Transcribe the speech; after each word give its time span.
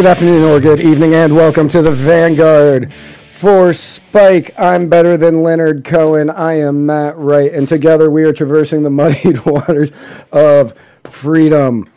good 0.00 0.08
afternoon, 0.08 0.42
or 0.44 0.58
good 0.58 0.80
evening, 0.80 1.12
and 1.12 1.36
welcome 1.36 1.68
to 1.68 1.82
the 1.82 1.90
Vanguard. 1.90 2.90
For 3.28 3.74
Spike, 3.74 4.58
I'm 4.58 4.88
better 4.88 5.18
than 5.18 5.42
Leonard 5.42 5.84
Cohen. 5.84 6.30
I 6.30 6.54
am 6.54 6.86
Matt 6.86 7.18
Wright, 7.18 7.52
and 7.52 7.68
together 7.68 8.10
we 8.10 8.24
are 8.24 8.32
traversing 8.32 8.82
the 8.82 8.88
muddied 8.90 9.44
waters 9.44 9.92
of 10.32 10.72
freedom. 11.04 11.90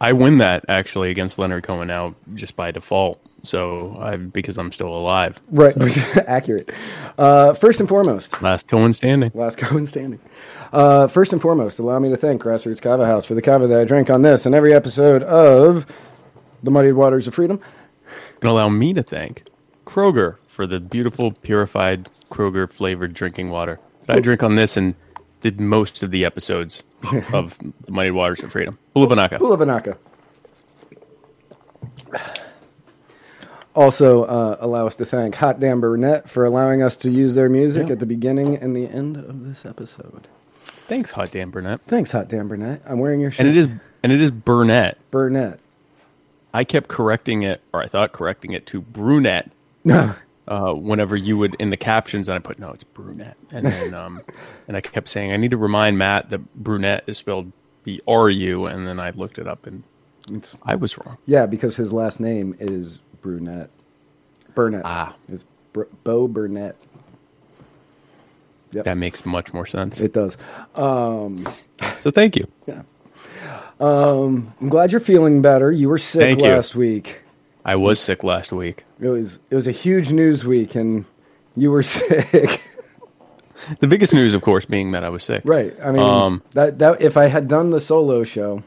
I 0.00 0.12
win 0.12 0.38
that 0.38 0.64
actually 0.68 1.10
against 1.10 1.40
Leonard 1.40 1.64
Cohen 1.64 1.88
now 1.88 2.14
just 2.34 2.54
by 2.54 2.70
default. 2.70 3.20
So 3.42 3.98
I 4.00 4.14
because 4.14 4.56
I'm 4.56 4.70
still 4.70 4.96
alive. 4.96 5.40
Right, 5.50 5.76
accurate. 6.28 6.70
Uh, 7.18 7.52
first 7.54 7.80
and 7.80 7.88
foremost, 7.88 8.40
Last 8.42 8.68
Cohen 8.68 8.94
standing. 8.94 9.32
last 9.34 9.58
Cohen 9.58 9.86
standing. 9.86 10.20
Uh, 10.72 11.08
first 11.08 11.32
and 11.32 11.42
foremost, 11.42 11.80
allow 11.80 11.98
me 11.98 12.10
to 12.10 12.16
thank 12.16 12.40
Grassroots 12.40 12.80
Kava 12.80 13.06
House 13.06 13.24
for 13.24 13.34
the 13.34 13.42
kava 13.42 13.66
that 13.66 13.80
I 13.80 13.84
drank 13.84 14.08
on 14.08 14.22
this 14.22 14.46
and 14.46 14.54
every 14.54 14.72
episode 14.72 15.24
of 15.24 15.84
the 16.62 16.70
Muddied 16.70 16.94
Waters 16.94 17.26
of 17.26 17.34
Freedom. 17.34 17.60
And 18.40 18.50
allow 18.50 18.68
me 18.68 18.92
to 18.94 19.02
thank 19.02 19.44
Kroger 19.86 20.36
for 20.46 20.66
the 20.66 20.80
beautiful 20.80 21.32
purified 21.32 22.08
Kroger 22.30 22.70
flavored 22.72 23.14
drinking 23.14 23.50
water 23.50 23.80
that 24.06 24.16
I 24.16 24.20
drink 24.20 24.42
on 24.42 24.56
this 24.56 24.76
and 24.76 24.94
did 25.40 25.60
most 25.60 26.02
of 26.02 26.10
the 26.10 26.24
episodes 26.24 26.82
of 27.32 27.58
the 27.58 27.90
Muddied 27.92 28.12
Waters 28.12 28.42
of 28.42 28.52
Freedom. 28.52 28.78
Bulabanaka. 28.94 29.38
Ulavanaka. 29.38 29.96
Also, 33.74 34.24
uh, 34.24 34.56
allow 34.60 34.86
us 34.86 34.94
to 34.96 35.04
thank 35.04 35.34
Hot 35.36 35.60
Damn 35.60 35.80
Burnett 35.80 36.28
for 36.30 36.44
allowing 36.46 36.82
us 36.82 36.96
to 36.96 37.10
use 37.10 37.34
their 37.34 37.50
music 37.50 37.88
Yeah. 37.88 37.92
at 37.94 38.00
the 38.00 38.06
beginning 38.06 38.56
and 38.56 38.74
the 38.74 38.86
end 38.88 39.18
of 39.18 39.44
this 39.46 39.66
episode. 39.66 40.28
Thanks, 40.64 41.10
Hot 41.12 41.30
Damn 41.30 41.50
Burnett. 41.50 41.82
Thanks, 41.82 42.12
Hot 42.12 42.28
Damn 42.28 42.48
Burnett. 42.48 42.80
I'm 42.86 43.00
wearing 43.00 43.20
your 43.20 43.30
shirt. 43.30 43.46
And 43.46 43.54
it 43.54 43.58
is 43.58 43.68
and 44.02 44.12
it 44.12 44.20
is 44.22 44.30
Burnett. 44.30 44.96
Burnett. 45.10 45.60
I 46.56 46.64
kept 46.64 46.88
correcting 46.88 47.42
it, 47.42 47.60
or 47.74 47.82
I 47.82 47.86
thought 47.86 48.12
correcting 48.12 48.52
it 48.52 48.64
to 48.68 48.80
brunette. 48.80 49.50
uh, 50.48 50.72
whenever 50.72 51.14
you 51.14 51.36
would 51.36 51.54
in 51.56 51.68
the 51.68 51.76
captions, 51.76 52.30
and 52.30 52.36
I 52.36 52.38
put 52.38 52.58
no, 52.58 52.70
it's 52.70 52.82
brunette, 52.82 53.36
and 53.52 53.66
then 53.66 53.92
um, 54.02 54.22
and 54.66 54.74
I 54.74 54.80
kept 54.80 55.08
saying 55.08 55.32
I 55.32 55.36
need 55.36 55.50
to 55.50 55.58
remind 55.58 55.98
Matt 55.98 56.30
that 56.30 56.54
brunette 56.54 57.04
is 57.06 57.18
spelled 57.18 57.52
B 57.84 58.00
R 58.08 58.30
U, 58.30 58.64
and 58.64 58.88
then 58.88 58.98
I 58.98 59.10
looked 59.10 59.38
it 59.38 59.46
up 59.46 59.66
and 59.66 59.82
I 60.62 60.76
was 60.76 60.96
wrong. 60.96 61.18
Yeah, 61.26 61.44
because 61.44 61.76
his 61.76 61.92
last 61.92 62.20
name 62.20 62.56
is 62.58 63.00
Brunette. 63.20 63.68
Burnett. 64.54 64.82
Ah. 64.86 65.14
Is 65.28 65.44
Br- 65.74 65.84
Bo 66.04 66.26
Burnett. 66.26 66.76
Yep. 68.72 68.86
That 68.86 68.96
makes 68.96 69.26
much 69.26 69.52
more 69.52 69.66
sense. 69.66 70.00
It 70.00 70.14
does. 70.14 70.38
so 70.74 72.10
thank 72.10 72.34
you. 72.34 72.48
Yeah. 72.66 72.82
Um, 73.80 74.52
I'm 74.60 74.68
glad 74.68 74.90
you're 74.92 75.00
feeling 75.00 75.42
better. 75.42 75.70
You 75.70 75.88
were 75.88 75.98
sick 75.98 76.20
Thank 76.22 76.40
you. 76.40 76.48
last 76.48 76.74
week. 76.74 77.20
I 77.64 77.76
was 77.76 78.00
sick 78.00 78.22
last 78.24 78.52
week. 78.52 78.84
It 79.00 79.08
was 79.08 79.38
it 79.50 79.54
was 79.54 79.66
a 79.66 79.72
huge 79.72 80.12
news 80.12 80.44
week, 80.44 80.74
and 80.74 81.04
you 81.56 81.70
were 81.70 81.82
sick. 81.82 82.62
The 83.80 83.88
biggest 83.88 84.14
news, 84.14 84.32
of 84.34 84.42
course, 84.42 84.64
being 84.64 84.92
that 84.92 85.02
I 85.04 85.08
was 85.08 85.24
sick. 85.24 85.42
Right. 85.44 85.76
I 85.82 85.90
mean, 85.90 86.02
Um, 86.02 86.42
that 86.52 86.78
that 86.78 87.02
if 87.02 87.16
I 87.16 87.26
had 87.26 87.48
done 87.48 87.70
the 87.70 87.80
solo 87.80 88.22
show, 88.24 88.62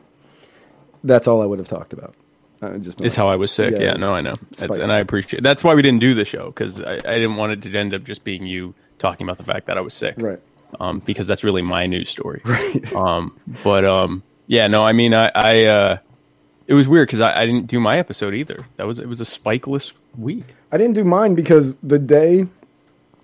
that's 1.03 1.27
all 1.27 1.41
I 1.41 1.45
would 1.45 1.59
have 1.59 1.69
talked 1.69 1.93
about. 1.93 2.13
Uh, 2.61 2.77
just 2.77 2.99
Is 3.01 3.15
how 3.15 3.29
I 3.29 3.37
was 3.37 3.53
sick. 3.53 3.71
Yeah, 3.71 3.79
Yeah, 3.79 3.93
no, 3.93 4.13
I 4.13 4.19
know, 4.19 4.33
That's, 4.57 4.75
and 4.75 4.91
I 4.91 4.99
appreciate. 4.99 5.41
That's 5.43 5.63
why 5.63 5.73
we 5.75 5.81
didn't 5.81 6.01
do 6.01 6.13
the 6.13 6.25
show 6.25 6.47
because 6.47 6.81
I, 6.81 6.95
I 6.95 7.15
didn't 7.15 7.37
want 7.37 7.53
it 7.53 7.61
to 7.61 7.73
end 7.77 7.93
up 7.93 8.03
just 8.03 8.25
being 8.25 8.45
you 8.45 8.73
talking 8.97 9.25
about 9.25 9.37
the 9.37 9.45
fact 9.45 9.67
that 9.67 9.77
I 9.77 9.81
was 9.81 9.93
sick. 9.93 10.15
Right. 10.17 10.39
um, 10.81 10.99
because 10.99 11.25
that's 11.25 11.45
really 11.45 11.61
my 11.61 11.85
news 11.85 12.09
story. 12.09 12.41
Right. 12.45 12.93
Um, 12.93 13.39
but 13.63 13.85
um, 13.85 14.23
yeah, 14.49 14.65
no, 14.65 14.83
I 14.83 14.93
mean, 14.93 15.13
I, 15.13 15.31
I 15.35 15.65
uh, 15.65 15.97
it 16.65 16.73
was 16.73 16.87
weird 16.87 17.07
because 17.07 17.21
I, 17.21 17.41
I 17.41 17.45
didn't 17.45 17.67
do 17.67 17.79
my 17.79 17.99
episode 17.99 18.33
either. 18.33 18.57
That 18.77 18.87
was 18.87 18.97
it 18.97 19.07
was 19.07 19.21
a 19.21 19.23
spikeless 19.23 19.91
week. 20.17 20.55
I 20.71 20.77
didn't 20.77 20.95
do 20.95 21.03
mine 21.03 21.35
because 21.35 21.75
the 21.83 21.99
day, 21.99 22.47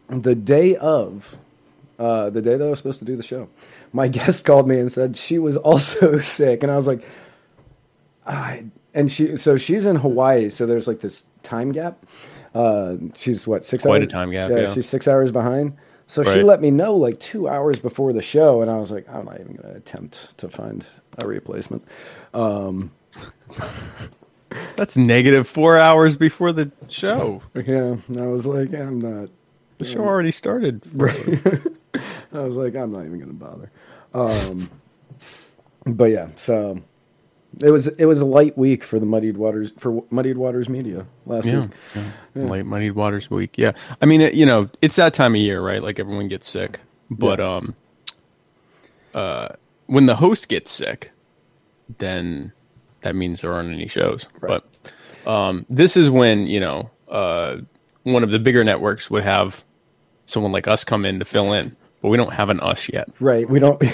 the 0.08 0.36
day 0.36 0.76
of, 0.76 1.36
uh, 1.98 2.30
the 2.30 2.44
day 2.44 2.58
that 2.58 2.64
I 2.64 2.70
was 2.70 2.78
supposed 2.78 3.00
to 3.00 3.06
do 3.06 3.18
the 3.18 3.24
show, 3.24 3.50
my 3.92 4.08
guest 4.20 4.46
called 4.46 4.68
me 4.68 4.80
and 4.80 4.92
said 4.92 5.18
she 5.18 5.40
was 5.40 5.58
also 5.58 6.18
sick, 6.20 6.62
and 6.62 6.72
I 6.72 6.76
was 6.76 6.86
like, 6.86 7.04
I 8.28 8.66
and 8.94 9.12
she 9.12 9.36
so 9.36 9.58
she's 9.58 9.88
in 9.88 9.96
Hawaii, 9.96 10.50
so 10.50 10.68
there's 10.68 10.88
like 10.88 11.00
this 11.00 11.26
time 11.42 11.72
gap. 11.72 12.06
Uh, 12.54 12.98
she's 13.16 13.48
what 13.48 13.66
six 13.66 13.84
Quite 13.84 14.04
a 14.04 14.06
hours? 14.06 14.12
time 14.12 14.32
gap, 14.32 14.52
yeah. 14.52 14.72
she's 14.72 14.88
six 14.88 15.08
hours 15.08 15.32
behind. 15.32 15.76
So 16.08 16.24
she 16.24 16.44
let 16.44 16.62
me 16.62 16.70
know 16.70 16.96
like 16.96 17.20
two 17.20 17.50
hours 17.50 17.80
before 17.80 18.14
the 18.14 18.22
show, 18.22 18.62
and 18.62 18.70
I 18.70 18.78
was 18.78 18.92
like, 18.92 19.10
I'm 19.10 19.26
not 19.26 19.40
even 19.40 19.56
going 19.56 19.70
to 19.72 19.76
attempt 19.76 20.38
to 20.38 20.50
find 20.50 20.86
a 21.18 21.28
replacement. 21.28 21.84
That's 24.76 24.96
negative 24.98 25.48
four 25.48 25.78
hours 25.78 26.16
before 26.16 26.52
the 26.52 26.72
show. 26.88 27.42
Yeah, 27.56 27.96
I 28.18 28.26
was 28.28 28.46
like, 28.46 28.74
I'm 28.74 29.00
not. 29.00 29.30
The 29.80 29.86
show 29.86 30.00
already 30.00 30.32
started. 30.32 30.82
I 32.34 32.40
was 32.40 32.56
like, 32.56 32.76
I'm 32.76 32.92
not 32.92 33.06
even 33.06 33.20
going 33.20 33.28
to 33.28 33.34
bother. 33.34 33.72
Um, 34.14 34.70
but 35.86 36.06
yeah, 36.06 36.30
so 36.36 36.80
it 37.62 37.70
was 37.70 37.88
it 37.88 38.06
was 38.06 38.22
a 38.22 38.26
light 38.26 38.58
week 38.58 38.84
for 38.84 38.98
the 39.00 39.06
Muddied 39.06 39.36
Waters 39.38 39.72
for 39.78 40.04
Muddied 40.10 40.38
Waters 40.38 40.70
Media 40.70 41.06
last 41.26 41.46
Yeah, 41.48 41.62
week. 41.62 41.72
yeah. 42.36 42.44
Late 42.44 42.66
Muddied 42.66 42.94
Waters 42.96 43.30
week. 43.30 43.58
Yeah, 43.58 43.72
I 44.02 44.06
mean, 44.06 44.22
it, 44.22 44.34
you 44.36 44.46
know, 44.46 44.70
it's 44.82 44.96
that 44.96 45.14
time 45.14 45.36
of 45.36 45.42
year, 45.42 45.62
right? 45.62 45.84
Like 45.84 46.00
everyone 46.00 46.28
gets 46.30 46.50
sick, 46.50 46.80
but 47.10 47.40
Yeah. 47.40 47.56
um, 47.58 47.76
uh, 49.14 49.50
when 49.88 50.06
the 50.06 50.16
host 50.16 50.48
gets 50.48 50.72
sick, 50.72 51.12
then 51.98 52.52
that 53.02 53.16
means 53.16 53.42
there 53.42 53.54
aren't 53.54 53.72
any 53.74 53.88
shows. 53.88 54.28
Right. 54.40 54.62
But 55.24 55.32
um, 55.32 55.66
this 55.70 55.96
is 55.98 56.10
when 56.10 56.48
you 56.48 56.60
know 56.60 56.90
uh, 57.08 57.58
one 58.04 58.24
of 58.24 58.32
the 58.32 58.40
bigger 58.40 58.64
networks 58.64 59.10
would 59.10 59.24
have 59.24 59.64
someone 60.26 60.52
like 60.52 60.68
us 60.68 60.84
come 60.84 61.06
in 61.06 61.20
to 61.20 61.26
fill 61.26 61.54
in, 61.54 61.76
but 62.02 62.10
we 62.10 62.18
don't 62.18 62.34
have 62.34 62.50
an 62.50 62.60
us 62.60 62.90
yet. 62.90 63.10
Right, 63.20 63.50
we 63.50 63.60
don't. 63.60 63.82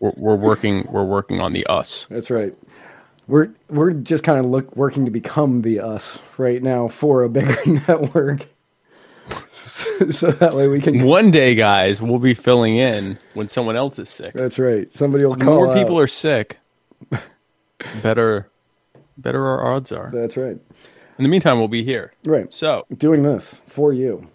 We're, 0.00 0.12
we're 0.16 0.36
working. 0.36 0.86
We're 0.90 1.04
working 1.04 1.40
on 1.40 1.52
the 1.52 1.66
us. 1.66 2.06
that's 2.08 2.30
right. 2.30 2.54
We're 3.26 3.50
we're 3.68 3.92
just 3.92 4.22
kind 4.22 4.38
of 4.38 4.46
look 4.46 4.76
working 4.76 5.04
to 5.06 5.10
become 5.10 5.62
the 5.62 5.80
us 5.80 6.18
right 6.38 6.62
now 6.62 6.86
for 6.86 7.24
a 7.24 7.28
bigger 7.28 7.56
network, 7.66 8.46
so, 9.50 10.10
so 10.10 10.30
that 10.32 10.54
way 10.54 10.68
we 10.68 10.80
can. 10.80 11.04
One 11.04 11.30
day, 11.30 11.54
guys, 11.54 12.00
we'll 12.00 12.18
be 12.18 12.34
filling 12.34 12.76
in 12.76 13.18
when 13.34 13.48
someone 13.48 13.76
else 13.76 13.98
is 13.98 14.08
sick. 14.08 14.32
That's 14.34 14.58
right. 14.58 14.92
Somebody 14.92 15.24
will 15.24 15.34
The 15.34 15.44
call. 15.44 15.64
more 15.66 15.74
people 15.74 15.96
out. 15.96 16.02
are 16.02 16.08
sick, 16.08 16.58
better 18.02 18.50
better 19.16 19.44
our 19.46 19.74
odds 19.74 19.92
are. 19.92 20.10
That's 20.12 20.36
right. 20.36 20.56
In 21.18 21.22
the 21.24 21.28
meantime, 21.28 21.58
we'll 21.58 21.66
be 21.68 21.82
here. 21.82 22.12
Right. 22.24 22.52
So, 22.54 22.86
Doing 22.96 23.24
this 23.24 23.60
for 23.66 23.92
you, 23.92 24.28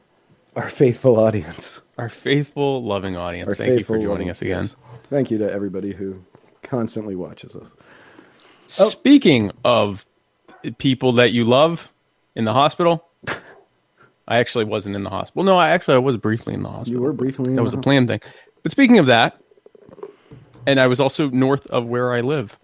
our 0.56 0.70
faithful 0.70 1.18
audience. 1.20 1.80
our 1.98 2.10
faithful, 2.10 2.84
loving 2.84 3.16
audience, 3.16 3.48
Our 3.50 3.56
thank 3.56 3.80
you 3.80 3.86
for 3.86 3.98
joining 3.98 4.30
us 4.30 4.42
again. 4.42 4.64
yes. 4.64 4.76
Thank 5.10 5.32
you 5.32 5.38
to 5.38 5.50
everybody 5.52 5.94
who 5.94 6.22
constantly 6.62 7.16
watches 7.16 7.56
us. 7.56 7.74
Speaking 8.68 9.52
of 9.64 10.06
people 10.78 11.14
that 11.14 11.32
you 11.32 11.46
love 11.46 11.92
in 12.36 12.44
the 12.46 12.54
hospital, 12.54 13.08
I 14.28 14.38
actually 14.38 14.66
wasn't 14.66 14.96
in 14.96 15.04
the 15.04 15.10
hospital. 15.10 15.44
No, 15.44 15.58
I 15.58 15.70
actually 15.72 15.96
I 15.96 16.00
was 16.00 16.18
briefly 16.18 16.54
in 16.54 16.64
the 16.64 16.70
hospital. 16.70 16.94
You 16.94 17.02
were 17.02 17.14
briefly 17.14 17.50
in 17.50 17.56
That 17.56 17.64
was 17.64 17.74
a 17.74 17.78
planned 17.78 18.08
thing. 18.08 18.22
But 18.62 18.72
speaking 18.72 18.98
of 19.00 19.08
that, 19.08 19.38
and 20.66 20.80
I 20.80 20.88
was 20.88 21.00
also 21.00 21.30
north 21.30 21.68
of 21.68 21.86
where 21.86 22.14
I 22.14 22.22
live 22.22 22.58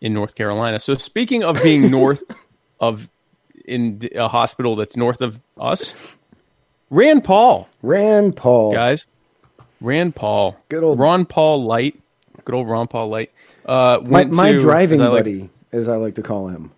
in 0.00 0.14
North 0.14 0.34
Carolina. 0.36 0.78
So 0.78 0.94
speaking 0.94 1.42
of 1.42 1.60
being 1.62 1.90
north 1.90 2.22
of 2.80 3.08
in 3.64 4.08
a 4.14 4.28
hospital 4.28 4.76
that's 4.76 4.96
north 4.96 5.20
of 5.20 5.40
us, 5.58 6.14
Rand 6.90 7.24
Paul, 7.24 7.68
Rand 7.82 8.36
Paul. 8.36 8.72
guys. 8.72 9.06
Rand 9.80 10.14
Paul. 10.14 10.56
Good 10.68 10.84
old- 10.84 10.98
Ron 10.98 11.24
Paul 11.26 11.64
Light. 11.64 11.98
Good 12.44 12.54
old 12.54 12.68
Ron 12.68 12.86
Paul 12.86 13.08
Light. 13.08 13.32
Uh, 13.66 13.98
my 14.04 14.08
went 14.10 14.32
my 14.32 14.52
to- 14.52 14.60
driving 14.60 15.00
as 15.00 15.08
like- 15.08 15.24
buddy, 15.24 15.50
as 15.72 15.88
I 15.88 15.96
like 15.96 16.14
to 16.16 16.22
call 16.22 16.48
him. 16.48 16.70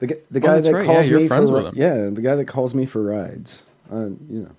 The, 0.00 0.20
the 0.30 0.40
guy 0.40 0.56
Oh, 0.56 0.60
that 0.60 0.72
right. 0.74 0.84
calls 0.86 1.08
Yeah, 1.08 1.18
me 1.18 1.28
for 1.28 1.70
yeah, 1.74 2.08
the 2.10 2.20
guy 2.22 2.34
that 2.34 2.46
calls 2.46 2.74
me 2.74 2.86
for 2.86 3.02
rides. 3.02 3.62
Uh, 3.92 4.06
you 4.06 4.18
know, 4.42 4.50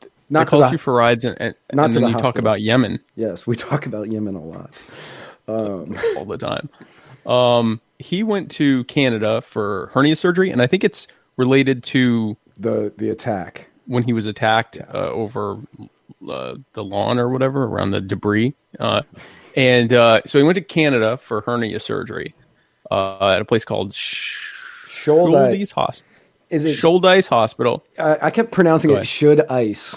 They 0.00 0.08
not 0.30 0.44
to 0.44 0.50
called 0.50 0.64
the, 0.64 0.70
you 0.72 0.78
for 0.78 0.92
rides, 0.92 1.24
and, 1.24 1.36
and, 1.40 1.54
Not 1.72 1.84
and 1.86 1.92
to 1.94 2.00
then 2.00 2.10
the 2.12 2.16
you 2.18 2.22
talk 2.22 2.38
about 2.38 2.60
Yemen 2.60 3.00
yes, 3.16 3.46
we 3.46 3.56
talk 3.68 3.86
about 3.86 4.10
Yemen 4.10 4.34
a 4.34 4.42
lot. 4.42 4.70
all 5.48 6.24
the 6.26 6.36
time. 6.38 6.68
Um, 7.26 7.80
he 7.98 8.22
went 8.22 8.50
to 8.52 8.84
Canada 8.84 9.40
for 9.40 9.90
hernia 9.94 10.16
surgery, 10.16 10.50
and 10.50 10.60
I 10.60 10.66
think 10.66 10.84
it's 10.84 11.06
related 11.36 11.82
to 11.84 12.36
The 12.58 12.92
the 12.96 13.10
attack. 13.10 13.68
when 13.86 14.02
he 14.02 14.12
was 14.12 14.26
attacked 14.26 14.80
uh, 14.92 15.10
over 15.10 15.58
uh, 16.28 16.56
the 16.74 16.84
lawn 16.84 17.18
or 17.18 17.28
whatever 17.28 17.64
around 17.64 17.92
the 17.92 18.00
debris. 18.00 18.54
Uh, 18.78 19.02
and 19.56 19.92
uh, 19.92 20.20
so 20.26 20.38
he 20.38 20.44
went 20.44 20.56
to 20.56 20.62
Canada 20.62 21.16
for 21.16 21.40
hernia 21.42 21.80
surgery 21.80 22.34
uh, 22.90 23.30
at 23.30 23.40
a 23.40 23.44
place 23.44 23.64
called 23.64 23.94
Sh- 23.94 24.52
Shouldice 25.04 25.72
Hospital. 25.72 26.14
Is 26.50 26.64
it? 26.64 26.76
Shouldice 26.78 27.28
Hospital. 27.28 27.84
I, 27.98 28.18
I 28.22 28.30
kept 28.30 28.52
pronouncing 28.52 28.90
it 28.90 29.06
should 29.06 29.46
ice. 29.46 29.96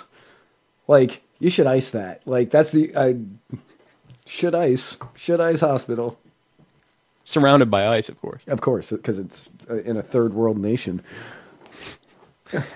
Like 0.87 1.23
you 1.39 1.49
should 1.49 1.67
ice 1.67 1.91
that. 1.91 2.21
Like 2.25 2.51
that's 2.51 2.71
the 2.71 2.93
uh, 2.95 3.13
should 4.25 4.55
ice. 4.55 4.97
Should 5.15 5.41
ice 5.41 5.61
hospital. 5.61 6.17
Surrounded 7.23 7.71
by 7.71 7.87
ice, 7.87 8.09
of 8.09 8.19
course. 8.19 8.41
Of 8.47 8.61
course, 8.61 8.91
because 8.91 9.17
it's 9.17 9.51
uh, 9.69 9.81
in 9.83 9.97
a 9.97 10.03
third 10.03 10.33
world 10.33 10.57
nation. 10.57 11.01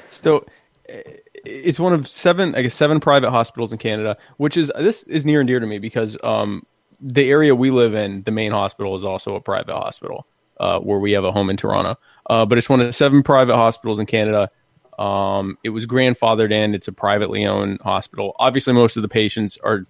So 0.08 0.46
uh, 0.90 0.98
it's 1.44 1.80
one 1.80 1.94
of 1.94 2.08
seven, 2.08 2.56
I 2.56 2.62
guess, 2.62 2.74
seven 2.74 3.00
private 3.00 3.32
hospitals 3.32 3.72
in 3.72 3.78
Canada, 3.78 4.18
which 4.38 4.56
is 4.56 4.72
this 4.78 5.04
is 5.04 5.26
near 5.26 5.42
and 5.42 5.48
dear 5.48 5.60
to 5.60 5.68
me 5.68 5.80
because 5.80 6.18
um, 6.24 6.66
the 7.00 7.30
area 7.30 7.54
we 7.56 7.72
live 7.72 7.94
in, 7.94 8.24
the 8.24 8.32
main 8.32 8.52
hospital, 8.52 8.96
is 8.96 9.04
also 9.04 9.36
a 9.36 9.42
private 9.42 9.74
hospital 9.74 10.26
uh, 10.60 10.80
where 10.80 11.00
we 11.00 11.12
have 11.12 11.26
a 11.26 11.32
home 11.32 11.50
in 11.50 11.58
Toronto. 11.58 11.98
Uh, 12.28 12.46
but 12.46 12.58
it's 12.58 12.70
one 12.70 12.82
of 12.82 12.96
seven 12.96 13.24
private 13.24 13.56
hospitals 13.56 14.00
in 14.00 14.06
Canada. 14.06 14.50
Um, 14.98 15.58
it 15.64 15.70
was 15.70 15.86
grandfathered 15.86 16.52
in. 16.52 16.74
It's 16.74 16.88
a 16.88 16.94
privately 16.94 17.46
owned 17.46 17.82
hospital. 17.82 18.36
Obviously, 18.40 18.74
most 18.74 18.96
of 18.98 19.02
the 19.02 19.10
patients 19.10 19.58
are 19.64 19.86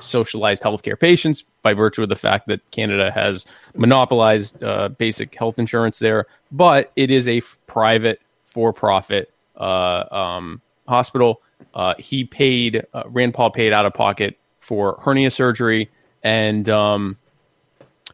socialized 0.00 0.62
healthcare 0.62 0.98
patients 0.98 1.42
by 1.62 1.74
virtue 1.74 2.02
of 2.02 2.08
the 2.08 2.16
fact 2.16 2.46
that 2.48 2.60
Canada 2.70 3.10
has 3.10 3.46
monopolized 3.74 4.62
uh, 4.62 4.88
basic 4.88 5.34
health 5.34 5.58
insurance 5.58 5.98
there. 5.98 6.26
But 6.52 6.92
it 6.96 7.10
is 7.10 7.26
a 7.26 7.38
f- 7.38 7.58
private, 7.66 8.20
for-profit 8.44 9.32
uh, 9.56 10.04
um, 10.10 10.60
hospital. 10.86 11.42
Uh, 11.74 11.94
he 11.98 12.24
paid 12.24 12.86
uh, 12.92 13.04
Rand 13.06 13.34
Paul 13.34 13.50
paid 13.50 13.72
out 13.72 13.86
of 13.86 13.94
pocket 13.94 14.38
for 14.60 14.98
hernia 15.02 15.30
surgery 15.30 15.90
and 16.22 16.68
um, 16.68 17.18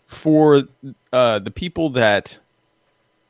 for 0.06 0.62
uh, 1.12 1.38
the 1.38 1.50
people 1.50 1.90
that 1.90 2.38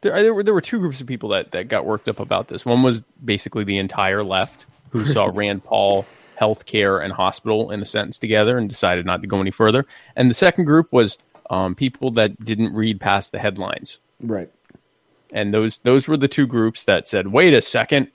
there, 0.03 0.23
there 0.23 0.35
were 0.35 0.43
there 0.43 0.55
were 0.55 0.61
two 0.61 0.79
groups 0.79 1.01
of 1.01 1.07
people 1.07 1.31
that 1.31 1.53
that 1.53 1.69
got 1.69 1.85
worked 1.85 2.09
up 2.09 2.21
about 2.21 2.49
this. 2.49 2.65
One 2.65 2.83
was 2.83 3.03
basically 3.25 3.65
the 3.65 3.79
entire 3.79 4.23
left 4.23 4.67
who 4.91 5.05
saw 5.07 5.31
Rand 5.33 5.65
Paul 5.65 6.07
healthcare 6.41 7.05
and 7.05 7.13
hospital 7.13 7.71
in 7.71 7.83
a 7.83 7.85
sentence 7.85 8.19
together 8.19 8.57
and 8.57 8.69
decided 8.69 9.05
not 9.05 9.21
to 9.21 9.27
go 9.27 9.41
any 9.41 9.51
further. 9.51 9.85
And 10.17 10.31
the 10.31 10.35
second 10.35 10.65
group 10.65 10.91
was 10.91 11.19
um, 11.51 11.75
people 11.75 12.11
that 12.13 12.43
didn't 12.43 12.73
read 12.73 12.99
past 12.99 13.33
the 13.33 13.39
headlines. 13.39 13.99
Right. 14.21 14.51
And 15.33 15.53
those 15.53 15.79
those 15.79 16.09
were 16.09 16.17
the 16.17 16.29
two 16.29 16.47
groups 16.47 16.85
that 16.85 17.07
said, 17.07 17.29
"Wait 17.29 17.55
a 17.55 17.63
second, 17.63 18.11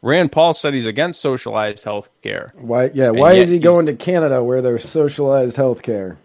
Rand 0.00 0.32
Paul 0.32 0.54
said 0.54 0.74
he's 0.74 0.86
against 0.86 1.20
socialized 1.20 1.84
health 1.84 2.08
care. 2.22 2.52
Why? 2.56 2.90
Yeah. 2.94 3.10
Why 3.10 3.34
is 3.34 3.48
he 3.48 3.58
going 3.58 3.86
to 3.86 3.94
Canada 3.94 4.42
where 4.42 4.62
there's 4.62 4.88
socialized 4.88 5.56
health 5.56 5.82
care? 5.82 6.16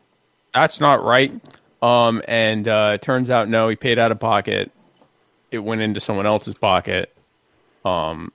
That's 0.54 0.80
not 0.80 1.04
right." 1.04 1.32
Um, 1.82 2.24
and 2.28 2.68
uh, 2.68 2.94
it 2.96 3.04
turns 3.04 3.30
out, 3.30 3.50
no, 3.50 3.70
he 3.70 3.76
paid 3.76 4.00
out 4.00 4.12
of 4.12 4.20
pocket. 4.20 4.72
It 5.58 5.64
went 5.64 5.82
into 5.82 6.00
someone 6.00 6.26
else's 6.26 6.56
pocket. 6.56 7.14
Um, 7.84 8.32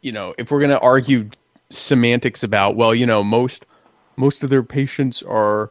you 0.00 0.12
know, 0.12 0.34
if 0.38 0.50
we're 0.50 0.60
going 0.60 0.70
to 0.70 0.80
argue 0.80 1.28
semantics 1.70 2.42
about, 2.42 2.74
well, 2.74 2.94
you 2.94 3.06
know, 3.06 3.22
most 3.22 3.66
most 4.16 4.42
of 4.42 4.50
their 4.50 4.62
patients 4.62 5.22
are, 5.22 5.70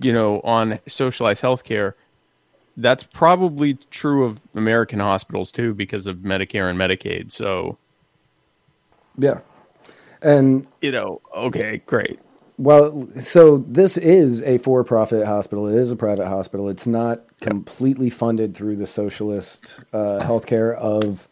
you 0.00 0.12
know, 0.12 0.40
on 0.40 0.78
socialized 0.86 1.42
health 1.42 1.64
care. 1.64 1.96
That's 2.76 3.02
probably 3.02 3.74
true 3.90 4.24
of 4.24 4.40
American 4.54 5.00
hospitals 5.00 5.50
too, 5.50 5.74
because 5.74 6.06
of 6.06 6.18
Medicare 6.18 6.70
and 6.70 6.78
Medicaid. 6.78 7.32
So, 7.32 7.76
Yeah. 9.18 9.40
And 10.22 10.66
you 10.80 10.92
know, 10.92 11.20
okay, 11.36 11.82
great. 11.86 12.20
Well, 12.58 13.08
so 13.20 13.58
this 13.58 13.96
is 13.96 14.42
a 14.42 14.58
for-profit 14.58 15.24
hospital. 15.24 15.68
It 15.68 15.76
is 15.76 15.92
a 15.92 15.96
private 15.96 16.26
hospital. 16.26 16.68
It's 16.68 16.86
not 16.86 17.22
completely 17.40 18.10
funded 18.10 18.54
through 18.56 18.76
the 18.76 18.86
socialist 18.86 19.78
uh, 19.92 20.18
healthcare 20.20 20.74
of 20.74 21.28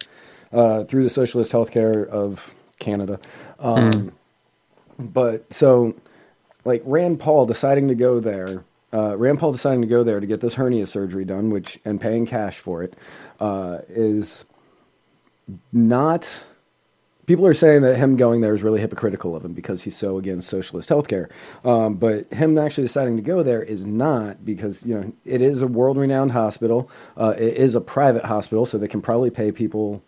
uh, 0.52 0.84
through 0.84 1.02
the 1.02 1.10
socialist 1.10 1.52
healthcare 1.52 2.06
of 2.06 2.54
Canada. 2.78 3.18
Um, 3.58 4.12
But 4.98 5.52
so, 5.52 5.94
like 6.64 6.82
Rand 6.84 7.20
Paul 7.20 7.46
deciding 7.46 7.88
to 7.88 7.94
go 7.94 8.20
there, 8.20 8.64
uh, 8.92 9.16
Rand 9.16 9.38
Paul 9.38 9.52
deciding 9.52 9.82
to 9.82 9.88
go 9.88 10.02
there 10.02 10.20
to 10.20 10.26
get 10.26 10.40
this 10.40 10.54
hernia 10.54 10.86
surgery 10.86 11.24
done, 11.24 11.50
which 11.50 11.78
and 11.84 12.00
paying 12.00 12.24
cash 12.26 12.58
for 12.58 12.82
it, 12.82 12.94
uh, 13.40 13.80
is 13.88 14.44
not 15.72 16.44
people 17.26 17.46
are 17.46 17.54
saying 17.54 17.82
that 17.82 17.96
him 17.96 18.16
going 18.16 18.40
there 18.40 18.54
is 18.54 18.62
really 18.62 18.80
hypocritical 18.80 19.36
of 19.36 19.44
him 19.44 19.52
because 19.52 19.82
he's 19.82 19.96
so 19.96 20.16
against 20.16 20.48
socialist 20.48 20.88
healthcare. 20.88 21.30
Um, 21.64 21.94
but 21.94 22.32
him 22.32 22.56
actually 22.56 22.84
deciding 22.84 23.16
to 23.16 23.22
go 23.22 23.42
there 23.42 23.62
is 23.62 23.84
not 23.84 24.44
because 24.44 24.84
you 24.84 24.94
know 24.94 25.12
it 25.24 25.42
is 25.42 25.62
a 25.62 25.66
world-renowned 25.66 26.32
hospital. 26.32 26.90
Uh, 27.16 27.34
it 27.36 27.54
is 27.54 27.74
a 27.74 27.80
private 27.80 28.24
hospital, 28.24 28.66
so 28.66 28.78
they 28.78 28.88
can 28.88 29.02
probably 29.02 29.30
pay 29.30 29.52
people 29.52 30.02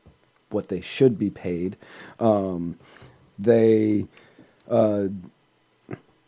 what 0.50 0.68
they 0.68 0.80
should 0.80 1.18
be 1.18 1.30
paid. 1.30 1.76
Um, 2.18 2.78
they 3.38 4.06
uh, 4.70 5.08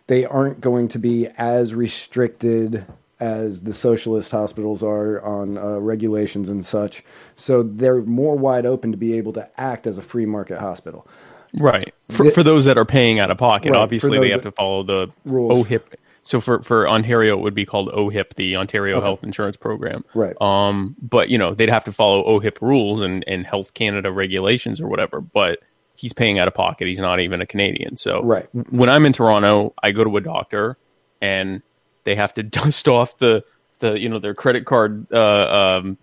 they 0.07 0.25
aren't 0.25 0.61
going 0.61 0.89
to 0.89 0.99
be 0.99 1.29
as 1.39 1.75
restricted 1.75 2.85
as 3.21 3.63
the 3.63 3.75
socialist 3.75 4.33
hospitals 4.33 4.83
are 4.83 5.21
on 5.23 5.59
uh, 5.59 5.79
regulations 5.79 6.49
and 6.49 6.65
such. 6.65 7.03
So 7.37 7.63
they're 7.63 8.03
more 8.03 8.37
wide 8.37 8.67
open 8.67 8.91
to 8.93 8.97
be 8.99 9.15
able 9.19 9.33
to 9.35 9.49
act 9.61 9.87
as 9.87 9.99
a 9.99 10.03
free 10.03 10.27
market 10.27 10.59
hospital. 10.59 11.07
Right. 11.53 11.93
For, 12.11 12.25
The- 12.25 12.31
for 12.31 12.43
those 12.43 12.65
that 12.65 12.79
are 12.79 12.85
paying 12.85 13.19
out 13.19 13.31
of 13.31 13.39
pocket, 13.39 13.73
Right, 13.73 13.79
obviously 13.81 14.19
they 14.19 14.31
have 14.31 14.43
to 14.43 14.53
follow 14.53 14.83
the 14.83 15.09
Rules. 15.25 15.67
OHIP. 15.67 15.83
So 16.23 16.41
for, 16.41 16.63
for 16.63 16.89
Ontario, 16.89 17.37
it 17.39 17.41
would 17.41 17.55
be 17.55 17.65
called 17.67 17.89
OHIP, 17.89 18.35
the 18.35 18.57
Ontario 18.57 18.97
Okay. 18.99 19.05
Health 19.07 19.25
Insurance 19.25 19.57
Program. 19.57 20.05
Right. 20.15 20.41
Um, 20.41 20.95
but 21.01 21.29
you 21.31 21.39
know 21.39 21.55
they'd 21.55 21.71
have 21.71 21.85
to 21.85 21.93
follow 21.93 22.23
OHIP 22.25 22.61
rules 22.61 23.01
and, 23.03 23.25
and 23.27 23.47
Health 23.47 23.73
Canada 23.75 24.13
regulations 24.13 24.81
or 24.81 24.87
whatever. 24.89 25.21
But 25.21 25.61
he's 25.97 26.13
paying 26.13 26.39
out 26.39 26.47
of 26.47 26.55
pocket. 26.55 26.89
He's 26.89 26.99
not 26.99 27.21
even 27.21 27.41
a 27.41 27.47
Canadian. 27.47 27.97
So 27.97 28.23
Right. 28.23 28.47
when 28.71 28.89
I'm 28.89 29.05
in 29.07 29.13
Toronto, 29.13 29.75
I 29.83 29.91
go 29.93 30.05
to 30.05 30.17
a 30.19 30.21
doctor 30.21 30.77
and 31.23 31.63
they 32.05 32.15
have 32.15 32.35
to 32.35 32.43
dust 32.59 32.89
off 32.89 33.19
the 33.19 33.45
the 33.79 33.99
you 33.99 34.09
know 34.09 34.19
their 34.19 34.35
credit 34.35 34.67
card 34.67 35.07
uh, 35.13 35.79
um, 35.81 35.99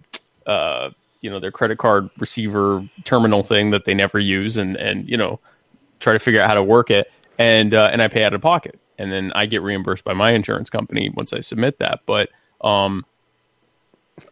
uh, 0.46 0.90
you 1.22 1.30
know 1.30 1.40
their 1.40 1.52
credit 1.52 1.78
card 1.78 2.10
receiver 2.20 2.88
terminal 3.04 3.44
thing 3.44 3.72
that 3.72 3.86
they 3.86 3.94
never 3.94 4.20
use 4.20 4.58
and 4.58 4.76
and 4.78 5.08
you 5.08 5.18
know 5.18 5.40
try 6.00 6.14
to 6.14 6.20
figure 6.20 6.42
out 6.42 6.48
how 6.48 6.54
to 6.54 6.64
work 6.64 6.90
it. 6.90 7.12
And 7.38 7.74
uh, 7.74 7.90
and 7.92 8.02
I 8.02 8.08
pay 8.08 8.24
out 8.24 8.34
of 8.34 8.42
pocket. 8.42 8.80
And 9.00 9.12
then 9.12 9.32
I 9.36 9.46
get 9.46 9.62
reimbursed 9.62 10.04
by 10.04 10.14
my 10.14 10.32
insurance 10.32 10.72
company 10.72 11.10
once 11.10 11.32
I 11.32 11.40
submit 11.42 11.78
that. 11.80 12.02
But 12.06 12.30
um 12.62 13.06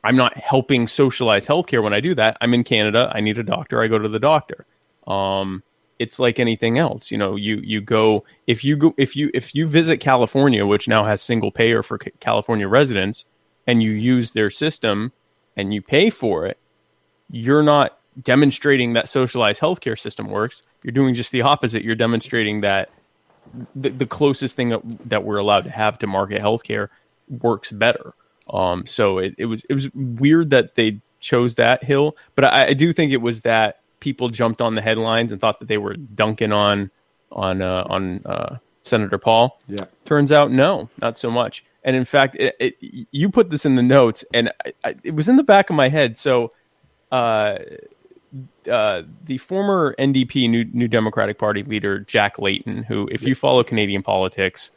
I'm 0.04 0.16
not 0.16 0.36
helping 0.36 0.88
socialize 0.88 1.48
healthcare 1.48 1.84
when 1.84 1.94
I 1.94 2.00
do 2.00 2.16
that. 2.16 2.38
I'm 2.42 2.56
in 2.56 2.64
Canada. 2.64 3.12
I 3.14 3.22
need 3.22 3.38
a 3.38 3.44
doctor. 3.44 3.82
I 3.82 3.88
go 3.88 4.00
to 4.00 4.10
the 4.10 4.20
doctor. 4.20 4.66
Um 5.06 5.62
it's 6.00 6.20
like 6.20 6.40
anything 6.40 6.78
else 6.78 7.10
you 7.12 7.18
know 7.18 7.36
you 7.36 7.58
you 7.58 7.82
go 7.82 8.24
if 8.48 8.64
you 8.64 8.76
go 8.76 8.94
if 8.98 9.16
you 9.16 9.30
if 9.34 9.56
you 9.56 9.68
visit 9.68 9.98
California 9.98 10.66
which 10.66 10.88
now 10.88 11.04
has 11.04 11.22
single 11.22 11.52
payer 11.52 11.82
for 11.82 11.98
California 11.98 12.68
residents 12.68 13.26
and 13.68 13.82
you 13.82 13.92
use 13.92 14.32
their 14.32 14.50
system 14.50 15.12
and 15.56 15.74
you 15.74 15.82
pay 15.82 16.10
for 16.10 16.46
it 16.46 16.58
you're 17.30 17.64
not 17.64 17.98
demonstrating 18.22 18.94
that 18.94 19.10
socialized 19.10 19.62
healthcare 19.62 20.00
system 20.00 20.28
works. 20.28 20.64
You're 20.84 20.94
doing 20.94 21.14
just 21.14 21.32
the 21.32 21.42
opposite. 21.42 21.84
You're 21.84 21.96
demonstrating 21.96 22.62
that 22.62 22.90
the, 23.76 23.90
the 23.90 24.06
closest 24.06 24.56
thing 24.56 24.70
that, 25.06 25.24
we're 25.24 25.38
allowed 25.38 25.66
to 25.66 25.70
have 25.70 26.00
to 26.00 26.08
market 26.08 26.42
healthcare 26.42 26.90
works 27.42 27.72
better. 27.72 28.14
Um, 28.50 28.86
so 28.86 29.18
it, 29.18 29.36
it 29.38 29.46
was 29.46 29.66
it 29.70 29.74
was 29.74 29.92
weird 29.94 30.52
that 30.52 30.76
they 30.76 31.02
chose 31.20 31.56
that 31.56 31.84
hill, 31.84 32.16
but 32.36 32.46
I, 32.46 32.68
I 32.68 32.74
do 32.74 32.94
think 32.94 33.12
it 33.12 33.18
was 33.18 33.42
that 33.42 33.80
people 34.00 34.30
jumped 34.30 34.62
on 34.62 34.76
the 34.76 34.82
headlines 34.82 35.32
and 35.32 35.40
thought 35.40 35.60
that 35.60 35.68
they 35.68 35.78
were 35.78 35.96
dunking 35.96 36.52
on 36.52 36.92
on 37.32 37.62
uh, 37.62 37.84
on 37.88 38.22
uh, 38.26 38.58
Senator 38.84 39.18
Paul. 39.18 39.60
Yeah. 39.68 39.86
Turns 40.06 40.32
out, 40.32 40.52
no, 40.52 40.90
not 41.02 41.18
so 41.18 41.30
much. 41.32 41.66
And 41.84 41.96
in 41.96 42.06
fact, 42.06 42.36
it, 42.40 42.56
it, 42.60 43.08
you 43.12 43.30
put 43.30 43.50
this 43.50 43.66
in 43.66 43.76
the 43.76 43.84
notes, 43.84 44.24
and 44.34 44.52
I, 44.66 44.74
I, 44.84 44.96
it 45.04 45.14
was 45.14 45.28
in 45.28 45.36
the 45.36 45.44
back 45.44 45.70
of 45.70 45.76
my 45.76 45.90
head. 45.90 46.18
So 46.18 46.52
uh, 47.12 47.58
uh, 48.70 49.04
the 49.24 49.38
former 49.38 49.96
NDP, 50.00 50.50
New, 50.50 50.66
New 50.66 50.88
Democratic 50.88 51.38
Party 51.38 51.64
leader 51.64 52.00
Jack 52.00 52.40
Layton, 52.40 52.84
who, 52.84 53.08
if 53.12 53.24
you 53.24 53.36
follow 53.36 53.64
Canadian 53.64 54.02
politics, 54.02 54.72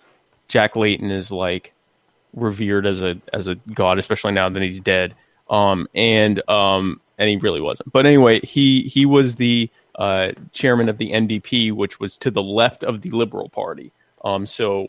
Jack 0.49 0.77
Layton 0.77 1.11
is 1.11 1.33
like 1.33 1.73
revered 2.35 2.87
as 2.87 3.03
a 3.03 3.17
as 3.33 3.49
a 3.49 3.55
god, 3.55 3.99
especially 3.99 4.33
now 4.33 4.49
that 4.49 4.63
he's 4.63 4.81
dead. 4.81 5.15
Um, 5.49 5.89
and 5.95 6.47
um, 6.49 7.01
and 7.19 7.29
he 7.29 7.37
really 7.37 7.61
wasn't. 7.61 7.93
But 7.93 8.07
anyway, 8.07 8.41
he 8.41 8.83
he 8.83 9.05
was 9.05 9.35
the 9.35 9.71
uh, 9.97 10.33
chairman 10.53 10.89
of 10.89 10.99
the 10.99 11.11
NDP, 11.11 11.73
which 11.73 11.99
was 11.99 12.17
to 12.19 12.31
the 12.31 12.43
left 12.43 12.85
of 12.85 13.03
the 13.03 13.11
Liberal 13.11 13.49
Party. 13.49 13.93
Um, 14.25 14.47
so 14.47 14.89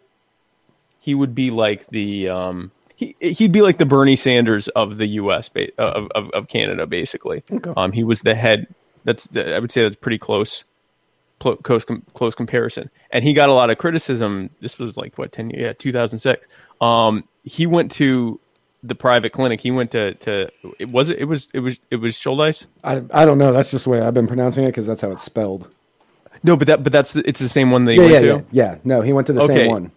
he 1.00 1.16
would 1.16 1.34
be 1.34 1.50
like 1.52 1.88
the 1.88 2.30
um, 2.30 2.72
he 2.96 3.16
he'd 3.20 3.52
be 3.52 3.62
like 3.62 3.78
the 3.78 3.86
Bernie 3.86 4.16
Sanders 4.16 4.68
of 4.70 4.98
the 4.98 5.08
U.S. 5.08 5.50
Ba- 5.50 5.76
of, 5.82 6.10
of 6.12 6.30
of 6.32 6.48
Canada, 6.48 6.86
basically. 6.86 7.44
Okay. 7.52 7.74
Um, 7.76 7.92
he 7.92 8.04
was 8.04 8.22
the 8.22 8.36
head. 8.36 8.68
That's 9.06 9.28
the, 9.28 9.56
I 9.56 9.60
would 9.60 9.72
say 9.72 9.84
that's 9.84 9.96
pretty 9.96 10.18
close, 10.18 10.66
pl- 11.40 11.56
close 11.58 11.86
com- 11.86 12.06
close 12.14 12.36
comparison. 12.36 12.90
And 13.12 13.24
he 13.24 13.34
got 13.34 13.50
a 13.50 13.54
lot 13.54 13.70
of 13.70 13.78
criticism. 13.78 14.50
This 14.60 14.78
was 14.78 14.98
like 14.98 15.18
what 15.18 15.32
ten 15.32 15.50
yeah 15.50 15.74
two 15.74 15.92
thousand 15.92 16.20
six. 16.20 16.46
Um, 16.82 17.24
he 17.44 17.66
went 17.66 17.92
to 17.94 18.40
the 18.84 18.96
private 18.96 19.32
clinic. 19.32 19.62
He 19.62 19.72
went 19.72 19.92
to 19.92 20.14
to 20.16 20.50
it 20.80 20.90
was 20.90 21.10
it 21.10 21.20
it 21.20 21.26
was 21.26 21.50
it 21.54 21.60
was 21.60 21.78
it 21.92 21.98
was 21.98 22.16
Shouldice. 22.16 22.66
I 22.84 23.02
I 23.12 23.26
don't 23.26 23.38
know. 23.38 23.52
That's 23.52 23.72
just 23.72 23.86
the 23.86 23.92
way 23.92 24.02
I've 24.02 24.14
been 24.14 24.28
pronouncing 24.28 24.64
it 24.64 24.70
because 24.70 24.88
that's 24.88 25.02
how 25.02 25.12
it's 25.12 25.24
spelled. 25.24 25.70
No, 26.44 26.56
but 26.56 26.68
that 26.68 26.84
but 26.84 26.92
that's 26.92 27.16
it's 27.16 27.40
the 27.40 27.50
same 27.50 27.72
one 27.72 27.86
that 27.86 27.94
he 27.94 28.00
Yeah, 28.00 28.06
went 28.06 28.14
yeah, 28.14 28.20
to. 28.22 28.28
yeah, 28.28 28.42
yeah. 28.52 28.78
No, 28.84 29.02
he 29.02 29.14
went 29.14 29.28
to 29.28 29.34
the 29.34 29.42
Okay. 29.42 29.56
same 29.56 29.70
one. 29.70 29.92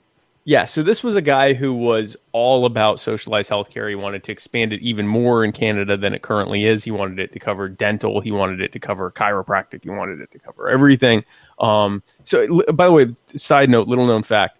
Yeah, 0.44 0.64
so 0.64 0.82
this 0.82 1.04
was 1.04 1.14
a 1.14 1.22
guy 1.22 1.52
who 1.54 1.72
was 1.72 2.16
all 2.32 2.66
about 2.66 2.98
socialized 2.98 3.48
healthcare. 3.48 3.88
He 3.88 3.94
wanted 3.94 4.24
to 4.24 4.32
expand 4.32 4.72
it 4.72 4.80
even 4.80 5.06
more 5.06 5.44
in 5.44 5.52
Canada 5.52 5.96
than 5.96 6.14
it 6.14 6.22
currently 6.22 6.64
is. 6.64 6.82
He 6.82 6.90
wanted 6.90 7.20
it 7.20 7.32
to 7.34 7.38
cover 7.38 7.68
dental. 7.68 8.20
He 8.20 8.32
wanted 8.32 8.60
it 8.60 8.72
to 8.72 8.80
cover 8.80 9.08
chiropractic. 9.12 9.84
He 9.84 9.90
wanted 9.90 10.20
it 10.20 10.32
to 10.32 10.40
cover 10.40 10.68
everything. 10.68 11.22
Um, 11.60 12.02
so, 12.24 12.64
by 12.72 12.86
the 12.86 12.92
way, 12.92 13.14
side 13.36 13.70
note, 13.70 13.86
little 13.86 14.04
known 14.06 14.24
fact: 14.24 14.58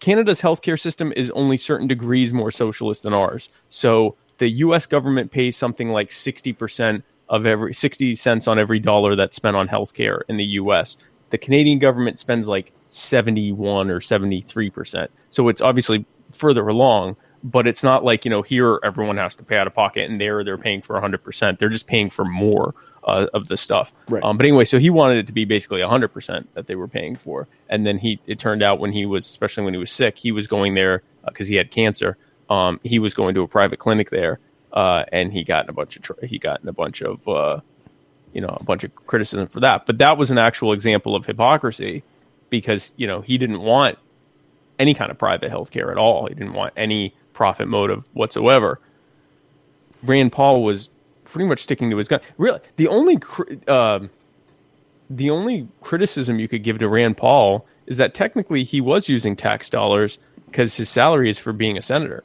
Canada's 0.00 0.40
healthcare 0.40 0.80
system 0.80 1.12
is 1.14 1.30
only 1.30 1.56
certain 1.56 1.86
degrees 1.86 2.32
more 2.32 2.50
socialist 2.50 3.02
than 3.02 3.14
ours. 3.14 3.48
So, 3.68 4.16
the 4.38 4.48
U.S. 4.48 4.86
government 4.86 5.30
pays 5.30 5.56
something 5.56 5.90
like 5.90 6.10
sixty 6.12 6.52
percent 6.52 7.04
of 7.28 7.46
every 7.46 7.74
sixty 7.74 8.14
cents 8.14 8.48
on 8.48 8.58
every 8.58 8.80
dollar 8.80 9.14
that's 9.14 9.36
spent 9.36 9.56
on 9.56 9.68
healthcare 9.68 10.22
in 10.28 10.36
the 10.38 10.44
U.S. 10.44 10.96
The 11.30 11.38
Canadian 11.38 11.78
government 11.78 12.18
spends 12.18 12.48
like 12.48 12.72
71 12.90 13.90
or 13.90 14.00
73%. 14.00 15.08
So 15.30 15.48
it's 15.48 15.60
obviously 15.60 16.04
further 16.32 16.66
along, 16.68 17.16
but 17.42 17.66
it's 17.66 17.82
not 17.82 18.04
like, 18.04 18.24
you 18.24 18.30
know, 18.30 18.42
here 18.42 18.78
everyone 18.82 19.16
has 19.16 19.34
to 19.36 19.44
pay 19.44 19.56
out 19.56 19.66
of 19.66 19.74
pocket 19.74 20.10
and 20.10 20.20
there 20.20 20.44
they're 20.44 20.58
paying 20.58 20.82
for 20.82 21.00
100%. 21.00 21.58
They're 21.58 21.68
just 21.68 21.86
paying 21.86 22.10
for 22.10 22.24
more 22.24 22.74
uh, 23.04 23.26
of 23.34 23.48
the 23.48 23.56
stuff. 23.56 23.92
Right. 24.08 24.22
Um, 24.22 24.36
but 24.36 24.46
anyway, 24.46 24.64
so 24.64 24.78
he 24.78 24.90
wanted 24.90 25.18
it 25.18 25.26
to 25.26 25.32
be 25.32 25.44
basically 25.44 25.80
100% 25.80 26.46
that 26.54 26.66
they 26.66 26.74
were 26.74 26.88
paying 26.88 27.16
for. 27.16 27.48
And 27.68 27.86
then 27.86 27.98
he, 27.98 28.20
it 28.26 28.38
turned 28.38 28.62
out 28.62 28.78
when 28.78 28.92
he 28.92 29.06
was, 29.06 29.26
especially 29.26 29.64
when 29.64 29.74
he 29.74 29.80
was 29.80 29.90
sick, 29.90 30.18
he 30.18 30.32
was 30.32 30.46
going 30.46 30.74
there 30.74 31.02
because 31.26 31.48
he 31.48 31.54
had 31.54 31.70
cancer. 31.70 32.16
Um, 32.48 32.80
he 32.82 32.98
was 32.98 33.14
going 33.14 33.34
to 33.34 33.42
a 33.42 33.48
private 33.48 33.78
clinic 33.78 34.10
there. 34.10 34.38
Uh, 34.72 35.04
and 35.12 35.32
he 35.32 35.42
got 35.42 35.64
in 35.64 35.70
a 35.70 35.72
bunch 35.72 35.96
of, 35.96 36.18
he 36.22 36.38
got 36.38 36.62
in 36.62 36.68
a 36.68 36.72
bunch 36.72 37.02
of, 37.02 37.26
uh, 37.26 37.60
you 38.32 38.40
know, 38.40 38.56
a 38.60 38.62
bunch 38.62 38.84
of 38.84 38.94
criticism 38.94 39.46
for 39.46 39.60
that. 39.60 39.86
But 39.86 39.98
that 39.98 40.16
was 40.16 40.30
an 40.30 40.38
actual 40.38 40.72
example 40.72 41.16
of 41.16 41.26
hypocrisy 41.26 42.04
because, 42.50 42.92
you 42.96 43.06
know, 43.06 43.20
he 43.20 43.38
didn't 43.38 43.60
want 43.60 43.98
any 44.78 44.94
kind 44.94 45.10
of 45.10 45.18
private 45.18 45.50
health 45.50 45.70
care 45.70 45.90
at 45.90 45.98
all. 45.98 46.26
He 46.26 46.34
didn't 46.34 46.54
want 46.54 46.72
any 46.76 47.14
profit 47.32 47.68
motive 47.68 48.08
whatsoever. 48.12 48.80
Rand 50.02 50.32
Paul 50.32 50.62
was 50.62 50.88
pretty 51.32 51.48
much 51.48 51.60
sticking 51.60 51.90
to 51.90 51.96
his 51.96 52.08
gun. 52.08 52.20
Really, 52.38 52.60
the 52.76 52.88
only 52.88 53.18
um, 53.68 54.10
the 55.08 55.30
only 55.30 55.68
criticism 55.80 56.38
you 56.38 56.48
could 56.48 56.62
give 56.62 56.78
to 56.78 56.88
Rand 56.88 57.16
Paul 57.16 57.66
is 57.86 57.96
that 57.96 58.14
technically 58.14 58.64
he 58.64 58.80
was 58.80 59.08
using 59.08 59.34
tax 59.36 59.68
dollars 59.70 60.18
because 60.46 60.76
his 60.76 60.88
salary 60.88 61.30
is 61.30 61.38
for 61.38 61.52
being 61.52 61.76
a 61.76 61.82
senator. 61.82 62.24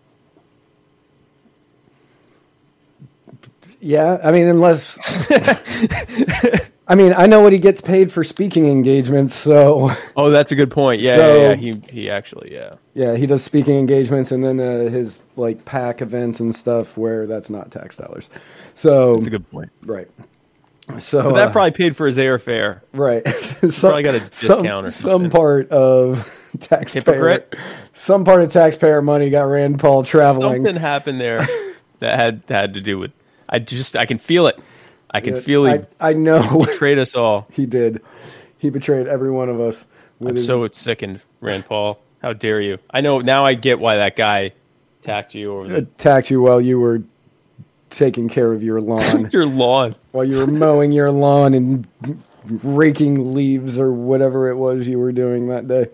Yeah, 3.79 4.19
I 4.23 4.31
mean, 4.31 4.47
unless. 4.47 4.97
I 6.87 6.93
mean, 6.95 7.13
I 7.17 7.25
know 7.25 7.41
what 7.41 7.51
he 7.51 7.57
gets 7.57 7.81
paid 7.81 8.11
for 8.11 8.23
speaking 8.23 8.67
engagements, 8.67 9.33
so 9.33 9.89
Oh, 10.15 10.29
that's 10.29 10.51
a 10.51 10.55
good 10.55 10.69
point. 10.71 11.01
Yeah, 11.01 11.15
So- 11.15 11.35
yeah, 11.41 11.49
yeah. 11.49 11.55
He 11.55 11.81
he 11.91 12.09
actually, 12.09 12.53
yeah. 12.53 12.75
yeah, 12.93 13.15
he 13.15 13.25
does 13.25 13.43
speaking 13.43 13.77
engagements 13.79 14.31
and 14.31 14.43
then 14.43 14.59
uh, 14.59 14.89
his 14.89 15.21
like 15.35 15.65
pack 15.65 16.01
events 16.01 16.39
and 16.39 16.53
stuff 16.53 16.95
where 16.97 17.25
that's 17.25 17.49
not 17.49 17.71
tax 17.71 17.97
dollars. 17.97 18.29
So 18.75 19.15
That's 19.15 19.27
a 19.27 19.29
good 19.31 19.49
point. 19.51 19.71
right. 19.83 20.07
So 20.99 21.23
But 21.23 21.33
that 21.35 21.47
uh, 21.47 21.51
probably 21.51 21.71
paid 21.71 21.95
for 21.97 22.05
his 22.05 22.19
airfare. 22.19 22.81
right. 22.93 23.27
some, 23.29 23.89
probably 23.89 24.03
got 24.03 24.13
a 24.15 24.19
some- 24.31 24.57
discount 24.61 24.85
or 24.85 24.91
some 24.91 25.29
part 25.31 25.69
of 25.71 26.51
taxpayer, 26.59 27.03
Hypocrite? 27.03 27.55
some 27.93 28.23
part 28.23 28.41
of 28.41 28.51
taxpayer 28.51 29.01
money 29.01 29.31
got 29.31 29.43
Rand 29.45 29.79
Paul 29.79 30.03
traveling. 30.03 30.57
Something 30.63 30.75
happened 30.75 31.19
there 31.19 31.47
that 31.99 32.15
had 32.19 32.43
had 32.47 32.75
to 32.75 32.81
do 32.81 32.99
with. 32.99 33.11
I 33.49 33.57
just 33.57 33.95
I 33.95 34.05
can 34.05 34.19
feel 34.19 34.45
it. 34.45 34.59
I 35.11 35.21
can 35.21 35.35
feel 35.35 35.65
he 35.65 35.71
I, 35.73 35.85
I 35.99 36.13
know 36.13 36.41
He 36.41 36.65
betrayed 36.65 36.99
us 36.99 37.15
all. 37.15 37.47
he 37.51 37.65
did. 37.65 38.01
He 38.57 38.69
betrayed 38.69 39.07
every 39.07 39.31
one 39.31 39.49
of 39.49 39.59
us. 39.59 39.85
I'm 40.21 40.35
his, 40.35 40.45
so 40.45 40.67
sickened, 40.69 41.21
Rand 41.41 41.65
Paul. 41.65 41.99
How 42.21 42.33
dare 42.33 42.61
you? 42.61 42.79
I 42.89 43.01
know 43.01 43.19
now. 43.19 43.45
I 43.45 43.53
get 43.53 43.79
why 43.79 43.97
that 43.97 44.15
guy 44.15 44.53
attacked 45.01 45.35
you 45.35 45.53
over 45.53 45.67
the, 45.67 45.75
attacked 45.77 46.31
you 46.31 46.41
while 46.41 46.59
you 46.59 46.79
were 46.79 47.03
taking 47.89 48.27
care 48.29 48.51
of 48.51 48.63
your 48.63 48.81
lawn, 48.81 49.29
your 49.33 49.45
lawn. 49.45 49.95
while 50.11 50.23
you 50.25 50.37
were 50.37 50.47
mowing 50.47 50.91
your 50.91 51.11
lawn 51.11 51.53
and 51.53 51.87
raking 52.63 53.33
leaves 53.33 53.79
or 53.79 53.91
whatever 53.91 54.49
it 54.49 54.55
was 54.55 54.87
you 54.87 54.99
were 54.99 55.11
doing 55.11 55.47
that 55.49 55.67
day. 55.67 55.87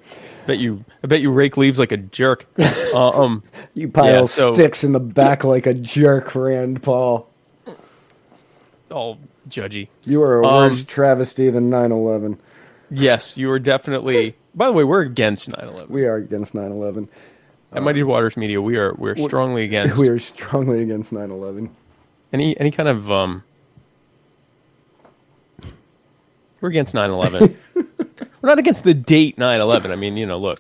Bet 0.48 0.60
you. 0.60 0.84
I 1.04 1.08
bet 1.08 1.22
you 1.22 1.32
rake 1.32 1.58
leaves 1.58 1.80
like 1.80 1.92
a 1.92 1.98
jerk. 1.98 2.46
Uh, 2.94 3.24
um. 3.24 3.42
You 3.74 3.88
pile 3.88 4.06
Yeah, 4.14 4.24
so- 4.26 4.54
sticks 4.54 4.84
in 4.84 4.92
the 4.92 5.00
back 5.00 5.46
like 5.46 5.66
a 5.66 5.74
jerk, 5.74 6.36
Rand 6.36 6.84
Paul. 6.84 7.31
All 8.92 9.18
judgy. 9.50 9.88
You 10.06 10.22
are 10.24 10.42
a 10.42 10.46
Um, 10.48 10.54
worse 10.70 10.84
travesty 10.84 11.50
than 11.50 11.70
9/11. 11.70 12.38
Yes, 12.90 13.38
you 13.38 13.50
are 13.52 13.60
definitely. 13.60 14.36
By 14.54 14.68
the 14.68 14.74
way, 14.74 14.84
we're 14.84 15.02
against 15.02 15.50
9/11. 15.50 15.90
We 15.90 16.06
are 16.06 16.16
against 16.18 16.54
9/11. 16.54 17.08
At 17.74 17.84
Muddied 17.84 18.04
Waters 18.04 18.36
Media, 18.36 18.62
we 18.62 18.76
are 18.78 18.94
we're 18.98 19.16
strongly 19.16 19.64
against 19.70 19.98
We 19.98 20.10
are 20.10 20.20
strongly 20.20 20.82
against 20.84 21.14
9/11. 21.14 21.70
any 22.34 22.58
any 22.60 22.70
kind 22.72 22.90
of 22.90 23.10
um 23.12 23.44
we're 26.60 26.70
against 26.70 26.94
9-11 26.94 27.56
we're 28.42 28.50
not 28.50 28.60
against 28.60 28.84
the 28.84 28.94
date 28.94 29.36
9-11 29.38 29.90
i 29.92 29.96
mean 29.96 30.16
you 30.16 30.26
know 30.28 30.38
look 30.38 30.60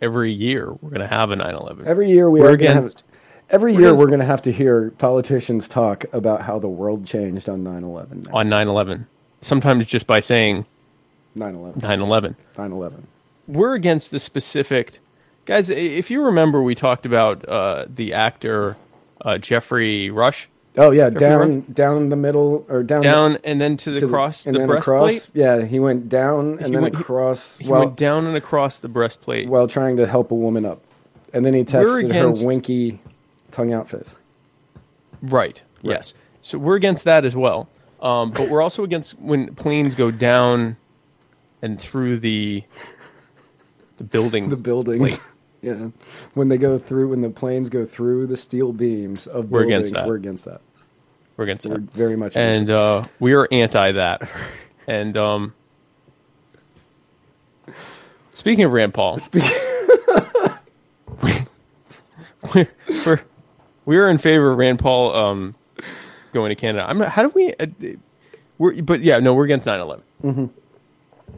every 0.00 0.32
year 0.32 0.72
we're 0.80 0.88
going 0.90 1.00
to 1.02 1.06
have 1.06 1.30
a 1.30 1.36
9-11 1.36 1.84
Every 1.84 2.08
year 2.10 2.30
we 2.30 2.40
We're 2.40 2.48
are 2.50 2.52
against- 2.52 3.02
every 3.52 3.74
year 3.74 3.94
we're 3.94 4.06
going 4.06 4.18
to 4.20 4.24
have 4.26 4.42
to 4.42 4.52
hear 4.52 4.90
politicians 4.98 5.68
talk 5.68 6.04
about 6.12 6.42
how 6.42 6.58
the 6.58 6.68
world 6.68 7.06
changed 7.06 7.48
on 7.48 7.62
9/11. 7.62 8.28
on 8.32 8.48
9-11 8.48 9.04
sometimes 9.42 9.86
just 9.86 10.06
by 10.06 10.20
saying 10.20 10.64
9/11. 11.36 11.80
9-11 11.80 12.34
9/11. 12.56 12.92
we're 13.48 13.74
against 13.74 14.10
the 14.10 14.18
specific 14.20 14.98
guys 15.44 15.70
i- 15.70 15.74
if 15.74 16.10
you 16.10 16.24
remember 16.24 16.62
we 16.62 16.74
talked 16.74 17.06
about 17.06 17.46
uh, 17.48 17.84
the 17.94 18.12
actor 18.14 18.76
uh, 19.24 19.38
geoffrey 19.38 20.10
rush 20.10 20.48
Oh 20.74 20.90
yeah, 20.90 21.10
down 21.10 21.66
down 21.70 22.08
the 22.08 22.16
middle 22.16 22.64
or 22.66 22.82
down 22.82 23.02
down 23.02 23.38
and 23.44 23.60
then 23.60 23.76
to 23.76 23.90
the 23.90 24.00
to 24.00 24.08
cross 24.08 24.46
and 24.46 24.54
the 24.54 24.60
then 24.60 24.68
breastplate 24.68 25.16
across. 25.18 25.30
Yeah, 25.34 25.66
he 25.66 25.78
went 25.78 26.08
down 26.08 26.52
and 26.60 26.64
He 26.68 26.72
then 26.72 26.80
went- 26.80 26.94
he- 26.96 27.00
across 27.02 27.58
he 27.58 27.68
while 27.68 27.80
went 27.80 27.96
down 27.96 28.24
and 28.26 28.34
across 28.38 28.78
the 28.78 28.88
breastplate 28.88 29.50
while 29.50 29.68
trying 29.68 29.98
to 29.98 30.06
help 30.06 30.30
a 30.30 30.34
woman 30.34 30.64
up, 30.64 30.80
and 31.34 31.44
then 31.44 31.52
he 31.52 31.62
texted 31.62 32.08
against- 32.08 32.40
her 32.40 32.48
winky 32.48 33.00
tongue 33.52 33.72
out 33.72 33.88
face. 33.88 34.16
Right. 35.22 35.60
Yes. 35.82 36.14
So 36.40 36.58
we're 36.58 36.76
against 36.76 37.04
that 37.04 37.24
as 37.24 37.36
well. 37.36 37.68
Um, 38.00 38.32
but 38.32 38.48
we're 38.48 38.62
also 38.62 38.82
against 38.82 39.18
when 39.20 39.54
planes 39.54 39.94
go 39.94 40.10
down 40.10 40.76
and 41.62 41.80
through 41.80 42.18
the 42.18 42.64
the 43.98 44.04
building. 44.04 44.48
The 44.48 44.56
buildings. 44.56 45.18
plate. 45.18 45.28
yeah, 45.62 45.88
when 46.34 46.48
they 46.48 46.58
go 46.58 46.78
through, 46.78 47.10
when 47.10 47.20
the 47.20 47.30
planes 47.30 47.68
go 47.70 47.84
through 47.84 48.26
the 48.26 48.36
steel 48.36 48.72
beams 48.72 49.28
of 49.28 49.50
We're 49.50 49.60
buildings, 49.60 49.90
against 49.90 49.94
that. 49.94 50.06
we're 50.08 50.16
against 50.16 50.44
that. 50.46 50.60
We're 51.36 51.44
against 51.44 51.66
We're 51.66 51.74
that. 51.78 51.92
very 51.92 52.16
much 52.16 52.32
against 52.34 52.60
And 52.60 52.70
uh, 52.70 53.04
we 53.20 53.34
are 53.34 53.46
anti 53.52 53.92
that. 53.92 54.28
and 54.88 55.16
um, 55.16 55.54
speaking 58.30 58.64
of 58.64 58.72
Rand 58.72 58.92
Paul, 58.94 59.20
we're, 62.54 62.68
we're 63.06 63.20
we're 63.84 64.08
in 64.08 64.18
favor 64.18 64.50
of 64.50 64.58
Rand 64.58 64.78
Paul 64.78 65.14
um, 65.14 65.54
going 66.32 66.50
to 66.50 66.54
Canada. 66.54 66.88
I'm 66.88 66.98
not, 66.98 67.08
how 67.10 67.22
do 67.22 67.28
we? 67.34 67.54
Uh, 67.54 67.66
we're, 68.58 68.82
but 68.82 69.00
yeah, 69.00 69.18
no, 69.18 69.34
we're 69.34 69.44
against 69.44 69.66
9/11. 69.66 70.50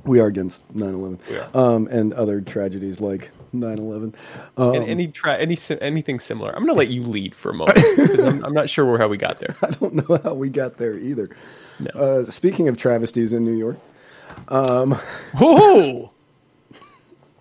We 0.04 0.20
are 0.20 0.26
against 0.26 0.66
9/11 0.76 1.54
um, 1.54 1.86
and 1.86 2.12
other 2.14 2.40
tragedies 2.40 3.00
like 3.00 3.30
9/11. 3.54 4.14
Um, 4.56 4.74
and 4.74 4.84
any 4.84 5.08
tra- 5.08 5.38
any 5.38 5.56
anything 5.80 6.18
similar. 6.18 6.50
I'm 6.50 6.64
going 6.64 6.74
to 6.74 6.78
let 6.78 6.88
you 6.88 7.02
lead 7.02 7.34
for 7.36 7.50
a 7.50 7.54
moment. 7.54 7.78
I'm, 8.20 8.44
I'm 8.44 8.52
not 8.52 8.68
sure 8.68 8.84
where 8.84 8.98
how 8.98 9.08
we 9.08 9.16
got 9.16 9.38
there. 9.38 9.56
I 9.62 9.70
don't 9.70 9.94
know 9.94 10.20
how 10.22 10.34
we 10.34 10.50
got 10.50 10.76
there 10.76 10.98
either. 10.98 11.30
Uh, 11.94 12.24
speaking 12.24 12.68
of 12.68 12.76
travesties 12.76 13.32
in 13.32 13.44
New 13.44 13.56
York, 13.56 13.78
Whoa! 14.48 16.10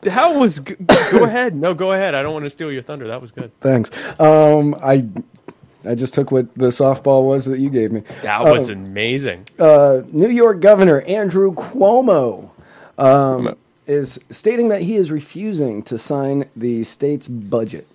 That 0.06 0.36
was 0.36 0.60
g- 0.60 0.76
go 1.12 1.24
ahead. 1.24 1.56
No, 1.56 1.74
go 1.74 1.92
ahead. 1.92 2.16
I 2.16 2.22
don't 2.24 2.34
want 2.34 2.46
to 2.46 2.50
steal 2.50 2.72
your 2.72 2.84
thunder. 2.84 3.08
That 3.08 3.22
was 3.22 3.32
good. 3.32 3.52
thanks. 3.60 3.90
Um, 4.20 4.76
I 4.84 5.08
I 5.86 5.96
just 5.96 6.14
took 6.14 6.32
what 6.32 6.54
the 6.56 6.68
softball 6.68 7.26
was 7.28 7.46
that 7.46 7.60
you 7.60 7.70
gave 7.70 7.92
me. 7.92 8.04
That 8.22 8.44
was 8.44 8.70
amazing. 8.70 9.46
New 9.60 10.30
York 10.30 10.62
Governor 10.62 11.02
Andrew 11.02 11.54
Cuomo 11.54 12.50
um, 12.98 13.56
is 13.86 14.24
stating 14.30 14.70
that 14.70 14.82
he 14.84 14.96
is 14.96 15.12
refusing 15.12 15.84
to 15.84 15.98
sign 15.98 16.46
the 16.56 16.84
state's 16.84 17.28
budget, 17.28 17.86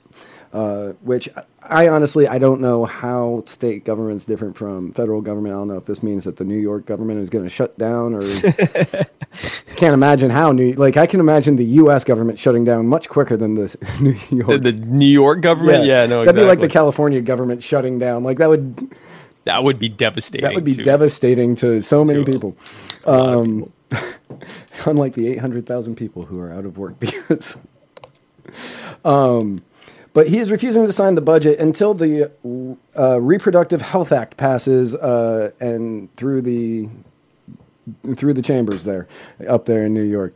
uh, 0.53 0.93
which 1.03 1.29
I 1.63 1.89
honestly 1.89 2.27
I 2.27 2.39
don't 2.39 2.61
know 2.61 2.85
how 2.85 3.43
state 3.47 3.85
government's 3.85 4.25
different 4.25 4.57
from 4.57 4.93
federal 4.93 5.21
government. 5.21 5.55
I 5.55 5.59
don't 5.59 5.69
know 5.69 5.77
if 5.77 5.87
this 5.87 6.03
means 6.03 6.25
that 6.25 6.37
the 6.37 6.45
New 6.45 6.59
York 6.59 6.87
government 6.87 7.21
is 7.21 7.31
going 7.31 7.45
to 7.45 7.51
shut 7.51 7.77
down 7.79 8.15
or 8.15 8.23
can't 9.77 9.95
imagine 9.95 10.31
how 10.31 10.53
New 10.53 10.73
like 10.73 10.97
I 10.97 11.07
can 11.07 11.21
imagine 11.21 11.57
the 11.57 11.65
U.S. 11.65 12.05
government 12.05 12.39
shutting 12.39 12.65
down 12.65 12.87
much 12.87 13.09
quicker 13.09 13.37
than 13.37 13.55
the 13.55 13.77
New 14.01 14.37
York. 14.37 14.63
the, 14.63 14.73
the 14.73 14.85
New 14.85 15.07
York 15.07 15.41
government. 15.43 15.85
Yeah, 15.85 16.07
no, 16.07 16.25
that'd 16.25 16.35
be 16.35 16.45
like 16.45 16.61
the. 16.61 16.69
California 16.69 17.21
government 17.21 17.63
shutting 17.63 17.99
down. 17.99 18.23
Like 18.23 18.39
that 18.39 18.49
would 18.49 18.95
that 19.45 19.65
would 19.65 19.79
be 19.79 19.89
devastating. 19.89 20.45
that 20.47 20.55
would 20.55 20.65
be 20.65 20.75
to- 20.75 20.83
devastating 20.83 21.57
to 21.57 21.81
so 21.81 22.05
many 22.05 22.25
to 22.25 22.31
people. 22.31 22.57
Um, 23.07 23.73
unlike 24.87 25.15
the 25.15 25.29
800,000 25.29 25.97
people 25.97 26.25
who 26.27 26.39
are 26.41 26.53
out 26.53 26.65
of 26.65 26.79
work 26.79 27.01
because 27.01 27.57
um 29.05 29.63
but 30.13 30.29
he 30.29 30.39
is 30.39 30.51
refusing 30.51 30.87
to 30.87 30.93
sign 30.93 31.15
the 31.15 31.21
budget 31.21 31.59
until 31.59 31.95
the 31.95 32.31
uh, 32.99 33.21
reproductive 33.21 33.83
health 33.83 34.13
act 34.13 34.37
passes 34.37 34.95
uh, 34.95 35.51
and 35.61 36.15
through 36.17 36.43
the 36.43 36.89
through 38.17 38.35
the 38.35 38.43
chambers 38.43 38.85
there 38.85 39.07
up 39.49 39.65
there 39.65 39.85
in 39.87 39.95
New 39.95 40.03
York 40.03 40.35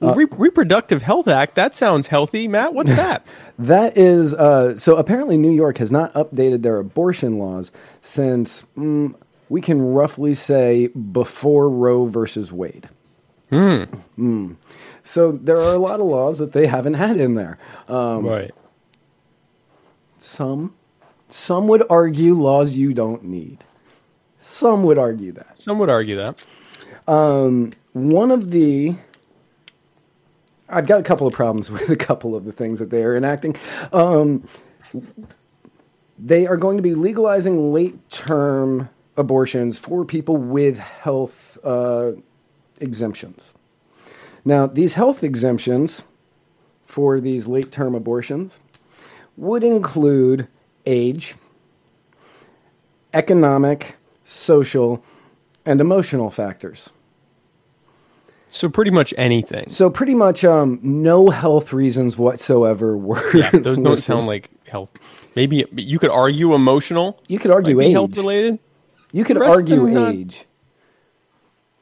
Well, 0.00 0.14
Re- 0.14 0.26
Reproductive 0.30 1.02
Health 1.02 1.28
Act. 1.28 1.54
That 1.54 1.74
sounds 1.74 2.06
healthy, 2.08 2.48
Matt. 2.48 2.74
What's 2.74 2.94
that? 2.96 3.26
That 3.58 3.98
is 3.98 4.32
uh, 4.32 4.78
so. 4.78 4.96
Apparently, 4.96 5.36
New 5.36 5.52
York 5.52 5.76
has 5.76 5.92
not 5.92 6.14
updated 6.14 6.62
their 6.62 6.78
abortion 6.78 7.38
laws 7.38 7.70
since 8.00 8.62
mm, 8.74 9.14
we 9.50 9.60
can 9.60 9.82
roughly 9.82 10.32
say 10.32 10.86
before 10.86 11.68
Roe 11.68 12.06
versus 12.06 12.50
Wade. 12.50 12.88
Mm. 13.52 14.56
So 15.02 15.32
there 15.32 15.58
are 15.58 15.74
a 15.74 15.78
lot 15.78 16.00
of 16.00 16.06
laws 16.06 16.38
that 16.38 16.52
they 16.52 16.66
haven't 16.68 16.94
had 16.94 17.18
in 17.18 17.34
there. 17.34 17.58
Um, 17.86 18.24
right. 18.24 18.50
Some, 20.20 20.74
some 21.28 21.66
would 21.68 21.82
argue 21.88 22.34
laws 22.34 22.76
you 22.76 22.92
don't 22.92 23.24
need. 23.24 23.64
Some 24.38 24.82
would 24.84 24.98
argue 24.98 25.32
that. 25.32 25.58
Some 25.58 25.78
would 25.78 25.88
argue 25.88 26.16
that. 26.16 26.44
one 27.92 28.30
of 28.30 28.50
the 28.50 28.94
I've 30.68 30.86
got 30.86 31.00
a 31.00 31.02
couple 31.02 31.26
of 31.26 31.32
problems 31.32 31.70
with 31.70 31.88
a 31.88 31.96
couple 31.96 32.36
of 32.36 32.44
the 32.44 32.52
things 32.52 32.78
that 32.78 32.90
they 32.90 33.02
are 33.02 33.16
enacting. 33.16 33.56
Um, 33.92 34.46
they 36.18 36.46
are 36.46 36.56
going 36.56 36.76
to 36.76 36.82
be 36.82 36.94
legalizing 36.94 37.72
late 37.72 38.10
term 38.10 38.90
abortions 39.16 39.78
for 39.78 40.04
people 40.04 40.36
with 40.36 40.78
health 40.78 41.58
uh, 41.64 42.12
exemptions. 42.78 43.54
Now, 44.44 44.66
these 44.66 44.94
health 44.94 45.24
exemptions 45.24 46.02
for 46.84 47.20
these 47.20 47.46
late 47.46 47.72
term 47.72 47.94
abortions 47.94 48.60
would 49.40 49.64
include 49.64 50.46
age, 50.86 51.34
economic, 53.12 53.96
social, 54.24 55.02
and 55.66 55.80
emotional 55.80 56.30
factors. 56.30 56.90
So 58.52 58.68
pretty 58.68 58.90
much 58.90 59.14
anything. 59.16 59.68
So 59.68 59.90
pretty 59.90 60.14
much, 60.14 60.44
um, 60.44 60.80
no 60.82 61.30
health 61.30 61.72
reasons 61.72 62.18
whatsoever 62.18 62.96
were. 62.96 63.36
Yeah, 63.36 63.50
those 63.50 63.78
don't 63.78 63.96
sound 63.96 64.26
like 64.26 64.50
health. 64.66 64.92
Maybe 65.36 65.64
you 65.76 65.98
could 65.98 66.10
argue 66.10 66.54
emotional. 66.54 67.20
You 67.28 67.38
could 67.38 67.50
argue 67.52 67.80
age. 67.80 67.92
health 67.92 68.16
related. 68.16 68.58
You 69.12 69.24
could 69.24 69.36
The 69.36 69.40
rest 69.40 69.50
of 69.52 69.56
argue 69.56 69.84
them 69.86 69.94
not- 69.94 70.14
age, 70.14 70.44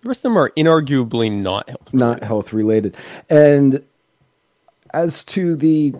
The 0.02 0.09
rest 0.09 0.18
of 0.20 0.22
them 0.30 0.38
are 0.38 0.50
inarguably 0.56 1.30
not 1.33 1.68
health. 1.68 1.92
not 1.94 2.22
health 2.22 2.52
related. 2.52 2.96
And 3.30 3.83
as 4.92 5.24
to 5.26 5.56
the 5.56 5.94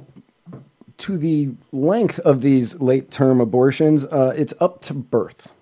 to 0.99 1.17
the 1.17 1.51
length 1.73 2.19
of 2.21 2.43
these 2.43 2.81
late 2.81 3.11
term 3.11 3.41
abortions, 3.41 4.05
uh, 4.05 4.35
it's 4.37 4.55
up 4.61 4.81
to 4.83 4.95
birth. 4.95 5.55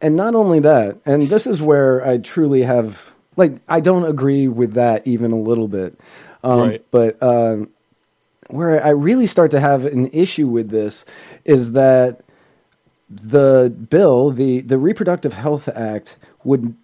And 0.00 0.16
not 0.16 0.34
only 0.34 0.60
that, 0.60 0.98
and 1.04 1.24
this 1.28 1.46
is 1.46 1.60
where 1.60 2.06
I 2.06 2.18
truly 2.18 2.62
have 2.62 3.12
like 3.36 3.56
I 3.68 3.80
don't 3.80 4.04
agree 4.04 4.48
with 4.48 4.74
that 4.74 5.06
even 5.06 5.32
a 5.32 5.38
little 5.38 5.68
bit. 5.68 5.98
Um, 6.42 6.60
Right. 6.60 6.86
But 6.90 7.22
um, 7.22 7.70
where 8.48 8.84
I 8.84 8.90
really 8.90 9.26
start 9.26 9.50
to 9.52 9.60
have 9.60 9.84
an 9.84 10.06
issue 10.08 10.48
with 10.48 10.70
this 10.70 11.04
is 11.44 11.72
that 11.72 12.22
the 13.10 13.74
bill, 13.90 14.30
the 14.30 14.60
the 14.60 14.78
Reproductive 14.78 15.34
Health 15.34 15.68
Act, 15.68 16.16
would 16.44 16.74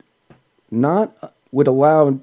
not 0.70 1.34
would 1.52 1.66
allow. 1.66 2.20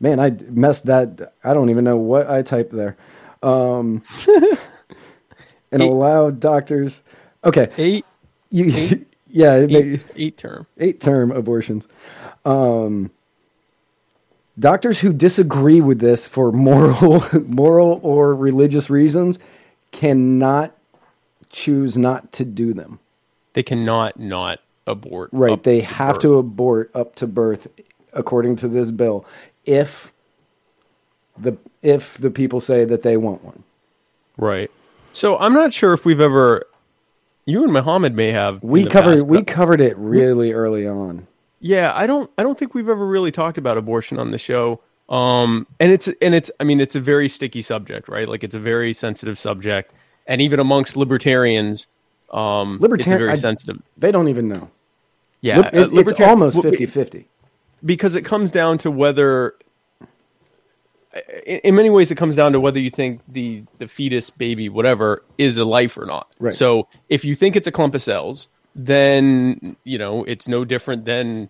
Man, 0.00 0.18
I 0.18 0.30
messed 0.48 0.86
that. 0.86 1.34
I 1.44 1.52
don't 1.54 1.70
even 1.70 1.84
know 1.84 1.96
what 1.98 2.28
I 2.30 2.42
typed 2.42 2.70
there. 2.70 2.96
Um, 3.42 4.02
and 5.72 5.82
allow 5.82 6.30
doctors. 6.30 7.02
Okay, 7.44 7.68
Eight, 7.78 8.04
you. 8.50 9.04
Yeah, 9.32 9.58
it 9.58 9.70
may- 9.70 9.78
eight, 9.78 10.04
eight 10.16 10.36
term. 10.36 10.66
eight 10.78 11.00
term 11.00 11.30
abortions. 11.30 11.86
Um, 12.44 13.12
doctors 14.58 14.98
who 14.98 15.12
disagree 15.12 15.80
with 15.80 16.00
this 16.00 16.26
for 16.26 16.50
moral, 16.50 17.22
moral 17.46 18.00
or 18.02 18.34
religious 18.34 18.90
reasons 18.90 19.38
cannot 19.92 20.76
choose 21.50 21.96
not 21.96 22.32
to 22.32 22.44
do 22.44 22.74
them. 22.74 22.98
They 23.52 23.62
cannot 23.62 24.18
not 24.18 24.58
abort. 24.84 25.30
Right? 25.32 25.62
They 25.62 25.80
have 25.82 26.14
birth. 26.14 26.22
to 26.22 26.36
abort 26.38 26.90
up 26.92 27.14
to 27.16 27.28
birth, 27.28 27.68
according 28.12 28.56
to 28.56 28.68
this 28.68 28.90
bill, 28.90 29.24
if 29.64 30.12
the 31.38 31.56
if 31.82 32.18
the 32.18 32.30
people 32.30 32.60
say 32.60 32.84
that 32.84 33.02
they 33.02 33.16
want 33.16 33.42
one. 33.44 33.62
Right. 34.36 34.70
So 35.12 35.38
I'm 35.38 35.52
not 35.54 35.72
sure 35.72 35.92
if 35.92 36.04
we've 36.04 36.20
ever. 36.20 36.66
You 37.46 37.64
and 37.64 37.72
Muhammad 37.72 38.14
may 38.14 38.30
have. 38.32 38.62
We 38.62 38.86
covered 38.86 39.12
past, 39.18 39.26
we 39.26 39.42
covered 39.42 39.80
it 39.80 39.96
really 39.96 40.52
early 40.52 40.86
on. 40.86 41.26
Yeah, 41.58 41.92
I 41.94 42.06
don't. 42.06 42.30
I 42.38 42.42
don't 42.42 42.58
think 42.58 42.74
we've 42.74 42.88
ever 42.88 43.04
really 43.06 43.32
talked 43.32 43.58
about 43.58 43.76
abortion 43.76 44.18
on 44.18 44.30
the 44.30 44.38
show. 44.38 44.80
Um, 45.08 45.66
and 45.80 45.90
it's 45.90 46.08
and 46.22 46.34
it's. 46.34 46.50
I 46.60 46.64
mean, 46.64 46.80
it's 46.80 46.94
a 46.94 47.00
very 47.00 47.28
sticky 47.28 47.62
subject, 47.62 48.08
right? 48.08 48.28
Like 48.28 48.44
it's 48.44 48.54
a 48.54 48.60
very 48.60 48.92
sensitive 48.92 49.38
subject, 49.38 49.92
and 50.26 50.40
even 50.40 50.60
amongst 50.60 50.96
libertarians, 50.96 51.86
um, 52.30 52.74
it's 52.74 52.80
a 52.80 52.82
Libertarian, 52.82 53.18
very 53.20 53.32
I- 53.32 53.36
sensitive. 53.36 53.82
They 53.96 54.12
don't 54.12 54.28
even 54.28 54.48
know. 54.48 54.70
Yeah, 55.40 55.56
Lib- 55.58 55.66
uh, 55.74 55.78
it- 55.96 56.08
it's 56.08 56.20
almost 56.20 56.56
w- 56.62 56.76
50-50. 56.76 57.24
Because 57.84 58.14
it 58.16 58.22
comes 58.22 58.50
down 58.50 58.78
to 58.78 58.90
whether 58.90 59.54
in, 61.46 61.74
many 61.74 61.90
ways 61.90 62.10
it 62.10 62.14
comes 62.16 62.36
down 62.36 62.52
to 62.52 62.60
whether 62.60 62.78
you 62.78 62.90
think 62.90 63.20
the 63.28 63.64
the 63.78 63.88
fetus 63.88 64.30
baby 64.30 64.68
whatever 64.68 65.24
is 65.38 65.56
a 65.56 65.64
life 65.64 65.96
or 65.96 66.06
not 66.06 66.32
Right. 66.38 66.54
so 66.54 66.86
if 67.08 67.24
you 67.24 67.34
think 67.34 67.56
it's 67.56 67.66
a 67.66 67.72
clump 67.72 67.94
of 67.94 68.02
cells 68.02 68.48
then 68.76 69.76
you 69.84 69.98
know 69.98 70.22
it's 70.24 70.46
no 70.46 70.64
different 70.64 71.04
than 71.04 71.48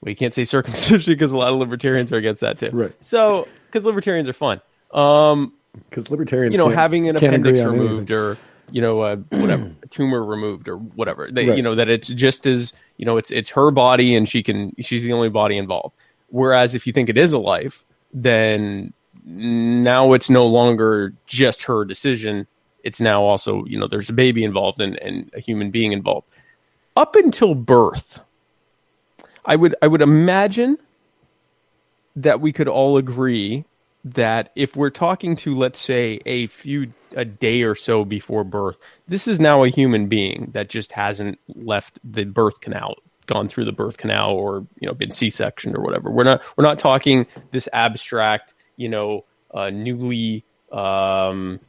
well 0.00 0.10
you 0.10 0.16
can't 0.16 0.34
say 0.34 0.44
circumcision 0.56 1.12
because 1.14 1.30
a 1.30 1.36
lot 1.36 1.52
of 1.52 1.58
libertarians 1.58 2.12
are 2.12 2.16
against 2.16 2.40
that 2.40 2.58
too 2.58 2.70
Right. 2.72 2.92
so 3.00 3.46
because 3.66 3.84
libertarians 3.84 4.28
are 4.28 4.32
fun 4.32 4.60
um 4.92 5.52
Because 5.88 6.10
libertarians, 6.10 6.52
you 6.52 6.58
know 6.58 6.68
having 6.68 7.08
an 7.08 7.16
appendix 7.16 7.60
removed 7.60 8.10
anything. 8.10 8.16
or 8.16 8.36
you 8.72 8.80
know 8.82 9.00
uh, 9.02 9.16
whatever 9.30 9.70
a 9.82 9.86
tumor 9.88 10.24
removed 10.24 10.68
or 10.68 10.76
whatever 10.78 11.26
they, 11.30 11.46
Right. 11.48 11.56
you 11.56 11.62
know 11.62 11.76
that 11.76 11.88
it's 11.88 12.08
just 12.08 12.46
as 12.48 12.72
you 13.00 13.06
know 13.06 13.16
it's 13.16 13.30
it's 13.30 13.48
her 13.48 13.70
body 13.70 14.14
and 14.14 14.28
she 14.28 14.42
can 14.42 14.74
she's 14.78 15.02
the 15.02 15.12
only 15.14 15.30
body 15.30 15.56
involved. 15.56 15.96
Whereas 16.28 16.74
if 16.74 16.86
you 16.86 16.92
think 16.92 17.08
it 17.08 17.16
is 17.16 17.32
a 17.32 17.38
life 17.38 17.82
then 18.12 18.92
now 19.24 20.12
it's 20.12 20.28
no 20.28 20.44
longer 20.46 21.14
just 21.26 21.62
her 21.62 21.84
decision. 21.86 22.46
It's 22.84 23.00
now 23.00 23.22
also 23.22 23.64
you 23.64 23.78
know 23.78 23.88
there's 23.88 24.10
a 24.10 24.12
baby 24.12 24.44
involved 24.44 24.82
and, 24.82 24.96
and 24.98 25.30
a 25.34 25.40
human 25.40 25.70
being 25.70 25.92
involved. 25.92 26.26
Up 26.94 27.16
until 27.16 27.54
birth 27.54 28.20
i 29.46 29.56
would 29.56 29.74
i 29.80 29.86
would 29.86 30.02
imagine 30.02 30.76
that 32.16 32.40
we 32.40 32.52
could 32.52 32.68
all 32.68 32.98
agree 32.98 33.64
that 34.04 34.50
if 34.56 34.76
we're 34.76 34.90
talking 34.90 35.36
to 35.36 35.54
let's 35.54 35.78
say 35.78 36.20
a 36.26 36.46
few 36.46 36.92
a 37.16 37.24
day 37.24 37.62
or 37.62 37.74
so 37.74 38.04
before 38.04 38.44
birth 38.44 38.78
this 39.08 39.28
is 39.28 39.40
now 39.40 39.62
a 39.62 39.68
human 39.68 40.06
being 40.06 40.48
that 40.52 40.70
just 40.70 40.92
hasn't 40.92 41.38
left 41.48 41.98
the 42.04 42.24
birth 42.24 42.60
canal 42.60 42.94
gone 43.30 43.48
through 43.48 43.64
the 43.64 43.72
birth 43.72 43.96
canal 43.96 44.32
or 44.32 44.66
you 44.80 44.88
know 44.88 44.92
been 44.92 45.12
c-section 45.12 45.74
or 45.76 45.82
whatever. 45.82 46.10
We're 46.10 46.24
not 46.24 46.42
we're 46.56 46.64
not 46.64 46.78
talking 46.80 47.26
this 47.52 47.68
abstract 47.72 48.54
you 48.76 48.88
know 48.88 49.24
uh, 49.54 49.70
newly 49.70 50.44
um 50.72 51.60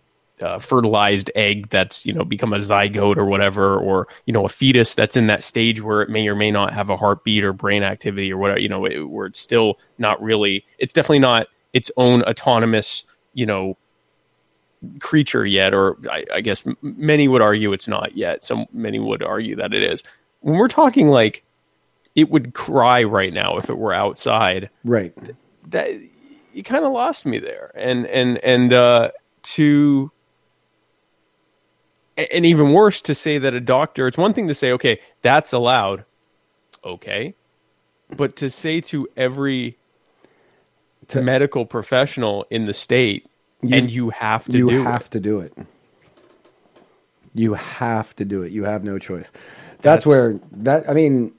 uh, 0.41 0.57
fertilized 0.57 1.29
egg 1.35 1.69
that's 1.69 2.03
you 2.03 2.13
know 2.13 2.25
become 2.25 2.51
a 2.51 2.57
zygote 2.57 3.17
or 3.17 3.25
whatever, 3.25 3.77
or 3.77 4.07
you 4.25 4.33
know 4.33 4.43
a 4.43 4.49
fetus 4.49 4.95
that's 4.95 5.15
in 5.15 5.27
that 5.27 5.43
stage 5.43 5.81
where 5.81 6.01
it 6.01 6.09
may 6.09 6.27
or 6.27 6.35
may 6.35 6.49
not 6.49 6.73
have 6.73 6.89
a 6.89 6.97
heartbeat 6.97 7.43
or 7.43 7.53
brain 7.53 7.83
activity 7.83 8.33
or 8.33 8.37
whatever, 8.37 8.59
you 8.59 8.69
know, 8.69 8.83
it, 8.85 9.03
where 9.03 9.27
it's 9.27 9.39
still 9.39 9.77
not 9.99 10.19
really, 10.19 10.65
it's 10.79 10.93
definitely 10.93 11.19
not 11.19 11.45
its 11.73 11.89
own 11.97 12.23
autonomous, 12.23 13.03
you 13.33 13.45
know, 13.45 13.77
creature 14.99 15.45
yet, 15.45 15.73
or 15.73 15.97
I, 16.09 16.25
I 16.33 16.41
guess 16.41 16.63
many 16.81 17.27
would 17.27 17.41
argue 17.41 17.71
it's 17.73 17.87
not 17.87 18.17
yet. 18.17 18.43
Some 18.43 18.65
many 18.73 18.99
would 18.99 19.21
argue 19.23 19.55
that 19.57 19.73
it 19.73 19.83
is. 19.83 20.01
When 20.39 20.57
we're 20.57 20.67
talking 20.67 21.09
like 21.09 21.43
it 22.15 22.29
would 22.29 22.53
cry 22.53 23.03
right 23.03 23.31
now 23.31 23.57
if 23.57 23.69
it 23.69 23.77
were 23.77 23.93
outside 23.93 24.69
Right. 24.83 25.13
that 25.69 25.91
you 26.53 26.63
kind 26.63 26.83
of 26.83 26.91
lost 26.91 27.25
me 27.25 27.39
there 27.39 27.71
and 27.75 28.05
and 28.07 28.37
and 28.39 28.73
uh 28.73 29.11
to 29.43 30.11
and 32.17 32.45
even 32.45 32.73
worse 32.73 33.01
to 33.03 33.15
say 33.15 33.37
that 33.37 33.53
a 33.53 33.61
doctor 33.61 34.07
it's 34.07 34.17
one 34.17 34.33
thing 34.33 34.47
to 34.49 34.53
say 34.53 34.73
okay 34.73 34.99
that's 35.21 35.53
allowed 35.53 36.03
okay 36.83 37.33
but 38.17 38.35
to 38.35 38.49
say 38.49 38.81
to 38.81 39.07
every 39.15 39.77
To- 41.11 41.21
medical 41.21 41.65
professional 41.65 42.45
in 42.49 42.65
the 42.65 42.73
state 42.73 43.27
You- 43.61 43.75
and 43.77 43.89
you 43.89 44.09
have 44.11 44.45
to 44.45 44.51
do. 44.51 44.57
you 44.71 44.83
have 44.83 45.03
it. 45.05 45.11
to 45.11 45.19
do 45.19 45.39
it. 45.39 45.53
You 47.33 47.53
have 47.53 48.15
to 48.17 48.25
do 48.25 48.43
it. 48.43 48.51
You 48.51 48.65
have 48.65 48.83
no 48.83 48.99
choice. 48.99 49.31
That's, 49.81 50.03
That's- 50.03 50.05
where 50.05 50.39
that. 50.51 50.89
I 50.89 50.93
mean, 50.93 51.31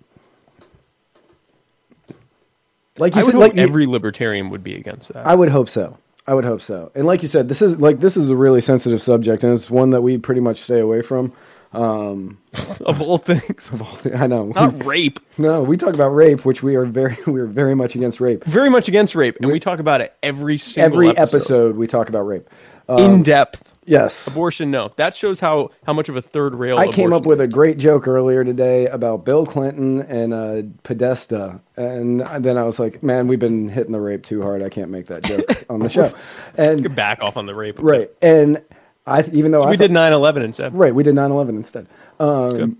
like 2.99 3.15
you 3.17 3.23
said, 3.23 3.35
like 3.35 3.55
you- 3.55 3.63
every 3.63 3.87
libertarian 3.87 4.51
would 4.51 4.63
be 4.65 4.75
against 4.75 5.13
that 5.13 5.27
I 5.27 5.35
would 5.35 5.49
hope 5.51 5.69
so. 5.69 5.99
I 6.27 6.35
would 6.35 6.45
hope 6.45 6.61
so. 6.61 6.93
And 6.95 7.05
like 7.05 7.23
you 7.23 7.29
said, 7.29 7.49
this 7.49 7.63
is 7.63 7.81
like 7.81 8.01
this 8.01 8.17
is 8.17 8.31
a 8.31 8.37
really 8.37 8.61
sensitive 8.61 9.03
subject, 9.03 9.43
and 9.43 9.53
it's 9.53 9.69
one 9.71 9.91
that 9.91 10.03
we 10.03 10.19
pretty 10.19 10.41
much 10.41 10.59
stay 10.59 10.79
away 10.79 11.03
from. 11.03 11.33
of 11.75 13.01
all 13.03 13.19
things 13.19 13.71
of 13.73 13.81
all 13.81 13.89
things, 13.89 14.21
I 14.21 14.27
know. 14.27 14.47
not 14.47 14.85
rape 14.85 15.19
no, 15.39 15.63
we 15.63 15.77
talk 15.77 15.95
about 15.95 16.09
rape, 16.11 16.45
which 16.45 16.63
we 16.63 16.77
are 16.77 16.85
very 16.85 17.17
we 17.27 17.41
are 17.41 17.47
very 17.47 17.75
much 17.75 17.95
against 17.95 18.21
rape. 18.21 18.45
very 18.45 18.69
much 18.71 18.89
against 18.89 19.15
rape 19.15 19.37
and 19.41 19.51
we 19.51 19.59
talk 19.61 19.79
about 19.79 20.01
it 20.01 20.15
every 20.23 20.59
single 20.59 20.85
Every 20.85 21.09
episode, 21.11 21.37
episode 21.37 21.77
we 21.77 21.87
talk 21.87 22.09
about 22.09 22.23
rape. 22.23 22.49
in 22.89 23.23
depth 23.23 23.69
Yes. 23.85 24.29
abortion 24.29 24.71
no 24.71 24.93
that 24.97 25.17
shows 25.17 25.41
how 25.41 25.71
how 25.85 25.93
much 25.93 26.09
of 26.09 26.15
a 26.15 26.23
third 26.23 26.55
rail 26.55 26.79
I 26.79 26.87
came 26.87 27.13
up 27.13 27.27
with 27.27 27.41
a 27.41 27.49
great 27.49 27.79
joke 27.79 28.07
earlier 28.07 28.45
today 28.45 28.87
about 28.87 29.25
Bill 29.25 29.45
Clinton 29.45 30.03
and 30.03 30.33
uh, 30.33 30.63
Podesta, 30.85 31.61
and 31.77 32.21
then 32.21 32.57
I 32.59 32.63
was 32.63 32.79
like, 32.79 33.03
"Man, 33.03 33.27
we've 33.27 33.41
been 33.41 33.69
hitting 33.69 33.91
the 33.91 34.01
rape 34.01 34.23
too 34.23 34.41
hard. 34.41 34.63
I 34.63 34.69
can't 34.69 34.91
make 34.93 35.07
that 35.09 35.25
joke 35.25 35.65
on 35.69 35.81
the 35.81 35.89
show." 35.89 36.15
And 36.57 36.95
back 36.95 37.21
off 37.23 37.37
on 37.37 37.47
the 37.47 37.57
rape 37.57 37.79
right, 37.81 38.09
and 38.23 38.63
I 39.07 39.25
even 39.33 39.51
though 39.51 39.63
I 39.63 39.71
we 39.71 39.77
thought- 39.77 39.83
did 39.89 39.91
9-11 39.93 40.43
instead 40.45 40.75
right, 40.75 40.95
we 40.95 41.03
did 41.03 41.15
9/11 41.15 41.51
instead, 41.51 41.87
um, 42.21 42.79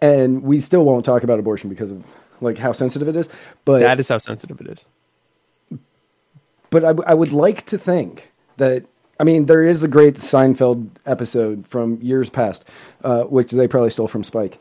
and 0.00 0.42
we 0.42 0.58
still 0.58 0.84
won't 0.84 1.04
talk 1.04 1.22
about 1.22 1.38
abortion 1.38 1.68
because 1.70 1.90
of 1.90 2.04
like 2.40 2.58
how 2.58 2.72
sensitive 2.72 3.08
it 3.08 3.16
is. 3.16 3.28
But 3.64 3.80
that 3.80 3.98
is 3.98 4.08
how 4.08 4.18
sensitive 4.18 4.60
it 4.60 4.66
is 4.68 4.84
but 6.70 6.84
I, 6.84 7.10
I 7.10 7.14
would 7.14 7.32
like 7.32 7.64
to 7.66 7.78
think 7.78 8.32
that 8.56 8.84
I 9.18 9.24
mean 9.24 9.46
there 9.46 9.62
is 9.62 9.80
the 9.80 9.88
great 9.88 10.14
Seinfeld 10.14 10.90
episode 11.06 11.66
from 11.66 11.98
years 12.02 12.28
past, 12.28 12.68
uh, 13.04 13.22
which 13.24 13.50
they 13.50 13.68
probably 13.68 13.90
stole 13.90 14.08
from 14.08 14.24
Spike. 14.24 14.58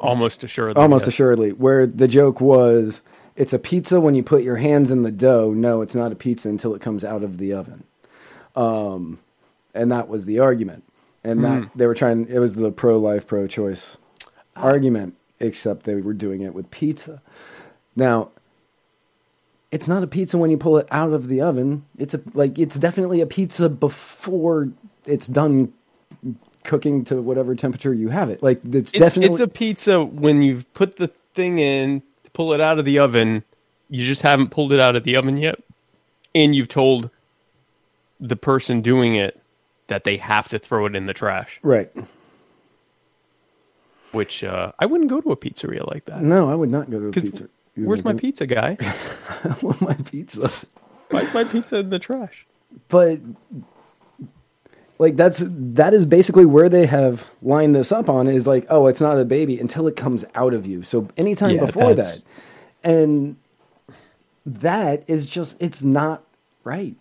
almost 0.00 0.42
assuredly 0.42 0.80
almost 0.82 1.02
yes. 1.02 1.08
assuredly 1.14 1.50
where 1.52 1.86
the 1.86 2.08
joke 2.08 2.40
was 2.40 3.02
it's 3.36 3.52
a 3.52 3.58
pizza 3.58 4.00
when 4.00 4.14
you 4.16 4.22
put 4.22 4.42
your 4.42 4.56
hands 4.56 4.90
in 4.90 5.02
the 5.04 5.12
dough 5.12 5.52
no 5.52 5.80
it's 5.80 5.94
not 5.94 6.10
a 6.10 6.16
pizza 6.16 6.48
until 6.48 6.74
it 6.74 6.80
comes 6.80 7.04
out 7.04 7.22
of 7.22 7.38
the 7.38 7.52
oven 7.52 7.84
um, 8.56 9.18
and 9.74 9.90
that 9.90 10.08
was 10.08 10.24
the 10.24 10.38
argument. 10.38 10.84
And 11.24 11.44
that 11.44 11.70
they 11.76 11.86
were 11.86 11.94
trying 11.94 12.26
it 12.28 12.40
was 12.40 12.56
the 12.56 12.72
pro-life 12.72 13.28
pro-choice 13.28 13.96
argument 14.56 15.14
except 15.38 15.84
they 15.84 15.94
were 15.94 16.14
doing 16.14 16.42
it 16.42 16.52
with 16.52 16.70
pizza. 16.70 17.22
Now 17.94 18.30
it's 19.70 19.86
not 19.86 20.02
a 20.02 20.06
pizza 20.06 20.36
when 20.36 20.50
you 20.50 20.58
pull 20.58 20.78
it 20.78 20.86
out 20.90 21.12
of 21.12 21.28
the 21.28 21.40
oven. 21.40 21.84
It's 21.96 22.12
a 22.12 22.20
like 22.34 22.58
it's 22.58 22.78
definitely 22.78 23.20
a 23.20 23.26
pizza 23.26 23.68
before 23.68 24.70
it's 25.06 25.26
done 25.26 25.72
cooking 26.64 27.04
to 27.04 27.20
whatever 27.20 27.54
temperature 27.54 27.94
you 27.94 28.08
have 28.08 28.28
it. 28.28 28.42
Like 28.42 28.60
it's, 28.64 28.92
it's, 28.92 28.92
definitely 28.92 29.30
it's 29.30 29.40
a 29.40 29.48
pizza 29.48 30.04
when 30.04 30.42
you've 30.42 30.72
put 30.74 30.96
the 30.96 31.08
thing 31.34 31.58
in 31.58 32.02
to 32.24 32.30
pull 32.32 32.52
it 32.52 32.60
out 32.60 32.78
of 32.78 32.84
the 32.84 32.98
oven. 32.98 33.42
You 33.90 34.04
just 34.04 34.22
haven't 34.22 34.48
pulled 34.48 34.72
it 34.72 34.80
out 34.80 34.96
of 34.96 35.04
the 35.04 35.16
oven 35.16 35.36
yet. 35.36 35.56
And 36.34 36.54
you've 36.54 36.68
told 36.68 37.10
the 38.22 38.36
person 38.36 38.80
doing 38.82 39.14
it 39.16 39.38
that 39.88 40.04
they 40.04 40.16
have 40.16 40.48
to 40.48 40.58
throw 40.58 40.86
it 40.86 40.94
in 40.96 41.06
the 41.06 41.12
trash 41.14 41.58
right 41.62 41.90
which 44.12 44.44
uh, 44.44 44.72
i 44.78 44.86
wouldn't 44.86 45.10
go 45.10 45.20
to 45.20 45.32
a 45.32 45.36
pizzeria 45.36 45.86
like 45.92 46.04
that 46.06 46.22
No, 46.22 46.50
I 46.50 46.54
would 46.54 46.70
not 46.70 46.90
go 46.90 47.00
to 47.00 47.06
a 47.08 47.12
pizza. 47.12 47.48
You 47.74 47.86
where's 47.86 48.04
my 48.04 48.14
pizza 48.14 48.46
guy 48.46 48.76
I 49.44 49.56
want 49.62 49.80
my 49.80 49.94
pizza. 49.94 50.50
why's 51.10 51.32
my 51.34 51.44
pizza 51.44 51.76
in 51.78 51.90
the 51.90 51.98
trash 51.98 52.46
But 52.88 53.20
like 54.98 55.16
that's 55.16 55.42
that 55.46 55.94
is 55.94 56.06
basically 56.06 56.44
where 56.44 56.68
they 56.68 56.86
have 56.86 57.28
lined 57.42 57.74
this 57.74 57.90
up 57.90 58.08
on 58.08 58.28
is 58.28 58.46
like, 58.46 58.66
oh, 58.70 58.86
it's 58.86 59.00
not 59.00 59.18
a 59.18 59.24
baby 59.24 59.58
until 59.58 59.88
it 59.88 59.96
comes 59.96 60.24
out 60.36 60.54
of 60.54 60.64
you. 60.64 60.84
So 60.84 61.08
anytime 61.16 61.56
Yeah, 61.56 61.64
before 61.66 61.94
that's- 61.94 62.22
that. 62.22 62.28
And 62.84 63.36
that 64.46 65.02
is 65.08 65.26
just 65.26 65.56
it's 65.60 65.82
not 65.82 66.22
right. 66.62 66.94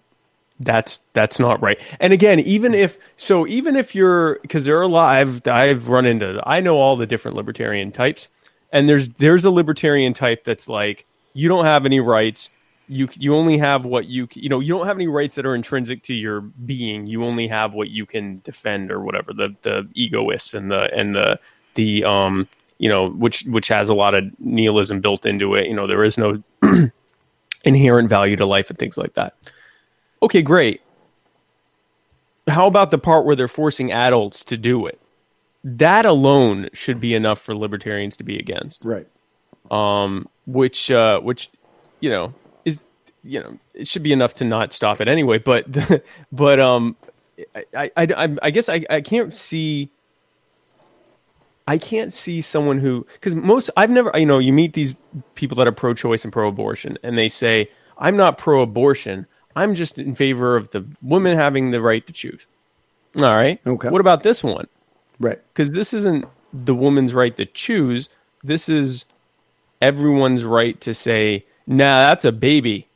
That's 0.63 1.01
that's 1.13 1.39
not 1.39 1.61
right. 1.61 1.79
And 1.99 2.13
again 2.13 2.39
even 2.39 2.73
if 2.73 2.97
so 3.17 3.45
even 3.47 3.75
if 3.75 3.93
you're 3.93 4.39
because 4.41 4.65
there 4.65 4.77
are 4.77 4.83
a 4.83 4.87
lot 4.87 5.15
I've, 5.15 5.47
I've 5.47 5.87
run 5.87 6.05
into 6.05 6.41
i 6.45 6.59
know 6.59 6.77
all 6.77 6.95
the 6.95 7.05
different 7.05 7.37
libertarian 7.37 7.91
types 7.91 8.27
and 8.71 8.87
there's 8.89 9.09
there's 9.09 9.45
a 9.45 9.51
libertarian 9.51 10.13
type 10.13 10.43
that's 10.43 10.67
like 10.67 11.05
you 11.33 11.47
don't 11.47 11.65
have 11.65 11.85
any 11.85 11.99
rights. 11.99 12.49
You 12.87 13.07
you 13.15 13.35
only 13.35 13.57
have 13.57 13.85
what 13.85 14.05
you 14.05 14.27
you 14.33 14.49
know 14.49 14.59
you 14.59 14.75
don't 14.75 14.87
have 14.87 14.97
any 14.97 15.07
rights 15.07 15.35
that 15.35 15.45
are 15.45 15.55
intrinsic 15.55 16.03
to 16.03 16.13
your 16.13 16.41
being. 16.41 17.07
You 17.07 17.23
only 17.23 17.47
have 17.47 17.73
what 17.73 17.89
you 17.89 18.05
can 18.05 18.41
defend 18.43 18.91
or 18.91 19.01
whatever 19.01 19.33
the 19.33 19.55
the 19.61 19.87
egoists 19.93 20.53
and 20.53 20.71
the 20.71 20.93
and 20.93 21.15
the 21.15 21.39
the 21.75 22.03
um 22.03 22.47
you 22.79 22.89
know 22.89 23.09
which 23.09 23.43
which 23.43 23.67
has 23.67 23.89
a 23.89 23.93
lot 23.93 24.13
of 24.13 24.25
nihilism 24.39 24.99
built 24.99 25.25
into 25.25 25.55
it. 25.55 25.67
You 25.67 25.73
know 25.73 25.87
there 25.87 26.03
is 26.03 26.17
no 26.17 26.41
inherent 27.63 28.09
value 28.09 28.35
to 28.35 28.45
life 28.45 28.69
and 28.69 28.79
things 28.79 28.97
like 28.97 29.13
that 29.13 29.35
okay, 30.23 30.41
great. 30.41 30.81
How 32.47 32.67
about 32.67 32.91
the 32.91 32.97
part 32.97 33.25
where 33.25 33.35
they're 33.35 33.47
forcing 33.47 33.91
adults 33.91 34.43
to 34.45 34.57
do 34.57 34.85
it? 34.85 35.01
That 35.63 36.05
alone 36.05 36.69
should 36.73 36.99
be 36.99 37.13
enough 37.13 37.39
for 37.39 37.55
libertarians 37.55 38.17
to 38.17 38.23
be 38.23 38.37
against. 38.39 38.83
Right. 38.83 39.07
Which, 40.47 40.89
uh, 40.91 41.19
which, 41.21 41.51
you 41.99 42.09
know, 42.09 42.33
is 42.65 42.79
you 43.23 43.39
know, 43.39 43.57
it 43.73 43.87
should 43.87 44.03
be 44.03 44.11
enough 44.11 44.33
to 44.35 44.43
not 44.43 44.73
stop 44.73 45.01
it 45.01 45.07
anyway. 45.07 45.37
But, 45.37 45.67
but, 46.31 46.59
um, 46.59 46.95
I, 47.55 47.65
I, 47.75 47.91
I, 47.97 48.37
I 48.41 48.51
guess 48.51 48.69
I, 48.69 48.85
I 48.89 49.01
can't 49.01 49.33
see. 49.33 49.91
I 51.67 51.77
can't 51.77 52.11
see 52.11 52.41
someone 52.41 52.79
who, 52.79 53.05
because 53.13 53.35
most, 53.35 53.69
I've 53.77 53.91
never, 53.91 54.11
you 54.15 54.25
know, 54.25 54.39
you 54.39 54.51
meet 54.51 54.73
these 54.73 54.95
people 55.35 55.55
that 55.57 55.67
are 55.67 55.71
pro 55.71 55.93
choice 55.93 56.23
and 56.23 56.33
pro 56.33 56.47
abortion, 56.47 56.97
and 57.03 57.17
they 57.17 57.29
say, 57.29 57.69
I'm 57.99 58.17
not 58.17 58.37
pro 58.37 58.61
abortion. 58.61 59.27
I'm 59.55 59.75
just 59.75 59.97
in 59.97 60.15
favor 60.15 60.55
of 60.55 60.69
the 60.71 60.85
women 61.01 61.37
having 61.37 61.71
the 61.71 61.81
right 61.81 62.05
to 62.07 62.13
choose. 62.13 62.45
All 63.17 63.23
right. 63.23 63.59
Okay. 63.65 63.89
What 63.89 64.01
about 64.01 64.23
this 64.23 64.43
one? 64.43 64.67
Right. 65.19 65.39
Because 65.53 65.71
this 65.71 65.93
isn't 65.93 66.25
the 66.53 66.75
woman's 66.75 67.13
right 67.13 67.35
to 67.37 67.45
choose. 67.45 68.09
This 68.43 68.69
is 68.69 69.05
everyone's 69.81 70.43
right 70.43 70.79
to 70.81 70.93
say, 70.93 71.45
nah, 71.67 72.07
that's 72.07 72.25
a 72.25 72.31
baby. 72.31 72.87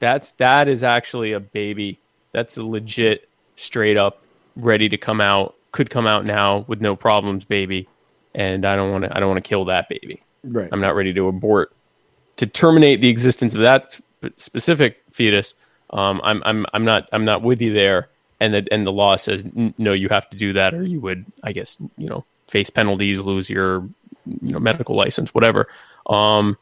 That's 0.00 0.32
that 0.32 0.68
is 0.68 0.82
actually 0.82 1.32
a 1.32 1.40
baby. 1.40 1.98
That's 2.32 2.56
a 2.56 2.64
legit, 2.64 3.28
straight 3.56 3.96
up, 3.96 4.22
ready 4.56 4.88
to 4.88 4.96
come 4.96 5.20
out. 5.20 5.54
Could 5.72 5.90
come 5.90 6.06
out 6.06 6.24
now 6.24 6.64
with 6.68 6.80
no 6.80 6.94
problems, 6.94 7.44
baby. 7.44 7.88
And 8.34 8.64
I 8.64 8.76
don't 8.76 8.90
want 8.92 9.04
to. 9.04 9.16
I 9.16 9.20
don't 9.20 9.28
want 9.28 9.42
to 9.42 9.48
kill 9.48 9.64
that 9.66 9.88
baby. 9.88 10.22
Right. 10.42 10.68
I'm 10.72 10.80
not 10.80 10.94
ready 10.94 11.12
to 11.14 11.28
abort 11.28 11.72
to 12.36 12.46
terminate 12.46 13.00
the 13.00 13.08
existence 13.08 13.54
of 13.54 13.60
that 13.60 13.98
specific 14.36 15.03
fetus. 15.14 15.54
Um, 15.90 16.20
I'm 16.24 16.42
I'm 16.44 16.66
I'm 16.74 16.84
not 16.84 17.08
I'm 17.12 17.24
not 17.24 17.42
with 17.42 17.62
you 17.62 17.72
there. 17.72 18.08
And 18.40 18.52
the 18.52 18.66
and 18.70 18.86
the 18.86 18.92
law 18.92 19.16
says 19.16 19.44
no, 19.78 19.92
you 19.92 20.08
have 20.08 20.28
to 20.30 20.36
do 20.36 20.52
that, 20.54 20.74
or 20.74 20.82
you 20.82 21.00
would, 21.00 21.24
I 21.42 21.52
guess, 21.52 21.78
you 21.96 22.08
know, 22.08 22.24
face 22.48 22.68
penalties, 22.68 23.20
lose 23.20 23.48
your, 23.48 23.88
you 24.26 24.52
know, 24.52 24.58
medical 24.58 24.96
license, 24.96 25.32
whatever. 25.32 25.68
Um, 26.06 26.58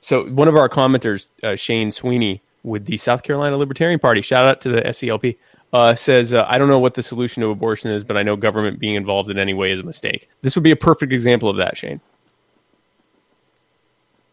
so 0.00 0.24
one 0.30 0.48
of 0.48 0.56
our 0.56 0.68
commenters, 0.68 1.28
uh, 1.42 1.56
Shane 1.56 1.90
Sweeney, 1.90 2.42
with 2.62 2.86
the 2.86 2.96
South 2.96 3.22
Carolina 3.22 3.58
Libertarian 3.58 4.00
Party, 4.00 4.22
shout 4.22 4.46
out 4.46 4.62
to 4.62 4.70
the 4.70 4.80
SCLP, 4.80 5.36
uh, 5.74 5.94
says, 5.94 6.32
uh, 6.32 6.46
"I 6.48 6.56
don't 6.56 6.68
know 6.68 6.78
what 6.78 6.94
the 6.94 7.02
solution 7.02 7.42
to 7.42 7.50
abortion 7.50 7.90
is, 7.90 8.02
but 8.02 8.16
I 8.16 8.22
know 8.22 8.34
government 8.34 8.78
being 8.78 8.94
involved 8.94 9.30
in 9.30 9.38
any 9.38 9.52
way 9.52 9.72
is 9.72 9.80
a 9.80 9.84
mistake." 9.84 10.28
This 10.40 10.56
would 10.56 10.64
be 10.64 10.70
a 10.70 10.76
perfect 10.76 11.12
example 11.12 11.50
of 11.50 11.58
that, 11.58 11.76
Shane. 11.76 12.00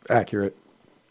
Accurate. 0.10 0.56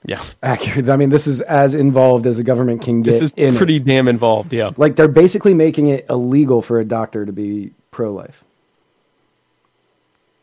Yeah. 0.04 0.22
accurate. 0.42 0.88
I 0.88 0.96
mean, 0.96 1.10
this 1.10 1.26
is 1.26 1.40
as 1.42 1.74
involved 1.74 2.26
as 2.26 2.38
a 2.38 2.44
government 2.44 2.82
can 2.82 3.02
get. 3.02 3.12
This 3.12 3.20
is 3.20 3.32
in 3.36 3.54
it. 3.54 3.58
pretty 3.58 3.78
damn 3.78 4.08
involved. 4.08 4.52
Yeah. 4.52 4.70
like 4.76 4.96
they're 4.96 5.08
basically 5.08 5.54
making 5.54 5.88
it 5.88 6.06
illegal 6.08 6.62
for 6.62 6.80
a 6.80 6.84
doctor 6.84 7.26
to 7.26 7.32
be 7.32 7.72
pro-life. 7.90 8.44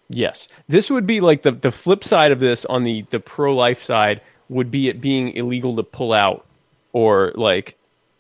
Yes. 0.10 0.48
This 0.68 0.90
would 0.90 1.06
be 1.08 1.22
like 1.22 1.42
the, 1.42 1.52
the 1.52 1.72
flip 1.72 2.04
side 2.04 2.32
of 2.32 2.40
this 2.40 2.66
on 2.66 2.84
the, 2.84 3.06
the 3.10 3.20
pro 3.20 3.54
life 3.56 3.84
side 3.84 4.22
would 4.50 4.72
be 4.72 4.88
it 4.88 5.02
being 5.02 5.30
illegal 5.34 5.76
to 5.76 5.84
pull 5.84 6.14
out 6.14 6.46
or 6.94 7.34
like 7.36 7.78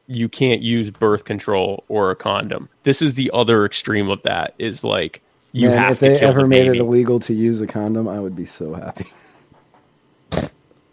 you 0.07 0.27
can't 0.27 0.61
use 0.61 0.89
birth 0.89 1.23
control 1.23 1.83
or 1.87 2.11
a 2.11 2.15
condom. 2.15 2.69
This 2.83 3.01
is 3.01 3.13
the 3.13 3.31
other 3.33 3.65
extreme 3.65 4.09
of 4.09 4.21
that 4.23 4.53
is 4.57 4.83
like 4.83 5.21
you 5.53 5.69
Man, 5.69 5.77
have 5.77 5.91
if 5.91 5.99
they 5.99 6.19
ever 6.19 6.41
the 6.41 6.47
made 6.47 6.67
it 6.67 6.77
illegal 6.77 7.19
to 7.21 7.33
use 7.33 7.61
a 7.61 7.67
condom, 7.67 8.07
I 8.07 8.19
would 8.19 8.35
be 8.35 8.45
so 8.45 8.73
happy. 8.73 9.05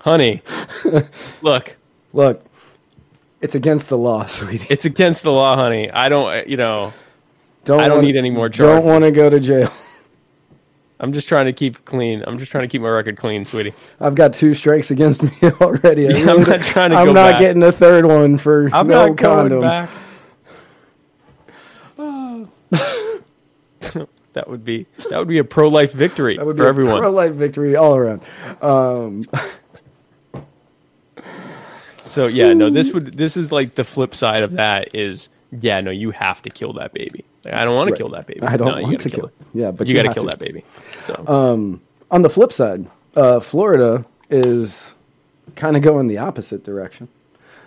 Honey, 0.05 0.43
look, 1.43 1.77
Look, 2.13 2.45
it's 3.41 3.55
against 3.55 3.89
the 3.89 3.97
law, 3.97 4.27
sweetie. 4.27 4.67
it's 4.69 4.85
against 4.85 5.23
the 5.23 5.33
law, 5.33 5.57
honey. 5.57 5.91
I 5.91 6.09
don't, 6.11 6.47
you 6.47 6.59
know, 6.59 6.93
Don't 7.65 7.81
I 7.81 7.85
don't 7.89 7.97
wanna- 7.99 8.07
need 8.09 8.17
any 8.17 8.29
more 8.31 8.49
Don't 8.51 8.85
want 8.85 9.05
to 9.05 9.11
go 9.11 9.31
to 9.31 9.41
jail. 9.41 9.71
I'm 11.01 11.13
just 11.15 11.27
trying 11.27 11.47
to 11.47 11.53
keep 11.53 11.77
it 11.77 11.85
clean. 11.87 12.23
I'm 12.27 12.39
just 12.39 12.51
trying 12.53 12.65
to 12.65 12.69
keep 12.69 12.81
my 12.83 12.89
record 12.89 13.17
clean, 13.17 13.45
sweetie. 13.47 13.73
I've 14.01 14.15
got 14.15 14.33
two 14.35 14.55
strikes 14.55 14.91
against 14.91 15.23
me 15.43 15.51
already. 15.61 16.07
I 16.09 16.31
I'm 16.31 16.43
not 16.43 16.61
trying 16.61 16.91
to 16.91 16.97
I'm 16.97 17.07
not 17.15 17.33
back. 17.33 17.41
getting 17.41 17.63
a 17.63 17.73
third 17.73 18.05
one 18.05 18.37
for 18.37 18.69
I'm 18.75 18.87
no 18.87 19.07
not 19.09 19.17
condom. 19.19 19.61
going 19.61 19.63
back. 19.63 19.91
that 24.35 24.49
would 24.49 24.65
be 24.65 24.87
that 25.11 25.19
would 25.19 25.29
be 25.29 25.39
a 25.39 25.45
pro 25.45 25.69
life 25.69 25.93
victory 25.93 26.37
That 26.37 26.47
would 26.47 26.57
be 26.57 26.61
for 26.61 26.67
a 26.67 26.69
everyone. 26.69 27.01
pro-life 27.01 27.33
victory 27.33 27.77
all 27.77 27.95
around. 27.97 28.23
Um, 28.63 29.25
So 32.15 32.29
yeah, 32.29 32.53
no, 32.53 32.71
this 32.71 32.93
would 32.93 33.15
this 33.15 33.37
is 33.37 33.51
like 33.51 33.75
the 33.75 33.85
flip 33.85 34.15
side 34.15 34.43
of 34.43 34.53
that 34.53 34.95
is 34.95 35.29
yeah, 35.61 35.81
no, 35.81 35.91
you 35.91 36.11
have 36.13 36.43
to 36.43 36.51
kill 36.51 36.73
that 36.75 36.93
baby. 36.93 37.25
Like, 37.45 37.55
I 37.55 37.65
don't 37.65 37.75
want 37.77 37.91
to 37.91 37.97
kill 37.97 38.09
that 38.11 38.27
baby. 38.27 38.43
I 38.43 38.57
don't 38.57 38.69
No, 38.77 38.83
want 38.83 39.01
to 39.01 39.11
kill 39.11 39.27
it. 39.27 39.35
it. 39.41 39.47
Yeah, 39.55 39.71
but 39.73 39.87
you, 39.87 39.95
you 39.95 40.03
got 40.03 40.09
to 40.09 40.15
kill 40.15 40.29
that 40.29 40.39
baby. 40.39 40.65
So 41.07 41.15
on 42.11 42.23
the 42.23 42.31
flip 42.31 42.53
side, 42.53 42.87
uh, 43.17 43.41
Florida 43.41 44.05
is 44.31 44.95
kind 45.57 45.77
of 45.77 45.83
going 45.83 46.07
the 46.07 46.19
opposite 46.19 46.65
direction. 46.65 47.09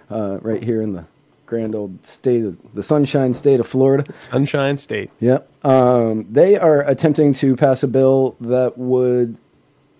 Uh, 0.09 0.39
right 0.41 0.63
here 0.63 0.81
in 0.81 0.93
the 0.93 1.05
grand 1.45 1.75
old 1.75 2.05
state 2.05 2.45
of 2.45 2.57
the 2.73 2.83
sunshine 2.83 3.33
state 3.33 3.59
of 3.59 3.67
Florida. 3.67 4.05
Sunshine 4.19 4.77
State. 4.77 5.11
Yep. 5.19 5.49
Um, 5.65 6.25
they 6.31 6.55
are 6.57 6.81
attempting 6.87 7.33
to 7.35 7.55
pass 7.57 7.83
a 7.83 7.87
bill 7.89 8.37
that 8.39 8.77
would 8.77 9.37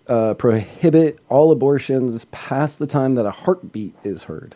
uh, 0.07 0.33
prohibit 0.35 1.19
all 1.29 1.51
abortions 1.51 2.25
past 2.25 2.79
the 2.79 2.87
time 2.87 3.15
that 3.15 3.25
a 3.25 3.31
heartbeat 3.31 3.95
is 4.03 4.23
heard. 4.23 4.55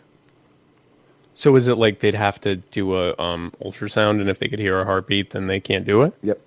So 1.34 1.56
is 1.56 1.68
it 1.68 1.76
like 1.76 2.00
they'd 2.00 2.14
have 2.14 2.40
to 2.42 2.56
do 2.56 2.94
a 2.96 3.16
um, 3.18 3.52
ultrasound, 3.60 4.20
and 4.20 4.28
if 4.28 4.38
they 4.38 4.48
could 4.48 4.58
hear 4.58 4.80
a 4.80 4.84
heartbeat, 4.84 5.30
then 5.30 5.46
they 5.46 5.60
can't 5.60 5.84
do 5.84 6.02
it? 6.02 6.14
Yep. 6.22 6.40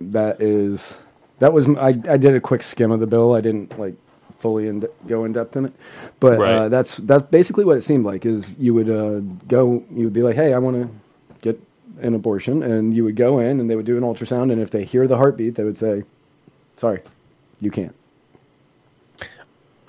That 0.00 0.40
is 0.40 0.98
that 1.38 1.52
was 1.52 1.68
I, 1.76 1.88
I 1.88 2.16
did 2.16 2.34
a 2.34 2.40
quick 2.40 2.62
skim 2.62 2.90
of 2.90 3.00
the 3.00 3.06
bill. 3.06 3.34
I 3.34 3.40
didn't 3.40 3.78
like 3.78 3.94
fully 4.38 4.66
in 4.66 4.84
go 5.06 5.24
in 5.24 5.32
depth 5.32 5.56
in 5.56 5.66
it, 5.66 5.72
but 6.18 6.40
uh, 6.40 6.68
that's 6.68 6.96
that's 6.96 7.22
basically 7.24 7.64
what 7.64 7.76
it 7.76 7.82
seemed 7.82 8.04
like. 8.04 8.26
Is 8.26 8.56
you 8.58 8.74
would 8.74 8.90
uh, 8.90 9.20
go, 9.46 9.84
you 9.92 10.04
would 10.04 10.12
be 10.12 10.22
like, 10.22 10.34
hey, 10.34 10.52
I 10.52 10.58
want 10.58 10.76
to 10.82 10.90
get 11.40 11.60
an 12.00 12.14
abortion, 12.14 12.62
and 12.62 12.92
you 12.92 13.04
would 13.04 13.16
go 13.16 13.38
in, 13.38 13.60
and 13.60 13.70
they 13.70 13.76
would 13.76 13.86
do 13.86 13.96
an 13.96 14.02
ultrasound, 14.02 14.50
and 14.50 14.60
if 14.60 14.70
they 14.70 14.84
hear 14.84 15.06
the 15.06 15.16
heartbeat, 15.16 15.54
they 15.54 15.64
would 15.64 15.78
say, 15.78 16.02
sorry, 16.76 17.02
you 17.60 17.70
can't. 17.70 17.94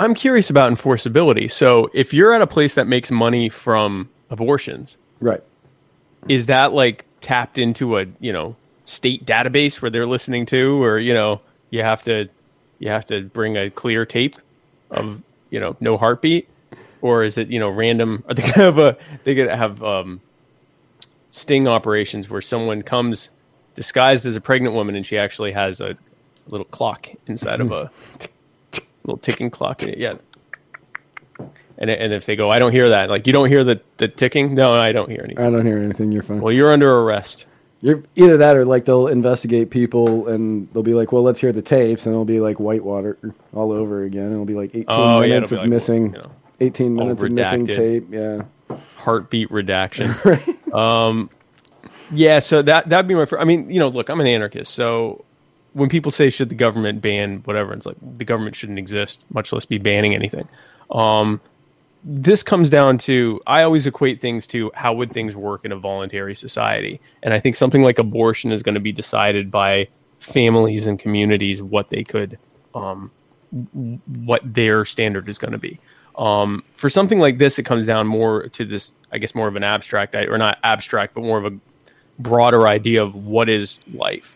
I'm 0.04 0.14
curious 0.14 0.50
about 0.50 0.72
enforceability. 0.72 1.52
So 1.52 1.90
if 1.94 2.14
you're 2.14 2.34
at 2.34 2.42
a 2.42 2.48
place 2.48 2.76
that 2.76 2.88
makes 2.88 3.10
money 3.12 3.50
from 3.50 4.10
abortions, 4.30 4.98
Right. 5.20 5.42
is 6.28 6.48
that 6.48 6.74
like 6.74 7.06
tapped 7.22 7.58
into 7.58 7.98
a 7.98 8.06
you 8.20 8.34
know 8.34 8.56
state 8.86 9.26
database 9.26 9.82
where 9.82 9.90
they're 9.90 10.06
listening 10.06 10.46
to, 10.48 10.84
or 10.84 11.00
you 11.00 11.14
know 11.14 11.42
you 11.70 11.82
have 11.82 12.04
to 12.04 12.28
you 12.80 12.90
have 12.90 13.06
to 13.06 13.22
bring 13.22 13.56
a 13.58 13.70
clear 13.70 14.06
tape 14.06 14.36
of 14.92 15.24
you 15.50 15.60
know 15.60 15.76
no 15.80 15.98
heartbeat, 15.98 16.50
or 17.02 17.24
is 17.24 17.38
it 17.38 17.48
you 17.48 17.60
know 17.60 17.70
random? 17.70 18.24
Are 18.30 18.34
they 18.34 18.42
gonna 18.42 18.54
have 18.66 18.78
a 18.78 18.98
they 19.24 19.36
gonna 19.36 19.56
have 19.56 19.82
um, 19.84 20.20
sting 21.32 21.68
operations 21.68 22.30
where 22.30 22.42
someone 22.42 22.82
comes 22.82 23.30
disguised 23.76 24.26
as 24.26 24.36
a 24.36 24.42
pregnant 24.42 24.76
woman 24.76 24.96
and 24.96 25.06
she 25.06 25.18
actually 25.18 25.52
has 25.52 25.82
a 25.82 25.96
little 26.48 26.66
clock 26.66 27.08
inside 27.26 27.60
of 27.62 27.72
a 27.72 27.90
little 29.04 29.18
ticking 29.18 29.50
clock. 29.50 29.82
Yeah. 29.82 30.16
And, 31.78 31.90
and 31.90 32.14
if 32.14 32.26
they 32.26 32.36
go, 32.36 32.52
I 32.52 32.60
don't 32.60 32.72
hear 32.72 32.90
that. 32.90 33.10
Like 33.10 33.26
you 33.28 33.34
don't 33.34 33.50
hear 33.50 33.64
the, 33.64 33.82
the 33.98 34.08
ticking. 34.08 34.54
No, 34.54 34.74
I 34.74 34.92
don't 34.92 35.10
hear 35.10 35.22
anything. 35.24 35.44
I 35.44 35.50
don't 35.50 35.66
hear 35.66 35.78
anything. 35.80 36.12
You're 36.12 36.24
fine. 36.24 36.40
Well, 36.40 36.54
you're 36.54 36.72
under 36.72 37.00
arrest. 37.00 37.48
You're 37.82 38.04
either 38.16 38.38
that 38.38 38.56
or 38.56 38.64
like 38.64 38.86
they'll 38.86 39.08
investigate 39.08 39.70
people 39.70 40.30
and 40.30 40.72
they'll 40.72 40.84
be 40.84 40.94
like, 40.94 41.12
well, 41.12 41.24
let's 41.24 41.42
hear 41.42 41.52
the 41.52 41.62
tapes, 41.62 42.06
and 42.06 42.14
it'll 42.14 42.24
be 42.24 42.40
like 42.40 42.58
whitewater 42.58 43.18
all 43.54 43.74
over 43.74 44.04
again. 44.04 44.32
It'll 44.32 44.46
be 44.46 44.54
like 44.54 44.70
18 44.70 44.86
Oh, 44.88 45.20
minutes 45.20 45.52
it'll 45.52 45.64
of 45.64 45.64
like, 45.64 45.70
missing, 45.70 46.14
you 46.14 46.20
know, 46.20 46.32
18 46.62 46.96
minutes 46.96 47.24
of 47.24 47.32
missing 47.32 47.68
tape. 47.68 48.08
Yeah. 48.10 48.44
Heartbeat 48.96 49.52
redaction. 49.52 50.12
right. 50.24 50.74
um, 50.74 51.30
yeah. 52.10 52.40
So 52.40 52.62
that 52.62 52.88
that'd 52.88 53.08
be 53.08 53.16
my. 53.16 53.26
Fir- 53.26 53.40
I 53.40 53.44
mean, 53.44 53.70
you 53.70 53.80
know, 53.80 53.90
look, 53.90 54.08
I'm 54.08 54.22
an 54.22 54.28
anarchist. 54.28 54.74
So 54.74 55.26
when 55.74 55.90
people 55.90 56.12
say 56.12 56.30
should 56.30 56.50
the 56.50 56.56
government 56.56 57.02
ban 57.02 57.42
whatever, 57.46 57.74
it's 57.74 57.86
like 57.86 57.98
the 58.18 58.26
government 58.26 58.56
shouldn't 58.56 58.80
exist, 58.80 59.24
much 59.34 59.52
less 59.52 59.66
be 59.66 59.78
banning 59.78 60.16
anything. 60.16 60.48
Um, 60.92 61.42
this 62.04 62.44
comes 62.44 62.70
down 62.70 62.98
to 63.00 63.42
I 63.48 63.64
always 63.64 63.88
equate 63.88 64.22
things 64.22 64.46
to 64.48 64.72
how 64.76 64.94
would 64.94 65.12
things 65.12 65.36
work 65.36 65.66
in 65.66 65.72
a 65.72 65.78
voluntary 65.78 66.36
society, 66.36 67.00
and 67.24 67.34
I 67.34 67.40
think 67.40 67.56
something 67.56 67.82
like 67.82 67.98
abortion 67.98 68.52
is 68.52 68.62
going 68.62 68.76
to 68.76 68.82
be 68.82 68.92
decided 68.92 69.50
by 69.50 69.88
families 70.20 70.86
and 70.88 71.00
communities 71.00 71.62
what 71.62 71.90
they 71.90 72.04
could, 72.04 72.38
um, 72.76 73.12
what 74.26 74.42
their 74.44 74.86
standard 74.86 75.28
is 75.30 75.38
going 75.38 75.52
to 75.54 75.58
be. 75.58 75.80
Um, 76.18 76.64
for 76.76 76.90
something 76.90 77.20
like 77.20 77.38
this, 77.38 77.58
it 77.58 77.64
comes 77.64 77.86
down 77.86 78.08
more 78.08 78.48
to 78.50 78.66
this, 78.66 78.94
I 79.12 79.18
guess, 79.18 79.34
more 79.34 79.48
of 79.48 79.56
an 79.56 79.64
abstract 79.64 80.14
or 80.16 80.38
not 80.38 80.60
abstract, 80.64 81.16
but 81.16 81.22
more 81.24 81.38
of 81.38 81.46
a 81.46 81.58
broader 82.20 82.68
idea 82.68 83.02
of 83.02 83.16
what 83.16 83.50
is 83.50 83.80
life. 83.94 84.36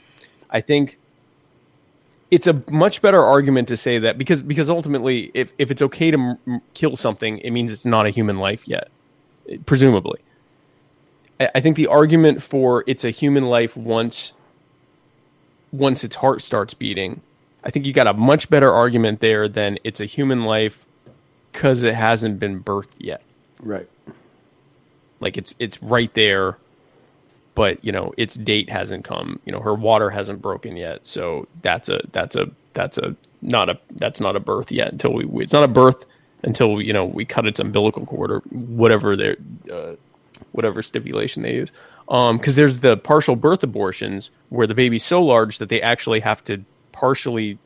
I 0.50 0.62
think 0.62 0.97
it's 2.30 2.48
a 2.48 2.62
much 2.72 3.02
better 3.02 3.22
argument 3.24 3.68
to 3.70 3.78
say 3.78 4.00
that 4.00 4.18
because 4.18 4.42
because 4.44 4.70
ultimately 4.70 5.32
if, 5.34 5.52
if 5.58 5.72
it's 5.72 5.82
okay 5.82 6.12
to 6.12 6.38
m- 6.48 6.62
kill 6.74 6.96
something 6.96 7.38
it 7.40 7.52
means 7.52 7.72
it's 7.72 7.86
not 7.86 8.06
a 8.06 8.10
human 8.10 8.38
life 8.38 8.68
yet 8.68 8.90
presumably. 9.66 10.20
I, 11.40 11.50
I 11.56 11.60
think 11.62 11.78
the 11.78 11.88
argument 11.88 12.44
for 12.44 12.84
it's 12.88 13.04
a 13.04 13.12
human 13.12 13.46
life 13.46 13.78
once 13.78 14.34
once 15.72 16.04
its 16.04 16.16
heart 16.16 16.42
starts 16.42 16.74
beating 16.74 17.22
i 17.63 17.70
think 17.70 17.86
you 17.86 17.94
got 17.94 18.08
a 18.08 18.13
much 18.13 18.50
better 18.50 18.72
argument 18.72 19.20
there 19.20 19.48
than 19.48 19.78
it's 19.84 20.00
a 20.00 20.06
human 20.06 20.44
life 20.44 20.86
because 21.52 21.82
it 21.84 21.96
hasn't 21.96 22.40
been 22.40 22.63
birthed 22.63 22.94
yet. 23.00 23.22
Right. 23.60 23.90
like 25.20 25.38
it's 25.38 25.56
it's 25.58 25.82
right 25.82 26.13
there 26.13 26.58
but 27.58 27.84
you 27.84 27.91
know 27.91 28.13
its 28.17 28.36
date 28.36 28.70
hasn't 28.70 29.04
come 29.04 29.39
you 29.46 29.52
know 29.52 29.60
her 29.60 29.74
water 29.74 30.10
hasn't 30.10 30.41
broken 30.41 30.78
yet 30.78 31.06
so 31.06 31.48
that's 31.63 31.89
a 31.89 32.00
that's 32.12 32.36
a 32.36 32.50
that's 32.74 32.98
a 32.98 33.15
not 33.41 33.67
a 33.70 33.80
that's 33.96 34.22
not 34.22 34.36
a 34.36 34.39
birth 34.39 34.72
yet 34.72 34.91
until 34.91 35.13
we 35.13 35.26
it's 35.43 35.54
not 35.54 35.63
a 35.63 35.67
birth 35.67 36.06
until 36.43 36.80
you 36.82 36.93
know 36.93 37.06
we 37.06 37.26
cut 37.26 37.48
its 37.48 37.60
umbilical 37.60 38.06
cord 38.06 38.32
or 38.32 38.39
whatever 38.52 39.15
their 39.15 39.36
uh, 39.74 39.93
whatever 40.52 40.84
stipulation 40.84 41.41
they 41.41 41.56
use 41.56 41.72
um 42.10 42.38
because 42.38 42.56
there's 42.56 42.80
the 42.80 42.96
partial 42.98 43.36
birth 43.36 43.63
abortions 43.63 44.30
where 44.50 44.67
the 44.67 44.76
baby's 44.76 45.04
so 45.04 45.22
large 45.22 45.58
that 45.58 45.70
they 45.70 45.82
actually 45.82 46.20
have 46.20 46.43
to 46.43 46.63
partially 46.91 47.58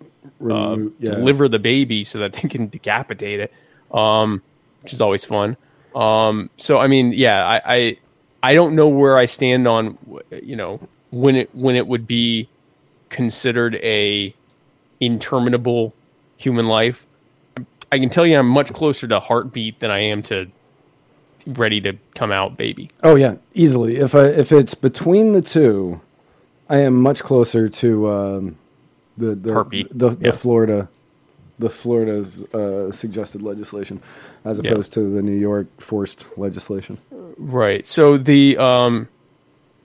uh, 0.49 0.77
yeah. 0.99 1.12
deliver 1.12 1.47
the 1.47 1.60
baby 1.60 2.04
so 2.04 2.19
that 2.19 2.34
they 2.34 2.47
can 2.47 2.67
decapitate 2.67 3.39
it, 3.39 3.54
um, 3.91 4.41
which 4.82 4.93
is 4.93 5.01
always 5.01 5.25
fun. 5.25 5.58
Um, 5.95 6.49
so 6.58 6.80
I 6.80 6.88
mean, 6.88 7.13
yeah, 7.13 7.45
I, 7.45 7.62
I 7.65 7.97
I 8.43 8.54
don't 8.54 8.75
know 8.75 8.88
where 8.88 9.17
I 9.17 9.25
stand 9.25 9.67
on 9.67 9.97
you 10.32 10.56
know 10.56 10.80
when 11.12 11.36
it 11.36 11.54
when 11.54 11.75
it 11.75 11.88
would 11.88 12.08
be 12.08 12.49
considered 13.10 13.75
a 13.75 14.34
interminable 14.99 15.93
human 16.38 16.65
life. 16.65 17.06
I 17.91 17.99
can 17.99 18.10
tell 18.10 18.25
you, 18.25 18.38
I'm 18.38 18.47
much 18.47 18.73
closer 18.73 19.08
to 19.08 19.19
heartbeat 19.19 19.80
than 19.80 19.91
I 19.91 19.99
am 19.99 20.23
to 20.23 20.49
ready 21.45 21.82
to 21.82 21.97
come 22.15 22.32
out 22.32 22.58
baby. 22.58 22.89
Oh 23.04 23.15
yeah, 23.15 23.36
easily. 23.54 23.97
If 23.97 24.15
I 24.15 24.25
if 24.25 24.51
it's 24.51 24.75
between 24.75 25.34
the 25.34 25.41
two, 25.41 26.01
I 26.69 26.77
am 26.77 26.95
much 27.01 27.21
closer 27.21 27.67
to 27.67 28.10
um, 28.10 28.58
the 29.17 29.36
the 29.36 29.54
Heartbeat, 29.54 29.88
the, 29.91 30.12
the 30.12 30.25
yeah. 30.27 30.32
Florida, 30.32 30.89
the 31.62 31.69
Florida's 31.69 32.43
uh, 32.54 32.91
suggested 32.91 33.41
legislation, 33.41 34.02
as 34.43 34.60
Yeah. 34.62 34.71
opposed 34.71 34.93
to 34.93 35.02
the 35.15 35.21
New 35.21 35.38
York 35.38 35.67
forced 35.80 36.38
legislation. 36.38 36.97
Right. 37.38 37.86
So 37.88 38.17
the 38.17 38.58
um, 38.58 39.08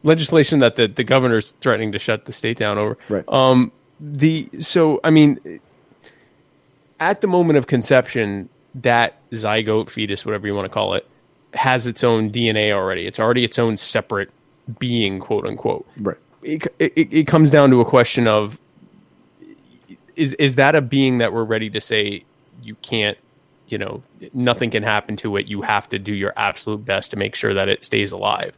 legislation 0.03 0.59
that 0.61 0.75
the, 0.77 0.89
the 0.89 1.05
governor's 1.05 1.53
threatening 1.53 1.93
to 1.93 1.99
shut 1.99 2.25
the 2.25 2.33
state 2.33 2.57
down 2.57 2.79
over. 2.79 2.99
Right. 3.09 3.25
Um, 3.29 3.71
the 4.01 4.49
so 4.59 5.01
I 5.05 5.11
mean, 5.11 5.61
at 6.99 7.21
the 7.21 7.27
moment 7.29 7.59
of 7.59 7.67
conception, 7.67 8.49
that 8.77 9.15
zygote 9.31 9.91
fetus, 9.91 10.25
whatever 10.27 10.47
you 10.47 10.55
want 10.55 10.67
to 10.67 10.73
call 10.73 10.95
it, 10.95 11.07
has 11.55 11.87
its 11.87 12.03
own 12.05 12.31
DNA 12.31 12.73
already. 12.73 13.07
It's 13.07 13.21
already 13.21 13.45
its 13.45 13.59
own 13.59 13.77
separate 13.77 14.31
being, 14.79 15.19
quote 15.21 15.47
unquote. 15.47 15.87
Right. 15.99 16.17
It, 16.43 16.67
it, 16.79 16.93
it 17.13 17.27
comes 17.27 17.51
down 17.51 17.71
to 17.71 17.81
a 17.81 17.85
question 17.85 18.27
of 18.29 18.59
is 20.17 20.33
is 20.35 20.57
that 20.57 20.75
a 20.75 20.81
being 20.81 21.19
that 21.19 21.33
we're 21.33 21.45
ready 21.45 21.71
to 21.71 21.81
say 21.81 22.25
you 22.63 22.75
can't 22.77 23.19
you 23.69 23.79
know 23.79 24.03
nothing 24.33 24.71
can 24.71 24.83
happen 24.83 25.17
to 25.17 25.37
it. 25.37 25.47
You 25.47 25.63
have 25.63 25.89
to 25.91 25.99
do 25.99 26.15
your 26.15 26.33
absolute 26.37 26.85
best 26.85 27.11
to 27.13 27.17
make 27.17 27.35
sure 27.35 27.55
that 27.55 27.69
it 27.69 27.85
stays 27.85 28.13
alive. 28.13 28.57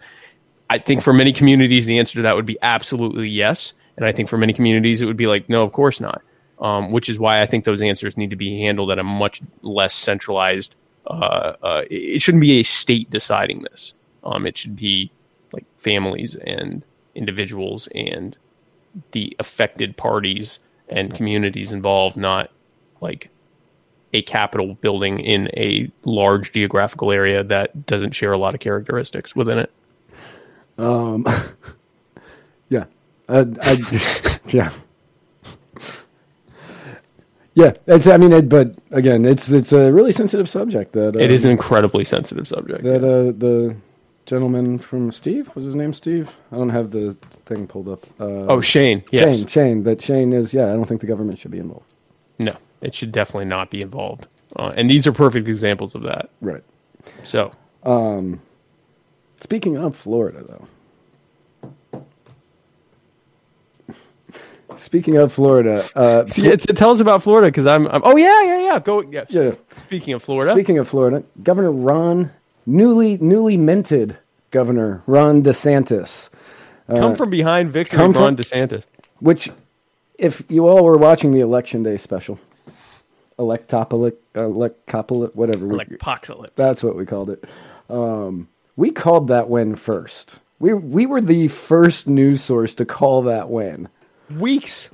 I 0.70 0.78
think 0.78 1.02
for 1.02 1.12
many 1.12 1.32
communities 1.32 1.86
the 1.86 1.98
answer 1.98 2.14
to 2.14 2.22
that 2.22 2.36
would 2.36 2.46
be 2.46 2.58
absolutely 2.62 3.28
yes. 3.28 3.72
And 3.96 4.06
i 4.06 4.12
think 4.12 4.28
for 4.28 4.38
many 4.38 4.52
communities 4.52 5.02
it 5.02 5.06
would 5.06 5.16
be 5.16 5.26
like 5.26 5.48
no 5.48 5.62
of 5.62 5.72
course 5.72 6.00
not. 6.00 6.22
Um, 6.60 6.90
which 6.90 7.08
is 7.08 7.20
why 7.20 7.40
i 7.40 7.46
think 7.46 7.64
those 7.64 7.80
answers 7.80 8.16
need 8.16 8.30
to 8.30 8.36
be 8.36 8.60
handled 8.60 8.90
at 8.90 8.98
a 8.98 9.04
much 9.04 9.40
less 9.62 9.94
centralized 9.94 10.74
uh, 11.08 11.56
uh, 11.62 11.82
it 11.90 12.20
shouldn't 12.20 12.42
be 12.42 12.60
a 12.60 12.62
state 12.62 13.10
deciding 13.10 13.62
this. 13.62 13.94
Um, 14.24 14.46
it 14.46 14.56
should 14.56 14.76
be 14.76 15.10
like 15.52 15.64
families 15.78 16.36
and 16.36 16.84
individuals 17.14 17.88
and 17.94 18.36
the 19.12 19.34
affected 19.38 19.96
parties 19.96 20.60
and 20.88 21.14
communities 21.14 21.72
involved, 21.72 22.16
not 22.16 22.50
like 23.00 23.30
a 24.12 24.22
capital 24.22 24.74
building 24.74 25.20
in 25.20 25.48
a 25.56 25.90
large 26.04 26.52
geographical 26.52 27.12
area 27.12 27.44
that 27.44 27.86
doesn't 27.86 28.12
share 28.12 28.32
a 28.32 28.38
lot 28.38 28.54
of 28.54 28.60
characteristics 28.60 29.36
within 29.36 29.58
it. 29.58 29.72
Um, 30.78 31.26
yeah, 32.68 32.84
uh, 33.28 33.44
I, 33.62 34.38
yeah, 34.48 34.72
yeah. 37.54 37.72
It's. 37.86 38.06
I 38.06 38.16
mean, 38.16 38.32
it, 38.32 38.48
but 38.48 38.76
again, 38.90 39.24
it's 39.24 39.50
it's 39.50 39.72
a 39.72 39.92
really 39.92 40.12
sensitive 40.12 40.48
subject. 40.48 40.92
That 40.92 41.16
uh, 41.16 41.18
it 41.18 41.30
is 41.30 41.44
an 41.44 41.50
incredibly 41.50 42.04
sensitive 42.04 42.48
subject. 42.48 42.84
that 42.84 43.04
uh, 43.04 43.32
the 43.36 43.76
gentleman 44.28 44.78
from 44.78 45.10
Steve 45.10 45.54
was 45.56 45.64
his 45.64 45.74
name. 45.74 45.92
Steve. 45.92 46.36
I 46.52 46.56
don't 46.56 46.68
have 46.68 46.90
the 46.90 47.14
thing 47.46 47.66
pulled 47.66 47.88
up. 47.88 48.04
Uh, 48.20 48.46
oh, 48.46 48.60
Shane. 48.60 49.02
Yes. 49.10 49.36
Shane. 49.36 49.46
Shane. 49.46 49.82
That 49.84 50.02
Shane 50.02 50.32
is. 50.32 50.52
Yeah, 50.52 50.66
I 50.66 50.72
don't 50.74 50.84
think 50.84 51.00
the 51.00 51.06
government 51.06 51.38
should 51.38 51.50
be 51.50 51.58
involved. 51.58 51.86
No, 52.38 52.54
it 52.82 52.94
should 52.94 53.10
definitely 53.10 53.46
not 53.46 53.70
be 53.70 53.82
involved. 53.82 54.28
Uh, 54.56 54.72
and 54.76 54.88
these 54.90 55.06
are 55.06 55.12
perfect 55.12 55.48
examples 55.48 55.94
of 55.94 56.02
that. 56.02 56.30
Right. 56.40 56.62
So, 57.24 57.52
Speaking 59.40 59.76
of 59.76 59.96
Florida, 59.96 60.44
though. 60.44 60.68
Speaking 64.76 65.16
of 65.16 65.32
Florida, 65.32 65.84
uh, 65.96 66.24
yeah, 66.36 66.54
tell 66.56 66.90
us 66.90 67.00
about 67.00 67.22
Florida 67.22 67.48
because 67.48 67.66
I'm, 67.66 67.88
I'm. 67.88 68.02
Oh 68.04 68.16
yeah, 68.16 68.42
yeah, 68.42 68.60
yeah. 68.60 68.78
Go. 68.78 69.00
Yeah. 69.00 69.24
Yeah. 69.28 69.54
Speaking 69.78 70.14
of 70.14 70.22
Florida, 70.22 70.52
Speaking 70.52 70.78
of 70.78 70.86
Florida, 70.86 71.24
Governor 71.42 71.72
Ron, 71.72 72.30
newly 72.68 73.16
newly 73.18 73.56
minted 73.56 74.18
Governor 74.50 75.02
Ron 75.06 75.42
DeSantis, 75.42 76.30
come 76.88 77.16
from 77.16 77.30
behind 77.30 77.70
victory, 77.70 77.96
come 77.96 78.12
Ron 78.12 78.36
from- 78.36 78.44
DeSantis. 78.44 78.84
which, 79.20 79.50
if 80.18 80.42
you 80.48 80.66
all 80.68 80.84
were 80.84 80.96
watching 80.98 81.32
the 81.32 81.40
election 81.40 81.82
day 81.82 81.96
special, 81.96 82.38
electopolis, 83.38 84.14
electopolis, 84.34 85.34
whatever, 85.34 85.66
we, 85.66 85.76
Like 85.76 85.88
that's 86.56 86.82
what 86.82 86.96
we 86.96 87.04
called 87.06 87.30
it. 87.30 87.44
Um, 87.90 88.48
we 88.76 88.90
called 88.90 89.28
that 89.28 89.48
win 89.48 89.74
first. 89.76 90.38
We 90.58 90.74
we 90.74 91.06
were 91.06 91.20
the 91.20 91.48
first 91.48 92.08
news 92.08 92.42
source 92.42 92.74
to 92.74 92.84
call 92.84 93.22
that 93.22 93.48
win. 93.48 93.88
weeks. 94.36 94.90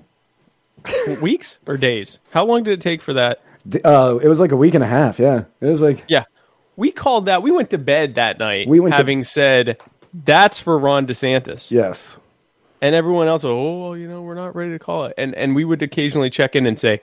weeks 1.23 1.59
or 1.67 1.77
days? 1.79 2.19
How 2.31 2.45
long 2.45 2.63
did 2.63 2.73
it 2.75 2.81
take 2.83 3.01
for 3.01 3.15
that? 3.15 3.41
Uh, 3.85 4.19
it 4.23 4.29
was 4.29 4.41
like 4.41 4.53
a 4.53 4.57
week 4.57 4.75
and 4.75 4.85
a 4.85 4.87
half. 4.87 5.19
Yeah, 5.19 5.45
it 5.63 5.67
was 5.67 5.81
like 5.81 6.05
Yeah. 6.09 6.25
We 6.77 6.91
called 6.91 7.27
that. 7.27 7.43
We 7.43 7.51
went 7.51 7.71
to 7.71 7.79
bed 7.79 8.15
that 8.17 8.39
night 8.39 8.67
We 8.69 8.81
went 8.81 8.95
to- 8.95 8.99
having 8.99 9.25
said 9.25 9.81
that's 10.25 10.59
for 10.59 10.79
Ron 10.79 11.07
DeSantis. 11.07 11.71
yes, 11.71 12.19
And 12.83 12.95
everyone 12.95 13.27
else, 13.29 13.43
oh, 13.45 13.81
well, 13.89 13.97
you 13.97 14.07
know, 14.09 14.23
we're 14.23 14.35
not 14.35 14.55
ready 14.55 14.73
to 14.73 14.79
call 14.79 15.07
it. 15.07 15.15
And 15.19 15.35
and 15.35 15.55
we 15.55 15.65
would 15.65 15.83
occasionally 15.83 16.31
check 16.31 16.55
in 16.57 16.67
and 16.67 16.79
say, 16.79 17.01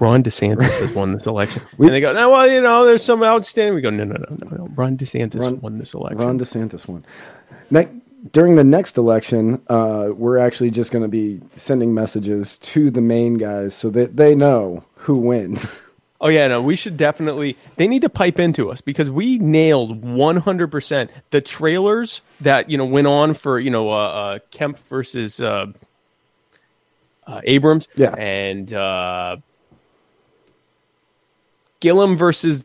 Ron 0.00 0.22
DeSantis 0.22 0.80
has 0.80 0.92
won 0.94 1.12
this 1.12 1.26
election. 1.26 1.62
and 1.78 1.88
they 1.90 2.00
go, 2.00 2.12
no, 2.12 2.30
well, 2.30 2.48
you 2.48 2.60
know, 2.60 2.84
there's 2.84 3.02
some 3.04 3.22
outstanding. 3.22 3.74
We 3.74 3.80
go, 3.80 3.90
no, 3.90 4.04
no, 4.04 4.16
no, 4.16 4.36
no, 4.44 4.56
no. 4.56 4.68
Ron 4.76 4.96
DeSantis 4.96 5.40
Ron- 5.40 5.60
won 5.60 5.78
this 5.78 5.94
election. 5.94 6.18
Ron 6.18 6.38
DeSantis 6.38 6.86
won. 6.88 7.04
During 8.32 8.56
the 8.56 8.64
next 8.64 8.98
election, 8.98 9.62
uh, 9.68 10.08
we're 10.12 10.38
actually 10.38 10.70
just 10.72 10.90
going 10.90 11.02
to 11.04 11.08
be 11.08 11.40
sending 11.54 11.94
messages 11.94 12.58
to 12.58 12.90
the 12.90 13.00
main 13.00 13.34
guys 13.34 13.74
so 13.74 13.90
that 13.90 14.16
they 14.16 14.34
know 14.34 14.84
who 14.96 15.16
wins. 15.18 15.66
Oh 16.20 16.28
yeah, 16.28 16.48
no, 16.48 16.60
we 16.60 16.74
should 16.74 16.96
definitely. 16.96 17.56
They 17.76 17.86
need 17.86 18.02
to 18.02 18.08
pipe 18.08 18.40
into 18.40 18.70
us 18.70 18.80
because 18.80 19.08
we 19.08 19.38
nailed 19.38 20.02
100% 20.02 21.08
the 21.30 21.40
trailers 21.40 22.22
that 22.40 22.68
you 22.68 22.76
know 22.76 22.86
went 22.86 23.06
on 23.06 23.34
for 23.34 23.58
you 23.60 23.70
know 23.70 23.92
uh, 23.92 23.96
uh, 23.96 24.38
Kemp 24.50 24.78
versus 24.88 25.40
uh, 25.40 25.66
uh, 27.26 27.40
Abrams, 27.44 27.86
Yeah. 27.94 28.14
and 28.16 28.72
uh, 28.72 29.36
Gillum 31.80 32.16
versus 32.16 32.64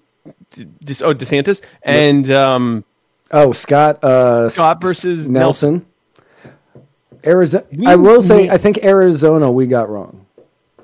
this 0.82 1.02
oh 1.02 1.14
DeSantis, 1.14 1.62
and 1.84 2.30
um, 2.32 2.84
oh, 3.32 3.52
Scott. 3.52 4.04
Uh, 4.04 4.50
Scott 4.50 4.82
versus 4.82 5.28
Nelson. 5.28 5.86
Arizona. 7.26 7.66
We- 7.72 7.86
I 7.86 7.96
will 7.96 8.22
say, 8.22 8.50
I 8.50 8.58
think 8.58 8.84
Arizona 8.84 9.52
we 9.52 9.68
got 9.68 9.90
wrong. 9.90 10.23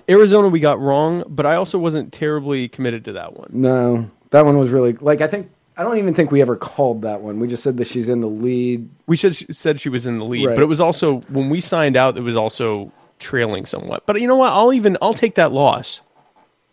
Arizona 0.10 0.48
we 0.48 0.60
got 0.60 0.80
wrong, 0.80 1.24
but 1.28 1.46
I 1.46 1.56
also 1.56 1.78
wasn't 1.78 2.12
terribly 2.12 2.68
committed 2.68 3.06
to 3.06 3.14
that 3.14 3.36
one. 3.38 3.50
No, 3.54 4.10
that 4.32 4.44
one 4.46 4.58
was 4.58 4.70
really 4.72 4.94
like 4.94 5.22
I 5.22 5.28
think 5.28 5.52
I 5.78 5.84
don't 5.84 5.98
even 5.98 6.14
think 6.14 6.32
we 6.32 6.42
ever 6.42 6.56
called 6.58 7.04
that 7.04 7.22
one. 7.22 7.40
We 7.40 7.48
just 7.48 7.64
said 7.64 7.78
that 7.78 7.88
she's 7.88 8.10
in 8.10 8.22
the 8.22 8.28
lead. 8.28 8.90
We 9.08 9.16
should 9.16 9.36
said 9.56 9.80
she 9.80 9.90
was 9.90 10.06
in 10.06 10.20
the 10.20 10.26
lead, 10.26 10.48
Right. 10.48 10.56
but 10.56 10.62
it 10.62 10.68
was 10.68 10.82
also 10.82 11.20
when 11.30 11.50
we 11.50 11.62
signed 11.62 11.96
out, 11.96 12.18
it 12.18 12.22
was 12.22 12.36
also 12.36 12.92
trailing 13.20 13.66
somewhat. 13.66 14.06
But 14.06 14.20
you 14.20 14.28
know 14.28 14.36
what? 14.36 14.52
I'll 14.52 14.74
even 14.74 14.98
I'll 15.02 15.14
take 15.14 15.36
that 15.36 15.52
loss 15.52 16.02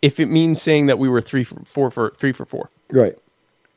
if 0.01 0.19
it 0.19 0.27
means 0.27 0.61
saying 0.61 0.87
that 0.87 0.99
we 0.99 1.07
were 1.09 1.21
three 1.21 1.43
for 1.43 1.59
four 1.65 1.91
for 1.91 2.11
three 2.17 2.31
for 2.33 2.45
four. 2.45 2.69
Right. 2.91 3.17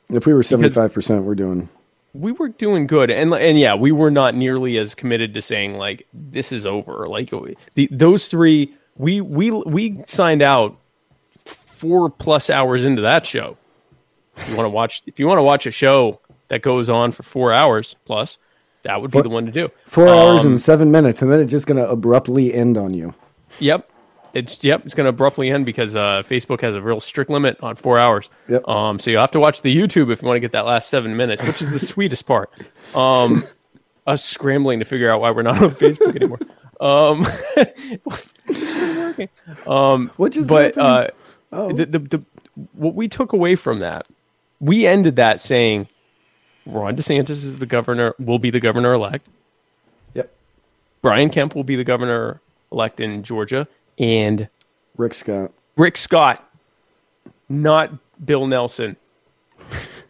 If 0.08 0.26
we 0.26 0.34
were 0.34 0.42
seventy 0.42 0.70
five 0.70 0.92
percent, 0.92 1.24
we're 1.24 1.34
doing. 1.34 1.68
We 2.12 2.32
were 2.32 2.48
doing 2.48 2.88
good, 2.88 3.08
and 3.10 3.32
and 3.32 3.56
yeah, 3.56 3.76
we 3.76 3.92
were 3.92 4.10
not 4.10 4.34
nearly 4.34 4.78
as 4.78 4.96
committed 4.96 5.34
to 5.34 5.42
saying 5.42 5.74
like 5.74 6.06
this 6.12 6.50
is 6.50 6.66
over. 6.66 7.06
Like 7.08 7.30
the, 7.74 7.88
those 7.92 8.26
three, 8.26 8.74
we 9.00 9.20
we 9.20 9.50
we 9.50 10.02
signed 10.06 10.42
out 10.42 10.76
four 11.46 12.10
plus 12.10 12.50
hours 12.50 12.84
into 12.84 13.02
that 13.02 13.26
show. 13.26 13.56
If 14.36 14.48
you 14.48 14.56
want 14.56 14.66
to 14.66 14.70
watch, 14.70 15.02
if 15.06 15.18
you 15.18 15.26
want 15.26 15.38
to 15.38 15.42
watch 15.42 15.66
a 15.66 15.70
show 15.70 16.20
that 16.48 16.62
goes 16.62 16.88
on 16.88 17.12
for 17.12 17.22
four 17.22 17.52
hours 17.52 17.96
plus, 18.04 18.38
that 18.82 19.00
would 19.00 19.10
be 19.10 19.12
Four- 19.12 19.22
the 19.22 19.28
one 19.28 19.46
to 19.46 19.52
do. 19.52 19.70
Four 19.86 20.08
hours 20.08 20.44
Um, 20.44 20.52
and 20.52 20.60
seven 20.60 20.90
minutes, 20.90 21.22
and 21.22 21.30
then 21.30 21.40
it's 21.40 21.50
just 21.50 21.66
going 21.66 21.82
to 21.82 21.88
abruptly 21.88 22.52
end 22.54 22.76
on 22.76 22.94
you. 22.94 23.14
Yep. 23.58 23.88
It's 24.32 24.62
yep. 24.62 24.84
It's 24.86 24.94
going 24.94 25.06
to 25.06 25.10
abruptly 25.10 25.50
end 25.50 25.66
because 25.66 25.96
uh, 25.96 26.22
Facebook 26.24 26.60
has 26.60 26.74
a 26.76 26.80
real 26.82 27.00
strict 27.00 27.30
limit 27.30 27.58
on 27.62 27.74
four 27.76 27.98
hours. 27.98 28.30
Yep. 28.48 28.68
Um. 28.68 28.98
So 28.98 29.10
you 29.10 29.18
have 29.18 29.32
to 29.32 29.40
watch 29.40 29.62
the 29.62 29.74
YouTube 29.76 30.12
if 30.12 30.22
you 30.22 30.28
want 30.28 30.36
to 30.36 30.40
get 30.40 30.52
that 30.52 30.66
last 30.66 30.88
seven 30.88 31.16
minutes, 31.16 31.42
which 31.44 31.60
is 31.60 31.72
the 31.72 31.78
sweetest 31.92 32.26
part. 32.26 32.50
Um, 32.94 33.44
us 34.06 34.24
scrambling 34.24 34.78
to 34.78 34.84
figure 34.84 35.10
out 35.10 35.20
why 35.20 35.30
we're 35.32 35.42
not 35.42 35.60
on 35.62 35.70
Facebook 35.70 36.14
anymore. 36.16 36.38
Um. 36.80 37.26
um. 39.66 40.10
What 40.16 40.32
just 40.32 40.48
But 40.48 40.78
uh? 40.78 41.08
Oh. 41.52 41.72
the, 41.72 41.86
the 41.86 41.98
the 41.98 42.22
what 42.72 42.94
we 42.94 43.08
took 43.08 43.32
away 43.32 43.54
from 43.54 43.80
that, 43.80 44.06
we 44.60 44.86
ended 44.86 45.16
that 45.16 45.40
saying, 45.40 45.88
Ron 46.66 46.96
DeSantis 46.96 47.30
is 47.30 47.58
the 47.58 47.66
governor. 47.66 48.14
Will 48.18 48.38
be 48.38 48.50
the 48.50 48.60
governor 48.60 48.92
elect. 48.94 49.26
Yep. 50.14 50.30
Brian 51.02 51.30
Kemp 51.30 51.54
will 51.54 51.64
be 51.64 51.76
the 51.76 51.84
governor 51.84 52.40
elect 52.72 53.00
in 53.00 53.22
Georgia, 53.22 53.66
and 53.98 54.48
Rick 54.96 55.14
Scott. 55.14 55.52
Rick 55.76 55.96
Scott, 55.96 56.48
not 57.48 57.92
Bill 58.24 58.46
Nelson, 58.46 58.96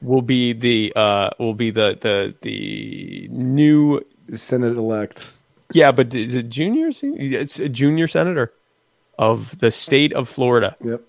will 0.03 0.23
be 0.23 0.53
the 0.53 0.93
uh, 0.97 1.31
will 1.39 1.55
be 1.55 1.71
the 1.71 1.97
the 2.01 2.35
the 2.43 3.29
new 3.31 4.05
Senate 4.35 4.77
elect. 4.77 5.33
Yeah, 5.73 5.93
but 5.93 6.15
is 6.15 6.35
it 6.35 6.49
junior? 6.49 6.91
It's 7.03 7.59
a 7.59 7.69
junior 7.69 8.09
senator 8.09 8.53
of 9.19 9.59
the 9.59 9.71
state 9.71 10.13
of 10.13 10.29
Florida, 10.29 10.77
Yep. 10.83 11.03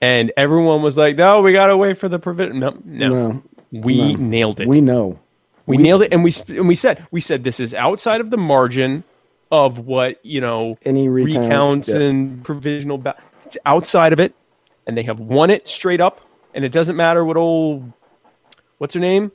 and 0.00 0.32
everyone 0.36 0.82
was 0.82 0.96
like, 0.96 1.16
"No, 1.16 1.40
we 1.42 1.52
gotta 1.52 1.76
wait 1.76 1.98
for 1.98 2.08
the 2.08 2.18
provision." 2.18 2.60
No, 2.60 2.76
no, 2.84 3.08
No, 3.08 3.42
we 3.72 4.14
no. 4.14 4.20
nailed 4.20 4.60
it. 4.60 4.68
We 4.68 4.80
know. 4.80 5.18
We, 5.66 5.76
nailed 5.76 6.02
it, 6.02 6.12
and 6.12 6.24
we 6.24 6.34
and 6.48 6.66
we 6.66 6.74
said 6.74 7.06
we 7.12 7.20
said 7.20 7.44
this 7.44 7.60
is 7.60 7.74
outside 7.74 8.20
of 8.20 8.30
the 8.30 8.36
margin 8.36 9.04
of 9.52 9.78
what 9.78 10.18
you 10.24 10.40
know 10.40 10.76
Any 10.84 11.08
recount, 11.08 11.44
recounts 11.44 11.88
yeah. 11.88 12.00
and 12.00 12.44
provisional. 12.44 12.98
Ba- 12.98 13.16
it's 13.46 13.56
outside 13.66 14.12
of 14.12 14.18
it, 14.20 14.34
and 14.86 14.96
they 14.96 15.02
have 15.04 15.20
won 15.20 15.48
it 15.50 15.68
straight 15.68 16.00
up, 16.00 16.20
and 16.54 16.64
it 16.64 16.72
doesn't 16.72 16.96
matter 16.96 17.24
what 17.24 17.36
old 17.36 17.92
what's 18.78 18.94
her 18.94 19.00
name, 19.00 19.30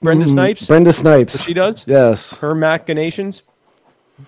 Brenda 0.00 0.26
mm-hmm. 0.26 0.32
Snipes, 0.32 0.66
Brenda 0.66 0.92
Snipes. 0.92 1.34
what 1.34 1.42
she 1.42 1.54
does, 1.54 1.84
Yes. 1.88 2.38
her 2.38 2.54
machinations. 2.54 3.42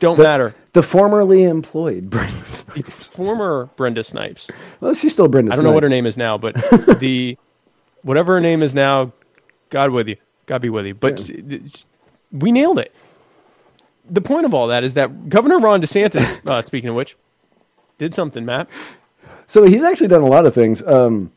Don't 0.00 0.16
The- 0.16 0.22
matter. 0.22 0.54
The 0.72 0.82
formerly 0.82 1.44
employed 1.44 2.08
Brenda 2.08 2.32
Snipes. 2.46 3.08
Former 3.08 3.68
Brenda 3.76 4.02
Snipes. 4.02 4.48
Well, 4.80 4.94
she's 4.94 5.12
still 5.12 5.28
Brenda 5.28 5.50
Snipes. 5.50 5.58
I 5.58 5.62
don't 5.62 5.70
know 5.70 5.74
what 5.74 5.82
her 5.82 5.88
name 5.90 6.06
is 6.06 6.16
now, 6.16 6.38
but 6.38 6.54
the 6.98 7.36
whatever 8.02 8.34
her 8.34 8.40
name 8.40 8.62
is 8.62 8.74
now, 8.74 9.12
God 9.68 9.90
with 9.90 10.08
you, 10.08 10.16
God 10.46 10.62
be 10.62 10.70
with 10.70 10.86
you. 10.86 10.94
But 10.94 11.28
it's- 11.28 11.84
we 12.32 12.52
nailed 12.52 12.78
it. 12.78 12.94
The 14.08 14.22
point 14.22 14.46
of 14.46 14.54
all 14.54 14.68
that 14.68 14.82
is 14.82 14.94
that 14.94 15.28
Governor 15.28 15.58
Ron 15.58 15.82
DeSantis, 15.82 16.44
uh, 16.50 16.62
speaking 16.62 16.88
of 16.90 16.96
which, 16.96 17.16
did 17.98 18.14
something, 18.14 18.44
Matt. 18.46 18.68
So 19.46 19.64
he's 19.64 19.82
actually 19.84 20.08
done 20.08 20.22
a 20.22 20.26
lot 20.26 20.46
of 20.46 20.54
things. 20.54 20.82
Um, 20.86 21.32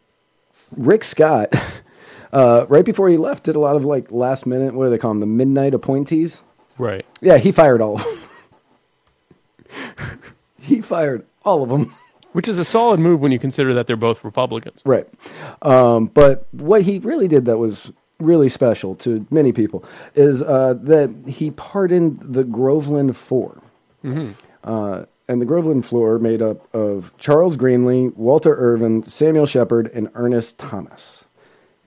Rick 0.78 1.04
Scott, 1.04 1.54
uh, 2.32 2.66
right 2.70 2.86
before 2.86 3.10
he 3.10 3.18
left, 3.18 3.44
did 3.44 3.56
a 3.58 3.60
lot 3.60 3.76
of 3.76 3.84
like 3.84 4.12
last 4.12 4.46
minute. 4.46 4.74
What 4.74 4.86
do 4.86 4.90
they 4.92 4.98
call 4.98 5.12
them? 5.12 5.20
The 5.20 5.26
midnight 5.26 5.74
appointees. 5.74 6.44
Right. 6.78 7.06
Yeah, 7.22 7.38
he 7.38 7.52
fired 7.52 7.82
all 7.82 7.96
of 7.96 8.04
them. 8.04 8.25
he 10.62 10.82
fired 10.82 11.26
all 11.44 11.64
of 11.64 11.70
them. 11.70 11.94
Which 12.34 12.48
is 12.50 12.58
a 12.58 12.66
solid 12.66 13.00
move 13.00 13.22
when 13.22 13.32
you 13.32 13.40
consider 13.40 13.74
that 13.76 13.88
they're 13.88 13.96
both 13.96 14.24
Republicans. 14.26 14.82
Right. 14.84 15.08
Um, 15.62 16.08
but 16.08 16.48
what 16.52 16.82
he 16.82 17.00
really 17.00 17.30
did 17.30 17.46
that 17.46 17.58
was 17.58 17.92
really 18.20 18.50
special 18.50 18.96
to 18.96 19.26
many 19.32 19.54
people 19.54 19.86
is 20.16 20.42
uh, 20.42 20.74
that 20.82 21.14
he 21.28 21.52
pardoned 21.52 22.20
the 22.22 22.44
Groveland 22.44 23.16
4 23.16 23.62
Uh, 24.64 25.06
and 25.28 25.42
the 25.42 25.46
Groveland 25.46 25.86
Four 25.86 26.20
made 26.20 26.42
up 26.42 26.74
of 26.74 27.14
Charles 27.18 27.58
Greenlee, 27.58 28.16
Walter 28.16 28.56
Irvin, 28.56 29.04
Samuel 29.04 29.46
Shepherd, 29.46 29.90
and 29.94 30.10
Ernest 30.14 30.60
Thomas. 30.60 31.25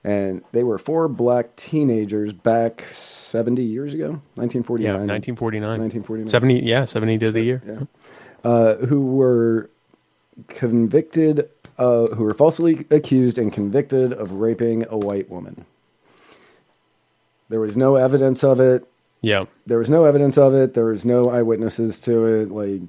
And 0.09 0.41
they 0.53 0.63
were 0.63 0.79
four 0.79 1.07
black 1.07 1.55
teenagers 1.55 2.33
back 2.33 2.81
70 2.91 3.61
years 3.61 3.93
ago, 3.93 4.21
1949. 4.33 4.83
Yeah, 4.83 4.93
1949. 4.93 5.69
1949. 5.69 6.27
70, 6.27 6.65
yeah, 6.65 6.85
70 6.85 7.17
to 7.19 7.31
the 7.31 7.41
year. 7.43 7.61
Yeah. 7.63 7.83
Uh, 8.43 8.75
who 8.87 9.01
were 9.05 9.69
convicted, 10.47 11.47
uh, 11.77 12.07
who 12.07 12.23
were 12.23 12.33
falsely 12.33 12.87
accused 12.89 13.37
and 13.37 13.53
convicted 13.53 14.11
of 14.11 14.31
raping 14.31 14.83
a 14.89 14.97
white 14.97 15.29
woman. 15.29 15.63
There 17.49 17.59
was 17.59 17.77
no 17.77 17.95
evidence 17.95 18.43
of 18.43 18.59
it. 18.59 18.87
Yeah. 19.21 19.45
There 19.67 19.77
was 19.77 19.91
no 19.91 20.05
evidence 20.05 20.39
of 20.39 20.55
it. 20.55 20.73
There 20.73 20.85
was 20.85 21.05
no 21.05 21.25
eyewitnesses 21.25 21.99
to 22.01 22.25
it. 22.25 22.49
Like 22.49 22.81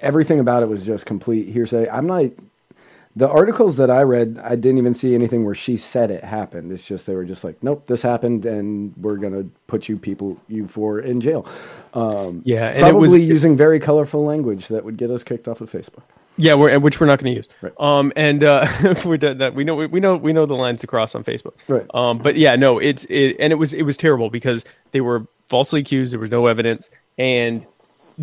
everything 0.00 0.40
about 0.40 0.64
it 0.64 0.68
was 0.68 0.84
just 0.84 1.06
complete 1.06 1.46
hearsay. 1.52 1.88
I'm 1.88 2.08
not. 2.08 2.32
The 3.16 3.28
articles 3.28 3.76
that 3.76 3.90
I 3.90 4.02
read, 4.02 4.40
I 4.42 4.56
didn't 4.56 4.78
even 4.78 4.92
see 4.92 5.14
anything 5.14 5.44
where 5.44 5.54
she 5.54 5.76
said 5.76 6.10
it 6.10 6.24
happened. 6.24 6.72
It's 6.72 6.84
just 6.84 7.06
they 7.06 7.14
were 7.14 7.24
just 7.24 7.44
like, 7.44 7.62
"Nope, 7.62 7.86
this 7.86 8.02
happened, 8.02 8.44
and 8.44 8.92
we're 8.96 9.16
gonna 9.16 9.44
put 9.68 9.88
you 9.88 9.96
people 9.98 10.36
you 10.48 10.66
for 10.66 10.98
in 10.98 11.20
jail." 11.20 11.46
Um, 11.94 12.42
Yeah, 12.44 12.66
and 12.68 12.78
it 12.78 12.80
probably 12.90 13.20
was- 13.20 13.28
using 13.28 13.56
very 13.56 13.78
colorful 13.78 14.24
language 14.24 14.66
that 14.68 14.84
would 14.84 14.96
get 14.96 15.10
us 15.10 15.22
kicked 15.22 15.46
off 15.46 15.60
of 15.60 15.70
Facebook. 15.70 16.02
Yeah, 16.36 16.54
we're, 16.54 16.76
which 16.80 16.98
we're 16.98 17.06
not 17.06 17.20
going 17.20 17.32
to 17.32 17.36
use. 17.36 17.48
Right. 17.62 17.72
Um, 17.78 18.12
and 18.16 18.42
uh, 18.42 18.66
we're 19.04 19.18
done 19.18 19.38
that. 19.38 19.54
We 19.54 19.62
know 19.62 19.76
we 19.76 20.00
know 20.00 20.16
we 20.16 20.32
know 20.32 20.46
the 20.46 20.54
lines 20.54 20.80
to 20.80 20.88
cross 20.88 21.14
on 21.14 21.22
Facebook. 21.22 21.52
Right. 21.68 21.86
Um, 21.94 22.18
but 22.18 22.34
yeah, 22.34 22.56
no, 22.56 22.80
it's 22.80 23.04
it, 23.04 23.36
and 23.38 23.52
it 23.52 23.56
was 23.56 23.72
it 23.72 23.82
was 23.82 23.96
terrible 23.96 24.30
because 24.30 24.64
they 24.90 25.00
were 25.00 25.28
falsely 25.46 25.82
accused. 25.82 26.12
There 26.12 26.18
was 26.18 26.32
no 26.32 26.48
evidence, 26.48 26.88
and 27.16 27.64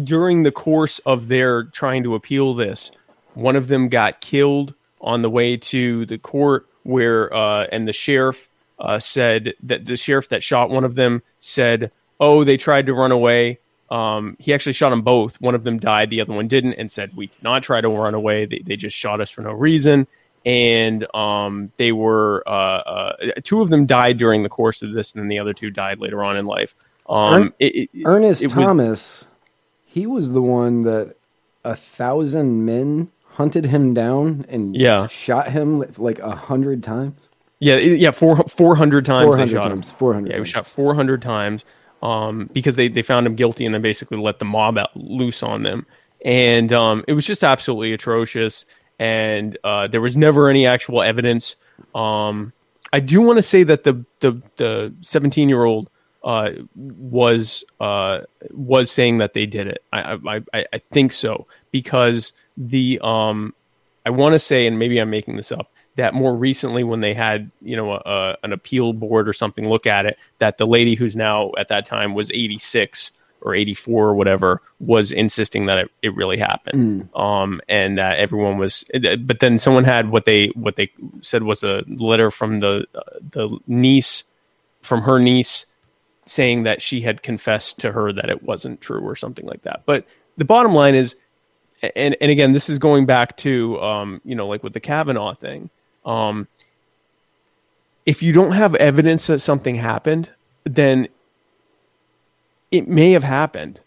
during 0.04 0.44
the 0.44 0.52
course 0.52 1.00
of 1.00 1.30
their 1.30 1.64
trying 1.64 2.04
to 2.04 2.16
appeal 2.16 2.54
this, 2.54 2.92
one 3.36 3.56
of 3.56 3.70
them 3.70 3.88
got 3.88 4.20
killed 4.20 4.74
on 5.02 5.22
the 5.22 5.30
way 5.30 5.58
to 5.58 6.06
the 6.06 6.18
court 6.18 6.68
where 6.84 7.34
uh, 7.34 7.66
and 7.72 7.88
the 7.88 7.94
sheriff 7.94 8.48
uh, 8.80 9.00
said 9.00 9.54
that 9.64 9.86
the 9.86 9.96
sheriff 9.98 10.30
that 10.30 10.42
shot 10.44 10.70
one 10.70 10.84
of 10.84 10.96
them 10.96 11.22
said, 11.40 11.92
"Oh, 12.20 12.44
they 12.44 12.58
tried 12.58 12.86
to 12.88 12.94
run 12.94 13.12
away." 13.12 13.60
Um, 13.90 14.38
he 14.40 14.54
actually 14.54 14.74
shot 14.74 14.92
them 14.92 15.02
both. 15.02 15.40
One 15.42 15.54
of 15.54 15.64
them 15.66 15.78
died, 15.78 16.10
the 16.10 16.22
other 16.22 16.34
one 16.34 16.48
didn't, 16.48 16.74
and 16.74 16.90
said, 16.90 17.16
"We 17.16 17.28
did 17.28 17.44
not 17.44 17.62
try 17.64 17.82
to 17.82 17.90
run 17.90 18.14
away. 18.14 18.46
They, 18.46 18.60
they 18.66 18.76
just 18.78 18.96
shot 18.96 19.20
us 19.22 19.30
for 19.30 19.42
no 19.42 19.52
reason." 19.52 20.08
And 20.44 21.06
um, 21.14 21.72
they 21.78 21.92
were 21.92 22.42
uh, 22.48 22.52
uh, 22.52 23.14
two 23.44 23.62
of 23.62 23.70
them 23.70 23.86
died 23.86 24.18
during 24.18 24.42
the 24.44 24.50
course 24.50 24.82
of 24.82 24.92
this, 24.92 25.12
and 25.14 25.22
then 25.22 25.28
the 25.28 25.38
other 25.40 25.54
two 25.54 25.70
died 25.70 26.00
later 26.00 26.24
on 26.24 26.38
in 26.38 26.46
life. 26.46 26.74
Um, 27.08 27.34
Ern- 27.34 27.54
it- 27.60 27.90
it- 27.94 28.04
Ernest 28.06 28.42
it 28.44 28.56
was- 28.56 28.66
Thomas, 28.66 29.28
he 29.86 30.08
was 30.08 30.32
the 30.32 30.42
one 30.42 30.84
that 30.84 31.16
a 31.64 31.76
thousand 31.76 32.66
men 32.66 33.12
hunted 33.34 33.66
him 33.66 33.94
down 33.94 34.46
and 34.50 34.76
Yeah. 34.76 35.08
shot 35.08 35.52
him 35.52 35.84
like 35.98 36.20
a 36.20 36.36
hundred 36.36 36.84
times. 36.84 37.30
Yeah, 37.60 37.78
yeah, 37.78 38.12
four 38.12 38.38
four 38.48 38.76
hundred 38.76 39.06
times 39.06 39.26
400 39.26 39.46
they 39.48 39.54
shot 39.54 39.70
times, 39.70 39.90
him. 39.90 39.96
400 39.98 40.30
Yeah, 40.30 40.34
he 40.36 40.40
was 40.40 40.50
times. 40.52 40.66
shot 40.66 40.68
four 40.68 40.96
hundred 40.96 41.22
times 41.22 41.64
um, 42.02 42.50
because 42.54 42.76
they 42.76 42.88
they 42.88 43.04
found 43.04 43.28
him 43.28 43.36
guilty 43.36 43.66
and 43.66 43.74
then 43.74 43.82
basically 43.84 44.18
let 44.18 44.40
the 44.40 44.46
mob 44.46 44.78
out 44.80 44.90
loose 44.96 45.44
on 45.44 45.62
them, 45.64 45.86
and 46.26 46.74
um, 46.74 47.06
it 47.08 47.14
was 47.14 47.26
just 47.26 47.44
absolutely 47.44 47.94
atrocious. 47.94 48.66
And 48.98 49.58
uh, 49.64 49.88
there 49.88 50.02
was 50.02 50.16
never 50.18 50.48
any 50.50 50.66
actual 50.68 51.02
evidence. 51.04 51.56
Um, 51.96 52.54
I 52.94 53.00
do 53.00 53.22
want 53.22 53.38
to 53.38 53.44
say 53.44 53.62
that 53.64 53.84
the 53.84 54.06
the 54.22 54.42
the 54.58 54.94
seventeen 55.02 55.48
year 55.48 55.64
old 55.64 55.90
uh, 56.24 56.50
was 56.76 57.64
uh, 57.80 58.22
was 58.52 58.90
saying 58.92 59.20
that 59.20 59.34
they 59.34 59.46
did 59.46 59.68
it. 59.68 59.84
I 59.94 60.14
I, 60.28 60.42
I, 60.54 60.66
I 60.74 60.78
think 60.80 61.14
so 61.14 61.46
because 61.72 62.34
the 62.58 63.00
um, 63.02 63.54
I 64.06 64.10
want 64.10 64.34
to 64.34 64.40
say, 64.40 64.68
and 64.68 64.80
maybe 64.80 65.00
I'm 65.00 65.10
making 65.10 65.36
this 65.38 65.52
up, 65.52 65.72
that 65.96 66.14
more 66.14 66.36
recently 66.36 66.84
when 66.84 67.02
they 67.02 67.14
had 67.14 67.52
you 67.62 67.76
know 67.76 67.94
a, 67.94 68.02
a, 68.06 68.38
an 68.44 68.54
appeal 68.54 68.94
board 68.94 69.28
or 69.28 69.34
something 69.34 69.68
look 69.68 69.86
at 69.88 70.06
it, 70.06 70.18
that 70.40 70.58
the 70.58 70.66
lady 70.66 70.96
who's 70.96 71.16
now 71.16 71.52
at 71.58 71.68
that 71.70 71.86
time 71.86 72.14
was 72.14 72.32
86 72.32 73.12
or 73.44 73.56
84 73.56 74.10
or 74.10 74.14
whatever 74.14 74.62
was 74.80 75.12
insisting 75.12 75.66
that 75.66 75.80
it, 75.80 75.92
it 76.04 76.16
really 76.16 76.38
happened, 76.38 77.10
um, 77.16 77.60
and 77.68 77.98
that 77.98 78.20
everyone 78.20 78.58
was. 78.58 78.86
But 78.94 79.40
then 79.40 79.58
someone 79.58 79.84
had 79.84 80.10
what 80.10 80.26
they 80.26 80.48
what 80.50 80.76
they 80.76 80.92
said 81.22 81.44
was 81.44 81.64
a 81.64 81.84
letter 81.88 82.30
from 82.32 82.60
the 82.60 82.86
uh, 82.94 83.02
the 83.32 83.60
niece 83.68 84.24
from 84.82 85.02
her 85.02 85.20
niece 85.20 85.66
saying 86.26 86.64
that 86.64 86.82
she 86.82 87.02
had 87.02 87.24
confessed 87.24 87.80
to 87.80 87.92
her 87.92 88.14
that 88.14 88.30
it 88.30 88.44
wasn't 88.44 88.80
true 88.80 89.02
or 89.02 89.16
something 89.16 89.46
like 89.46 89.64
that. 89.64 89.82
But 89.86 90.06
the 90.38 90.46
bottom 90.46 90.74
line 90.74 90.96
is, 90.96 91.16
and 91.82 92.16
and 92.22 92.32
again, 92.32 92.52
this 92.52 92.70
is 92.70 92.80
going 92.80 93.06
back 93.06 93.38
to 93.38 93.80
um, 93.82 94.22
you 94.24 94.36
know, 94.36 94.48
like 94.48 94.64
with 94.64 94.74
the 94.74 94.80
Kavanaugh 94.80 95.34
thing. 95.34 95.70
Um, 96.06 96.48
if 98.06 98.24
you 98.24 98.34
don't 98.34 98.54
have 98.54 98.76
evidence 98.76 99.28
that 99.28 99.40
something 99.40 99.76
happened, 99.76 100.30
then 100.64 101.08
it 102.72 102.88
may 102.88 103.12
have 103.12 103.24
happened. 103.24 103.80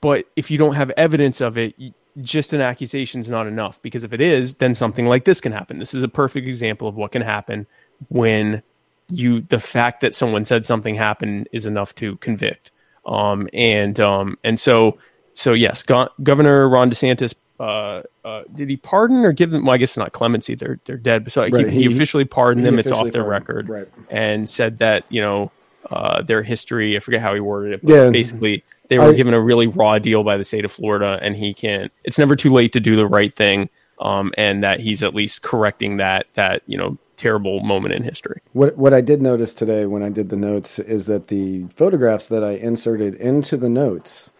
But 0.00 0.26
if 0.36 0.50
you 0.50 0.58
don't 0.58 0.74
have 0.74 0.90
evidence 0.90 1.40
of 1.40 1.56
it, 1.56 1.74
just 2.20 2.52
an 2.52 2.60
accusation 2.60 3.20
is 3.20 3.30
not 3.30 3.46
enough. 3.46 3.80
Because 3.82 4.04
if 4.04 4.12
it 4.12 4.20
is, 4.20 4.54
then 4.56 4.74
something 4.74 5.06
like 5.06 5.24
this 5.24 5.40
can 5.40 5.52
happen. 5.52 5.78
This 5.78 5.94
is 5.94 6.02
a 6.02 6.08
perfect 6.08 6.46
example 6.46 6.88
of 6.88 6.96
what 6.96 7.12
can 7.12 7.22
happen 7.22 7.66
when 8.08 8.62
you 9.10 9.40
the 9.42 9.60
fact 9.60 10.00
that 10.00 10.14
someone 10.14 10.44
said 10.44 10.64
something 10.64 10.94
happened 10.94 11.48
is 11.52 11.66
enough 11.66 11.94
to 11.96 12.16
convict. 12.16 12.70
Um, 13.06 13.48
and 13.52 13.98
um, 14.00 14.38
and 14.44 14.58
so 14.60 14.98
so 15.32 15.52
yes, 15.52 15.82
Go- 15.82 16.08
Governor 16.22 16.68
Ron 16.68 16.90
DeSantis. 16.90 17.34
Uh, 17.58 18.02
uh, 18.24 18.42
did 18.54 18.70
he 18.70 18.76
pardon 18.78 19.24
or 19.24 19.32
give 19.32 19.50
them? 19.50 19.64
Well, 19.66 19.74
I 19.74 19.78
guess 19.78 19.90
it's 19.90 19.98
not 19.98 20.12
clemency; 20.12 20.54
they're 20.54 20.78
they're 20.86 20.96
dead. 20.96 21.30
So 21.30 21.46
Right, 21.46 21.68
he, 21.68 21.82
he 21.82 21.94
officially 21.94 22.24
pardoned 22.24 22.64
he 22.64 22.70
them. 22.70 22.78
It's 22.78 22.90
off 22.90 23.10
their 23.12 23.22
pardoned, 23.24 23.28
record, 23.30 23.68
right. 23.68 23.88
and 24.10 24.48
said 24.48 24.78
that 24.78 25.04
you 25.10 25.20
know 25.20 25.52
uh, 25.90 26.22
their 26.22 26.42
history. 26.42 26.96
I 26.96 27.00
forget 27.00 27.20
how 27.20 27.34
he 27.34 27.40
worded 27.40 27.74
it, 27.74 27.80
but 27.82 27.92
Yeah. 27.92 28.10
basically 28.10 28.64
they 28.88 28.98
were 28.98 29.10
I- 29.10 29.12
given 29.12 29.34
a 29.34 29.40
really 29.40 29.66
raw 29.66 29.98
deal 29.98 30.24
by 30.24 30.38
the 30.38 30.44
state 30.44 30.64
of 30.64 30.72
Florida, 30.72 31.18
and 31.20 31.36
he 31.36 31.52
can't. 31.52 31.92
It's 32.04 32.18
never 32.18 32.34
too 32.34 32.50
late 32.52 32.72
to 32.72 32.80
do 32.80 32.96
the 32.96 33.06
right 33.06 33.34
thing, 33.36 33.68
um, 34.00 34.32
and 34.38 34.62
that 34.62 34.80
he's 34.80 35.02
at 35.02 35.14
least 35.14 35.42
correcting 35.42 35.98
that 35.98 36.26
that 36.34 36.62
you 36.66 36.78
know 36.78 36.96
terrible 37.16 37.60
moment 37.60 37.92
in 37.92 38.02
history. 38.02 38.40
What 38.54 38.78
what 38.78 38.94
I 38.94 39.02
did 39.02 39.20
notice 39.20 39.52
today 39.52 39.84
when 39.84 40.02
I 40.02 40.08
did 40.08 40.30
the 40.30 40.36
notes 40.36 40.78
is 40.78 41.04
that 41.06 41.26
the 41.26 41.64
photographs 41.64 42.26
that 42.28 42.42
I 42.42 42.52
inserted 42.52 43.14
into 43.16 43.58
the 43.58 43.68
notes 43.68 44.30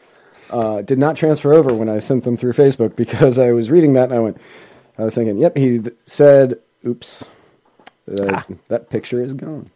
uh, 0.51 0.83
did 0.83 0.99
not 0.99 1.17
transfer 1.17 1.53
over 1.55 1.73
when 1.75 1.89
I 1.89 1.99
sent 1.99 2.25
them 2.25 2.37
through 2.37 2.53
Facebook 2.53 2.97
because 3.03 3.39
I 3.39 3.53
was 3.53 3.71
reading 3.71 3.95
that 3.95 4.05
and 4.05 4.15
I 4.15 4.19
went, 4.19 4.41
I 4.99 5.05
was 5.05 5.15
thinking, 5.15 5.39
yep, 5.39 5.57
he 5.57 5.79
th- 5.79 5.95
said, 6.05 6.59
oops, 6.87 7.25
uh, 8.11 8.43
that 8.69 8.91
picture 8.91 9.23
is 9.23 9.35
gone. 9.35 9.71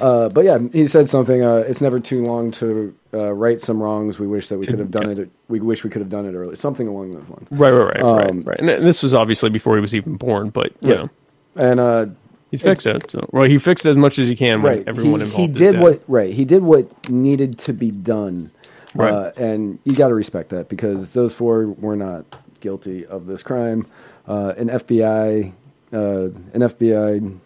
Uh, 0.00 0.28
but 0.28 0.44
yeah, 0.44 0.58
he 0.72 0.86
said 0.86 1.08
something. 1.08 1.42
Uh, 1.42 1.56
it's 1.66 1.80
never 1.80 2.00
too 2.00 2.22
long 2.22 2.50
to 2.50 2.94
uh, 3.12 3.32
right 3.32 3.60
some 3.60 3.82
wrongs. 3.82 4.18
We 4.18 4.26
wish 4.26 4.48
that 4.48 4.58
we 4.58 4.66
could 4.66 4.78
have 4.80 4.90
done 4.90 5.08
it. 5.10 5.30
We 5.48 5.60
wish 5.60 5.84
we 5.84 5.90
could 5.90 6.00
have 6.00 6.10
done 6.10 6.26
it 6.26 6.34
earlier. 6.34 6.56
Something 6.56 6.88
along 6.88 7.14
those 7.14 7.30
lines. 7.30 7.48
Right, 7.52 7.70
right, 7.70 7.94
right, 7.94 8.02
Um, 8.02 8.40
right, 8.40 8.46
right. 8.46 8.58
And 8.58 8.68
this 8.68 9.02
was 9.02 9.14
obviously 9.14 9.50
before 9.50 9.76
he 9.76 9.80
was 9.80 9.94
even 9.94 10.16
born, 10.16 10.50
but 10.50 10.72
you 10.80 10.88
know 10.88 11.10
And 11.56 11.78
uh, 11.78 12.06
he's 12.50 12.62
fixed 12.62 12.86
it. 12.86 13.10
So, 13.10 13.28
well, 13.30 13.44
he 13.48 13.58
fixed 13.58 13.86
it 13.86 13.90
as 13.90 13.96
much 13.96 14.18
as 14.18 14.28
he 14.28 14.36
can 14.36 14.62
right. 14.62 14.84
everyone 14.86 15.20
he, 15.20 15.26
involved. 15.26 15.58
he 15.58 15.64
did 15.64 15.78
what 15.78 16.02
right. 16.08 16.32
He 16.32 16.44
did 16.44 16.62
what 16.62 17.08
needed 17.08 17.58
to 17.60 17.72
be 17.72 17.90
done, 17.90 18.50
Right. 18.94 19.12
uh, 19.12 19.32
and 19.36 19.78
you 19.84 19.94
got 19.94 20.08
to 20.08 20.14
respect 20.14 20.50
that 20.50 20.68
because 20.68 21.12
those 21.12 21.34
four 21.34 21.66
were 21.66 21.96
not 21.96 22.24
guilty 22.60 23.04
of 23.06 23.26
this 23.26 23.42
crime. 23.42 23.86
Uh, 24.26 24.54
an 24.56 24.68
FBI, 24.68 25.52
uh, 25.92 25.98
an 25.98 26.60
FBI 26.60 27.38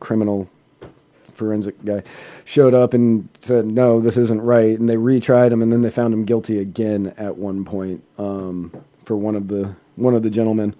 criminal 0.00 0.48
forensic 1.32 1.82
guy, 1.84 2.02
showed 2.44 2.74
up 2.74 2.94
and 2.94 3.28
said, 3.42 3.66
"No, 3.66 4.00
this 4.00 4.16
isn't 4.16 4.40
right," 4.40 4.78
and 4.78 4.88
they 4.88 4.96
retried 4.96 5.52
him, 5.52 5.62
and 5.62 5.70
then 5.70 5.82
they 5.82 5.90
found 5.90 6.14
him 6.14 6.24
guilty 6.24 6.58
again 6.58 7.14
at 7.16 7.36
one 7.36 7.64
point 7.64 8.02
um, 8.18 8.72
for 9.04 9.16
one 9.16 9.36
of 9.36 9.48
the 9.48 9.74
one 9.96 10.14
of 10.14 10.22
the 10.22 10.30
gentlemen 10.30 10.74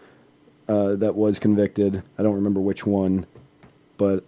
uh, 0.69 0.95
that 0.97 1.14
was 1.14 1.39
convicted. 1.39 2.03
I 2.19 2.23
don't 2.23 2.35
remember 2.35 2.61
which 2.61 2.87
one, 2.87 3.27
but 3.99 4.25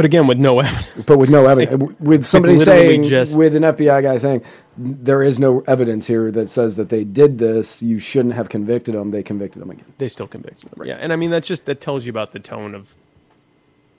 But 0.00 0.06
again, 0.06 0.26
with 0.26 0.38
no 0.38 0.60
evidence. 0.60 1.04
but 1.06 1.18
with 1.18 1.28
no 1.28 1.44
evidence, 1.44 1.94
with 2.00 2.24
somebody 2.24 2.56
literally 2.56 2.80
saying, 2.80 3.04
just- 3.04 3.36
with 3.36 3.54
an 3.54 3.64
FBI 3.64 4.02
guy 4.02 4.16
saying, 4.16 4.42
there 4.78 5.22
is 5.22 5.38
no 5.38 5.62
evidence 5.66 6.06
here 6.06 6.30
that 6.30 6.48
says 6.48 6.76
that 6.76 6.88
they 6.88 7.04
did 7.04 7.36
this. 7.36 7.82
You 7.82 7.98
shouldn't 7.98 8.32
have 8.32 8.48
convicted 8.48 8.94
them. 8.94 9.10
They 9.10 9.22
convicted 9.22 9.60
them 9.60 9.70
again. 9.70 9.84
They 9.98 10.08
still 10.08 10.26
convicted 10.26 10.70
him. 10.72 10.86
Yeah, 10.86 10.94
and 10.94 11.12
I 11.12 11.16
mean 11.16 11.28
that's 11.28 11.46
just 11.46 11.66
that 11.66 11.82
tells 11.82 12.06
you 12.06 12.10
about 12.10 12.32
the 12.32 12.38
tone 12.38 12.74
of 12.74 12.96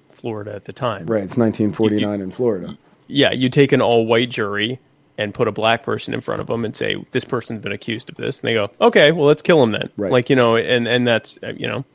Florida 0.09 0.55
at 0.55 0.65
the 0.65 0.73
time. 0.73 1.05
Right. 1.05 1.23
It's 1.23 1.37
1949 1.37 2.19
in 2.19 2.31
Florida. 2.31 2.79
Yeah, 3.05 3.31
you 3.31 3.47
take 3.49 3.71
an 3.71 3.83
all-white 3.83 4.31
jury 4.31 4.79
and 5.19 5.35
put 5.35 5.47
a 5.47 5.51
black 5.51 5.83
person 5.83 6.15
in 6.15 6.21
front 6.21 6.41
of 6.41 6.47
them 6.47 6.65
and 6.65 6.75
say 6.75 6.95
this 7.11 7.25
person's 7.25 7.61
been 7.61 7.73
accused 7.73 8.09
of 8.09 8.15
this, 8.15 8.39
and 8.39 8.47
they 8.47 8.55
go, 8.55 8.71
okay, 8.81 9.11
well 9.11 9.27
let's 9.27 9.43
kill 9.43 9.61
him 9.61 9.71
then. 9.73 9.91
Right. 9.97 10.11
Like 10.11 10.31
you 10.31 10.35
know, 10.35 10.55
and 10.55 10.87
and 10.87 11.07
that's 11.07 11.37
uh, 11.43 11.53
you 11.55 11.67
know, 11.67 11.85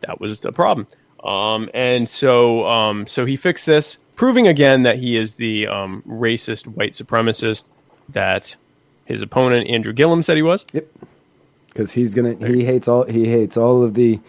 that 0.00 0.18
was 0.18 0.40
the 0.40 0.50
problem. 0.50 0.86
Um, 1.24 1.68
and 1.74 2.08
so 2.08 2.66
um, 2.66 3.06
so 3.06 3.24
he 3.26 3.36
fixed 3.36 3.66
this, 3.66 3.96
proving 4.14 4.46
again 4.46 4.82
that 4.84 4.98
he 4.98 5.16
is 5.16 5.34
the 5.34 5.66
um, 5.66 6.02
racist 6.06 6.66
white 6.66 6.92
supremacist 6.92 7.64
that 8.10 8.54
his 9.04 9.22
opponent 9.22 9.68
Andrew 9.68 9.92
Gillum 9.92 10.22
said 10.22 10.36
he 10.36 10.42
was. 10.42 10.64
Yep. 10.72 10.86
Because 11.68 11.92
he's 11.92 12.14
gonna 12.14 12.34
he 12.46 12.64
hates 12.64 12.88
all 12.88 13.04
he 13.04 13.28
hates 13.28 13.56
all 13.56 13.82
of 13.82 13.94
the 13.94 14.20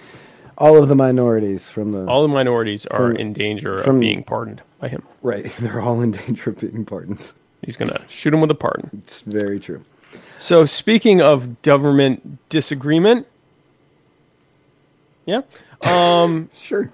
all 0.58 0.82
of 0.82 0.88
the 0.90 0.96
minorities 0.96 1.70
from 1.70 1.92
the 1.92 2.06
All 2.08 2.24
the 2.24 2.28
minorities 2.34 2.86
are 2.88 3.10
From- 3.10 3.18
in 3.18 3.32
danger 3.34 3.78
from- 3.84 3.98
of 3.98 4.02
being 4.02 4.24
pardoned 4.24 4.62
by 4.80 4.88
him. 4.90 5.04
right. 5.22 5.46
They're 5.60 5.82
all 5.82 6.02
in 6.02 6.12
danger 6.12 6.50
of 6.50 6.58
being 6.60 6.84
pardoned. 6.86 7.32
He's 7.64 7.78
gonna 7.78 8.02
shoot 8.10 8.34
him 8.34 8.42
with 8.42 8.52
a 8.52 8.56
pardon. 8.56 8.90
It's 9.04 9.22
very 9.22 9.60
true. 9.60 9.84
So 10.40 10.66
speaking 10.66 11.22
of 11.22 11.62
government 11.62 12.40
disagreement, 12.50 13.28
yeah, 15.26 15.42
Sure. 16.58 16.92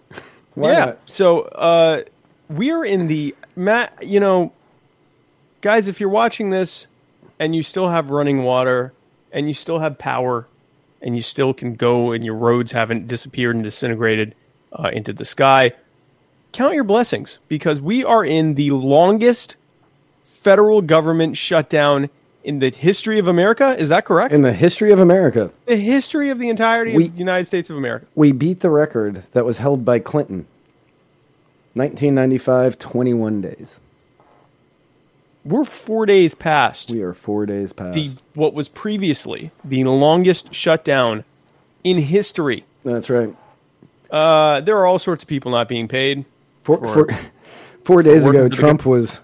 Why 0.55 0.71
yeah. 0.71 0.86
not? 0.86 1.09
So 1.09 1.41
uh, 1.41 2.03
we 2.49 2.71
are 2.71 2.86
in 2.86 3.07
the 3.07 3.36
Matt. 3.55 4.03
You 4.03 4.19
know, 4.19 4.53
guys, 5.61 5.88
if 5.88 5.99
you're 5.99 6.09
watching 6.09 6.49
this 6.49 6.88
and 7.39 7.55
you 7.55 7.63
still 7.63 7.88
have 7.89 8.11
running 8.11 8.43
water 8.43 8.93
and 9.31 9.47
you 9.47 9.53
still 9.53 9.79
have 9.79 9.97
power 9.97 10.47
and 11.01 11.15
you 11.15 11.21
still 11.21 11.53
can 11.53 11.75
go 11.75 12.11
and 12.11 12.23
your 12.23 12.36
roads 12.36 12.71
haven't 12.71 13.07
disappeared 13.07 13.55
and 13.55 13.63
disintegrated 13.63 14.36
uh, 14.71 14.89
into 14.93 15.13
the 15.13 15.25
sky, 15.25 15.73
count 16.51 16.75
your 16.75 16.84
blessings 16.84 17.39
because 17.47 17.81
we 17.81 18.05
are 18.05 18.23
in 18.23 18.53
the 18.53 18.71
longest 18.71 19.55
federal 20.23 20.81
government 20.81 21.38
shutdown 21.38 22.09
in 22.43 22.59
the 22.59 22.69
history 22.69 23.19
of 23.19 23.27
America. 23.27 23.75
Is 23.77 23.89
that 23.89 24.05
correct? 24.05 24.33
In 24.33 24.41
the 24.41 24.53
history 24.53 24.91
of 24.91 24.99
America, 24.99 25.51
the 25.65 25.77
history 25.77 26.29
of 26.29 26.39
the 26.39 26.49
entirety 26.49 26.95
We- 26.95 27.05
of 27.05 27.13
the 27.13 27.19
United 27.19 27.45
States 27.45 27.69
of 27.69 27.77
America. 27.77 28.05
we 28.15 28.31
beat 28.31 28.59
the 28.59 28.69
record 28.69 29.23
that 29.33 29.45
was 29.45 29.59
held 29.59 29.85
by 29.85 29.99
Clinton. 29.99 30.45
1995, 31.75 32.77
21 32.77 33.41
days. 33.41 33.81
We're 35.45 35.65
four 35.65 36.05
days 36.05 36.35
past 36.35 36.91
We 36.91 37.01
are 37.01 37.13
four 37.13 37.45
days 37.45 37.73
past. 37.73 37.95
the 37.95 38.11
what 38.33 38.53
was 38.53 38.69
previously 38.69 39.51
the 39.65 39.83
longest 39.85 40.53
shutdown 40.53 41.23
in 41.83 41.97
history. 41.97 42.63
That's 42.83 43.09
right. 43.09 43.35
Uh, 44.09 44.61
there 44.61 44.77
are 44.77 44.85
all 44.85 44.99
sorts 44.99 45.23
of 45.23 45.27
people 45.27 45.51
not 45.51 45.67
being 45.67 45.87
paid. 45.87 46.23
Four, 46.63 46.77
For- 46.77 46.87
four, 46.87 47.19
four 47.83 48.03
days 48.03 48.25
ago, 48.25 48.47
Trump 48.47 48.85
was 48.85 49.19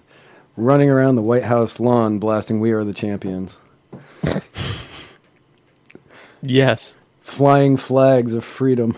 running 0.60 0.90
around 0.90 1.16
the 1.16 1.22
White 1.22 1.42
House 1.44 1.80
lawn 1.80 2.18
blasting 2.18 2.60
"We 2.60 2.70
Are 2.72 2.84
the 2.84 2.94
Champions," 2.94 3.58
Yes, 6.42 6.96
flying 7.20 7.76
flags 7.76 8.32
of 8.34 8.44
freedom, 8.44 8.96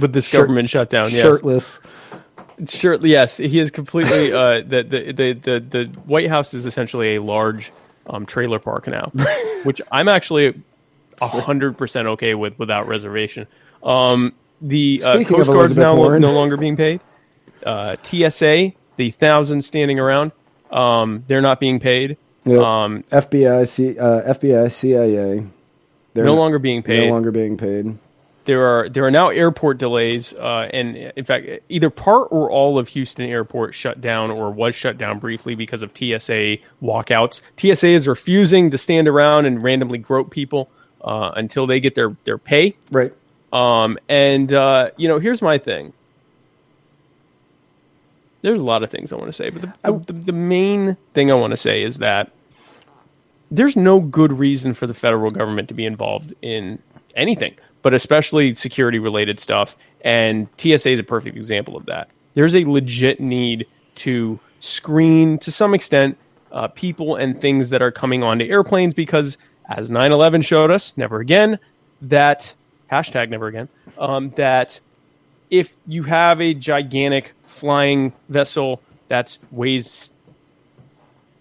with 0.00 0.12
this 0.12 0.26
Shirt- 0.28 0.42
government 0.42 0.68
shutdown. 0.70 1.10
Yes, 1.10 1.22
shirtless. 1.22 1.80
Shirt, 2.68 3.02
yes, 3.02 3.38
he 3.38 3.58
is 3.58 3.70
completely. 3.70 4.32
Uh, 4.42 4.60
the, 4.66 4.82
the 4.82 5.12
the 5.12 5.32
the 5.32 5.60
the 5.60 5.84
White 6.06 6.28
House 6.28 6.54
is 6.54 6.66
essentially 6.66 7.16
a 7.16 7.22
large 7.22 7.72
um, 8.06 8.26
trailer 8.26 8.58
park 8.58 8.86
now, 8.86 9.10
which 9.64 9.80
I'm 9.90 10.08
actually 10.08 10.60
hundred 11.20 11.78
percent 11.78 12.08
okay 12.08 12.34
with 12.34 12.58
without 12.58 12.86
reservation. 12.88 13.46
Um, 13.82 14.32
the 14.60 15.02
uh, 15.04 15.24
Coast 15.24 15.48
Guard's 15.50 15.76
now 15.76 15.96
Warren. 15.96 16.20
no 16.22 16.32
longer 16.32 16.56
being 16.56 16.76
paid. 16.76 17.00
Uh, 17.64 17.96
TSA, 18.02 18.72
the 18.96 19.10
thousands 19.10 19.66
standing 19.66 19.98
around, 19.98 20.32
um, 20.70 21.24
they're 21.26 21.40
not 21.40 21.60
being 21.60 21.80
paid. 21.80 22.16
Yep. 22.44 22.58
Um, 22.58 23.04
FBI, 23.12 23.68
C, 23.68 23.98
uh, 23.98 24.34
FBI, 24.34 24.70
CIA. 24.70 25.46
They're 26.14 26.24
no 26.24 26.34
longer 26.34 26.58
being 26.58 26.82
paid. 26.82 27.02
No 27.02 27.12
longer 27.12 27.30
being 27.30 27.56
paid. 27.56 27.98
There 28.44 28.66
are 28.66 28.88
there 28.88 29.04
are 29.04 29.10
now 29.10 29.28
airport 29.28 29.78
delays, 29.78 30.32
uh, 30.34 30.68
and 30.72 30.96
in 30.96 31.24
fact, 31.24 31.46
either 31.68 31.90
part 31.90 32.28
or 32.32 32.50
all 32.50 32.76
of 32.76 32.88
Houston 32.88 33.24
Airport 33.24 33.72
shut 33.72 34.00
down 34.00 34.32
or 34.32 34.50
was 34.50 34.74
shut 34.74 34.98
down 34.98 35.20
briefly 35.20 35.54
because 35.54 35.82
of 35.82 35.90
TSA 35.96 36.58
walkouts. 36.82 37.40
TSA 37.56 37.86
is 37.86 38.08
refusing 38.08 38.70
to 38.72 38.78
stand 38.78 39.06
around 39.06 39.46
and 39.46 39.62
randomly 39.62 39.98
grope 39.98 40.30
people 40.32 40.68
uh, 41.02 41.30
until 41.36 41.68
they 41.68 41.78
get 41.78 41.94
their 41.94 42.16
their 42.24 42.38
pay. 42.38 42.76
Right. 42.90 43.12
Um, 43.52 43.96
and 44.08 44.52
uh, 44.52 44.90
you 44.96 45.06
know, 45.06 45.20
here's 45.20 45.40
my 45.40 45.58
thing. 45.58 45.92
There's 48.42 48.60
a 48.60 48.64
lot 48.64 48.82
of 48.82 48.90
things 48.90 49.12
I 49.12 49.16
want 49.16 49.28
to 49.28 49.32
say, 49.32 49.50
but 49.50 49.62
the, 49.62 49.92
the, 50.06 50.12
the 50.12 50.32
main 50.32 50.96
thing 51.14 51.30
I 51.30 51.34
want 51.34 51.52
to 51.52 51.56
say 51.56 51.82
is 51.82 51.98
that 51.98 52.30
there's 53.50 53.76
no 53.76 54.00
good 54.00 54.32
reason 54.32 54.74
for 54.74 54.86
the 54.86 54.94
federal 54.94 55.30
government 55.30 55.68
to 55.68 55.74
be 55.74 55.86
involved 55.86 56.34
in 56.42 56.78
anything, 57.16 57.54
but 57.82 57.94
especially 57.94 58.54
security 58.54 58.98
related 58.98 59.38
stuff. 59.38 59.76
And 60.02 60.48
TSA 60.56 60.90
is 60.90 61.00
a 61.00 61.04
perfect 61.04 61.36
example 61.36 61.76
of 61.76 61.86
that. 61.86 62.10
There's 62.34 62.56
a 62.56 62.64
legit 62.64 63.20
need 63.20 63.66
to 63.96 64.40
screen, 64.60 65.38
to 65.38 65.52
some 65.52 65.74
extent, 65.74 66.16
uh, 66.50 66.68
people 66.68 67.16
and 67.16 67.40
things 67.40 67.70
that 67.70 67.82
are 67.82 67.92
coming 67.92 68.22
onto 68.22 68.44
airplanes 68.44 68.94
because, 68.94 69.38
as 69.68 69.90
9 69.90 70.12
11 70.12 70.42
showed 70.42 70.70
us, 70.70 70.96
never 70.96 71.20
again, 71.20 71.58
that 72.00 72.54
hashtag 72.90 73.30
never 73.30 73.46
again, 73.46 73.68
um, 73.98 74.30
that 74.30 74.80
if 75.50 75.74
you 75.86 76.02
have 76.04 76.40
a 76.40 76.54
gigantic 76.54 77.32
flying 77.62 78.12
vessel 78.28 78.82
that 79.06 79.38
weighs 79.52 80.12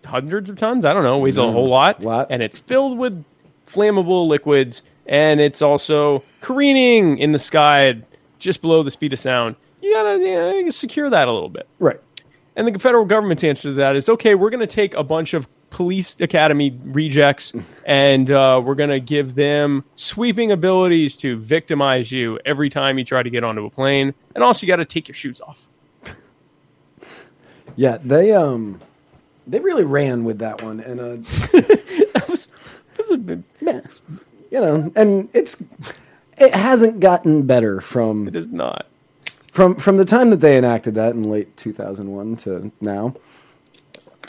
hundreds 0.06 0.52
of 0.52 0.56
tons, 0.56 0.86
I 0.86 0.94
don't 0.94 1.02
know, 1.02 1.18
weighs 1.18 1.40
a 1.40 1.52
whole 1.52 1.68
lot, 1.68 2.00
lot. 2.04 2.28
and 2.30 2.44
it's 2.44 2.60
filled 2.60 3.00
with 3.00 3.26
flammable 3.66 4.28
liquids, 4.28 4.84
and 5.08 5.42
it's 5.42 5.64
also 5.64 6.24
careening 6.42 7.18
in 7.18 7.32
the 7.32 7.40
sky 7.40 8.00
just 8.38 8.62
below 8.62 8.84
the 8.84 8.92
speed 8.92 9.14
of 9.14 9.20
sound. 9.20 9.56
You 9.82 9.92
gotta 9.94 10.20
you 10.64 10.72
secure 10.72 11.10
that 11.10 11.28
a 11.28 11.32
little 11.32 11.50
bit. 11.50 11.68
Right. 11.80 12.00
And 12.56 12.68
the 12.68 12.78
federal 12.78 13.06
government's 13.06 13.44
answer 13.44 13.70
to 13.70 13.74
that 13.74 13.96
is 13.96 14.10
okay, 14.10 14.36
we're 14.36 14.52
going 14.52 14.60
to 14.60 14.68
take 14.68 14.94
a 14.94 15.04
bunch 15.04 15.34
of 15.34 15.48
police 15.72 16.16
academy 16.20 16.78
rejects 16.84 17.52
and 17.86 18.30
uh, 18.30 18.62
we're 18.64 18.76
going 18.76 18.92
to 18.92 19.00
give 19.00 19.34
them 19.34 19.84
sweeping 19.96 20.52
abilities 20.52 21.18
to 21.18 21.38
victimize 21.38 22.12
you 22.12 22.38
every 22.46 22.70
time 22.70 23.00
you 23.00 23.06
try 23.06 23.24
to 23.24 23.30
get 23.32 23.44
onto 23.44 23.66
a 23.66 23.70
plane. 23.72 24.14
And 24.36 24.44
also, 24.44 24.66
you 24.66 24.68
got 24.68 24.76
to 24.76 24.86
take 24.86 25.08
your 25.08 25.16
shoes 25.16 25.42
off. 25.42 25.68
Yeah. 27.76 27.98
They 28.04 28.34
um, 28.34 28.80
they 29.48 29.60
really 29.60 29.86
ran 29.86 30.24
with 30.24 30.40
that 30.40 30.62
one, 30.62 30.80
and 30.80 31.00
uh, 31.00 31.16
That 32.14 32.26
was, 32.30 32.48
was 32.98 33.12
a 33.12 33.18
bit- 33.18 33.44
you 33.62 34.60
know, 34.60 34.92
and 34.96 35.30
it's 35.34 35.64
it 36.38 36.54
hasn't 36.54 37.00
gotten 37.00 37.44
better 37.44 37.80
from 37.82 38.28
it 38.28 38.36
is 38.36 38.52
not. 38.52 38.86
from 39.52 39.76
from 39.76 39.98
the 39.98 40.06
time 40.06 40.30
that 40.32 40.38
they 40.42 40.58
enacted 40.58 40.96
that 40.96 41.14
in 41.16 41.24
late 41.24 41.56
2001 41.58 42.36
to 42.38 42.72
now. 42.82 43.14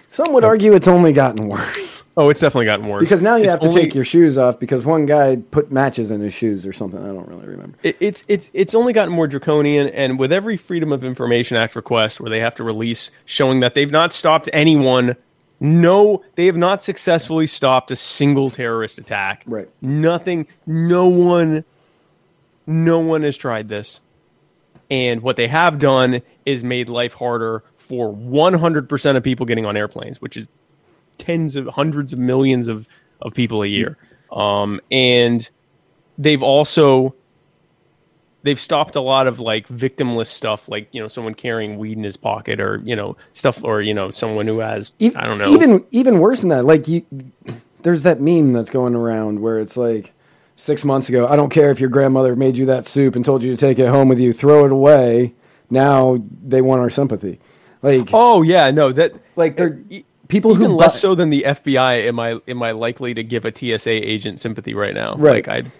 Some 0.07 0.33
would 0.35 0.45
argue 0.45 0.75
it's 0.75 0.87
only 0.89 1.13
gotten 1.13 1.49
worse 1.49 1.82
Oh, 2.15 2.29
it's 2.29 2.41
definitely 2.41 2.67
gotten 2.67 2.89
worse. 2.89 3.01
because 3.01 3.23
now 3.23 3.37
you 3.37 3.45
It's 3.45 3.53
have 3.55 3.61
to 3.61 3.69
only- 3.69 3.81
take 3.83 3.95
your 3.95 4.05
shoes 4.05 4.37
off 4.37 4.59
because 4.61 4.85
one 4.85 5.07
guy 5.07 5.37
put 5.51 5.73
matches 5.73 6.11
in 6.11 6.21
his 6.21 6.35
shoes 6.35 6.67
or 6.67 6.73
something. 6.73 7.01
I 7.03 7.07
don't 7.07 7.27
really 7.27 7.47
remember. 7.47 7.79
it, 7.83 7.97
it's 8.01 8.23
it's 8.29 8.51
it's 8.53 8.75
only 8.75 8.93
gotten 8.93 9.15
more 9.15 9.27
draconian, 9.27 9.89
and 9.89 10.19
with 10.19 10.31
every 10.33 10.57
Freedom 10.59 10.93
of 10.93 11.05
Information 11.05 11.57
Act 11.57 11.75
request, 11.75 12.21
where 12.21 12.29
they 12.29 12.41
have 12.41 12.55
to 12.57 12.65
release 12.65 13.11
showing 13.25 13.61
that 13.61 13.75
they've 13.75 13.91
not 13.91 14.13
stopped 14.13 14.51
anyone, 14.53 15.17
no, 15.59 16.23
they 16.35 16.45
have 16.47 16.57
not 16.57 16.83
successfully 16.83 17.47
stopped 17.47 17.91
a 17.91 17.97
single 17.97 18.51
terrorist 18.51 18.99
attack. 18.99 19.43
Right. 19.47 19.71
Nothing. 19.81 20.47
No 20.67 21.09
one. 21.09 21.65
No 22.67 22.99
one 23.01 23.23
has 23.23 23.37
tried 23.39 23.69
this, 23.71 24.01
and 24.91 25.23
what 25.23 25.37
they 25.37 25.49
have 25.49 25.79
done 25.79 26.21
is 26.45 26.63
made 26.63 26.89
life 26.91 27.15
harder 27.15 27.65
for 27.77 28.13
100% 28.15 29.17
of 29.17 29.23
people 29.25 29.47
getting 29.47 29.65
on 29.67 29.77
airplanes, 29.77 30.21
which 30.21 30.37
is 30.37 30.47
tens 31.23 31.57
of 31.57 31.67
hundreds 31.69 32.13
of 32.13 32.19
millions 32.19 32.69
of, 32.69 32.87
of 33.21 33.33
people 33.35 33.63
a 33.63 33.67
year. 33.67 33.97
Um, 34.31 34.81
and 34.91 35.49
they've 36.19 36.43
also 36.43 37.15
they've 38.43 38.61
stopped 38.61 38.97
a 38.97 39.01
lot 39.01 39.27
of 39.27 39.41
like 39.41 39.69
victimless 39.69 40.27
stuff, 40.27 40.69
like 40.69 40.89
you 40.93 41.01
know 41.01 41.09
someone 41.09 41.35
carrying 41.35 41.79
weed 41.79 41.97
in 41.97 42.05
his 42.05 42.17
pocket, 42.17 42.61
or 42.61 42.81
you 42.85 42.97
know 42.97 43.17
stuff, 43.33 43.63
or 43.63 43.81
you 43.81 43.95
know 43.95 44.11
someone 44.11 44.47
who 44.47 44.59
has 44.59 44.95
I 45.01 45.27
don't 45.27 45.39
know. 45.39 45.53
Even 45.53 45.85
even 45.91 46.19
worse 46.19 46.41
than 46.41 46.51
that, 46.51 46.65
like 46.65 46.89
you, 46.89 47.05
there's 47.83 48.03
that 48.03 48.21
meme 48.21 48.53
that's 48.53 48.71
going 48.71 48.95
around 48.95 49.41
where 49.41 49.59
it's 49.59 49.77
like 49.77 50.13
six 50.57 50.85
months 50.85 51.09
ago. 51.09 51.27
I 51.27 51.37
don't 51.37 51.51
care 51.51 51.71
if 51.71 51.81
your 51.81 51.91
grandmother 51.91 52.37
made 52.37 52.57
you 52.57 52.67
that 52.67 52.87
soup 52.87 53.17
and 53.17 53.25
told 53.25 53.43
you 53.43 53.51
to 53.51 53.57
take 53.57 53.79
it 53.79 53.89
home 53.89 54.09
with 54.09 54.19
you. 54.19 54.33
Throw 54.33 54.65
it 54.65 54.73
away. 54.73 55.35
Now 55.71 56.23
they 56.43 56.61
want 56.61 56.81
our 56.81 56.91
sympathy. 56.91 57.41
Like 57.83 58.11
oh 58.13 58.43
yeah, 58.43 58.71
no 58.71 58.93
that 58.93 59.15
like 59.37 59.57
they're 59.57 59.81
e- 59.91 60.05
people 60.33 60.53
even 60.53 60.71
who 60.71 60.77
less 60.77 60.95
buy- 60.95 60.99
so 60.99 61.15
than 61.15 61.31
the 61.31 61.43
FBI. 61.47 62.07
Am 62.09 62.19
I 62.19 62.41
am 62.49 62.63
I 62.63 62.73
likely 62.73 63.15
to 63.15 63.23
give 63.23 63.45
a 63.45 63.53
TSA 63.55 63.91
agent 63.91 64.41
sympathy 64.41 64.75
right 64.75 64.95
now? 64.95 65.15
Right. 65.17 65.47
Like 65.47 65.67
I 65.67 65.71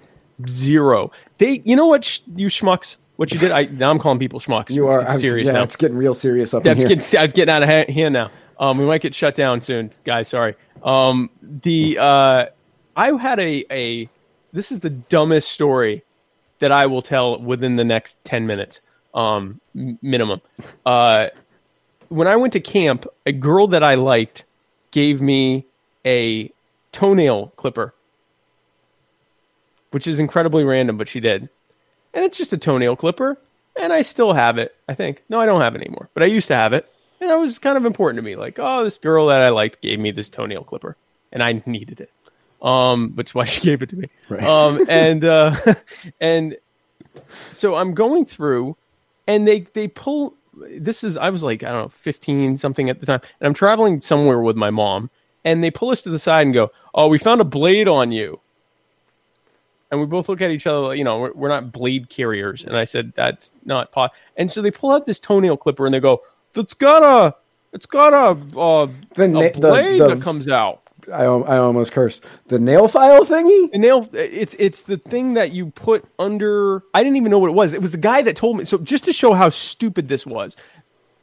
zero. 0.49 1.11
They, 1.39 1.61
you 1.65 1.77
know 1.77 1.87
what, 1.87 2.05
sh- 2.05 2.21
you 2.37 2.49
schmucks, 2.49 2.97
what 3.17 3.33
you 3.33 3.39
did? 3.39 3.51
I 3.53 3.65
now 3.65 3.91
I'm 3.91 3.99
calling 3.99 4.19
people 4.19 4.41
schmucks. 4.41 4.71
You 4.71 4.87
It's 4.87 4.97
are 4.97 5.09
I'm- 5.09 5.19
serious 5.19 5.47
yeah, 5.47 5.53
now. 5.55 5.63
it's 5.63 5.77
getting 5.77 5.97
real 5.97 6.15
serious 6.15 6.55
up 6.55 6.65
here. 6.65 6.75
getting, 6.75 6.99
it's 6.99 7.13
getting 7.13 7.49
out 7.51 7.63
of 7.63 7.69
ha- 7.69 7.91
hand 7.93 8.13
now. 8.15 8.31
Um, 8.59 8.79
we 8.79 8.85
might 8.85 9.01
get 9.03 9.15
shut 9.15 9.35
down 9.35 9.61
soon, 9.61 9.91
guys. 10.05 10.29
Sorry. 10.29 10.55
Um, 10.85 11.31
the 11.43 11.99
uh, 11.99 12.47
I 12.97 13.13
had 13.19 13.41
a 13.41 13.65
a 13.71 14.09
this 14.53 14.71
is 14.73 14.81
the 14.81 14.91
dumbest 14.91 15.51
story 15.51 16.03
that 16.61 16.71
I 16.73 16.87
will 16.87 17.03
tell 17.03 17.41
within 17.41 17.77
the 17.77 17.85
next 17.85 18.23
ten 18.25 18.47
minutes, 18.47 18.81
um, 19.15 19.61
minimum. 19.75 20.41
Uh, 20.87 21.29
when 22.13 22.29
I 22.29 22.37
went 22.37 22.53
to 22.53 22.61
camp, 22.61 23.07
a 23.27 23.33
girl 23.33 23.67
that 23.69 23.83
I 23.83 23.95
liked 23.95 24.45
gave 24.91 25.23
me 25.23 25.65
a 26.05 26.53
toenail 26.93 27.49
clipper, 27.57 27.95
which 29.91 30.07
is 30.07 30.19
incredibly 30.19 30.65
random, 30.65 30.97
but 30.99 31.09
she 31.09 31.21
did. 31.21 31.49
And 32.15 32.25
it's 32.25 32.37
just 32.37 32.53
a 32.53 32.59
toenail 32.59 32.97
clipper, 32.97 33.39
and 33.81 33.93
I 33.93 34.03
still 34.03 34.35
have 34.35 34.59
it, 34.59 34.77
I 34.89 34.95
think. 34.95 35.23
No, 35.29 35.41
I 35.41 35.47
don't 35.47 35.61
have 35.61 35.75
it 35.75 35.81
anymore, 35.81 36.11
but 36.13 36.23
I 36.23 36.27
used 36.27 36.49
to 36.49 36.55
have 36.55 36.75
it, 36.75 36.93
and 37.21 37.31
it 37.31 37.39
was 37.39 37.59
kind 37.59 37.79
of 37.79 37.87
important 37.87 38.19
to 38.19 38.23
me. 38.23 38.37
Like, 38.37 38.59
oh, 38.59 38.85
this 38.85 38.99
girl 38.99 39.27
that 39.29 39.41
I 39.41 39.49
liked 39.49 39.81
gave 39.81 39.99
me 39.99 40.11
this 40.11 40.29
toenail 40.29 40.65
clipper, 40.65 40.97
and 41.33 41.43
I 41.43 41.63
needed 41.65 42.01
it. 42.01 42.11
Um, 42.61 43.13
which 43.15 43.31
is 43.31 43.35
why 43.35 43.45
she 43.47 43.63
gave 43.63 43.83
it 43.83 43.89
to 43.89 43.97
me. 43.97 44.09
Right. 44.29 44.45
Um, 44.45 44.85
and 44.89 45.25
uh, 45.25 45.57
and 46.21 46.57
so 47.53 47.75
I'm 47.75 47.95
going 47.95 48.27
through, 48.27 48.77
and 49.27 49.49
they 49.49 49.61
they 49.61 49.89
pull. 49.89 50.35
This 50.55 51.03
is 51.03 51.17
I 51.17 51.31
was 51.31 51.43
like 51.43 51.63
I 51.63 51.71
don't 51.71 51.83
know 51.85 51.89
15 51.89 52.57
something 52.57 52.91
at 52.91 53.01
the 53.01 53.07
time, 53.07 53.21
and 53.41 53.47
I'm 53.47 53.55
traveling 53.55 54.01
somewhere 54.01 54.41
with 54.41 54.57
my 54.57 54.71
mom, 54.71 55.11
and 55.45 55.63
they 55.65 55.71
pull 55.71 55.91
us 55.91 56.03
to 56.03 56.11
the 56.11 56.19
side 56.19 56.43
and 56.47 56.53
go, 56.55 56.71
"Oh, 56.95 57.09
we 57.09 57.19
found 57.19 57.41
a 57.41 57.45
blade 57.45 57.89
on 57.89 58.13
you." 58.13 58.39
And 59.91 60.01
we 60.01 60.07
both 60.07 60.29
look 60.31 60.41
at 60.41 60.51
each 60.51 60.67
other, 60.67 60.79
like, 60.81 60.99
you 60.99 61.05
know, 61.05 61.19
we're, 61.21 61.33
we're 61.33 61.49
not 61.49 61.71
blade 61.71 62.09
carriers. 62.09 62.65
And 62.65 62.77
I 62.77 62.85
said, 62.85 63.13
"That's 63.15 63.53
not 63.65 63.93
pot." 63.93 64.13
And 64.37 64.51
so 64.51 64.63
they 64.63 64.71
pull 64.71 64.91
out 64.91 65.05
this 65.07 65.21
toenail 65.21 65.57
clipper 65.59 65.85
and 65.87 65.95
they 65.95 66.01
go, 66.01 66.23
"That's 66.55 66.75
got 66.75 67.03
a, 67.03 67.35
it's 67.73 67.87
got 67.87 68.13
a, 68.13 68.59
uh, 68.59 68.89
The 69.15 69.25
a 69.25 69.29
na- 69.29 69.41
the- 69.41 69.51
blade 69.59 70.01
the- 70.01 70.09
that 70.15 70.23
comes 70.23 70.49
out." 70.49 70.82
I, 71.09 71.25
I 71.25 71.59
almost 71.59 71.93
cursed 71.93 72.25
the 72.47 72.59
nail 72.59 72.89
file 72.89 73.25
thingy. 73.25 73.73
The 73.73 73.79
nail 73.79 74.09
it's 74.13 74.55
it's 74.59 74.83
the 74.83 74.97
thing 74.97 75.35
that 75.35 75.53
you 75.53 75.71
put 75.71 76.05
under 76.19 76.83
I 76.95 77.03
didn't 77.03 77.17
even 77.17 77.31
know 77.31 77.39
what 77.39 77.49
it 77.49 77.55
was. 77.55 77.73
It 77.73 77.83
was 77.83 77.93
the 77.93 77.99
guy 77.99 78.23
that 78.23 78.37
told 78.37 78.59
me. 78.59 78.65
So 78.65 78.79
just 78.79 79.05
to 79.05 79.13
show 79.13 79.33
how 79.33 79.49
stupid 79.49 80.09
this 80.09 80.27
was. 80.27 80.57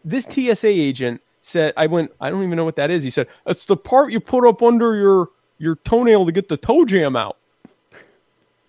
This 0.03 0.25
TSA 0.25 0.67
agent 0.67 1.21
said 1.41 1.73
I 1.77 1.87
went 1.87 2.11
I 2.19 2.29
don't 2.29 2.43
even 2.43 2.55
know 2.55 2.65
what 2.65 2.75
that 2.77 2.91
is. 2.91 3.03
He 3.03 3.09
said, 3.09 3.27
"It's 3.45 3.65
the 3.65 3.77
part 3.77 4.11
you 4.11 4.19
put 4.19 4.47
up 4.47 4.61
under 4.61 4.95
your 4.95 5.29
your 5.57 5.75
toenail 5.75 6.25
to 6.25 6.31
get 6.31 6.49
the 6.49 6.57
toe 6.57 6.85
jam 6.85 7.15
out." 7.15 7.37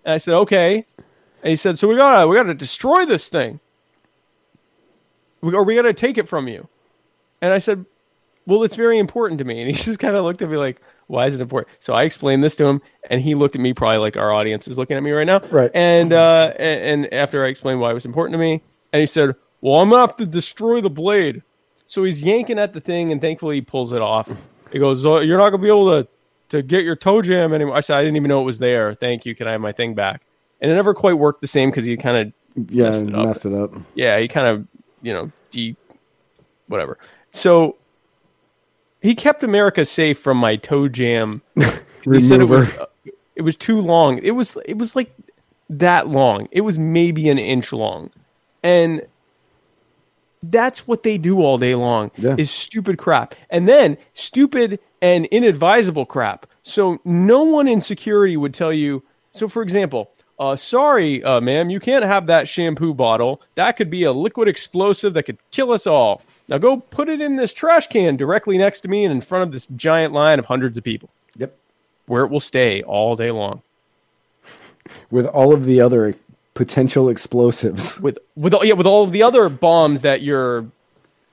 And 0.04 0.14
I 0.14 0.18
said, 0.18 0.34
"Okay." 0.34 0.84
And 1.42 1.50
he 1.50 1.56
said, 1.56 1.78
"So 1.78 1.88
we 1.88 1.96
got 1.96 2.22
to 2.22 2.28
we 2.28 2.36
got 2.36 2.44
to 2.44 2.54
destroy 2.54 3.04
this 3.04 3.28
thing. 3.28 3.61
We, 5.40 5.54
or 5.54 5.64
we 5.64 5.74
got 5.74 5.82
to 5.82 5.94
take 5.94 6.18
it 6.18 6.28
from 6.28 6.48
you." 6.48 6.68
And 7.42 7.52
I 7.52 7.58
said, 7.58 7.86
well, 8.46 8.64
it's 8.64 8.74
very 8.74 8.98
important 8.98 9.38
to 9.38 9.44
me. 9.44 9.61
And 9.61 9.70
he 9.70 9.76
just 9.84 9.98
kind 9.98 10.16
of 10.16 10.24
looked 10.24 10.42
at 10.42 10.50
me 10.50 10.56
like, 10.56 10.80
why 11.11 11.26
is 11.26 11.34
it 11.34 11.40
important? 11.40 11.74
So 11.80 11.92
I 11.92 12.04
explained 12.04 12.42
this 12.44 12.56
to 12.56 12.64
him, 12.66 12.80
and 13.11 13.20
he 13.20 13.34
looked 13.34 13.54
at 13.56 13.61
me 13.61 13.74
probably 13.74 13.98
like 13.98 14.16
our 14.16 14.32
audience 14.32 14.68
is 14.68 14.78
looking 14.78 14.96
at 14.96 15.02
me 15.02 15.11
right 15.11 15.26
now. 15.26 15.40
Right. 15.50 15.70
And 15.74 16.12
uh, 16.12 16.52
and, 16.58 17.04
and 17.04 17.14
after 17.14 17.44
I 17.44 17.48
explained 17.48 17.80
why 17.80 17.90
it 17.90 17.94
was 17.94 18.04
important 18.06 18.34
to 18.34 18.38
me, 18.38 18.62
and 18.92 19.00
he 19.00 19.06
said, 19.06 19.34
well, 19.61 19.80
I'm 19.80 19.90
gonna 19.90 20.00
have 20.02 20.16
to 20.16 20.26
destroy 20.26 20.80
the 20.80 20.90
blade. 20.90 21.42
So 21.86 22.04
he's 22.04 22.22
yanking 22.22 22.58
at 22.58 22.72
the 22.72 22.80
thing, 22.80 23.11
and 23.12 23.20
thankfully 23.20 23.56
he 23.56 23.61
pulls 23.62 23.92
it 23.92 24.00
off. 24.00 24.30
He 24.72 24.78
goes, 24.78 25.04
oh, 25.04 25.18
you're 25.20 25.36
not 25.38 25.50
gonna 25.50 25.62
be 25.62 25.68
able 25.68 26.02
to 26.02 26.08
to 26.50 26.62
get 26.62 26.84
your 26.84 26.96
toe 26.96 27.22
jam 27.22 27.52
anymore. 27.52 27.74
I 27.76 27.80
said, 27.80 27.96
I 27.96 28.02
didn't 28.02 28.16
even 28.16 28.28
know 28.28 28.40
it 28.40 28.44
was 28.44 28.58
there. 28.58 28.94
Thank 28.94 29.26
you. 29.26 29.34
Can 29.34 29.46
I 29.48 29.52
have 29.52 29.61
my 29.61 29.72
thing 29.72 29.94
back? 29.94 30.22
And 30.61 30.70
it 30.70 30.74
never 30.74 30.94
quite 30.94 31.14
worked 31.14 31.40
the 31.40 31.46
same 31.46 31.70
because 31.70 31.84
he 31.84 31.96
kind 31.96 32.16
of 32.56 32.70
Yeah, 32.72 32.90
Messed 32.90 33.02
it 33.06 33.14
up. 33.14 33.24
messed 33.26 33.46
it 33.46 33.52
up. 33.54 33.70
yeah, 33.94 34.18
he 34.18 34.26
kind 34.28 34.46
of, 34.46 34.66
you 35.02 35.12
know, 35.12 35.30
de 35.50 35.76
whatever. 36.68 36.98
So 37.30 37.76
he 39.03 39.14
kept 39.14 39.42
America 39.42 39.84
safe 39.84 40.18
from 40.18 40.36
my 40.36 40.57
toe 40.57 40.88
jam. 40.88 41.42
he 42.05 42.20
said 42.20 42.40
it 42.40 42.48
was 42.48 42.68
uh, 42.78 42.86
it 43.36 43.42
was 43.42 43.57
too 43.57 43.80
long. 43.80 44.18
It 44.18 44.32
was 44.32 44.57
it 44.66 44.76
was 44.78 44.94
like 44.96 45.12
that 45.70 46.09
long. 46.09 46.48
It 46.51 46.62
was 46.62 46.78
maybe 46.78 47.28
an 47.28 47.38
inch 47.38 47.72
long. 47.72 48.11
And 48.62 49.07
that's 50.42 50.86
what 50.86 51.03
they 51.03 51.18
do 51.18 51.40
all 51.42 51.59
day 51.59 51.74
long 51.74 52.11
Yeah. 52.16 52.34
is 52.38 52.51
stupid 52.51 52.98
crap. 52.98 53.34
And 53.51 53.68
then 53.68 53.96
stupid 54.14 54.78
and 55.03 55.26
inadvisable 55.26 56.07
crap. 56.07 56.46
So 56.62 56.98
no 57.05 57.42
one 57.42 57.68
in 57.68 57.80
security 57.80 58.36
would 58.36 58.55
tell 58.55 58.72
you. 58.72 59.03
So 59.32 59.48
for 59.48 59.62
example, 59.62 60.11
uh, 60.38 60.57
sorry, 60.57 61.22
uh, 61.22 61.40
ma'am, 61.40 61.68
you 61.68 61.78
can't 61.80 62.05
have 62.05 62.26
that 62.28 62.48
shampoo 62.48 62.94
bottle. 62.94 63.42
That 63.55 63.76
could 63.76 63.90
be 63.90 64.05
a 64.05 64.12
liquid 64.12 64.48
explosive 64.48 65.12
that 65.14 65.24
could 65.24 65.38
kill 65.51 65.72
us 65.72 65.86
all. 65.86 66.22
Now 66.51 66.59
go 66.59 66.78
put 66.78 67.09
it 67.09 67.20
in 67.20 67.36
this 67.36 67.55
trash 67.55 67.86
can 67.86 68.16
directly 68.16 68.59
next 68.59 68.80
to 68.82 68.88
me 68.88 69.05
and 69.05 69.12
in 69.12 69.20
front 69.20 69.44
of 69.44 69.53
this 69.53 69.66
giant 69.66 70.12
line 70.12 70.38
of 70.38 70.46
hundreds 70.46 70.76
of 70.76 70.84
people 70.84 71.09
Yep. 71.36 71.57
where 72.07 72.24
it 72.24 72.30
will 72.30 72.40
stay 72.40 72.82
all 72.82 73.14
day 73.16 73.30
long. 73.30 73.62
With 75.11 75.26
all 75.26 75.55
of 75.55 75.64
the 75.64 75.80
other 75.80 76.16
potential 76.55 77.09
explosives. 77.09 78.01
with 78.03 78.18
with 78.34 78.53
all, 78.53 78.64
yeah 78.64 78.74
with 78.74 78.86
all 78.86 79.05
of 79.05 79.12
the 79.12 79.22
other 79.22 79.48
bombs 79.48 80.03
that 80.03 80.20
your 80.22 80.66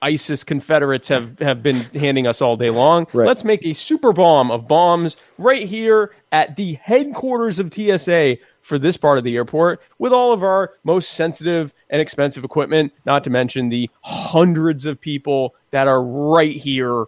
ISIS 0.00 0.44
Confederates 0.44 1.08
have 1.08 1.38
have 1.40 1.62
been 1.62 1.76
handing 1.76 2.26
us 2.26 2.40
all 2.40 2.56
day 2.56 2.70
long. 2.70 3.06
Right. 3.12 3.26
Let's 3.26 3.42
make 3.44 3.66
a 3.66 3.74
super 3.74 4.12
bomb 4.12 4.50
of 4.50 4.68
bombs 4.68 5.16
right 5.36 5.66
here 5.66 6.12
at 6.30 6.56
the 6.56 6.74
headquarters 6.74 7.58
of 7.58 7.74
TSA 7.74 8.38
for 8.68 8.78
this 8.78 8.98
part 8.98 9.16
of 9.16 9.24
the 9.24 9.34
airport 9.34 9.80
with 9.98 10.12
all 10.12 10.30
of 10.30 10.42
our 10.42 10.74
most 10.84 11.12
sensitive 11.14 11.72
and 11.88 12.02
expensive 12.02 12.44
equipment, 12.44 12.92
not 13.06 13.24
to 13.24 13.30
mention 13.30 13.70
the 13.70 13.88
hundreds 14.02 14.84
of 14.84 15.00
people 15.00 15.54
that 15.70 15.88
are 15.88 16.02
right 16.02 16.54
here 16.54 17.06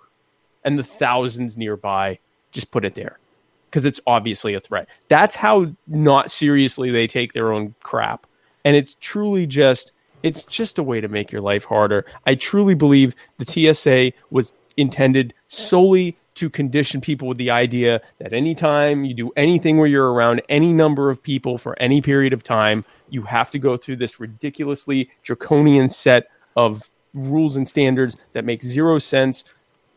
and 0.65 0.79
the 0.79 0.83
thousands 0.83 1.59
nearby. 1.59 2.19
Just 2.51 2.71
put 2.71 2.87
it 2.87 2.95
there 2.95 3.19
because 3.67 3.85
it's 3.85 4.01
obviously 4.07 4.55
a 4.55 4.61
threat. 4.61 4.89
That's 5.09 5.37
how 5.37 5.71
not 5.87 6.31
seriously 6.31 6.91
they 6.91 7.07
take 7.07 7.35
their 7.35 7.53
own 7.53 7.75
crap. 7.83 8.27
And 8.65 8.75
it's 8.75 8.97
truly 8.99 9.47
just 9.47 9.93
it's 10.23 10.45
just 10.45 10.79
a 10.79 10.83
way 10.83 11.03
to 11.03 11.09
make 11.09 11.31
your 11.31 11.43
life 11.43 11.65
harder. 11.65 12.07
I 12.27 12.37
truly 12.37 12.75
believe 12.75 13.15
the 13.37 13.75
TSA 13.75 14.13
was 14.31 14.55
intended 14.79 15.35
solely 15.49 16.17
to 16.41 16.49
condition 16.49 17.03
people 17.03 17.29
with 17.29 17.37
the 17.37 17.51
idea 17.51 18.01
that 18.19 18.33
anytime 18.33 19.05
you 19.05 19.13
do 19.13 19.31
anything 19.37 19.77
where 19.77 19.87
you're 19.87 20.11
around 20.11 20.41
any 20.49 20.73
number 20.73 21.11
of 21.11 21.23
people 21.23 21.59
for 21.59 21.79
any 21.79 22.01
period 22.01 22.33
of 22.33 22.43
time, 22.43 22.83
you 23.11 23.23
have 23.23 23.51
to 23.51 23.59
go 23.59 23.77
through 23.77 23.97
this 23.97 24.19
ridiculously 24.19 25.11
draconian 25.23 25.87
set 25.87 26.29
of 26.57 26.91
rules 27.13 27.59
and 27.59 27.69
standards 27.69 28.17
that 28.33 28.47
make 28.47 28.63
zero 28.63 28.99
sense 28.99 29.45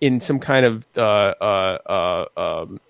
in 0.02 0.20
some 0.20 0.38
kind 0.38 0.66
of 0.66 0.86
uh, 0.98 1.34
uh, 1.40 1.78
uh, 1.86 2.26
um, 2.36 2.82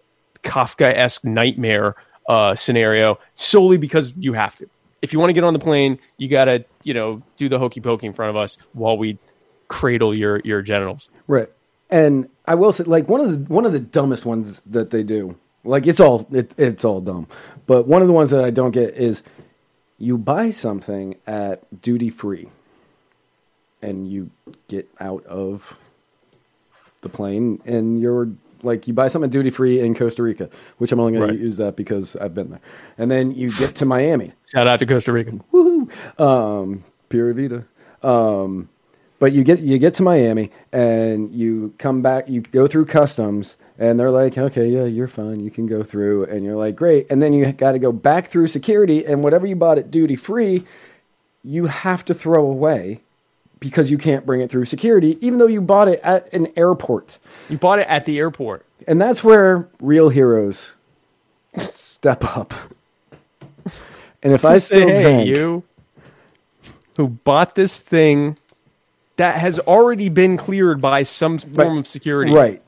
Kafka-esque 0.41 1.23
nightmare 1.23 1.95
uh, 2.27 2.55
scenario 2.55 3.19
solely 3.35 3.77
because 3.77 4.15
you 4.17 4.33
have 4.33 4.57
to. 4.57 4.67
If 5.03 5.13
you 5.13 5.19
want 5.19 5.29
to 5.29 5.33
get 5.33 5.43
on 5.43 5.53
the 5.53 5.59
plane, 5.59 5.99
you 6.17 6.27
got 6.27 6.45
to, 6.45 6.65
you 6.83 6.95
know, 6.95 7.21
do 7.37 7.49
the 7.49 7.59
hokey 7.59 7.81
pokey 7.81 8.07
in 8.07 8.13
front 8.13 8.31
of 8.31 8.35
us 8.35 8.57
while 8.71 8.97
we 8.97 9.19
cradle 9.67 10.15
your 10.15 10.39
your 10.43 10.63
genitals. 10.63 11.09
Right. 11.27 11.49
And 11.93 12.27
I 12.45 12.55
will 12.55 12.71
say, 12.71 12.83
like 12.85 13.07
one 13.07 13.21
of 13.21 13.29
the 13.31 13.53
one 13.53 13.65
of 13.65 13.71
the 13.71 13.79
dumbest 13.79 14.25
ones 14.25 14.61
that 14.65 14.89
they 14.89 15.03
do. 15.03 15.37
Like 15.63 15.85
it's 15.87 15.99
all 15.99 16.27
it, 16.31 16.53
it's 16.57 16.83
all 16.83 16.99
dumb, 17.01 17.27
but 17.67 17.87
one 17.87 18.01
of 18.01 18.07
the 18.07 18.13
ones 18.13 18.31
that 18.31 18.43
I 18.43 18.49
don't 18.49 18.71
get 18.71 18.95
is 18.95 19.21
you 19.97 20.17
buy 20.17 20.51
something 20.51 21.15
at 21.27 21.81
duty 21.81 22.09
free, 22.09 22.49
and 23.81 24.07
you 24.11 24.29
get 24.67 24.89
out 24.99 25.23
of 25.25 25.77
the 27.01 27.09
plane, 27.09 27.61
and 27.65 27.99
you're 28.01 28.29
like 28.61 28.87
you 28.87 28.93
buy 28.93 29.07
something 29.07 29.29
duty 29.29 29.51
free 29.51 29.79
in 29.79 29.93
Costa 29.95 30.23
Rica, 30.23 30.49
which 30.79 30.91
I'm 30.91 30.99
only 30.99 31.13
going 31.13 31.29
Right. 31.29 31.37
to 31.37 31.41
use 31.41 31.57
that 31.57 31.75
because 31.77 32.15
I've 32.17 32.33
been 32.33 32.49
there, 32.49 32.61
and 32.97 33.09
then 33.09 33.31
you 33.31 33.49
get 33.51 33.75
to 33.75 33.85
Miami, 33.85 34.33
Shout 34.51 34.67
out 34.67 34.79
to 34.79 34.85
Costa 34.85 35.13
Rica. 35.13 35.31
Woohoo! 35.53 35.89
Um, 36.19 36.83
Pura 37.07 37.33
Vida. 37.33 37.65
Um, 38.01 38.67
but 39.23 39.31
you 39.31 39.45
get 39.45 39.61
you 39.61 39.77
get 39.77 39.93
to 39.93 40.03
Miami 40.03 40.51
and 40.73 41.33
you 41.33 41.73
come 41.77 42.01
back. 42.01 42.27
You 42.27 42.41
go 42.41 42.67
through 42.67 42.87
customs, 42.87 43.55
and 43.79 43.97
they're 43.97 44.11
like, 44.11 44.37
"Okay, 44.37 44.67
yeah, 44.67 44.83
you're 44.83 45.07
fine. 45.07 45.39
You 45.39 45.49
can 45.49 45.65
go 45.65 45.81
through." 45.81 46.25
And 46.25 46.43
you're 46.43 46.57
like, 46.57 46.75
"Great!" 46.75 47.07
And 47.09 47.21
then 47.21 47.31
you 47.31 47.49
got 47.53 47.71
to 47.71 47.79
go 47.79 47.93
back 47.93 48.27
through 48.27 48.47
security, 48.47 49.05
and 49.05 49.23
whatever 49.23 49.47
you 49.47 49.55
bought 49.55 49.77
at 49.77 49.91
duty 49.91 50.17
free, 50.17 50.65
you 51.41 51.67
have 51.67 52.03
to 52.03 52.13
throw 52.13 52.45
away 52.45 52.99
because 53.61 53.89
you 53.89 53.97
can't 53.97 54.25
bring 54.25 54.41
it 54.41 54.49
through 54.49 54.65
security, 54.65 55.17
even 55.25 55.39
though 55.39 55.47
you 55.47 55.61
bought 55.61 55.87
it 55.87 56.01
at 56.03 56.27
an 56.33 56.49
airport. 56.57 57.17
You 57.47 57.57
bought 57.57 57.79
it 57.79 57.87
at 57.87 58.03
the 58.03 58.19
airport. 58.19 58.65
And 58.89 58.99
that's 58.99 59.23
where 59.23 59.69
real 59.79 60.09
heroes 60.09 60.73
step 61.55 62.25
up. 62.35 62.53
And 64.21 64.33
if 64.33 64.43
I 64.43 64.57
still 64.57 64.85
hey, 64.85 65.01
drank, 65.01 65.27
you 65.29 65.63
who 66.97 67.07
bought 67.07 67.55
this 67.55 67.79
thing 67.79 68.37
that 69.17 69.35
has 69.39 69.59
already 69.59 70.09
been 70.09 70.37
cleared 70.37 70.81
by 70.81 71.03
some 71.03 71.37
form 71.37 71.77
of 71.77 71.87
security. 71.87 72.31
right, 72.33 72.61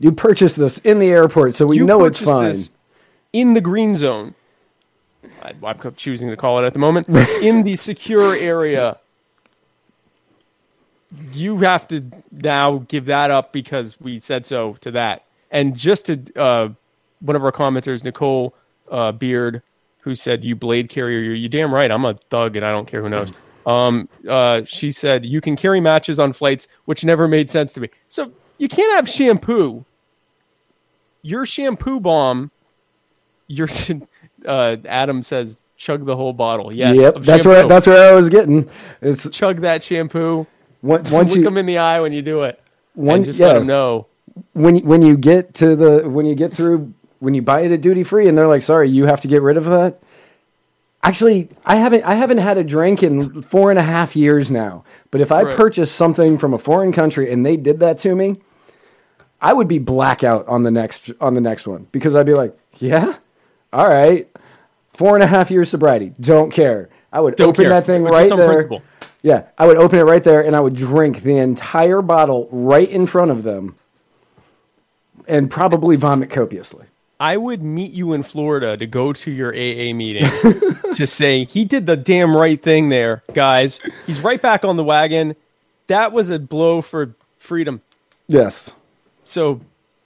you 0.00 0.12
purchased 0.12 0.56
this 0.56 0.78
in 0.78 0.98
the 0.98 1.08
airport, 1.10 1.54
so 1.54 1.66
we 1.66 1.76
You 1.76 1.84
know 1.84 2.04
it's 2.04 2.18
fine. 2.20 2.56
in 3.32 3.54
the 3.54 3.60
green 3.60 3.96
zone. 3.96 4.34
I- 5.42 5.54
I'm 5.62 5.94
choosing 5.96 6.30
to 6.30 6.36
call 6.36 6.58
it 6.62 6.66
at 6.66 6.72
the 6.72 6.78
moment. 6.78 7.08
in 7.42 7.62
the 7.64 7.76
secure 7.76 8.34
area, 8.34 8.96
you 11.32 11.58
have 11.58 11.86
to 11.88 12.02
now 12.30 12.84
give 12.88 13.06
that 13.06 13.30
up 13.30 13.52
because 13.52 14.00
we 14.00 14.20
said 14.20 14.46
so 14.46 14.74
to 14.80 14.90
that. 14.92 15.24
And 15.50 15.76
just 15.76 16.06
to 16.06 16.20
uh, 16.36 16.68
one 17.20 17.36
of 17.36 17.44
our 17.44 17.52
commenters, 17.52 18.02
Nicole 18.02 18.54
uh, 18.90 19.12
Beard, 19.12 19.62
who 20.00 20.14
said, 20.14 20.44
"You 20.44 20.56
blade 20.56 20.88
carrier, 20.88 21.20
you're 21.20 21.34
you 21.34 21.48
damn 21.48 21.74
right. 21.74 21.90
I'm 21.90 22.04
a 22.04 22.14
thug, 22.14 22.56
and 22.56 22.64
I 22.64 22.72
don't 22.72 22.86
care 22.86 23.02
who 23.02 23.08
knows." 23.10 23.30
Um, 23.66 24.08
uh, 24.28 24.62
she 24.64 24.90
said, 24.90 25.24
"You 25.24 25.40
can 25.40 25.56
carry 25.56 25.80
matches 25.80 26.18
on 26.18 26.32
flights," 26.32 26.68
which 26.84 27.04
never 27.04 27.28
made 27.28 27.50
sense 27.50 27.72
to 27.74 27.80
me. 27.80 27.88
So 28.08 28.32
you 28.58 28.68
can't 28.68 28.92
have 28.96 29.08
shampoo. 29.08 29.84
Your 31.22 31.46
shampoo 31.46 32.00
bomb. 32.00 32.50
Your 33.46 33.68
uh, 34.46 34.76
Adam 34.84 35.22
says, 35.22 35.56
"Chug 35.76 36.06
the 36.06 36.16
whole 36.16 36.32
bottle." 36.32 36.74
Yes, 36.74 36.96
yep, 36.96 37.14
that's 37.20 37.46
where 37.46 37.66
that's 37.66 37.86
where 37.86 38.12
I 38.12 38.14
was 38.14 38.28
getting. 38.28 38.68
It's 39.00 39.30
chug 39.30 39.60
that 39.60 39.82
shampoo. 39.82 40.40
on- 40.40 40.46
once 40.88 41.12
Look 41.12 41.36
you 41.36 41.44
them 41.44 41.58
in 41.58 41.66
the 41.66 41.78
eye 41.78 42.00
when 42.00 42.12
you 42.12 42.22
do 42.22 42.42
it. 42.42 42.60
One- 42.94 43.16
and 43.16 43.24
just 43.24 43.38
yeah. 43.38 43.48
let 43.48 43.54
them 43.54 43.66
know. 43.66 44.06
when 44.52 44.76
you- 44.76 44.84
when 44.84 45.02
you 45.02 45.16
get 45.16 45.54
to 45.54 45.76
the 45.76 46.08
when 46.08 46.26
you 46.26 46.34
get 46.34 46.54
through 46.54 46.92
when 47.20 47.34
you 47.34 47.42
buy 47.42 47.60
it 47.60 47.70
at 47.70 47.80
duty 47.80 48.02
free 48.02 48.26
and 48.26 48.36
they're 48.36 48.48
like, 48.48 48.62
sorry, 48.62 48.88
you 48.88 49.06
have 49.06 49.20
to 49.20 49.28
get 49.28 49.42
rid 49.42 49.56
of 49.56 49.64
that. 49.66 50.02
Actually, 51.04 51.48
I 51.64 51.76
haven't 51.76 52.04
I 52.04 52.14
haven't 52.14 52.38
had 52.38 52.58
a 52.58 52.64
drink 52.64 53.02
in 53.02 53.42
four 53.42 53.70
and 53.70 53.78
a 53.78 53.82
half 53.82 54.14
years 54.14 54.50
now. 54.50 54.84
But 55.10 55.20
if 55.20 55.32
I 55.32 55.42
Right. 55.42 55.56
purchased 55.56 55.94
something 55.96 56.38
from 56.38 56.54
a 56.54 56.58
foreign 56.58 56.92
country 56.92 57.30
and 57.32 57.44
they 57.44 57.56
did 57.56 57.80
that 57.80 57.98
to 57.98 58.14
me, 58.14 58.36
I 59.40 59.52
would 59.52 59.66
be 59.66 59.78
blackout 59.80 60.46
on 60.46 60.62
the 60.62 60.70
next 60.70 61.10
on 61.20 61.34
the 61.34 61.40
next 61.40 61.66
one 61.66 61.88
because 61.90 62.14
I'd 62.14 62.26
be 62.26 62.34
like, 62.34 62.56
yeah, 62.78 63.14
all 63.72 63.88
right, 63.88 64.28
four 64.92 65.14
and 65.16 65.24
a 65.24 65.26
half 65.26 65.50
years 65.50 65.70
sobriety, 65.70 66.12
don't 66.20 66.50
care. 66.52 66.88
I 67.12 67.20
would 67.20 67.34
Don't 67.36 67.48
open 67.50 67.64
care. 67.64 67.70
that 67.70 67.84
thing 67.84 68.04
right 68.04 68.30
there. 68.34 68.68
Yeah, 69.22 69.42
I 69.58 69.66
would 69.66 69.76
open 69.76 69.98
it 69.98 70.04
right 70.04 70.22
there 70.24 70.40
and 70.44 70.54
I 70.56 70.60
would 70.60 70.74
drink 70.74 71.22
the 71.22 71.36
entire 71.38 72.00
bottle 72.00 72.48
right 72.50 72.88
in 72.88 73.06
front 73.06 73.30
of 73.32 73.42
them 73.42 73.74
and 75.28 75.50
probably 75.50 75.96
vomit 75.96 76.30
copiously. 76.30 76.86
I 77.22 77.36
would 77.36 77.62
meet 77.62 77.92
you 77.92 78.12
in 78.14 78.24
Florida 78.24 78.76
to 78.76 78.84
go 78.86 79.12
to 79.12 79.30
your 79.30 79.50
AA 79.52 79.94
meeting 79.94 80.24
to 80.94 81.06
say 81.06 81.44
he 81.44 81.64
did 81.64 81.86
the 81.86 81.96
damn 81.96 82.36
right 82.36 82.60
thing 82.60 82.88
there, 82.88 83.22
guys. 83.32 83.78
He's 84.06 84.18
right 84.20 84.42
back 84.42 84.64
on 84.64 84.76
the 84.76 84.82
wagon. 84.82 85.36
That 85.86 86.12
was 86.12 86.30
a 86.30 86.40
blow 86.40 86.82
for 86.82 87.14
freedom. 87.38 87.80
Yes. 88.26 88.74
So, 89.24 89.60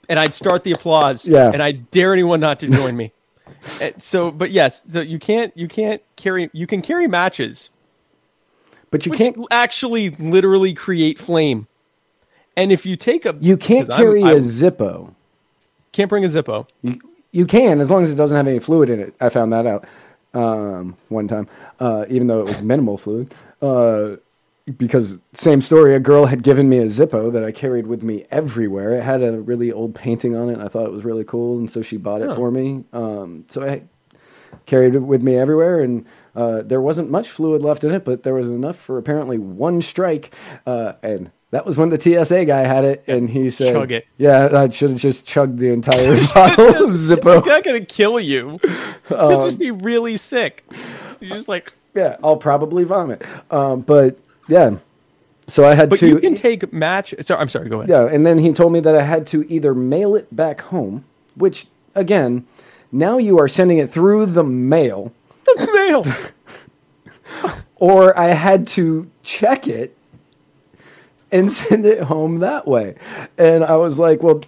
and 0.07 0.19
I'd 0.19 0.35
start 0.35 0.63
the 0.63 0.73
applause. 0.73 1.27
Yeah. 1.27 1.49
And 1.51 1.63
I 1.63 1.71
dare 1.71 2.13
anyone 2.13 2.39
not 2.39 2.59
to 2.61 2.69
join 2.69 2.95
me. 2.95 3.11
So, 3.97 4.29
but 4.31 4.51
yes, 4.51 4.81
so 4.89 5.01
you 5.01 5.19
can't 5.19 5.55
you 5.57 5.67
can't 5.67 6.01
carry 6.15 6.49
you 6.53 6.67
can 6.67 6.81
carry 6.81 7.07
matches, 7.07 7.69
But 8.91 9.05
you 9.05 9.09
which 9.11 9.19
can't 9.19 9.37
actually 9.51 10.11
literally 10.11 10.73
create 10.73 11.17
flame. 11.19 11.67
And 12.55 12.71
if 12.71 12.85
you 12.85 12.95
take 12.95 13.25
a 13.25 13.35
you 13.41 13.57
can't 13.57 13.87
'cause 13.89 13.97
I'm- 13.97 14.05
carry 14.05 14.23
I 14.23 14.31
a 14.31 14.35
Zippo. 14.37 15.15
Can't 15.97 16.09
bring 16.09 16.23
a 16.23 16.27
Zippo. 16.27 16.69
You, 16.83 17.01
you 17.31 17.45
can 17.45 17.81
as 17.81 17.89
long 17.89 18.03
as 18.03 18.11
it 18.11 18.15
doesn't 18.15 18.37
have 18.37 18.47
any 18.47 18.59
fluid 18.59 18.89
in 18.89 18.99
it. 18.99 19.15
I 19.19 19.29
found 19.29 19.51
that 19.51 19.65
out 19.65 19.85
um, 20.33 20.95
one 21.09 21.27
time, 21.27 21.47
uh, 21.79 22.05
even 22.07 22.27
though 22.27 22.39
it 22.39 22.47
was 22.47 22.61
minimal 22.61 22.97
fluid. 22.97 23.33
Uh, 23.61 24.17
because 24.77 25.19
same 25.33 25.61
story, 25.61 25.95
a 25.95 25.99
girl 25.99 26.25
had 26.25 26.43
given 26.43 26.69
me 26.69 26.77
a 26.77 26.85
Zippo 26.85 27.31
that 27.31 27.43
I 27.43 27.51
carried 27.51 27.87
with 27.87 28.03
me 28.03 28.25
everywhere. 28.29 28.91
It 28.91 29.03
had 29.03 29.23
a 29.23 29.39
really 29.39 29.71
old 29.71 29.95
painting 29.95 30.35
on 30.35 30.49
it. 30.49 30.53
And 30.53 30.61
I 30.61 30.67
thought 30.67 30.85
it 30.85 30.91
was 30.91 31.03
really 31.03 31.23
cool, 31.23 31.57
and 31.57 31.71
so 31.71 31.81
she 31.81 31.97
bought 31.97 32.21
it 32.21 32.35
for 32.35 32.51
me. 32.51 32.83
Um, 32.93 33.45
so 33.49 33.63
I 33.63 33.83
carried 34.65 34.93
it 34.93 34.99
with 34.99 35.23
me 35.23 35.35
everywhere, 35.35 35.79
and 35.79 36.05
uh, 36.35 36.61
there 36.61 36.81
wasn't 36.81 37.09
much 37.09 37.29
fluid 37.29 37.63
left 37.63 37.83
in 37.83 37.91
it, 37.91 38.05
but 38.05 38.23
there 38.23 38.35
was 38.35 38.49
enough 38.49 38.75
for 38.75 38.97
apparently 38.97 39.39
one 39.39 39.81
strike. 39.81 40.31
Uh, 40.65 40.93
and 41.01 41.31
that 41.51 41.65
was 41.65 41.77
when 41.77 41.89
the 41.89 41.99
TSA 41.99 42.45
guy 42.45 42.59
had 42.61 42.83
it, 42.85 43.03
and 43.07 43.29
he 43.29 43.49
said, 43.49 43.73
Chug 43.73 43.91
it. 43.91 44.05
Yeah, 44.17 44.49
I 44.53 44.69
should 44.69 44.91
have 44.91 44.99
just 44.99 45.25
chugged 45.25 45.59
the 45.59 45.69
entire 45.69 46.15
bottle 46.33 46.67
of 46.85 46.89
Zippo. 46.95 47.37
It's 47.39 47.47
not 47.47 47.63
gonna 47.63 47.85
kill 47.85 48.19
you. 48.19 48.59
You'll 49.09 49.45
just 49.45 49.57
be 49.59 49.71
really 49.71 50.17
sick. 50.17 50.63
You're 51.19 51.35
just 51.35 51.47
like, 51.47 51.73
Yeah, 51.95 52.17
I'll 52.23 52.37
probably 52.37 52.83
vomit. 52.83 53.23
Um, 53.51 53.81
but 53.81 54.19
yeah, 54.47 54.77
so 55.47 55.63
I 55.65 55.73
had 55.75 55.89
but 55.89 55.99
to. 55.99 56.07
you 56.07 56.19
can 56.19 56.35
take 56.35 56.71
match. 56.73 57.13
Sorry, 57.21 57.39
I'm 57.39 57.49
sorry. 57.49 57.69
Go 57.69 57.77
ahead. 57.81 57.89
yeah, 57.89 58.13
and 58.13 58.25
then 58.25 58.37
he 58.37 58.51
told 58.53 58.73
me 58.73 58.79
that 58.81 58.95
I 58.95 59.03
had 59.03 59.25
to 59.27 59.49
either 59.51 59.73
mail 59.73 60.15
it 60.15 60.33
back 60.35 60.59
home, 60.61 61.05
which 61.35 61.67
again, 61.95 62.45
now 62.91 63.17
you 63.17 63.39
are 63.39 63.47
sending 63.47 63.77
it 63.79 63.89
through 63.89 64.27
the 64.27 64.43
mail, 64.43 65.11
The 65.45 65.69
mail. 65.73 66.05
or 67.75 68.17
I 68.17 68.27
had 68.27 68.67
to 68.69 69.09
check 69.23 69.67
it 69.67 69.96
and 71.31 71.51
send 71.61 71.85
it 71.85 72.03
home 72.03 72.39
that 72.39 72.67
way. 72.67 72.95
And 73.37 73.63
I 73.63 73.75
was 73.75 73.99
like, 73.99 74.23
well. 74.23 74.41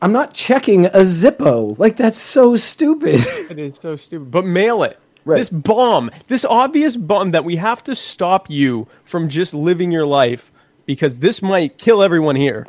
I'm 0.00 0.12
not 0.12 0.34
checking 0.34 0.86
a 0.86 1.02
Zippo. 1.02 1.78
Like 1.78 1.96
that's 1.96 2.18
so 2.18 2.56
stupid. 2.56 3.20
It 3.50 3.58
is 3.58 3.78
so 3.80 3.94
stupid. 3.94 4.32
But 4.32 4.44
mail 4.44 4.82
it. 4.82 4.98
Right. 5.24 5.36
This 5.36 5.50
bomb, 5.50 6.10
this 6.26 6.44
obvious 6.44 6.96
bomb 6.96 7.30
that 7.30 7.44
we 7.44 7.54
have 7.56 7.84
to 7.84 7.94
stop 7.94 8.50
you 8.50 8.88
from 9.04 9.28
just 9.28 9.54
living 9.54 9.92
your 9.92 10.06
life 10.06 10.50
because 10.86 11.20
this 11.20 11.40
might 11.40 11.78
kill 11.78 12.02
everyone 12.02 12.34
here. 12.34 12.66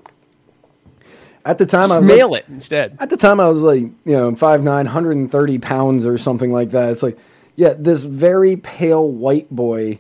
At 1.45 1.57
the 1.57 1.65
time, 1.65 1.91
I 1.91 1.99
was 1.99 2.07
mail 2.07 2.31
like, 2.31 2.43
it 2.43 2.49
instead. 2.49 2.95
At 2.99 3.09
the 3.09 3.17
time, 3.17 3.39
I 3.39 3.49
was 3.49 3.63
like, 3.63 3.81
you 3.81 4.15
know, 4.15 4.35
five 4.35 4.63
nine, 4.63 4.85
hundred 4.85 5.17
and 5.17 5.31
thirty 5.31 5.57
pounds 5.57 6.05
or 6.05 6.17
something 6.17 6.51
like 6.51 6.71
that. 6.71 6.91
It's 6.91 7.03
like, 7.03 7.17
yeah, 7.55 7.73
this 7.77 8.03
very 8.03 8.55
pale 8.55 9.07
white 9.07 9.49
boy 9.49 9.99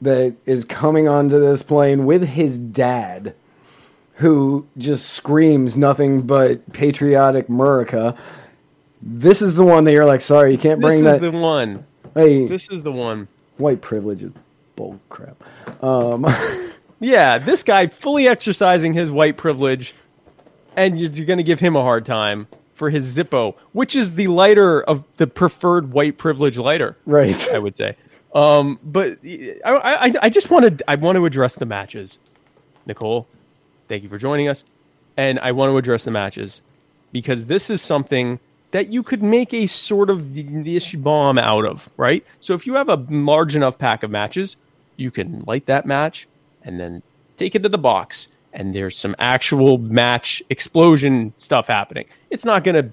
that 0.00 0.34
is 0.46 0.64
coming 0.64 1.08
onto 1.08 1.38
this 1.40 1.62
plane 1.62 2.06
with 2.06 2.28
his 2.28 2.58
dad, 2.58 3.34
who 4.14 4.66
just 4.76 5.08
screams 5.10 5.76
nothing 5.76 6.22
but 6.22 6.72
patriotic 6.72 7.48
America. 7.48 8.16
This 9.02 9.42
is 9.42 9.54
the 9.56 9.64
one 9.64 9.84
that 9.84 9.92
you're 9.92 10.06
like, 10.06 10.20
sorry, 10.20 10.52
you 10.52 10.58
can't 10.58 10.80
This 10.80 10.88
bring 10.88 10.98
is 10.98 11.04
that. 11.04 11.20
the 11.20 11.30
one. 11.30 11.84
hey, 12.14 12.46
This 12.46 12.68
is 12.70 12.82
the 12.82 12.92
one. 12.92 13.28
white 13.56 13.80
privilege 13.80 14.22
is 14.22 14.32
bull 14.76 15.00
crap. 15.08 15.36
Um, 15.82 16.26
yeah, 17.00 17.38
this 17.38 17.62
guy 17.62 17.86
fully 17.88 18.26
exercising 18.28 18.94
his 18.94 19.10
white 19.10 19.36
privilege, 19.36 19.94
and 20.76 20.98
you're, 20.98 21.10
you're 21.10 21.26
going 21.26 21.36
to 21.38 21.42
give 21.44 21.60
him 21.60 21.76
a 21.76 21.82
hard 21.82 22.04
time 22.06 22.48
for 22.74 22.90
his 22.90 23.16
Zippo, 23.16 23.54
which 23.72 23.96
is 23.96 24.14
the 24.14 24.28
lighter 24.28 24.80
of 24.82 25.04
the 25.16 25.26
preferred 25.26 25.92
white 25.92 26.16
privilege 26.18 26.56
lighter. 26.58 26.96
Right. 27.06 27.48
I 27.52 27.58
would 27.58 27.76
say. 27.76 27.96
Um, 28.34 28.78
but 28.82 29.18
I, 29.24 29.60
I, 29.64 30.14
I 30.22 30.28
just 30.28 30.50
want 30.50 30.78
to 30.78 30.90
I 30.90 30.96
want 30.96 31.16
to 31.16 31.26
address 31.26 31.56
the 31.56 31.66
matches. 31.66 32.18
Nicole, 32.86 33.26
thank 33.88 34.02
you 34.02 34.08
for 34.08 34.18
joining 34.18 34.48
us, 34.48 34.64
and 35.16 35.38
I 35.40 35.52
want 35.52 35.70
to 35.70 35.78
address 35.78 36.04
the 36.04 36.10
matches 36.10 36.60
because 37.12 37.46
this 37.46 37.70
is 37.70 37.80
something 37.80 38.38
that 38.70 38.88
you 38.92 39.02
could 39.02 39.22
make 39.22 39.54
a 39.54 39.66
sort 39.66 40.10
of 40.10 40.36
niche 40.36 40.94
bomb 40.98 41.38
out 41.38 41.64
of, 41.64 41.88
right? 41.96 42.24
So 42.40 42.54
if 42.54 42.66
you 42.66 42.74
have 42.74 42.90
a 42.90 42.96
large 43.08 43.56
enough 43.56 43.78
pack 43.78 44.02
of 44.02 44.10
matches, 44.10 44.56
you 44.96 45.10
can 45.10 45.42
light 45.46 45.64
that 45.66 45.86
match 45.86 46.28
and 46.64 46.78
then 46.78 47.02
take 47.38 47.54
it 47.54 47.62
to 47.62 47.68
the 47.68 47.78
box, 47.78 48.28
and 48.52 48.74
there's 48.74 48.96
some 48.96 49.16
actual 49.18 49.78
match 49.78 50.42
explosion 50.50 51.32
stuff 51.38 51.66
happening. 51.66 52.06
It's 52.30 52.44
not 52.44 52.62
going 52.64 52.74
to 52.74 52.92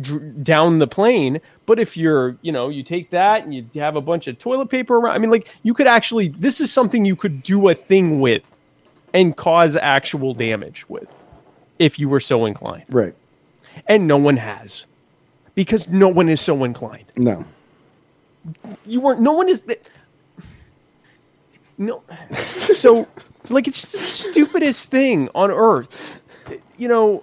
dr- 0.00 0.44
down 0.44 0.78
the 0.78 0.86
plane. 0.86 1.40
But 1.66 1.78
if 1.78 1.96
you're, 1.96 2.36
you 2.42 2.52
know, 2.52 2.68
you 2.68 2.82
take 2.82 3.10
that 3.10 3.44
and 3.44 3.54
you 3.54 3.66
have 3.76 3.96
a 3.96 4.00
bunch 4.00 4.26
of 4.26 4.38
toilet 4.38 4.66
paper 4.66 4.96
around, 4.96 5.14
I 5.14 5.18
mean, 5.18 5.30
like, 5.30 5.48
you 5.62 5.74
could 5.74 5.86
actually, 5.86 6.28
this 6.28 6.60
is 6.60 6.72
something 6.72 7.04
you 7.04 7.16
could 7.16 7.42
do 7.42 7.68
a 7.68 7.74
thing 7.74 8.20
with 8.20 8.42
and 9.14 9.36
cause 9.36 9.76
actual 9.76 10.34
damage 10.34 10.88
with 10.88 11.12
if 11.78 11.98
you 11.98 12.08
were 12.08 12.20
so 12.20 12.44
inclined. 12.44 12.84
Right. 12.88 13.14
And 13.86 14.06
no 14.06 14.16
one 14.16 14.36
has 14.36 14.86
because 15.54 15.88
no 15.88 16.08
one 16.08 16.28
is 16.28 16.40
so 16.40 16.64
inclined. 16.64 17.06
No. 17.16 17.44
You 18.86 19.00
weren't, 19.00 19.20
no 19.20 19.32
one 19.32 19.48
is 19.48 19.62
that. 19.62 19.88
No. 21.78 22.02
So, 22.32 23.08
like, 23.48 23.66
it's 23.66 23.92
the 23.92 23.98
stupidest 23.98 24.90
thing 24.90 25.28
on 25.34 25.50
earth. 25.50 26.20
You 26.76 26.88
know, 26.88 27.22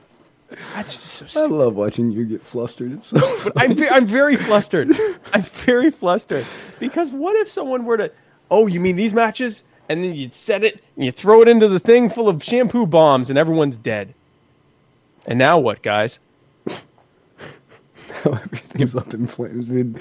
That's 0.75 1.19
just 1.19 1.33
so 1.33 1.43
I 1.43 1.47
love 1.47 1.75
watching 1.75 2.09
you 2.11 2.25
get 2.25 2.41
flustered. 2.41 2.93
It's 2.93 3.07
so 3.07 3.19
But 3.43 3.53
I'm, 3.57 3.75
ve- 3.75 3.89
I'm 3.89 4.07
very 4.07 4.35
flustered. 4.35 4.89
I'm 5.33 5.41
very 5.41 5.91
flustered 5.91 6.45
because 6.79 7.09
what 7.09 7.35
if 7.35 7.49
someone 7.49 7.85
were 7.85 7.97
to, 7.97 8.11
oh, 8.49 8.67
you 8.67 8.79
mean 8.79 8.95
these 8.95 9.13
matches? 9.13 9.63
And 9.89 10.03
then 10.03 10.15
you'd 10.15 10.33
set 10.33 10.63
it 10.63 10.81
and 10.95 11.05
you 11.05 11.11
throw 11.11 11.41
it 11.41 11.47
into 11.47 11.67
the 11.67 11.79
thing 11.79 12.09
full 12.09 12.27
of 12.29 12.43
shampoo 12.43 12.85
bombs 12.85 13.29
and 13.29 13.37
everyone's 13.39 13.77
dead. 13.77 14.13
And 15.25 15.37
now 15.39 15.59
what, 15.59 15.81
guys? 15.81 16.19
Now 18.25 18.33
everything's 18.33 18.95
up 18.95 19.13
in 19.13 19.27
flames. 19.27 19.67
dude. 19.69 19.99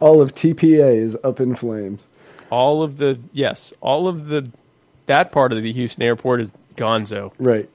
All 0.00 0.20
of 0.20 0.34
TPA 0.34 0.96
is 0.96 1.16
up 1.24 1.40
in 1.40 1.54
flames. 1.54 2.06
All 2.50 2.82
of 2.82 2.98
the 2.98 3.18
yes, 3.32 3.72
all 3.80 4.06
of 4.06 4.26
the 4.28 4.50
that 5.06 5.32
part 5.32 5.52
of 5.52 5.62
the 5.62 5.72
Houston 5.72 6.02
airport 6.02 6.40
is 6.40 6.54
gonzo. 6.76 7.32
Right. 7.38 7.68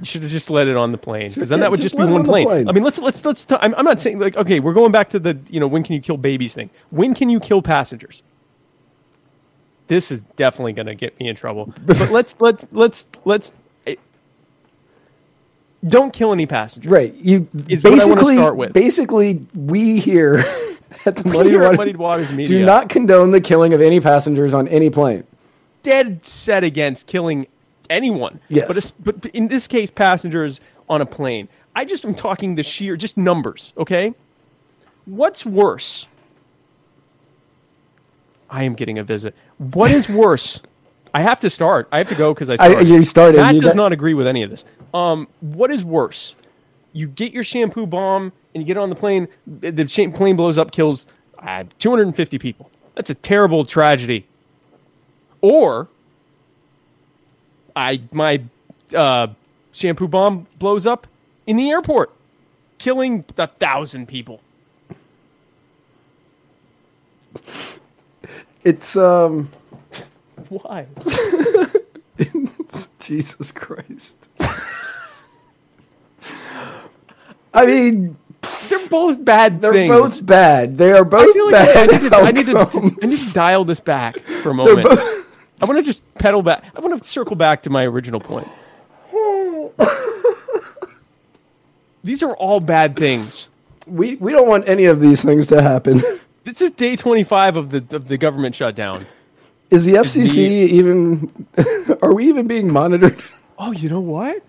You 0.00 0.06
should 0.06 0.22
have 0.22 0.30
just 0.30 0.50
let 0.50 0.66
it 0.66 0.76
on 0.76 0.90
the 0.92 0.98
plane 0.98 1.28
because 1.28 1.48
then 1.48 1.58
yeah, 1.58 1.64
that 1.64 1.70
would 1.70 1.80
just 1.80 1.94
just, 1.94 2.06
be 2.06 2.12
one 2.12 2.20
on 2.22 2.26
plane. 2.26 2.46
plane. 2.46 2.68
I 2.68 2.72
mean, 2.72 2.82
let's 2.82 2.98
let's 2.98 3.24
let's. 3.24 3.44
T- 3.44 3.56
I'm, 3.60 3.74
I'm 3.76 3.84
not 3.84 4.00
saying 4.00 4.18
like 4.18 4.36
okay, 4.36 4.58
we're 4.60 4.72
going 4.72 4.90
back 4.92 5.10
to 5.10 5.18
the 5.20 5.38
you 5.48 5.60
know 5.60 5.68
when 5.68 5.84
can 5.84 5.94
you 5.94 6.00
kill 6.00 6.16
babies 6.16 6.52
thing. 6.54 6.70
When 6.90 7.14
can 7.14 7.28
you 7.30 7.38
kill 7.40 7.62
passengers? 7.62 8.22
This 9.86 10.10
is 10.10 10.22
definitely 10.36 10.72
going 10.72 10.86
to 10.86 10.94
get 10.94 11.18
me 11.20 11.28
in 11.28 11.36
trouble. 11.36 11.72
But 11.86 12.10
let's 12.10 12.34
let's 12.40 12.66
let's 12.72 13.06
let's. 13.24 13.52
eh, 13.86 13.94
Don't 15.86 16.12
kill 16.12 16.32
any 16.32 16.46
passengers. 16.46 16.90
Right. 16.90 17.14
You 17.14 17.46
I 17.54 17.76
basically 17.82 18.36
start 18.36 18.56
with. 18.56 18.72
basically 18.72 19.46
we 19.54 20.00
here 20.00 20.38
at 21.06 21.16
the 21.16 21.28
Muddy 21.28 21.56
Water 21.56 21.76
Muddied 21.76 21.96
Waters 21.98 22.32
Media 22.32 22.58
do 22.60 22.64
not 22.64 22.88
condone 22.88 23.30
the 23.30 23.40
killing 23.40 23.72
of 23.74 23.80
any 23.80 24.00
passengers 24.00 24.54
on 24.54 24.66
any 24.68 24.90
plane. 24.90 25.24
dead 25.82 26.26
set 26.26 26.64
against 26.64 27.06
killing 27.06 27.46
anyone. 27.90 28.40
Yes. 28.48 28.66
But, 28.68 28.76
es- 28.76 28.90
but 28.92 29.26
in 29.26 29.48
this 29.48 29.66
case, 29.66 29.90
passengers 29.90 30.60
on 30.88 31.00
a 31.00 31.06
plane. 31.06 31.48
I 31.76 31.84
just 31.84 32.04
am 32.04 32.14
talking 32.14 32.54
the 32.54 32.62
sheer, 32.62 32.96
just 32.96 33.16
numbers, 33.16 33.72
okay? 33.76 34.14
What's 35.06 35.44
worse? 35.44 36.06
I 38.50 38.62
am 38.64 38.74
getting 38.74 38.98
a 38.98 39.04
visit. 39.04 39.34
What 39.58 39.90
is 39.90 40.08
worse? 40.08 40.60
I 41.12 41.22
have 41.22 41.40
to 41.40 41.50
start. 41.50 41.88
I 41.92 41.98
have 41.98 42.08
to 42.08 42.14
go 42.14 42.34
because 42.34 42.50
I 42.50 42.54
I- 42.54 42.56
started. 42.70 42.88
you 42.88 43.02
started, 43.04 43.38
Matt 43.38 43.54
you 43.54 43.60
does 43.60 43.70
got- 43.70 43.76
not 43.76 43.92
agree 43.92 44.14
with 44.14 44.26
any 44.26 44.42
of 44.42 44.50
this. 44.50 44.64
Um, 44.92 45.28
what 45.40 45.70
is 45.70 45.84
worse? 45.84 46.36
You 46.92 47.08
get 47.08 47.32
your 47.32 47.42
shampoo 47.42 47.86
bomb 47.86 48.32
and 48.54 48.62
you 48.62 48.64
get 48.66 48.76
on 48.76 48.88
the 48.88 48.94
plane. 48.94 49.26
The 49.46 49.70
the 49.72 50.08
plane 50.14 50.36
blows 50.36 50.58
up, 50.58 50.70
kills 50.70 51.06
uh, 51.40 51.64
250 51.78 52.38
people. 52.38 52.70
That's 52.94 53.10
a 53.10 53.14
terrible 53.16 53.64
tragedy. 53.64 54.26
Or 55.40 55.88
I 57.76 58.02
my 58.12 58.42
uh, 58.94 59.28
shampoo 59.72 60.08
bomb 60.08 60.46
blows 60.58 60.86
up 60.86 61.06
in 61.46 61.56
the 61.56 61.70
airport, 61.70 62.12
killing 62.78 63.24
a 63.38 63.46
thousand 63.46 64.08
people. 64.08 64.40
It's 68.62 68.96
um 68.96 69.50
Why? 70.48 70.86
Jesus 72.98 73.50
Christ. 73.52 74.28
I 77.52 77.66
mean, 77.66 78.16
They're 78.68 78.88
both 78.88 79.24
bad 79.24 79.60
they're 79.60 79.72
things. 79.72 79.90
both 79.90 80.24
bad. 80.26 80.78
They 80.78 80.92
are 80.92 81.04
both 81.04 81.28
I 81.28 81.32
feel 81.32 81.46
like 81.46 81.54
I, 81.54 81.82
I 81.82 81.86
bad. 81.86 82.02
need 82.02 82.10
to, 82.10 82.16
I, 82.16 82.30
need 82.32 82.46
to. 82.46 82.58
I 82.58 83.06
need 83.06 83.18
to 83.18 83.32
dial 83.34 83.64
this 83.64 83.80
back 83.80 84.18
for 84.20 84.50
a 84.50 84.54
They're 84.64 84.76
moment. 84.76 84.86
I 85.62 85.66
want 85.66 85.78
to 85.78 85.82
just 85.82 86.02
pedal 86.14 86.42
back. 86.42 86.64
I 86.76 86.80
want 86.80 87.00
to 87.02 87.08
circle 87.08 87.36
back 87.36 87.62
to 87.62 87.70
my 87.70 87.84
original 87.84 88.20
point. 88.20 88.48
These 92.02 92.22
are 92.22 92.36
all 92.36 92.60
bad 92.60 92.96
things. 92.96 93.48
we 93.86 94.16
we 94.16 94.32
don't 94.32 94.46
want 94.48 94.68
any 94.68 94.84
of 94.84 95.00
these 95.00 95.22
things 95.24 95.46
to 95.48 95.62
happen. 95.62 96.02
This 96.44 96.60
is 96.60 96.72
day 96.72 96.96
25 96.96 97.56
of 97.56 97.70
the 97.70 97.96
of 97.96 98.08
the 98.08 98.18
government 98.18 98.54
shutdown. 98.54 99.06
Is 99.70 99.86
the 99.86 99.94
FCC 99.94 100.34
the- 100.34 100.42
even? 100.76 101.46
Are 102.02 102.12
we 102.12 102.28
even 102.28 102.46
being 102.46 102.70
monitored? 102.70 103.22
Oh, 103.58 103.72
you 103.72 103.88
know 103.88 104.00
what? 104.00 104.42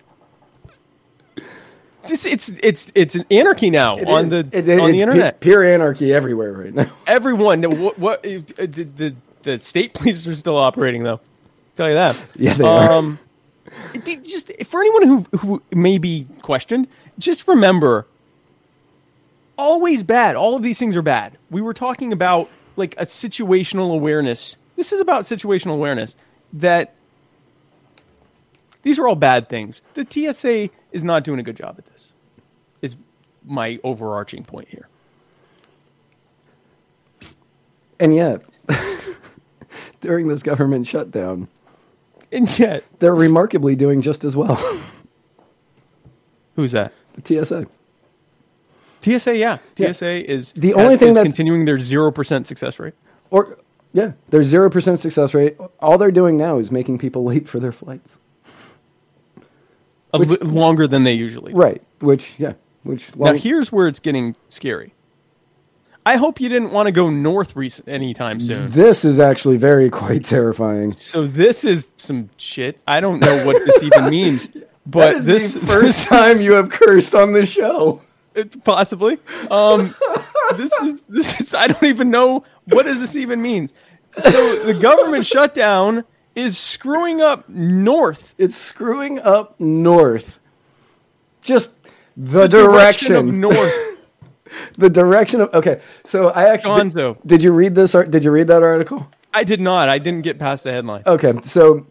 It's 2.04 2.26
it's 2.26 2.50
it's 2.62 2.92
it's 2.94 3.14
an 3.14 3.24
anarchy 3.30 3.70
now 3.70 3.96
on 4.04 4.28
the 4.28 4.46
It- 4.52 4.68
it- 4.68 4.78
on 4.80 4.92
the 4.92 5.00
internet. 5.00 5.40
pure 5.40 5.64
anarchy 5.64 6.12
everywhere 6.12 6.52
right 6.52 6.74
now. 6.74 6.86
Everyone, 7.06 7.62
what 7.80 7.98
what 7.98 8.18
uh, 8.26 8.42
the, 8.58 8.66
the 8.96 9.14
the 9.46 9.58
state 9.60 9.94
police 9.94 10.26
are 10.26 10.34
still 10.34 10.58
operating 10.58 11.02
though. 11.04 11.20
tell 11.76 11.88
you 11.88 11.94
that. 11.94 12.22
Yeah, 12.34 12.52
they 12.54 12.64
are. 12.64 12.92
um, 12.92 13.18
it 13.94 14.24
just 14.24 14.52
for 14.64 14.80
anyone 14.80 15.02
who 15.30 15.38
who 15.38 15.62
may 15.72 15.96
be 15.96 16.26
questioned, 16.42 16.88
just 17.18 17.48
remember. 17.48 18.06
Always 19.58 20.02
bad. 20.02 20.36
All 20.36 20.54
of 20.54 20.62
these 20.62 20.78
things 20.78 20.94
are 20.96 21.02
bad. 21.02 21.38
We 21.50 21.62
were 21.62 21.72
talking 21.72 22.12
about 22.12 22.50
like 22.76 22.94
a 22.98 23.06
situational 23.06 23.94
awareness. 23.94 24.56
This 24.76 24.92
is 24.92 25.00
about 25.00 25.24
situational 25.24 25.72
awareness 25.72 26.14
that 26.52 26.94
these 28.82 28.98
are 28.98 29.08
all 29.08 29.14
bad 29.14 29.48
things. 29.48 29.80
The 29.94 30.06
TSA 30.06 30.68
is 30.92 31.02
not 31.04 31.24
doing 31.24 31.40
a 31.40 31.42
good 31.42 31.56
job 31.56 31.76
at 31.78 31.86
this. 31.86 32.08
Is 32.82 32.96
my 33.46 33.80
overarching 33.82 34.44
point 34.44 34.68
here. 34.68 34.88
And 37.98 38.14
yet, 38.14 38.58
during 40.06 40.28
this 40.28 40.42
government 40.44 40.86
shutdown, 40.86 41.48
And 42.30 42.58
yet, 42.58 42.84
they're 43.00 43.14
remarkably 43.14 43.74
doing 43.74 44.02
just 44.02 44.22
as 44.24 44.36
well. 44.36 44.54
who's 46.54 46.72
that? 46.72 46.92
the 47.14 47.44
TSA. 47.44 47.66
TSA, 49.02 49.36
yeah. 49.36 49.58
Yeah. 49.76 49.92
TSA 49.92 50.30
is 50.30 50.52
The 50.52 50.74
only 50.74 50.96
thing 50.96 51.08
is 51.08 51.14
that's- 51.14 51.32
continuing 51.34 51.64
their 51.64 51.80
zero 51.80 52.10
percent 52.12 52.46
success 52.46 52.78
rate. 52.78 52.94
Or 53.30 53.58
yeah, 53.92 54.12
their 54.28 54.42
zero 54.44 54.68
percent 54.70 55.00
success 55.00 55.32
rate. 55.34 55.56
All 55.80 55.96
they're 55.98 56.10
doing 56.10 56.36
now 56.36 56.58
is 56.58 56.70
making 56.70 56.98
people 56.98 57.24
late 57.32 57.48
for 57.48 57.58
their 57.58 57.72
flights. 57.72 58.18
Which- 60.12 60.28
li- 60.28 60.36
longer 60.38 60.86
than 60.86 61.04
they 61.04 61.12
usually. 61.14 61.52
do. 61.52 61.58
Right. 61.58 61.82
Which 62.00 62.38
yeah. 62.38 62.52
Which 62.84 63.14
Now 63.16 63.32
here's 63.32 63.72
where 63.72 63.88
it's 63.88 63.98
getting 64.00 64.36
scary. 64.48 64.92
I 66.06 66.16
hope 66.16 66.40
you 66.40 66.48
didn't 66.48 66.70
want 66.70 66.86
to 66.86 66.92
go 66.92 67.10
north 67.10 67.56
anytime 67.88 68.40
soon. 68.40 68.70
this 68.70 69.04
is 69.04 69.18
actually 69.18 69.56
very 69.56 69.90
quite 69.90 70.24
terrifying. 70.24 70.92
So 70.92 71.26
this 71.26 71.64
is 71.64 71.90
some 71.96 72.30
shit. 72.36 72.78
I 72.86 73.00
don't 73.00 73.18
know 73.18 73.44
what 73.44 73.60
this 73.66 73.82
even 73.82 74.08
means, 74.10 74.48
but 74.86 75.16
is 75.16 75.24
this 75.24 75.54
the 75.54 75.60
first 75.66 76.06
time 76.08 76.40
you 76.40 76.52
have 76.52 76.70
cursed 76.70 77.16
on 77.16 77.32
the 77.32 77.44
show. 77.44 78.02
It- 78.36 78.62
possibly. 78.62 79.18
Um, 79.50 79.96
this 80.56 80.72
is 80.82 81.02
this 81.08 81.40
is. 81.40 81.54
I 81.54 81.66
don't 81.66 81.82
even 81.82 82.12
know 82.12 82.44
what 82.66 82.84
does 82.84 83.00
this 83.00 83.16
even 83.16 83.42
mean. 83.42 83.68
So 84.18 84.64
the 84.64 84.74
government 84.74 85.26
shutdown 85.26 86.04
is 86.36 86.56
screwing 86.56 87.20
up 87.20 87.48
North. 87.48 88.32
It's 88.38 88.54
screwing 88.54 89.18
up 89.18 89.58
north. 89.58 90.38
Just 91.42 91.74
the, 92.16 92.46
direction 92.46 93.12
direction. 93.12 93.16
of 93.16 93.32
North. 93.32 93.95
The 94.78 94.90
direction 94.90 95.40
of 95.42 95.54
okay. 95.54 95.80
So 96.04 96.28
I 96.28 96.44
actually 96.44 96.82
Gonzo. 96.82 97.18
did, 97.26 97.42
you 97.42 97.52
read 97.52 97.74
this? 97.74 97.92
Did 97.92 98.24
you 98.24 98.30
read 98.30 98.46
that 98.48 98.62
article? 98.62 99.08
I 99.32 99.44
did 99.44 99.60
not. 99.60 99.88
I 99.88 99.98
didn't 99.98 100.22
get 100.22 100.38
past 100.38 100.64
the 100.64 100.72
headline. 100.72 101.02
Okay, 101.06 101.34
so 101.42 101.86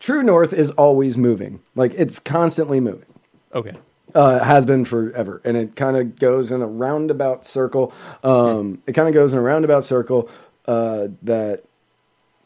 True 0.00 0.22
North 0.22 0.52
is 0.52 0.70
always 0.72 1.18
moving. 1.18 1.60
Like 1.74 1.94
it's 1.94 2.18
constantly 2.18 2.80
moving. 2.80 3.06
Okay. 3.54 3.72
Uh, 4.14 4.42
has 4.42 4.64
been 4.64 4.84
forever, 4.84 5.40
and 5.44 5.56
it 5.56 5.76
kind 5.76 5.96
of 5.96 6.18
goes 6.18 6.50
in 6.50 6.62
a 6.62 6.66
roundabout 6.66 7.44
circle. 7.44 7.92
Um, 8.24 8.82
it 8.86 8.92
kind 8.92 9.06
of 9.06 9.14
goes 9.14 9.32
in 9.34 9.38
a 9.38 9.42
roundabout 9.42 9.84
circle 9.84 10.30
uh, 10.66 11.08
that, 11.22 11.64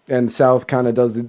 and 0.09 0.31
South 0.31 0.67
kind 0.67 0.89
of 0.89 0.95
does 0.95 1.15
the 1.15 1.29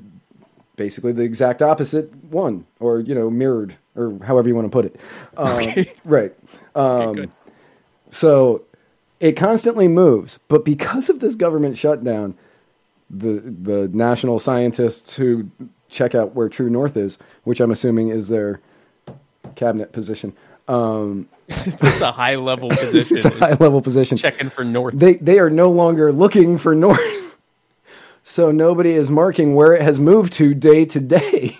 basically 0.75 1.11
the 1.11 1.21
exact 1.21 1.61
opposite 1.61 2.13
one, 2.25 2.65
or 2.79 2.99
you 2.99 3.13
know, 3.13 3.29
mirrored, 3.29 3.75
or 3.95 4.17
however 4.25 4.47
you 4.49 4.55
want 4.55 4.65
to 4.65 4.71
put 4.71 4.85
it. 4.85 4.99
Um, 5.37 5.85
Right. 6.03 6.33
Okay, 6.75 7.21
good. 7.21 7.31
So 8.13 8.63
it 9.19 9.33
constantly 9.33 9.87
moves, 9.87 10.37
but 10.47 10.63
because 10.63 11.09
of 11.09 11.19
this 11.19 11.33
government 11.33 11.77
shutdown, 11.77 12.35
the 13.09 13.39
the 13.39 13.89
national 13.91 14.37
scientists 14.39 15.15
who 15.15 15.49
check 15.89 16.13
out 16.13 16.35
where 16.35 16.47
True 16.47 16.69
North 16.69 16.95
is, 16.95 17.17
which 17.43 17.59
I'm 17.59 17.71
assuming 17.71 18.09
is 18.09 18.27
their 18.27 18.61
cabinet 19.55 19.91
position, 19.91 20.33
um, 20.67 21.27
It's 21.47 22.01
a 22.01 22.11
high 22.11 22.35
level 22.35 22.69
position. 22.69 23.17
it's 23.17 23.25
a 23.25 23.29
high 23.31 23.53
level 23.53 23.81
position. 23.81 24.17
Checking 24.17 24.49
for 24.49 24.63
North. 24.63 24.93
They 24.97 25.15
they 25.15 25.39
are 25.39 25.49
no 25.49 25.71
longer 25.71 26.11
looking 26.11 26.59
for 26.59 26.75
North, 26.75 27.37
so 28.23 28.51
nobody 28.51 28.91
is 28.91 29.09
marking 29.09 29.55
where 29.55 29.73
it 29.73 29.81
has 29.81 29.99
moved 29.99 30.33
to 30.33 30.53
day 30.53 30.85
to 30.85 30.99
day. 30.99 31.57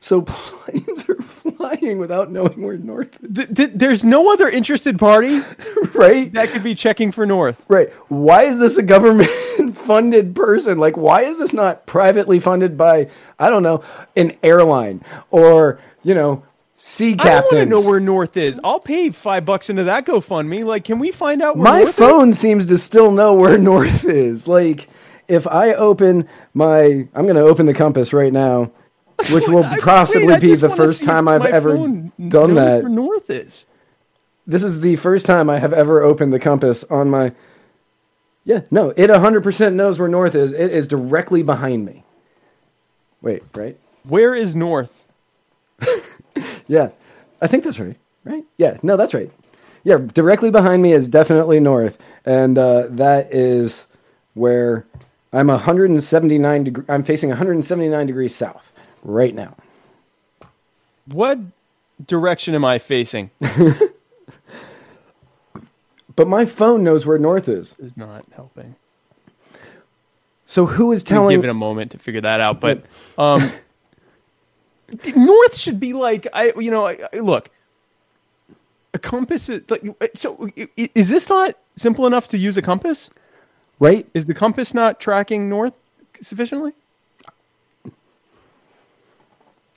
So 0.00 0.22
planes 0.22 1.08
are 1.08 1.14
flying 1.62 1.98
without 1.98 2.30
knowing 2.30 2.62
where 2.62 2.76
North 2.76 3.22
is, 3.22 3.34
Th- 3.34 3.56
th- 3.56 3.70
there's 3.74 4.04
no 4.04 4.32
other 4.32 4.48
interested 4.48 4.98
party 4.98 5.40
right? 5.94 6.32
that 6.32 6.50
could 6.50 6.62
be 6.62 6.74
checking 6.74 7.12
for 7.12 7.26
North. 7.26 7.64
Right. 7.68 7.92
Why 8.08 8.42
is 8.42 8.58
this 8.58 8.78
a 8.78 8.82
government 8.82 9.30
funded 9.74 10.34
person? 10.34 10.78
Like, 10.78 10.96
why 10.96 11.22
is 11.22 11.38
this 11.38 11.52
not 11.52 11.86
privately 11.86 12.38
funded 12.38 12.76
by, 12.76 13.08
I 13.38 13.50
don't 13.50 13.62
know, 13.62 13.82
an 14.16 14.36
airline 14.42 15.02
or 15.30 15.80
you 16.02 16.14
know, 16.14 16.42
sea 16.76 17.16
I 17.18 17.40
want 17.40 17.50
to 17.50 17.66
know 17.66 17.80
where 17.82 18.00
North 18.00 18.36
is. 18.36 18.60
I'll 18.64 18.80
pay 18.80 19.10
five 19.10 19.44
bucks 19.44 19.70
into 19.70 19.84
that 19.84 20.04
GoFundMe. 20.04 20.64
Like, 20.64 20.84
can 20.84 20.98
we 20.98 21.10
find 21.10 21.42
out 21.42 21.56
where 21.56 21.64
my 21.64 21.78
North 21.82 21.94
phone 21.94 22.32
seems 22.32 22.66
to 22.66 22.76
still 22.76 23.12
know 23.12 23.34
where 23.34 23.58
north 23.58 24.04
is. 24.04 24.48
Like, 24.48 24.88
if 25.28 25.46
I 25.46 25.74
open 25.74 26.28
my, 26.54 27.06
I'm 27.14 27.26
going 27.26 27.36
to 27.36 27.42
open 27.42 27.66
the 27.66 27.74
compass 27.74 28.12
right 28.12 28.32
now, 28.32 28.72
which 29.30 29.46
will 29.48 29.64
I- 29.64 29.78
possibly 29.78 30.26
wait, 30.28 30.40
be 30.40 30.54
the 30.54 30.70
first 30.70 31.04
time 31.04 31.28
I've 31.28 31.44
ever 31.44 31.76
done 31.76 32.54
that. 32.54 32.84
North 32.84 33.30
is. 33.30 33.64
This 34.46 34.64
is 34.64 34.80
the 34.80 34.96
first 34.96 35.24
time 35.26 35.48
I 35.48 35.58
have 35.58 35.72
ever 35.72 36.02
opened 36.02 36.32
the 36.32 36.40
compass 36.40 36.82
on 36.84 37.08
my. 37.10 37.32
Yeah, 38.44 38.62
no, 38.72 38.90
it 38.96 39.08
100% 39.08 39.74
knows 39.74 40.00
where 40.00 40.08
north 40.08 40.34
is. 40.34 40.52
It 40.52 40.72
is 40.72 40.88
directly 40.88 41.44
behind 41.44 41.84
me. 41.86 42.02
Wait, 43.20 43.44
right? 43.54 43.78
Where 44.02 44.34
is 44.34 44.54
North? 44.56 44.92
Yeah, 46.68 46.90
I 47.40 47.48
think 47.48 47.64
that's 47.64 47.78
right. 47.78 47.96
Right? 48.24 48.44
Yeah, 48.56 48.78
no, 48.82 48.96
that's 48.96 49.12
right. 49.14 49.30
Yeah, 49.84 49.98
directly 49.98 50.50
behind 50.50 50.80
me 50.82 50.92
is 50.92 51.08
definitely 51.08 51.60
north, 51.60 52.02
and 52.24 52.56
uh, 52.56 52.86
that 52.88 53.34
is 53.34 53.88
where 54.34 54.86
I'm 55.32 55.48
179 55.48 56.64
deg- 56.64 56.84
I'm 56.88 57.02
facing 57.02 57.30
179 57.30 58.06
degrees 58.06 58.34
south 58.34 58.71
right 59.02 59.34
now. 59.34 59.56
What 61.06 61.38
direction 62.06 62.54
am 62.54 62.64
I 62.64 62.78
facing? 62.78 63.30
But 66.16 66.28
my 66.28 66.44
phone 66.44 66.84
knows 66.84 67.06
where 67.06 67.18
north 67.18 67.48
is. 67.48 67.78
is 67.78 67.96
not 67.96 68.24
helping. 68.32 68.76
So 70.44 70.66
who 70.66 70.92
is 70.92 71.02
telling? 71.02 71.36
give 71.36 71.44
it 71.44 71.50
a 71.50 71.54
moment 71.54 71.92
to 71.92 71.98
figure 71.98 72.20
that 72.20 72.40
out. 72.40 72.60
But 72.60 72.84
um, 73.18 73.50
North 75.16 75.56
should 75.56 75.80
be 75.80 75.94
like 75.94 76.26
I, 76.32 76.52
you 76.58 76.70
know, 76.70 76.86
I, 76.86 76.98
I, 77.12 77.18
look. 77.20 77.50
A 78.94 78.98
compass 78.98 79.48
is 79.48 79.62
like 79.70 79.82
so. 80.14 80.50
Is 80.76 81.08
this 81.08 81.30
not 81.30 81.56
simple 81.76 82.06
enough 82.06 82.28
to 82.28 82.38
use 82.38 82.58
a 82.58 82.62
compass? 82.62 83.08
right? 83.78 84.06
Is 84.12 84.26
the 84.26 84.34
compass 84.34 84.74
not 84.74 85.00
tracking 85.00 85.48
north 85.48 85.78
sufficiently? 86.20 86.72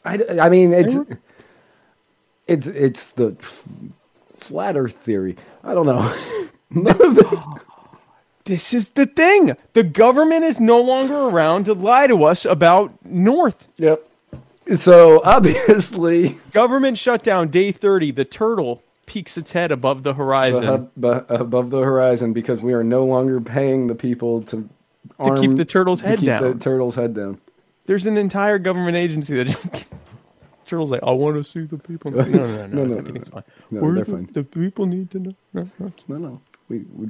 I, 0.05 0.19
I 0.39 0.49
mean, 0.49 0.71
it's 0.73 0.97
it's 2.47 2.67
it's 2.67 3.13
the 3.13 3.35
f- 3.39 3.63
flat 4.35 4.77
Earth 4.77 4.93
theory. 4.95 5.35
I 5.63 5.73
don't 5.73 5.85
know. 5.85 6.13
None 6.69 6.87
of 7.01 7.15
the, 7.15 7.61
This 8.45 8.73
is 8.73 8.91
the 8.91 9.05
thing. 9.05 9.55
The 9.73 9.83
government 9.83 10.43
is 10.43 10.59
no 10.59 10.79
longer 10.79 11.15
around 11.15 11.65
to 11.65 11.73
lie 11.73 12.07
to 12.07 12.23
us 12.23 12.45
about 12.45 12.93
North. 13.05 13.67
yep. 13.77 14.03
So 14.75 15.21
obviously, 15.23 16.37
Government 16.51 16.97
shutdown 16.97 17.49
day 17.49 17.71
30. 17.71 18.11
The 18.11 18.25
turtle 18.25 18.83
peeks 19.05 19.37
its 19.37 19.51
head 19.51 19.71
above 19.71 20.01
the 20.03 20.15
horizon 20.15 20.63
above, 20.97 21.25
above 21.29 21.69
the 21.69 21.81
horizon, 21.81 22.33
because 22.33 22.61
we 22.63 22.73
are 22.73 22.83
no 22.83 23.05
longer 23.05 23.39
paying 23.39 23.87
the 23.87 23.95
people 23.95 24.41
to 24.43 24.67
to 25.23 25.39
keep 25.39 25.55
the 25.55 25.65
turtle's 25.65 26.01
to 26.01 26.07
head 26.07 26.19
keep 26.19 26.27
down. 26.27 26.41
The 26.43 26.55
turtle's 26.63 26.95
head 26.95 27.13
down. 27.13 27.39
There's 27.85 28.07
an 28.07 28.17
entire 28.17 28.57
government 28.57 28.97
agency 28.97 29.35
that 29.35 29.45
just 29.47 29.85
turtle's 30.67 30.91
like, 30.91 31.03
I 31.03 31.11
want 31.11 31.35
to 31.37 31.43
see 31.43 31.61
the 31.65 31.77
people. 31.77 32.11
No, 32.15 32.23
no, 32.23 32.45
no, 32.45 32.45
no. 32.47 32.67
No, 32.67 32.85
no, 32.85 32.99
no, 33.01 33.15
it's 33.15 33.29
fine. 33.29 33.43
no, 33.71 33.93
they're 33.93 34.03
the, 34.03 34.11
fine. 34.11 34.29
the 34.31 34.43
people 34.43 34.85
need 34.85 35.11
to 35.11 35.19
know. 35.19 35.35
No, 35.53 35.69
no, 35.79 35.91
No, 36.07 36.17
no. 36.17 36.41
We 36.69 36.79
we, 36.95 37.09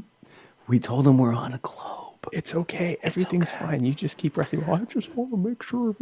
we 0.68 0.80
told 0.80 1.06
them 1.06 1.18
we're 1.18 1.34
on 1.34 1.53
a 1.53 1.60
globe. 1.60 2.28
it's 2.32 2.56
okay. 2.56 2.97
Everything's 3.03 3.51
fine. 3.51 3.86
You 3.86 3.93
just 3.93 4.18
keep 4.18 4.38
resting. 4.38 4.66
Well, 4.66 4.76
I 4.82 4.86
just 4.86 5.14
want 5.16 5.32
to 5.32 5.38
make 5.38 5.62
sure 5.64 5.93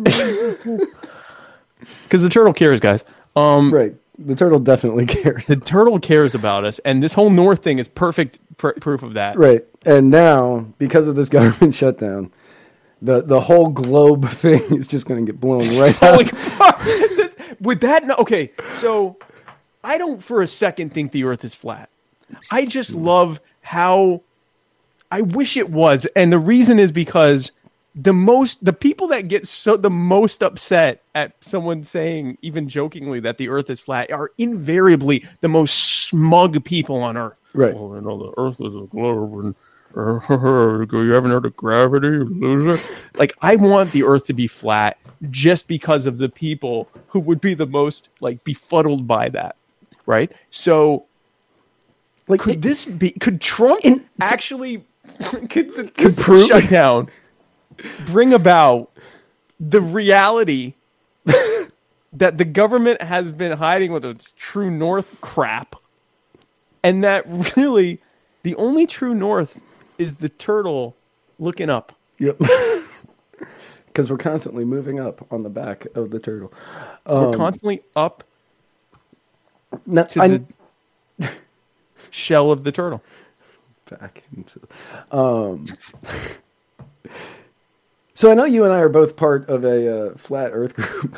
Because 2.04 2.22
the 2.22 2.30
turtle 2.30 2.54
cares, 2.54 2.80
guys. 2.80 3.04
Um, 3.36 3.74
Right. 3.74 3.96
The 4.20 4.36
turtle 4.36 4.60
definitely 4.60 5.06
cares. 5.18 5.46
the 5.46 5.56
turtle 5.56 6.00
cares 6.00 6.36
about 6.36 6.66
us, 6.66 6.78
and 6.80 7.02
this 7.02 7.14
whole 7.14 7.32
North 7.32 7.64
thing 7.64 7.80
is 7.80 7.88
perfect 7.88 8.38
pr- 8.58 8.74
proof 8.80 9.02
of 9.02 9.14
that. 9.16 9.38
Right. 9.38 9.66
And 9.88 10.12
now, 10.12 10.68
because 10.78 11.08
of 11.08 11.16
this 11.16 11.30
government 11.30 11.74
shutdown, 11.74 12.32
the 13.02 13.22
the 13.24 13.42
whole 13.42 13.70
globe 13.70 14.28
thing 14.28 14.62
is 14.76 14.88
just 14.88 15.08
going 15.08 15.26
to 15.26 15.32
get 15.32 15.42
blown 15.42 15.62
right 15.80 15.96
Holy 15.96 16.26
out. 16.62 17.23
Fuck. 17.64 17.68
Would 17.68 17.82
that 17.82 18.06
no 18.06 18.16
okay, 18.16 18.52
so 18.72 19.18
I 19.84 19.98
don't 19.98 20.22
for 20.22 20.42
a 20.42 20.48
second 20.48 20.94
think 20.94 21.12
the 21.12 21.24
earth 21.24 21.44
is 21.44 21.56
flat. 21.56 21.90
I 22.52 22.66
just 22.66 22.92
hmm. 22.92 23.04
love 23.04 23.40
how 23.62 24.22
I 25.12 25.22
wish 25.22 25.58
it 25.58 25.70
was. 25.70 26.06
And 26.16 26.32
the 26.32 26.40
reason 26.40 26.80
is 26.80 26.92
because 26.92 27.52
the 27.96 28.14
most 28.14 28.64
the 28.66 28.74
people 28.74 29.08
that 29.08 29.28
get 29.28 29.48
so 29.48 29.78
the 29.78 29.90
most 29.90 30.42
upset 30.42 31.04
at 31.14 31.36
someone 31.44 31.84
saying 31.84 32.38
even 32.42 32.68
jokingly 32.68 33.20
that 33.20 33.38
the 33.38 33.50
earth 33.50 33.70
is 33.70 33.80
flat 33.80 34.12
are 34.12 34.32
invariably 34.38 35.26
the 35.42 35.48
most 35.48 36.08
smug 36.08 36.64
people 36.66 37.04
on 37.04 37.18
earth. 37.18 37.40
Right. 37.54 37.76
Well, 37.76 37.96
you 37.96 38.02
know, 38.02 38.18
the 38.18 38.42
earth 38.42 38.60
is 38.62 38.76
a 38.76 38.88
globe 38.88 39.46
and 39.46 39.56
you 39.96 41.12
haven't 41.14 41.32
heard 41.32 41.46
of 41.46 41.56
gravity, 41.56 42.08
loser. 42.08 42.80
Like, 43.16 43.34
I 43.42 43.56
want 43.56 43.92
the 43.92 44.04
earth 44.04 44.26
to 44.26 44.34
be 44.34 44.48
flat 44.48 44.98
just 45.30 45.68
because 45.68 46.06
of 46.06 46.18
the 46.18 46.30
people 46.30 46.90
who 47.08 47.20
would 47.20 47.40
be 47.40 47.54
the 47.54 47.68
most 47.68 48.10
like 48.20 48.44
befuddled 48.44 49.08
by 49.08 49.30
that. 49.30 49.56
Right. 50.06 50.32
So, 50.50 51.06
like, 52.28 52.42
could 52.42 52.62
this 52.62 52.86
be? 52.86 53.12
Could 53.12 53.42
Trump 53.42 53.82
actually? 54.20 54.84
Could 55.50 55.76
the, 55.76 55.92
this 55.98 56.16
prove- 56.16 56.48
shutdown 56.48 57.10
bring 58.06 58.34
about 58.34 58.90
the 59.60 59.82
reality 59.82 60.76
that 62.14 62.38
the 62.38 62.46
government 62.46 63.02
has 63.02 63.32
been 63.34 63.58
hiding 63.58 63.92
with 63.92 64.06
its 64.06 64.34
true 64.38 64.72
north 64.72 65.20
crap, 65.20 65.76
and 66.84 67.04
that 67.04 67.26
really 67.58 68.02
the 68.44 68.56
only 68.56 68.88
true 68.88 69.14
north 69.14 69.60
is 69.98 70.16
the 70.16 70.30
turtle 70.30 70.96
looking 71.40 71.70
up. 71.70 71.96
Yep. 72.20 72.40
Because 73.88 74.10
we're 74.10 74.18
constantly 74.18 74.66
moving 74.66 75.00
up 75.00 75.24
on 75.32 75.44
the 75.44 75.52
back 75.52 75.86
of 75.94 76.10
the 76.10 76.18
turtle. 76.20 76.52
We're 77.06 77.38
constantly 77.38 77.84
up 77.96 78.24
to 79.92 80.08
I, 80.20 80.28
the 81.20 81.32
shell 82.10 82.52
of 82.52 82.64
the 82.64 82.72
turtle. 82.72 83.04
back 83.88 84.24
into. 84.36 84.62
Um, 85.12 85.68
so 88.16 88.32
I 88.32 88.34
know 88.34 88.46
you 88.46 88.64
and 88.64 88.74
I 88.74 88.80
are 88.80 88.90
both 88.90 89.16
part 89.16 89.48
of 89.48 89.64
a 89.64 90.08
uh, 90.08 90.16
flat 90.16 90.50
Earth 90.54 90.74
group. 90.76 91.16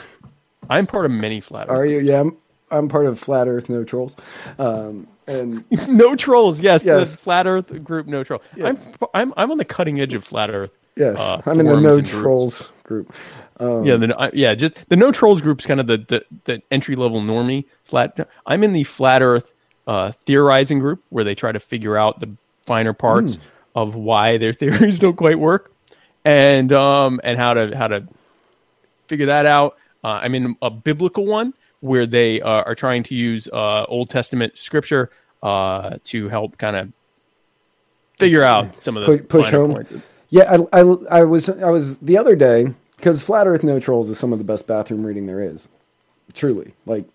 I'm 0.70 0.86
part 0.86 1.06
of 1.06 1.12
many 1.12 1.40
flat. 1.40 1.70
are 1.70 1.84
Earth. 1.84 1.90
you? 1.92 2.00
Yeah, 2.00 2.20
I'm, 2.20 2.38
I'm 2.72 2.90
part 2.90 3.06
of 3.06 3.18
Flat 3.20 3.48
Earth 3.48 3.70
No 3.70 3.86
Trolls. 3.86 4.18
Um, 4.60 5.08
and 5.28 5.64
no 5.88 6.16
trolls. 6.16 6.60
Yes, 6.60 6.86
Yes. 6.86 7.12
the 7.12 7.18
flat 7.18 7.48
Earth 7.48 7.84
group. 7.84 8.08
No 8.08 8.24
troll. 8.24 8.42
I'm 8.64 8.78
I'm 9.14 9.34
I'm 9.38 9.52
on 9.52 9.58
the 9.58 9.66
cutting 9.66 10.00
edge 10.02 10.14
of 10.14 10.24
flat 10.24 10.50
Earth. 10.50 10.72
yes, 10.96 11.18
uh, 11.20 11.42
I'm 11.46 11.60
in 11.60 11.66
the 11.68 11.80
No. 11.80 12.02
Trolls 12.02 12.72
group. 12.84 13.14
yeah, 13.60 13.96
the, 13.98 14.30
yeah, 14.34 14.54
just 14.56 14.76
the 14.90 14.96
no 14.96 15.12
trolls 15.12 15.42
group's 15.42 15.66
kind 15.66 15.80
of 15.80 15.88
the 15.88 15.98
the, 15.98 16.26
the 16.46 16.62
entry 16.72 16.96
level 16.96 17.22
normie 17.22 17.66
flat. 17.84 18.30
I'm 18.46 18.64
in 18.64 18.74
the 18.74 18.84
flat 18.84 19.22
Earth 19.22 19.52
uh, 19.88 20.12
theorizing 20.12 20.80
group 20.80 21.04
where 21.10 21.24
they 21.24 21.36
try 21.36 21.52
to 21.52 21.60
figure 21.60 21.98
out 21.98 22.20
the 22.20 22.30
finer 22.66 22.94
parts 22.94 23.38
of 23.76 23.96
why 23.96 24.38
their 24.38 24.54
theories 24.62 25.00
don't 25.00 25.16
quite 25.16 25.40
work, 25.40 25.72
and 26.24 26.72
um 26.74 27.20
and 27.24 27.38
how 27.38 27.54
to 27.54 27.76
how 27.78 27.88
to 27.88 28.08
figure 29.08 29.28
that 29.28 29.46
out. 29.46 29.78
Uh, 30.04 30.20
I'm 30.22 30.36
in 30.36 30.56
a 30.62 30.70
biblical 30.70 31.26
one 31.26 31.52
where 31.86 32.06
they 32.06 32.42
uh, 32.42 32.64
are 32.64 32.76
trying 32.76 33.04
to 33.04 33.16
use 33.16 33.48
uh, 33.48 33.86
Old 33.86 34.10
Testament 34.10 34.58
scripture 34.58 35.10
uh, 35.44 35.98
to 36.06 36.28
help 36.30 36.58
kind 36.58 36.76
of 36.76 36.92
figure 38.18 38.44
out 38.44 38.82
some 38.82 38.98
of 38.98 39.06
the 39.06 39.18
Pu- 39.18 39.24
push 39.24 39.50
home. 39.52 39.74
points. 39.74 39.94
Yeah, 40.30 40.58
I, 40.74 40.80
I, 40.82 41.20
I 41.20 41.24
was 41.24 41.48
I 41.50 41.70
was 41.70 41.98
the 42.00 42.18
other 42.18 42.36
day 42.36 42.74
because 42.98 43.24
Flat 43.24 43.48
Earth 43.48 43.64
No 43.64 43.80
Trolls 43.80 44.10
is 44.10 44.18
some 44.18 44.34
of 44.34 44.40
the 44.40 44.46
best 44.46 44.68
bathroom 44.68 45.06
reading 45.06 45.28
there 45.28 45.42
is. 45.42 45.70
Truly, 46.34 46.74
like 46.86 47.06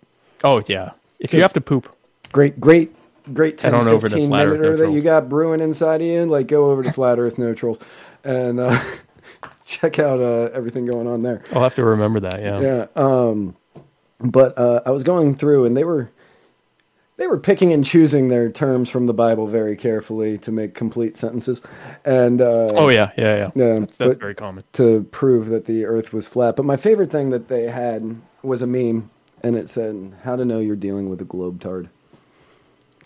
Oh 0.44 0.62
yeah, 0.66 0.92
if 1.18 1.34
you 1.34 1.42
have 1.42 1.52
to 1.54 1.60
poop, 1.60 1.94
great, 2.32 2.60
great, 2.60 2.94
great 3.34 3.58
10, 3.58 3.72
Head 3.72 3.80
on 3.80 3.88
over 3.88 4.08
to 4.08 4.14
15 4.14 4.28
Flat 4.28 4.46
Earth 4.46 4.60
minute 4.60 4.78
No 4.78 4.86
that 4.86 4.92
you 4.92 5.02
got 5.02 5.28
brewing 5.28 5.60
inside 5.60 6.00
of 6.00 6.06
you. 6.06 6.24
Like 6.26 6.46
go 6.46 6.70
over 6.70 6.82
to 6.82 6.92
Flat 6.92 7.18
Earth 7.18 7.38
No 7.38 7.52
Trolls 7.52 7.80
and 8.24 8.60
uh, 8.60 8.80
check 9.66 9.98
out 9.98 10.20
uh, 10.20 10.50
everything 10.54 10.86
going 10.86 11.06
on 11.08 11.22
there. 11.22 11.42
I'll 11.52 11.62
have 11.62 11.74
to 11.74 11.84
remember 11.84 12.20
that. 12.20 12.40
Yeah. 12.40 12.60
Yeah. 12.60 12.86
Um, 12.94 13.56
but 14.22 14.56
uh, 14.58 14.82
I 14.86 14.90
was 14.90 15.02
going 15.04 15.34
through, 15.34 15.64
and 15.64 15.76
they 15.76 15.84
were 15.84 16.10
they 17.16 17.26
were 17.26 17.38
picking 17.38 17.72
and 17.72 17.84
choosing 17.84 18.28
their 18.28 18.50
terms 18.50 18.88
from 18.88 19.06
the 19.06 19.14
Bible 19.14 19.46
very 19.46 19.76
carefully 19.76 20.38
to 20.38 20.52
make 20.52 20.74
complete 20.74 21.16
sentences, 21.16 21.62
and 22.04 22.40
uh, 22.40 22.68
Oh 22.74 22.88
yeah, 22.88 23.10
yeah, 23.18 23.36
yeah. 23.36 23.50
Yeah, 23.54 23.78
that's, 23.80 23.98
that's 23.98 24.18
very 24.18 24.34
common. 24.34 24.64
to 24.74 25.04
prove 25.12 25.48
that 25.48 25.66
the 25.66 25.84
Earth 25.84 26.12
was 26.12 26.26
flat. 26.28 26.56
But 26.56 26.64
my 26.64 26.76
favorite 26.76 27.10
thing 27.10 27.30
that 27.30 27.48
they 27.48 27.64
had 27.68 28.16
was 28.42 28.62
a 28.62 28.66
meme, 28.66 29.10
and 29.42 29.56
it 29.56 29.68
said, 29.68 30.14
"How 30.24 30.36
to 30.36 30.44
know 30.44 30.60
you're 30.60 30.76
dealing 30.76 31.10
with 31.10 31.20
a 31.20 31.26
globetard," 31.26 31.88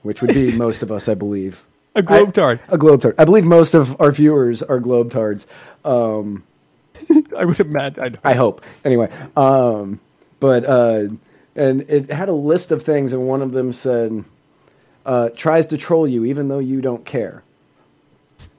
which 0.03 0.23
would 0.23 0.35
be 0.35 0.57
most 0.57 0.83
of 0.83 0.93
us, 0.93 1.09
I 1.09 1.15
believe. 1.15 1.65
A 1.97 2.03
globetard. 2.03 2.61
A 2.69 2.79
globetard. 2.79 3.15
I 3.19 3.25
believe 3.25 3.45
most 3.45 3.75
of 3.75 4.01
our 4.01 4.13
viewers 4.13 4.63
are 4.63 4.81
globetards. 4.81 5.47
I 7.37 7.45
would 7.45 7.61
imagine. 7.61 8.19
I, 8.25 8.31
I 8.31 8.35
hope. 8.35 8.65
Anyway, 8.85 9.11
um, 9.37 10.01
but 10.41 10.65
uh, 10.65 11.09
and 11.57 11.83
it 11.83 12.11
had 12.11 12.29
a 12.29 12.35
list 12.35 12.73
of 12.73 12.83
things, 12.83 13.13
and 13.13 13.27
one 13.27 13.43
of 13.43 13.53
them 13.53 13.73
said, 13.73 14.25
uh, 15.07 15.31
"Tries 15.35 15.67
to 15.67 15.77
troll 15.79 16.07
you 16.07 16.25
even 16.25 16.49
though 16.49 16.59
you 16.59 16.81
don't 16.81 17.05
care." 17.05 17.43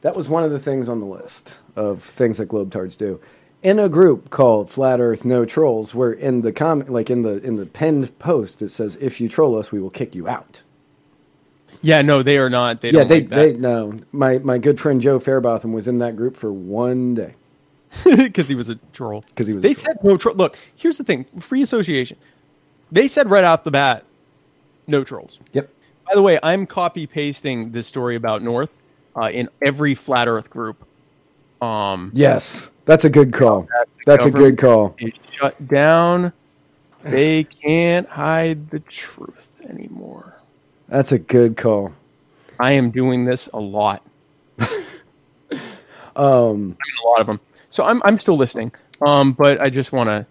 That 0.02 0.16
was 0.16 0.30
one 0.30 0.44
of 0.44 0.52
the 0.52 0.60
things 0.60 0.88
on 0.88 1.00
the 1.00 1.06
list 1.06 1.62
of 1.76 2.04
things 2.04 2.38
that 2.38 2.50
Globetards 2.50 2.98
do. 2.98 3.20
In 3.64 3.80
a 3.80 3.90
group 3.90 4.30
called 4.30 4.70
Flat 4.70 5.00
Earth 5.00 5.26
No 5.26 5.46
Trolls, 5.46 5.96
where 5.96 6.14
in 6.14 6.42
the 6.42 6.52
comment, 6.52 6.92
like 6.92 7.10
in 7.10 7.24
the 7.24 7.42
in 7.44 7.56
the 7.56 7.66
pinned 7.66 8.18
post, 8.20 8.62
it 8.62 8.70
says, 8.70 8.98
"If 9.02 9.20
you 9.20 9.28
troll 9.28 9.58
us, 9.58 9.72
we 9.72 9.80
will 9.82 9.90
kick 9.90 10.16
you 10.16 10.28
out." 10.28 10.62
Yeah, 11.82 12.02
no, 12.02 12.24
they 12.24 12.38
are 12.38 12.50
not. 12.50 12.82
They 12.82 12.92
yeah, 12.92 13.04
they 13.04 13.22
like 13.22 13.30
they 13.30 13.54
no. 13.54 14.00
My 14.12 14.38
my 14.40 14.58
good 14.58 14.80
friend 14.80 15.02
Joe 15.02 15.20
Fairbotham 15.20 15.74
was 15.74 15.88
in 15.88 16.00
that 16.00 16.16
group 16.16 16.38
for 16.38 16.52
one 16.52 17.16
day. 17.16 17.36
because 18.18 18.48
he 18.48 18.56
was 18.56 18.70
a 18.70 18.76
troll. 18.94 19.24
Because 19.30 19.48
he 19.48 19.54
was 19.54 19.64
They 19.64 19.74
said 19.74 19.98
no 20.04 20.18
troll. 20.18 20.36
Look, 20.36 20.58
here's 20.76 20.98
the 20.98 21.04
thing: 21.04 21.26
free 21.40 21.62
association. 21.62 22.18
They 22.92 23.08
said 23.08 23.30
right 23.30 23.44
off 23.44 23.64
the 23.64 23.72
bat, 23.72 24.06
no 24.88 25.04
trolls. 25.04 25.40
Yep. 25.54 25.70
By 26.08 26.16
the 26.16 26.22
way, 26.22 26.40
I'm 26.44 26.68
copy 26.68 27.08
pasting 27.08 27.72
this 27.72 27.88
story 27.88 28.16
about 28.16 28.44
North 28.44 28.70
uh, 29.16 29.30
in 29.32 29.50
every 29.64 29.96
flat 29.96 30.28
Earth 30.28 30.50
group. 30.50 30.86
Um, 31.62 32.12
Yes, 32.14 32.70
that's 32.86 33.06
a 33.06 33.10
good 33.10 33.34
call. 33.34 33.68
That's 34.06 34.26
a 34.26 34.32
good 34.32 34.58
call. 34.58 34.96
shut 35.32 35.68
down. 35.68 36.32
They 37.02 37.44
can't 37.44 38.08
hide 38.08 38.70
the 38.70 38.80
truth 38.80 39.50
anymore. 39.68 40.36
That's 40.88 41.12
a 41.12 41.20
good 41.20 41.58
call. 41.58 41.94
I 42.60 42.72
am 42.74 42.92
doing 42.92 43.26
this 43.26 43.50
a 43.54 43.60
lot. 43.60 44.02
um, 46.16 46.78
a 46.78 47.08
lot 47.08 47.20
of 47.20 47.28
them. 47.28 47.40
So 47.70 47.84
I'm 47.84 48.02
I'm 48.06 48.20
still 48.20 48.38
listening. 48.38 48.72
Um, 49.06 49.34
but 49.34 49.60
I 49.60 49.70
just 49.70 49.92
want 49.92 50.08
to 50.08 50.26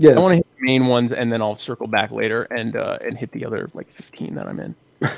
Yes. 0.00 0.16
I 0.16 0.20
want 0.20 0.30
to 0.30 0.36
hit 0.36 0.46
the 0.58 0.64
main 0.64 0.86
ones 0.86 1.12
and 1.12 1.30
then 1.30 1.42
I'll 1.42 1.58
circle 1.58 1.86
back 1.86 2.10
later 2.10 2.44
and 2.44 2.74
uh, 2.74 2.98
and 3.02 3.18
hit 3.18 3.32
the 3.32 3.44
other 3.44 3.70
like 3.74 3.90
15 3.90 4.34
that 4.34 4.48
I'm 4.48 4.58
in. 4.58 4.74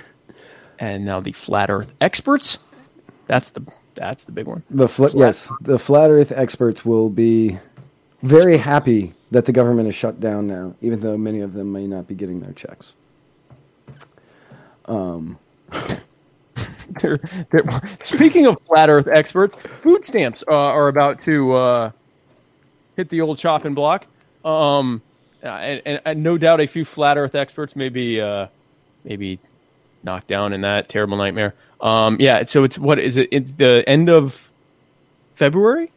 and 0.80 1.04
now 1.04 1.20
the 1.20 1.30
flat 1.30 1.70
Earth 1.70 1.92
experts. 2.00 2.58
That's 3.28 3.50
the 3.50 3.64
that's 3.94 4.24
the 4.24 4.32
big 4.32 4.48
one. 4.48 4.64
The 4.70 4.88
fl- 4.88 5.16
yes, 5.16 5.48
the 5.60 5.78
flat 5.78 6.10
Earth 6.10 6.32
experts 6.34 6.84
will 6.84 7.10
be 7.10 7.58
very 8.22 8.56
happy 8.56 9.14
that 9.30 9.44
the 9.44 9.52
government 9.52 9.88
is 9.88 9.94
shut 9.94 10.18
down 10.18 10.48
now, 10.48 10.74
even 10.80 10.98
though 10.98 11.16
many 11.16 11.40
of 11.40 11.52
them 11.52 11.72
may 11.72 11.86
not 11.86 12.08
be 12.08 12.16
getting 12.16 12.40
their 12.40 12.52
checks. 12.52 12.96
They're- 17.00 17.20
they're- 17.50 17.80
speaking 18.00 18.46
of 18.46 18.56
flat 18.66 18.88
Earth 18.90 19.08
experts, 19.08 19.56
food 19.56 20.04
stamps 20.04 20.42
uh, 20.48 20.52
are 20.54 20.88
about 20.88 21.20
to 21.20 21.52
uh, 21.54 21.90
hit 22.96 23.08
the 23.08 23.20
old 23.20 23.38
chopping 23.38 23.74
block. 23.74 24.06
Um, 24.44 25.02
uh, 25.42 25.48
and, 25.48 25.82
and, 25.86 26.00
and 26.04 26.22
no 26.22 26.38
doubt 26.38 26.60
a 26.60 26.66
few 26.66 26.84
flat 26.84 27.16
Earth 27.18 27.34
experts 27.34 27.74
may 27.76 27.88
be 27.88 28.20
uh, 28.20 28.46
maybe 29.04 29.38
knocked 30.04 30.28
down 30.28 30.52
in 30.52 30.60
that 30.62 30.88
terrible 30.88 31.16
nightmare. 31.16 31.54
Um, 31.80 32.16
yeah, 32.20 32.44
so 32.44 32.64
it's 32.64 32.78
what 32.78 32.98
is 32.98 33.16
it? 33.16 33.28
it 33.32 33.56
the 33.58 33.84
end 33.88 34.08
of 34.08 34.50
February 35.34 35.90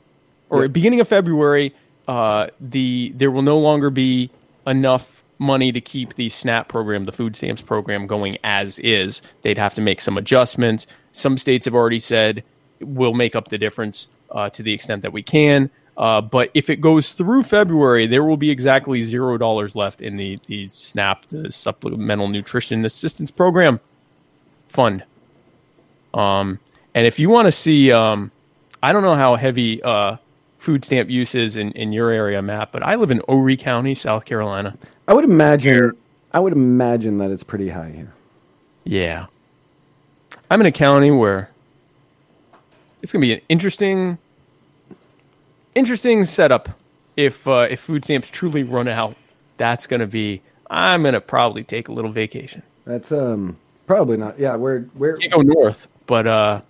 or 0.49 0.63
Yeah. 0.63 0.67
beginning 0.67 0.99
of 0.99 1.07
February? 1.07 1.73
Uh, 2.07 2.47
the 2.61 3.11
there 3.15 3.31
will 3.31 3.41
no 3.41 3.57
longer 3.57 3.89
be 3.89 4.29
enough 4.67 5.23
money 5.38 5.71
to 5.71 5.81
keep 5.81 6.15
the 6.15 6.29
SNAP 6.29 6.67
program, 6.67 7.05
the 7.05 7.11
food 7.11 7.36
stamps 7.36 7.61
program, 7.61 8.07
going 8.07 8.38
as 8.43 8.79
is. 8.79 9.21
They'd 9.41 9.57
have 9.57 9.75
to 9.75 9.81
make 9.81 10.01
some 10.01 10.17
adjustments. 10.17 10.88
Some 11.11 11.38
states 11.38 11.65
have 11.65 11.75
already 11.75 11.99
said 11.99 12.43
we'll 12.79 13.13
make 13.13 13.36
up 13.36 13.47
the 13.49 13.57
difference 13.57 14.07
uh, 14.31 14.49
to 14.51 14.63
the 14.63 14.73
extent 14.73 15.01
that 15.01 15.13
we 15.13 15.23
can. 15.23 15.69
Uh, 15.97 16.19
but 16.19 16.51
if 16.53 16.69
it 16.69 16.81
goes 16.81 17.13
through 17.13 17.43
February, 17.43 18.05
there 18.05 18.23
will 18.23 18.38
be 18.38 18.49
exactly 18.49 19.01
zero 19.01 19.38
dollars 19.38 19.75
left 19.75 20.01
in 20.01 20.17
the 20.17 20.38
the 20.47 20.67
SNAP, 20.67 21.25
the 21.29 21.51
Supplemental 21.51 22.27
Nutrition 22.27 22.83
Assistance 22.86 23.31
Program 23.31 23.79
fund. 24.65 25.03
Um, 26.13 26.59
and 26.93 27.07
if 27.07 27.17
you 27.17 27.29
want 27.29 27.47
to 27.47 27.51
see, 27.51 27.91
um, 27.91 28.31
I 28.83 28.91
don't 28.91 29.03
know 29.03 29.15
how 29.15 29.36
heavy 29.36 29.81
uh, 29.83 30.17
food 30.59 30.83
stamp 30.83 31.09
use 31.09 31.36
is 31.36 31.55
in, 31.55 31.71
in 31.73 31.93
your 31.93 32.09
area, 32.09 32.41
Matt, 32.41 32.71
but 32.71 32.83
I 32.83 32.95
live 32.95 33.11
in 33.11 33.21
Horry 33.27 33.55
County, 33.55 33.95
South 33.95 34.25
Carolina. 34.25 34.77
I 35.08 35.14
would 35.14 35.24
imagine. 35.26 35.91
I 36.34 36.39
would 36.39 36.53
imagine 36.53 37.18
that 37.20 37.32
it's 37.32 37.43
pretty 37.43 37.70
high 37.70 37.91
here. 37.91 38.14
Yeah. 38.84 39.28
I'm 40.49 40.60
in 40.62 40.68
a 40.68 40.72
county 40.72 41.12
where 41.12 41.49
it's 43.01 43.12
going 43.12 43.22
to 43.22 43.26
be 43.26 43.34
an 43.34 43.41
interesting 43.49 44.18
interesting 45.76 46.26
setup 46.26 46.70
if 47.16 47.47
uh, 47.47 47.68
if 47.70 47.80
food 47.80 48.03
stamps 48.06 48.30
truly 48.30 48.64
run 48.64 48.88
out. 48.88 49.16
That's 49.58 49.88
going 49.88 50.01
to 50.01 50.08
be 50.08 50.41
I'm 50.70 51.03
going 51.03 51.14
to 51.14 51.22
probably 51.22 51.64
take 51.64 51.88
a 51.88 51.91
little 51.91 52.12
vacation. 52.12 52.62
That's 52.86 53.12
um 53.12 53.58
probably 53.88 54.18
not. 54.18 54.38
Yeah, 54.39 54.56
where 54.56 54.82
where 54.95 55.18
Can't 55.18 55.34
go 55.34 55.41
north, 55.41 55.88
but 56.08 56.28
uh 56.28 56.62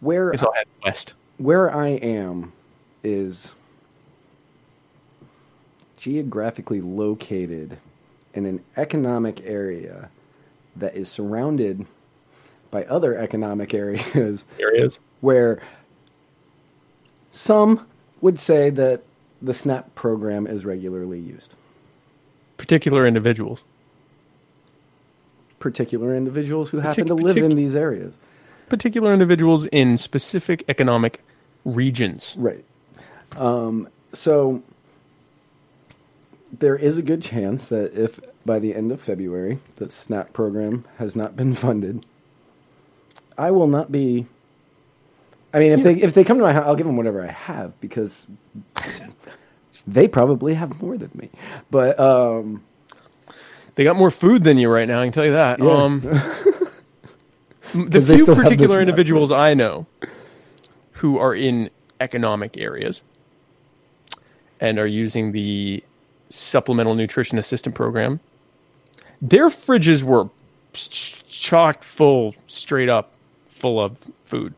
where 0.00 0.30
I 0.30 0.32
guess 0.32 0.42
I'll 0.42 0.52
head 0.52 0.66
west. 0.84 1.14
where 1.38 1.74
I 1.74 1.88
am 1.88 2.52
is 3.02 3.54
geographically 6.06 6.80
located 6.80 7.78
in 8.32 8.46
an 8.46 8.62
economic 8.76 9.40
area 9.44 10.08
that 10.76 10.94
is 10.94 11.08
surrounded 11.08 11.84
by 12.70 12.84
other 12.84 13.18
economic 13.18 13.74
areas 13.84 14.46
is. 14.56 15.00
where 15.20 15.60
some 17.32 17.84
would 18.20 18.38
say 18.38 18.70
that 18.70 19.02
the 19.42 19.52
SNAP 19.52 19.96
program 19.96 20.46
is 20.46 20.64
regularly 20.64 21.18
used. 21.18 21.56
Particular 22.56 23.04
individuals. 23.04 23.64
Particular 25.58 26.14
individuals 26.14 26.70
who 26.70 26.78
happen 26.78 27.06
Partic- 27.06 27.08
to 27.08 27.14
live 27.14 27.36
in 27.38 27.56
these 27.56 27.74
areas. 27.74 28.16
Particular 28.68 29.12
individuals 29.12 29.66
in 29.66 29.96
specific 29.96 30.62
economic 30.68 31.20
regions. 31.64 32.36
Right. 32.38 32.64
Um, 33.36 33.88
so 34.12 34.62
there 36.52 36.76
is 36.76 36.98
a 36.98 37.02
good 37.02 37.22
chance 37.22 37.66
that 37.66 37.92
if 37.94 38.20
by 38.44 38.58
the 38.58 38.74
end 38.74 38.92
of 38.92 39.00
February 39.00 39.58
the 39.76 39.90
SNAP 39.90 40.32
program 40.32 40.84
has 40.98 41.16
not 41.16 41.36
been 41.36 41.54
funded, 41.56 42.06
I 43.38 43.50
will 43.50 43.66
not 43.68 43.92
be. 43.92 44.26
I 45.54 45.58
mean, 45.60 45.72
if 45.72 45.82
they 45.82 45.94
if 45.94 46.14
they 46.14 46.24
come 46.24 46.38
to 46.38 46.42
my 46.44 46.52
house, 46.52 46.64
I'll 46.66 46.76
give 46.76 46.86
them 46.86 46.96
whatever 46.96 47.22
I 47.24 47.30
have 47.30 47.78
because 47.80 48.26
they 49.86 50.08
probably 50.08 50.54
have 50.54 50.80
more 50.82 50.98
than 50.98 51.10
me. 51.14 51.30
But 51.70 51.98
um, 52.00 52.62
They 53.74 53.84
got 53.84 53.96
more 53.96 54.10
food 54.10 54.44
than 54.44 54.58
you 54.58 54.68
right 54.68 54.88
now. 54.88 55.00
I 55.00 55.04
can 55.04 55.12
tell 55.12 55.24
you 55.24 55.32
that. 55.32 55.58
Yeah. 55.58 55.70
Um, 55.70 56.00
the 57.74 58.00
few 58.02 58.26
particular 58.34 58.80
individuals 58.80 59.32
I 59.32 59.54
know 59.54 59.86
who 60.92 61.18
are 61.18 61.34
in 61.34 61.70
economic 62.00 62.56
areas 62.58 63.02
and 64.60 64.78
are 64.78 64.86
using 64.86 65.32
the 65.32 65.84
supplemental 66.30 66.94
nutrition 66.94 67.38
assistant 67.38 67.74
program, 67.74 68.20
their 69.20 69.48
fridges 69.48 70.02
were 70.02 70.28
ch- 70.72 71.24
chocked 71.28 71.84
full, 71.84 72.34
straight 72.46 72.88
up 72.88 73.12
full 73.46 73.80
of 73.80 73.98
food. 74.24 74.54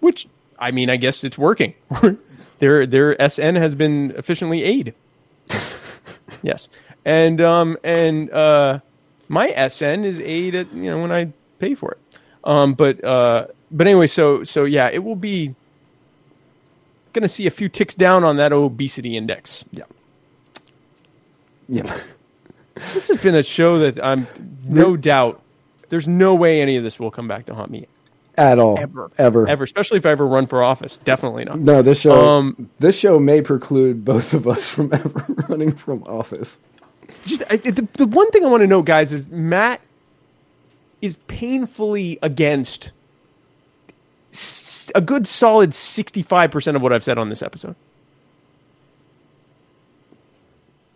Which 0.00 0.26
I 0.58 0.70
mean, 0.70 0.90
I 0.90 0.96
guess 0.96 1.24
it's 1.24 1.38
working. 1.38 1.74
their 2.58 2.86
their 2.86 3.16
SN 3.28 3.56
has 3.56 3.74
been 3.74 4.12
efficiently 4.16 4.62
aid. 4.64 4.94
Yes, 6.42 6.68
and 7.04 7.40
um 7.40 7.76
and 7.84 8.30
uh, 8.30 8.80
my 9.28 9.48
SN 9.68 10.04
is 10.04 10.18
aid 10.20 10.54
at 10.54 10.72
you 10.72 10.90
know 10.90 11.00
when 11.00 11.12
I 11.12 11.32
pay 11.58 11.74
for 11.74 11.92
it. 11.92 11.98
Um, 12.44 12.74
but 12.74 13.02
uh, 13.04 13.46
but 13.70 13.86
anyway, 13.86 14.08
so 14.08 14.42
so 14.42 14.64
yeah, 14.64 14.88
it 14.92 15.04
will 15.04 15.16
be 15.16 15.54
going 17.12 17.22
to 17.22 17.28
see 17.28 17.46
a 17.46 17.50
few 17.50 17.68
ticks 17.68 17.94
down 17.94 18.24
on 18.24 18.36
that 18.38 18.52
obesity 18.52 19.16
index. 19.16 19.64
yeah, 19.72 19.84
yeah. 21.68 21.98
This 22.74 23.08
has 23.08 23.20
been 23.20 23.34
a 23.34 23.42
show 23.42 23.78
that 23.78 24.02
I'm 24.02 24.26
no 24.64 24.96
doubt. 24.96 25.40
There's 25.90 26.08
no 26.08 26.34
way 26.34 26.62
any 26.62 26.76
of 26.76 26.82
this 26.82 26.98
will 26.98 27.10
come 27.10 27.28
back 27.28 27.44
to 27.46 27.54
haunt 27.54 27.70
me 27.70 27.86
At 28.38 28.58
all, 28.58 28.78
ever, 28.78 29.08
ever, 29.18 29.46
ever. 29.46 29.62
Especially 29.64 29.98
if 29.98 30.06
I 30.06 30.10
ever 30.10 30.26
run 30.26 30.46
for 30.46 30.62
office. 30.62 30.96
Definitely 30.96 31.44
not. 31.44 31.60
No, 31.60 31.82
this 31.82 32.00
show 32.00 32.12
Um, 32.14 32.70
this 32.80 32.98
show 32.98 33.20
may 33.20 33.42
preclude 33.42 34.04
both 34.06 34.32
of 34.32 34.48
us 34.48 34.70
from 34.70 34.90
ever 34.94 35.24
running 35.48 35.72
from 35.76 36.02
office. 36.04 36.58
just 37.26 37.42
I, 37.50 37.56
the, 37.58 37.86
the 37.98 38.06
one 38.06 38.30
thing 38.30 38.42
I 38.44 38.48
want 38.48 38.62
to 38.62 38.66
know, 38.66 38.80
guys, 38.82 39.12
is 39.12 39.28
Matt 39.28 39.80
is 41.02 41.18
painfully 41.28 42.18
against 42.22 42.90
a 44.94 45.00
good 45.02 45.28
solid 45.28 45.74
sixty-five 45.74 46.50
percent 46.50 46.74
of 46.74 46.82
what 46.82 46.92
I've 46.92 47.04
said 47.04 47.18
on 47.18 47.28
this 47.28 47.42
episode. 47.42 47.76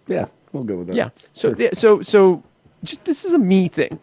Yeah, 0.07 0.27
we'll 0.53 0.65
go 0.65 0.77
with 0.77 0.89
that. 0.89 0.97
Yeah. 0.97 1.11
So 1.33 1.55
Sure. 1.55 1.71
so 1.75 2.03
so 2.03 2.43
just 2.85 3.05
this 3.05 3.25
is 3.25 3.33
a 3.33 3.39
me 3.39 3.69
thing. 3.69 3.99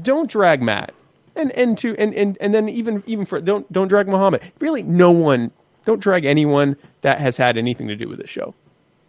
Don't 0.00 0.30
drag 0.30 0.62
Matt. 0.62 0.92
And 1.34 1.52
and 1.52 1.76
to 1.78 1.94
and, 1.98 2.14
and 2.14 2.38
and 2.40 2.54
then 2.54 2.68
even 2.68 3.02
even 3.06 3.26
for 3.26 3.40
don't 3.40 3.70
don't 3.72 3.88
drag 3.88 4.08
Muhammad. 4.08 4.40
Really 4.60 4.82
no 4.82 5.10
one 5.10 5.50
don't 5.84 6.00
drag 6.00 6.24
anyone 6.24 6.76
that 7.02 7.18
has 7.20 7.36
had 7.36 7.56
anything 7.58 7.88
to 7.88 7.96
do 7.96 8.08
with 8.08 8.18
this 8.18 8.30
show 8.30 8.54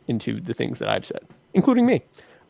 into 0.07 0.39
the 0.41 0.53
things 0.53 0.79
that 0.79 0.89
I've 0.89 1.05
said, 1.05 1.21
including 1.53 1.85
me. 1.85 2.01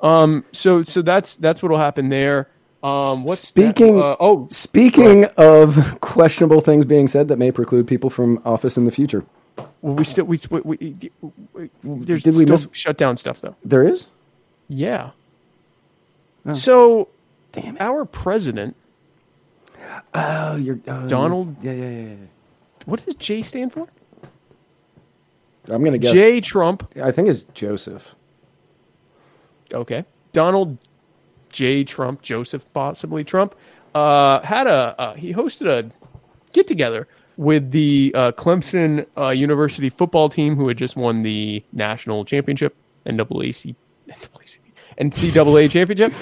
Um, 0.02 0.46
so 0.52 0.84
so 0.84 1.02
that's 1.02 1.38
that's 1.38 1.62
what'll 1.62 1.78
happen 1.78 2.10
there. 2.10 2.50
Um, 2.84 3.24
what's? 3.24 3.42
Speaking 3.42 4.02
Uh, 4.02 4.16
oh, 4.20 4.48
speaking 4.50 5.26
of 5.38 6.00
questionable 6.02 6.62
things 6.62 6.86
being 6.86 7.08
said 7.08 7.28
that 7.28 7.38
may 7.38 7.52
preclude 7.52 7.88
people 7.88 8.10
from 8.10 8.42
office 8.46 8.78
in 8.78 8.86
the 8.86 8.92
future. 8.92 9.26
Well, 9.82 9.96
we 9.96 10.04
still 10.06 10.26
we, 10.26 10.40
we, 10.52 10.62
we, 10.64 11.10
we 11.54 11.70
there's 11.84 12.24
Did 12.24 12.36
we 12.36 12.44
still 12.44 12.54
miss- 12.54 12.70
shutdown 12.74 13.18
stuff 13.18 13.42
though. 13.42 13.56
There 13.64 13.88
is? 13.88 14.08
Yeah. 14.68 15.12
Oh. 16.46 16.54
So, 16.54 17.08
our 17.80 18.06
president, 18.06 18.76
Oh, 20.14 20.56
you're 20.56 20.80
uh, 20.88 21.08
Donald. 21.08 21.64
Yeah, 21.64 21.72
yeah, 21.74 21.90
yeah, 21.90 22.08
yeah. 22.08 22.16
What 22.86 23.06
does 23.06 23.16
J 23.16 23.42
stand 23.42 23.74
for? 23.74 23.88
I'm 25.70 25.84
gonna 25.84 25.98
guess. 25.98 26.14
J 26.14 26.42
Trump. 26.42 26.90
I 27.02 27.12
think 27.12 27.28
it's 27.30 27.44
Joseph. 27.54 28.16
Okay. 29.74 30.06
Donald 30.34 30.78
J. 31.52 31.84
Trump, 31.84 32.22
Joseph 32.22 32.72
possibly 32.74 33.24
Trump, 33.24 33.56
uh, 33.96 34.40
had 34.42 34.68
a 34.68 34.96
uh, 35.00 35.14
he 35.14 35.34
hosted 35.34 35.68
a 35.68 35.90
get 36.54 36.68
together 36.68 37.08
with 37.38 37.72
the 37.72 38.12
uh, 38.16 38.32
Clemson 38.34 39.06
uh, 39.20 39.30
University 39.30 39.90
football 39.90 40.28
team 40.30 40.56
who 40.56 40.68
had 40.68 40.78
just 40.78 40.96
won 40.96 41.24
the 41.24 41.64
national 41.72 42.26
championship, 42.26 42.76
NAAC, 43.06 43.76
NAACP, 44.08 44.60
NCAA 45.00 45.70
championship. 45.72 46.14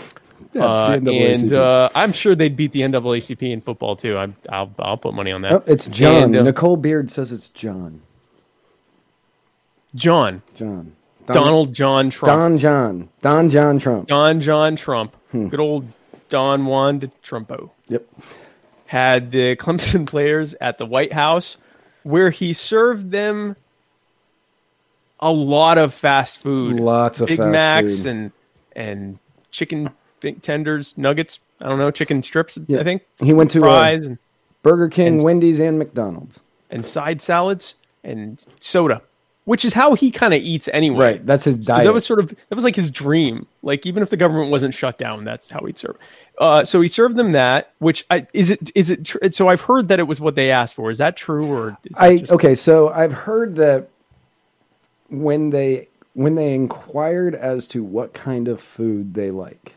Uh, 0.55 0.99
and 1.05 1.53
uh, 1.53 1.89
I'm 1.95 2.13
sure 2.13 2.35
they'd 2.35 2.55
beat 2.55 2.71
the 2.71 2.81
NAACP 2.81 3.51
in 3.51 3.61
football 3.61 3.95
too. 3.95 4.17
I'm, 4.17 4.35
I'll, 4.49 4.73
I'll 4.79 4.97
put 4.97 5.13
money 5.13 5.31
on 5.31 5.41
that. 5.41 5.51
Oh, 5.51 5.63
it's 5.65 5.87
John. 5.87 6.23
And, 6.23 6.35
uh, 6.35 6.43
Nicole 6.43 6.77
Beard 6.77 7.09
says 7.09 7.31
it's 7.31 7.49
John. 7.49 8.01
John, 9.93 10.41
John. 10.53 10.95
Donald 11.25 11.73
John 11.73 12.09
Trump. 12.09 12.37
Don 12.37 12.57
John. 12.57 13.09
Don 13.21 13.49
John 13.49 13.79
Trump. 13.79 14.07
Don 14.07 14.41
John 14.41 14.75
Trump. 14.75 15.15
Hmm. 15.31 15.47
Good 15.47 15.59
old 15.59 15.87
Don 16.29 16.65
Juan 16.65 16.99
de 16.99 17.07
Trumpo. 17.23 17.71
Yep. 17.87 18.07
Had 18.85 19.31
the 19.31 19.55
Clemson 19.57 20.05
players 20.07 20.55
at 20.61 20.77
the 20.77 20.85
White 20.85 21.13
House 21.13 21.57
where 22.03 22.29
he 22.29 22.53
served 22.53 23.11
them 23.11 23.55
a 25.19 25.31
lot 25.31 25.77
of 25.77 25.93
fast 25.93 26.39
food. 26.39 26.79
Lots 26.79 27.19
of 27.21 27.27
Big 27.27 27.37
fast 27.37 27.51
Macs 27.51 27.97
food. 28.03 28.05
and 28.07 28.31
and 28.75 29.19
chicken 29.51 29.89
tenders, 30.41 30.97
nuggets, 30.97 31.39
I 31.61 31.69
don't 31.69 31.79
know, 31.79 31.89
chicken 31.91 32.21
strips, 32.21 32.57
Yeah. 32.67 32.79
I 32.79 32.83
think. 32.83 33.03
He 33.23 33.31
went 33.31 33.51
to, 33.51 33.59
uh, 33.59 33.61
fries 33.63 34.05
and, 34.05 34.17
Burger 34.63 34.89
King, 34.89 35.15
And- 35.15 35.23
Wendy's, 35.23 35.59
and 35.61 35.79
McDonald's. 35.79 36.41
and 36.69 36.85
side 36.85 37.21
salads 37.21 37.75
and 38.03 38.43
soda. 38.59 39.01
Which 39.45 39.63
is 39.63 39.73
how 39.73 39.93
he 39.93 40.09
kind 40.11 40.33
of 40.33 40.41
eats 40.41 40.67
anyway. 40.73 40.97
Right. 41.13 41.25
That's 41.25 41.43
his 41.45 41.55
So 41.63 41.73
diet. 41.73 41.85
that 41.85 41.93
was 41.93 42.03
sort 42.05 42.19
of 42.19 42.29
that 42.29 42.55
was 42.55 42.65
like 42.65 42.75
his 42.75 42.89
dream. 42.91 43.45
Like 43.63 43.85
even 43.85 44.01
if 44.03 44.09
the 44.09 44.17
government 44.17 44.49
wasn't 44.51 44.73
shut 44.73 44.97
down, 44.97 45.23
that's 45.23 45.49
how 45.51 45.63
he'd 45.65 45.77
serve. 45.77 45.95
Uh, 46.37 46.65
so 46.65 46.81
he 46.81 46.87
served 46.87 47.15
them 47.17 47.31
that. 47.33 47.73
Which 47.79 48.05
I, 48.09 48.27
is 48.33 48.49
it? 48.51 48.71
Is 48.75 48.89
it? 48.89 49.05
Tr- 49.05 49.17
so 49.31 49.47
I've 49.47 49.61
heard 49.61 49.87
that 49.87 49.99
it 49.99 50.07
was 50.07 50.19
what 50.19 50.35
they 50.35 50.51
asked 50.51 50.75
for. 50.75 50.91
Is 50.91 50.97
that 50.97 51.15
true 51.15 51.45
or? 51.45 51.77
Is 51.85 51.97
that 51.97 52.03
I 52.03 52.17
just- 52.17 52.31
okay, 52.31 52.55
so 52.55 52.89
I've 52.89 53.13
heard 53.13 53.55
that 53.55 53.87
when 55.09 55.49
they 55.51 55.87
when 56.13 56.35
they 56.35 56.53
inquired 56.53 57.35
as 57.35 57.67
to 57.67 57.83
what 57.83 58.13
kind 58.13 58.47
of 58.47 58.59
food 58.61 59.13
they 59.13 59.31
like, 59.31 59.75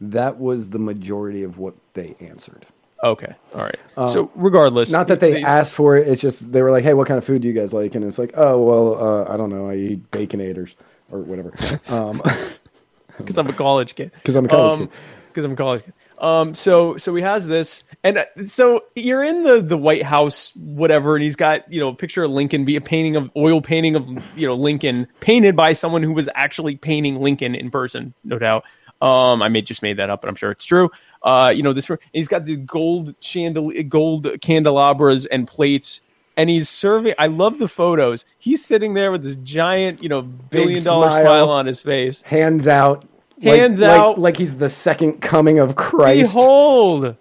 that 0.00 0.38
was 0.38 0.70
the 0.70 0.78
majority 0.78 1.42
of 1.42 1.58
what 1.58 1.74
they 1.94 2.16
answered. 2.20 2.66
Okay. 3.02 3.32
All 3.54 3.62
right. 3.62 4.08
so 4.10 4.30
regardless, 4.34 4.90
Not 4.90 5.06
that 5.08 5.20
they 5.20 5.42
asked 5.42 5.74
for 5.74 5.96
it; 5.96 6.08
it's 6.08 6.20
just 6.20 6.50
they 6.52 6.62
were 6.62 6.72
like, 6.72 6.82
"Hey, 6.82 6.94
what 6.94 7.06
kind 7.06 7.16
of 7.18 7.24
food 7.24 7.42
do 7.42 7.48
you 7.48 7.54
guys 7.54 7.72
like?" 7.72 7.94
And 7.94 8.04
it's 8.04 8.18
like, 8.18 8.32
"Oh, 8.36 8.60
well, 8.60 8.94
uh, 9.28 9.32
I 9.32 9.36
don't 9.36 9.50
know. 9.50 9.68
I 9.68 9.76
eat 9.76 10.10
baconators 10.10 10.74
or 11.10 11.20
whatever." 11.20 11.52
Um, 11.88 12.20
because 13.18 13.38
I'm 13.38 13.48
a 13.48 13.52
college 13.52 13.94
kid. 13.94 14.12
Because 14.22 14.36
I'm 14.36 14.44
a 14.46 14.48
college 14.48 14.78
kid. 14.80 14.90
Because 15.28 15.44
I'm 15.44 15.56
college. 15.56 15.82
Um. 16.18 16.54
So 16.54 16.96
so 16.96 17.14
he 17.14 17.22
has 17.22 17.46
this, 17.46 17.84
and 18.02 18.18
uh, 18.18 18.24
so 18.46 18.84
you're 18.96 19.22
in 19.22 19.44
the 19.44 19.62
the 19.62 19.78
White 19.78 20.02
House, 20.02 20.52
whatever, 20.56 21.14
and 21.14 21.22
he's 21.22 21.36
got 21.36 21.72
you 21.72 21.80
know 21.80 21.88
a 21.88 21.94
picture 21.94 22.24
of 22.24 22.30
Lincoln, 22.32 22.64
be 22.64 22.76
a 22.76 22.80
painting 22.80 23.14
of 23.14 23.30
oil 23.36 23.60
painting 23.60 23.94
of 23.94 24.38
you 24.38 24.48
know 24.48 24.54
Lincoln, 24.54 25.06
painted 25.20 25.54
by 25.54 25.72
someone 25.74 26.02
who 26.02 26.12
was 26.12 26.28
actually 26.34 26.76
painting 26.76 27.20
Lincoln 27.20 27.54
in 27.54 27.70
person, 27.70 28.14
no 28.24 28.38
doubt. 28.38 28.64
Um, 29.00 29.42
I 29.42 29.48
may 29.48 29.62
just 29.62 29.82
made 29.82 29.98
that 29.98 30.10
up, 30.10 30.22
but 30.22 30.28
I'm 30.28 30.34
sure 30.34 30.50
it's 30.50 30.64
true. 30.64 30.90
Uh, 31.22 31.52
you 31.54 31.62
know 31.62 31.72
this. 31.72 31.88
He's 32.12 32.28
got 32.28 32.44
the 32.44 32.56
gold 32.56 33.14
chandelier, 33.20 33.82
gold 33.84 34.26
candelabras 34.40 35.26
and 35.26 35.46
plates. 35.46 36.00
And 36.36 36.48
he's 36.48 36.68
serving. 36.68 37.14
I 37.18 37.26
love 37.26 37.58
the 37.58 37.66
photos. 37.66 38.24
He's 38.38 38.64
sitting 38.64 38.94
there 38.94 39.10
with 39.10 39.24
this 39.24 39.34
giant, 39.42 40.00
you 40.04 40.08
know, 40.08 40.22
billion 40.22 40.84
dollar 40.84 41.10
smile. 41.10 41.24
smile 41.24 41.50
on 41.50 41.66
his 41.66 41.80
face. 41.80 42.22
hands 42.22 42.68
out, 42.68 43.04
Hands 43.40 43.80
like, 43.80 43.90
out. 43.90 44.18
like 44.18 44.36
he's 44.36 44.58
the 44.58 44.68
second 44.68 45.20
coming 45.20 45.58
of 45.58 45.76
Christ. 45.76 46.34
Behold, 46.34 47.16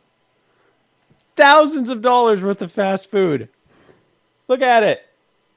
thousands 1.35 1.89
of 1.89 2.01
dollars 2.01 2.41
worth 2.41 2.61
of 2.61 2.71
fast 2.71 3.09
food. 3.11 3.49
Look 4.47 4.61
at 4.61 4.83
it. 4.83 5.01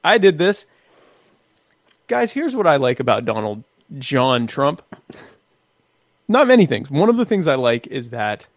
I 0.03 0.17
did 0.17 0.37
this. 0.37 0.65
Guys, 2.07 2.31
here's 2.31 2.55
what 2.55 2.67
I 2.67 2.75
like 2.75 2.99
about 2.99 3.25
Donald 3.25 3.63
John 3.97 4.47
Trump. 4.47 4.81
Not 6.27 6.47
many 6.47 6.65
things. 6.65 6.89
One 6.89 7.09
of 7.09 7.17
the 7.17 7.25
things 7.25 7.47
I 7.47 7.55
like 7.55 7.87
is 7.87 8.09
that 8.11 8.47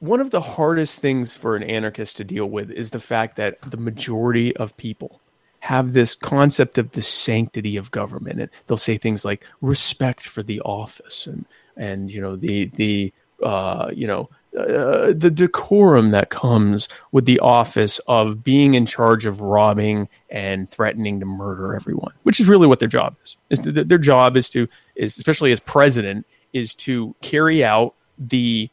one 0.00 0.20
of 0.20 0.30
the 0.30 0.40
hardest 0.40 1.00
things 1.00 1.32
for 1.32 1.56
an 1.56 1.62
anarchist 1.62 2.16
to 2.18 2.24
deal 2.24 2.46
with 2.46 2.70
is 2.70 2.90
the 2.90 3.00
fact 3.00 3.36
that 3.36 3.60
the 3.62 3.76
majority 3.76 4.56
of 4.56 4.76
people 4.76 5.20
have 5.60 5.92
this 5.92 6.14
concept 6.14 6.78
of 6.78 6.92
the 6.92 7.02
sanctity 7.02 7.76
of 7.76 7.90
government 7.90 8.40
and 8.40 8.50
they'll 8.66 8.76
say 8.76 8.96
things 8.96 9.24
like 9.24 9.44
respect 9.60 10.22
for 10.22 10.42
the 10.42 10.60
office 10.60 11.26
and 11.26 11.44
and 11.76 12.10
you 12.10 12.20
know 12.20 12.36
the 12.36 12.66
the 12.74 13.12
uh, 13.42 13.90
you 13.92 14.06
know 14.06 14.28
uh, 14.58 15.12
the 15.14 15.30
decorum 15.30 16.10
that 16.10 16.30
comes 16.30 16.88
with 17.12 17.26
the 17.26 17.38
office 17.40 18.00
of 18.08 18.42
being 18.42 18.74
in 18.74 18.86
charge 18.86 19.26
of 19.26 19.40
robbing 19.40 20.08
and 20.30 20.70
threatening 20.70 21.20
to 21.20 21.26
murder 21.26 21.74
everyone, 21.74 22.12
which 22.22 22.40
is 22.40 22.48
really 22.48 22.66
what 22.66 22.80
their 22.80 22.88
job 22.88 23.14
is. 23.22 23.36
Is 23.50 23.60
th- 23.60 23.86
their 23.86 23.98
job 23.98 24.36
is 24.36 24.50
to 24.50 24.66
is 24.96 25.16
especially 25.16 25.52
as 25.52 25.60
president 25.60 26.26
is 26.52 26.74
to 26.76 27.14
carry 27.20 27.62
out 27.62 27.94
the 28.18 28.70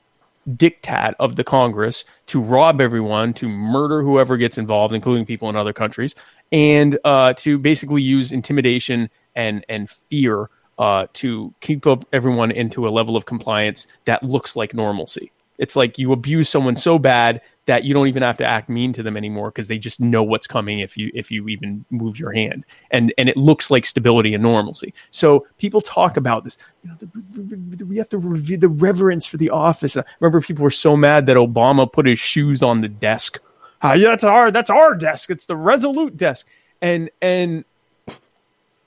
diktat 0.49 1.15
of 1.19 1.35
the 1.35 1.43
Congress 1.43 2.05
to 2.27 2.39
rob 2.39 2.79
everyone, 2.79 3.33
to 3.33 3.49
murder 3.49 4.01
whoever 4.01 4.37
gets 4.37 4.57
involved, 4.57 4.93
including 4.93 5.25
people 5.25 5.49
in 5.49 5.55
other 5.55 5.73
countries, 5.73 6.15
and 6.51 6.97
uh, 7.03 7.34
to 7.34 7.57
basically 7.57 8.01
use 8.01 8.31
intimidation 8.31 9.09
and 9.35 9.65
and 9.69 9.89
fear 9.89 10.49
uh, 10.77 11.07
to 11.13 11.53
keep 11.61 11.88
up 11.88 12.05
everyone 12.11 12.51
into 12.51 12.88
a 12.88 12.89
level 12.89 13.15
of 13.15 13.26
compliance 13.26 13.88
that 14.05 14.23
looks 14.23 14.55
like 14.55 14.73
normalcy. 14.73 15.31
It's 15.57 15.76
like 15.76 15.97
you 15.97 16.11
abuse 16.11 16.49
someone 16.49 16.76
so 16.76 16.99
bad 16.99 17.41
that 17.65 17.84
you 17.84 17.93
don't 17.93 18.07
even 18.07 18.22
have 18.22 18.38
to 18.38 18.45
act 18.45 18.69
mean 18.69 18.93
to 18.93 19.01
them 19.01 19.17
anymore 19.17 19.49
because 19.49 19.67
they 19.67 19.77
just 19.77 19.99
know 19.99 20.22
what's 20.22 20.47
coming 20.47 20.80
if 20.80 20.97
you 20.97 21.11
if 21.13 21.31
you 21.31 21.47
even 21.47 21.85
move 21.89 22.19
your 22.19 22.31
hand. 22.31 22.65
And 22.91 23.13
and 23.17 23.30
it 23.30 23.38
looks 23.38 23.72
like 23.72 23.85
stability 23.85 24.34
and 24.34 24.43
normalcy. 24.43 24.93
So 25.11 25.47
people 25.57 25.81
talk 25.81 26.17
about 26.17 26.43
this 26.43 26.57
you 26.84 26.89
know 26.89 26.97
the, 26.97 27.85
we 27.85 27.97
have 27.97 28.09
to 28.09 28.17
review 28.17 28.57
the 28.57 28.69
reverence 28.69 29.26
for 29.26 29.38
the 29.38 29.49
office. 29.49 29.97
Remember 30.19 30.41
people 30.41 30.63
were 30.63 30.69
so 30.69 30.95
mad 30.97 31.26
that 31.26 31.38
obama 31.38 31.91
put 31.91 32.05
his 32.05 32.19
shoes 32.19 32.61
on 32.61 32.81
the 32.81 32.89
desk 32.89 33.39
ah, 33.85 33.93
yeah, 33.93 34.09
that's 34.09 34.23
our 34.23 34.51
that's 34.51 34.69
our 34.69 34.95
desk 34.95 35.29
it's 35.29 35.45
the 35.45 35.55
resolute 35.55 36.17
desk 36.17 36.47
and 36.81 37.09
and 37.21 37.65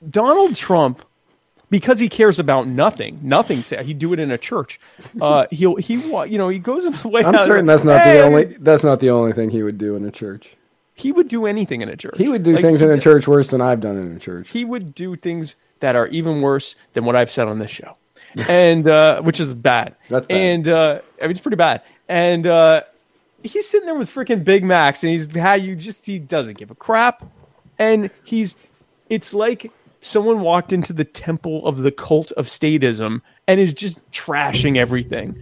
donald 0.09 0.55
trump 0.55 1.03
because 1.69 1.99
he 1.99 2.09
cares 2.09 2.39
about 2.39 2.67
nothing, 2.67 3.19
nothing. 3.21 3.61
Say 3.61 3.83
he'd 3.83 3.99
do 3.99 4.13
it 4.13 4.19
in 4.19 4.31
a 4.31 4.37
church. 4.37 4.79
Uh, 5.21 5.45
he'll 5.51 5.75
he 5.75 5.95
you 5.95 6.37
know 6.37 6.49
he 6.49 6.59
goes 6.59 6.85
in 6.85 6.93
the 6.93 7.07
White 7.07 7.25
I'm 7.25 7.37
certain 7.37 7.65
that's 7.65 7.83
not 7.83 8.01
"Hey," 8.01 8.17
the 8.17 8.23
only 8.23 8.45
that's 8.59 8.83
not 8.83 8.99
the 8.99 9.09
only 9.09 9.33
thing 9.33 9.49
he 9.49 9.63
would 9.63 9.77
do 9.77 9.95
in 9.95 10.05
a 10.05 10.11
church. 10.11 10.55
He 10.95 11.13
would 11.13 11.29
do 11.29 11.45
anything 11.45 11.81
in 11.81 11.87
a 11.87 11.95
church. 11.95 12.17
He 12.17 12.27
would 12.27 12.43
do 12.43 12.53
Like, 12.53 12.61
things 12.61 12.81
in 12.81 12.91
a 12.91 12.99
church 12.99 13.25
worse 13.25 13.47
than 13.47 13.61
I've 13.61 13.79
done 13.79 13.95
in 13.95 14.13
a 14.17 14.19
church. 14.19 14.49
He 14.49 14.65
would 14.65 14.93
do 14.93 15.15
things 15.15 15.55
that 15.79 15.95
are 15.95 16.07
even 16.07 16.41
worse 16.41 16.75
than 16.91 17.05
what 17.05 17.15
I've 17.15 17.31
said 17.31 17.47
on 17.47 17.59
this 17.59 17.71
show, 17.71 17.95
and 18.49 18.87
uh, 18.87 19.21
which 19.21 19.39
is 19.39 19.53
bad. 19.53 19.95
That's 20.09 20.25
bad. 20.25 20.35
And 20.35 20.67
uh, 20.67 20.99
I 21.21 21.25
mean, 21.25 21.31
it's 21.31 21.39
pretty 21.39 21.55
bad. 21.55 21.83
And 22.09 22.45
uh, 22.45 22.81
he's 23.43 23.67
sitting 23.67 23.85
there 23.85 23.95
with 23.95 24.09
freaking 24.13 24.43
Big 24.43 24.63
Macs, 24.63 25.03
and 25.03 25.11
he's 25.11 25.35
how 25.35 25.53
you 25.53 25.75
just 25.75 26.05
he 26.05 26.19
doesn't 26.19 26.57
give 26.57 26.71
a 26.71 26.75
crap, 26.75 27.25
and 27.77 28.09
he's 28.23 28.55
it's 29.09 29.33
like 29.33 29.71
someone 30.01 30.41
walked 30.41 30.71
into 30.71 30.93
the 30.93 31.05
temple 31.05 31.65
of 31.65 31.79
the 31.79 31.91
cult 31.91 32.31
of 32.33 32.47
statism 32.47 33.21
and 33.47 33.59
is 33.59 33.73
just 33.73 33.99
trashing 34.11 34.77
everything. 34.77 35.35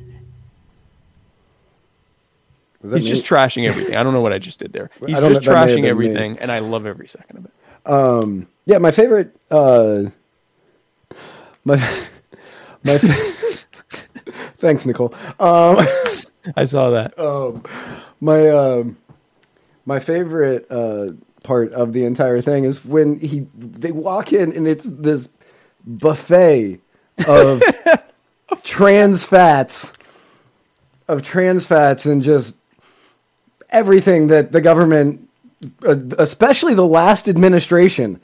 He's 2.81 2.93
me? 2.93 2.99
just 3.09 3.25
trashing 3.25 3.67
everything. 3.67 3.95
I 3.95 4.03
don't 4.03 4.13
know 4.13 4.21
what 4.21 4.33
I 4.33 4.39
just 4.39 4.59
did 4.59 4.71
there. 4.71 4.89
He's 4.99 5.09
just 5.09 5.21
know, 5.21 5.29
that 5.29 5.51
may 5.51 5.57
have 5.57 5.69
trashing 5.69 5.83
everything, 5.85 6.37
and 6.39 6.51
I 6.51 6.59
love 6.59 6.85
every 6.85 7.07
second 7.07 7.37
of 7.37 7.45
it. 7.45 7.51
Yeah, 8.65 8.77
my 8.79 8.91
favorite. 8.91 9.35
Uh, 9.49 10.05
my 11.65 11.77
my. 12.83 13.33
Thanks, 14.57 14.85
Nicole. 14.85 15.13
Um, 15.39 15.77
I 16.55 16.65
saw 16.65 16.91
that. 16.91 17.17
my 18.21 18.49
um, 18.49 18.97
my 19.85 19.99
favorite 19.99 20.65
uh, 20.71 21.09
part 21.43 21.71
of 21.73 21.93
the 21.93 22.03
entire 22.05 22.41
thing 22.41 22.63
is 22.65 22.83
when 22.85 23.19
he 23.19 23.47
they 23.55 23.91
walk 23.91 24.33
in 24.33 24.53
and 24.53 24.67
it's 24.67 24.85
this 24.85 25.29
buffet 25.85 26.79
of 27.27 27.61
trans 28.63 29.23
fats, 29.23 29.93
of 31.07 31.21
trans 31.21 31.65
fats, 31.65 32.05
and 32.05 32.21
just 32.23 32.57
everything 33.69 34.27
that 34.27 34.51
the 34.51 34.61
government, 34.61 35.27
uh, 35.85 35.95
especially 36.17 36.73
the 36.73 36.85
last 36.87 37.27
administration, 37.27 38.19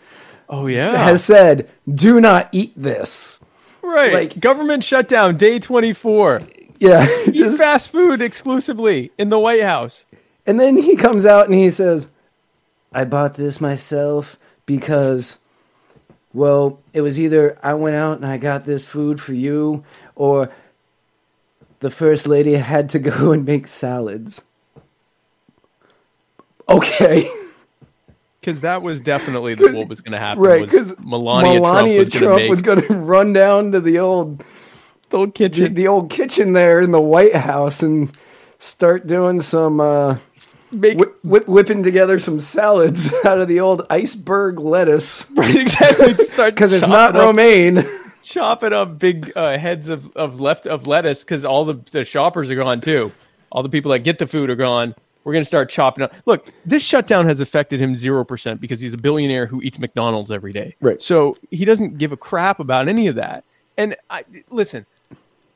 Oh 0.49 0.68
yeah. 0.68 0.95
has 0.97 1.23
said: 1.23 1.69
do 1.93 2.22
not 2.22 2.49
eat 2.51 2.73
this. 2.76 3.43
Right. 3.94 4.14
like- 4.14 4.40
government 4.40 4.84
shutdown 4.84 5.38
day 5.38 5.60
24. 5.60 6.41
Yeah, 6.80 7.07
Eat 7.28 7.57
fast 7.57 7.91
food 7.91 8.22
exclusively 8.22 9.11
in 9.18 9.30
the 9.30 9.40
White 9.40 9.61
House. 9.61 10.06
And 10.45 10.60
then 10.60 10.78
he 10.78 10.95
comes 10.98 11.26
out 11.26 11.45
and 11.45 11.53
he 11.56 11.72
says, 11.72 12.11
I 12.91 13.06
bought 13.06 13.36
this 13.36 13.61
myself 13.61 14.38
because, 14.65 15.40
well, 16.34 16.80
it 16.91 17.02
was 17.02 17.20
either 17.20 17.57
I 17.64 17.74
went 17.76 17.95
out 17.95 18.18
and 18.18 18.26
I 18.26 18.38
got 18.38 18.65
this 18.65 18.86
food 18.86 19.22
for 19.22 19.34
you, 19.34 19.86
or 20.15 20.52
the 21.80 21.90
first 21.90 22.28
lady 22.28 22.53
had 22.56 22.90
to 22.90 22.99
go 22.99 23.32
and 23.34 23.45
make 23.45 23.68
salads. 23.68 24.45
Okay. 26.68 27.28
Because 28.44 28.60
that 28.61 28.82
was 28.82 28.99
definitely 28.99 29.56
the, 29.56 29.72
what 29.72 29.88
was 29.88 30.02
going 30.02 30.11
to 30.11 30.20
happen. 30.20 30.44
right, 30.44 30.61
because 30.61 30.99
Melania, 30.99 31.61
Melania 31.61 32.03
Trump 32.03 32.10
was 32.10 32.11
going 32.11 32.36
to 32.36 32.41
make 32.41 32.49
was 32.49 32.61
going 32.61 32.82
to 32.82 32.94
run 32.94 33.32
down 33.32 33.72
to 33.72 33.80
the 33.80 33.99
old 33.99 34.44
the 35.10 35.18
old 35.18 35.34
kitchen. 35.34 35.74
the 35.76 35.88
old 35.88 36.10
kitchen 36.10 36.52
there 36.52 36.82
in 36.82 36.91
the 36.91 36.99
White 36.99 37.36
House 37.36 37.82
and 37.82 38.11
start 38.60 39.07
doing 39.07 39.40
some 39.40 39.80
uh, 39.80 40.18
make 40.74 40.98
whip, 41.24 41.48
whipping 41.48 41.84
together 41.84 42.20
some 42.20 42.41
salads 42.41 43.14
out 43.26 43.40
of 43.40 43.48
the 43.48 43.61
old 43.61 43.86
iceberg 43.90 44.60
lettuce. 44.60 45.30
right, 45.36 45.56
exactly 45.56 46.14
start 46.28 46.53
because 46.56 46.74
it's 46.74 46.88
not 46.88 47.15
up- 47.15 47.22
romaine. 47.22 47.84
chopping 48.24 48.74
up 48.74 48.99
big 48.99 49.32
uh, 49.38 49.57
heads 49.57 49.88
of, 49.88 50.14
of 50.15 50.41
left 50.41 50.68
of 50.68 50.86
lettuce 50.88 51.24
because 51.24 51.45
all 51.45 51.64
the, 51.64 51.76
the 51.91 52.03
shoppers 52.03 52.52
are 52.52 52.56
gone 52.56 52.82
too. 52.82 53.11
All 53.52 53.64
the 53.64 53.70
people 53.70 53.91
that 53.91 53.99
get 53.99 54.20
the 54.20 54.28
food 54.28 54.49
are 54.49 54.56
gone. 54.56 54.95
We're 55.24 55.34
going 55.34 55.41
to 55.41 55.48
start 55.48 55.70
chopping 55.70 56.04
up. 56.04 56.14
Look, 56.26 56.52
this 56.66 56.84
shutdown 56.84 57.26
has 57.26 57.40
affected 57.40 57.80
him 57.80 57.94
0% 57.94 58.60
because 58.60 58.80
he's 58.80 58.94
a 58.94 58.98
billionaire 58.98 59.45
who 59.45 59.62
eats 59.62 59.80
McDonald's 59.80 60.32
every 60.32 60.52
day. 60.52 60.74
Right. 60.82 61.02
So 61.02 61.36
he 61.50 61.66
doesn't 61.66 61.98
give 61.98 62.12
a 62.12 62.18
crap 62.18 62.60
about 62.60 62.88
any 62.88 63.08
of 63.08 63.16
that. 63.16 63.44
And 63.78 63.95
I, 64.10 64.26
listen, 64.50 64.86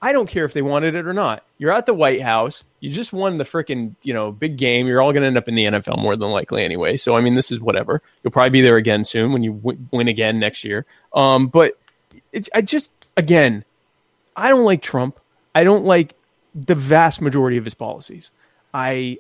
I 0.02 0.11
don't 0.11 0.30
care 0.30 0.45
if 0.45 0.53
they 0.53 0.61
wanted 0.61 0.95
it 0.95 1.07
or 1.07 1.14
not. 1.14 1.44
You're 1.57 1.73
at 1.73 1.85
the 1.85 1.94
White 1.94 2.22
House. 2.22 2.64
You 2.80 2.91
just 2.91 3.14
won 3.14 3.38
the 3.38 3.44
freaking, 3.44 3.95
you 4.03 4.14
know, 4.14 4.31
big 4.31 4.57
game. 4.57 4.88
You're 4.88 5.02
all 5.02 5.11
going 5.11 5.22
to 5.22 5.27
end 5.27 5.38
up 5.38 5.48
in 5.48 5.56
the 5.56 5.65
NFL 5.65 5.99
more 5.99 6.15
than 6.15 6.30
likely 6.30 6.64
anyway. 6.64 6.98
So 6.98 7.15
I 7.15 7.22
mean, 7.22 7.35
this 7.35 7.52
is 7.52 7.60
whatever. 7.60 8.02
You'll 8.23 8.31
probably 8.31 8.52
be 8.52 8.61
there 8.61 8.77
again 8.77 9.03
soon 9.06 9.34
when 9.34 9.44
you 9.44 9.53
w- 9.53 9.80
win 9.91 10.07
again 10.07 10.39
next 10.39 10.64
year. 10.64 10.85
Um, 11.14 11.48
but 11.48 11.80
it, 12.31 12.48
I 12.53 12.61
just 12.61 12.94
again, 13.15 13.65
I 14.35 14.49
don't 14.49 14.65
like 14.65 14.84
Trump. 14.84 15.19
I 15.56 15.64
don't 15.64 15.85
like 15.85 16.14
the 16.53 16.76
vast 16.76 17.22
majority 17.22 17.57
of 17.57 17.65
his 17.65 17.73
policies. 17.73 18.30
I 18.73 19.18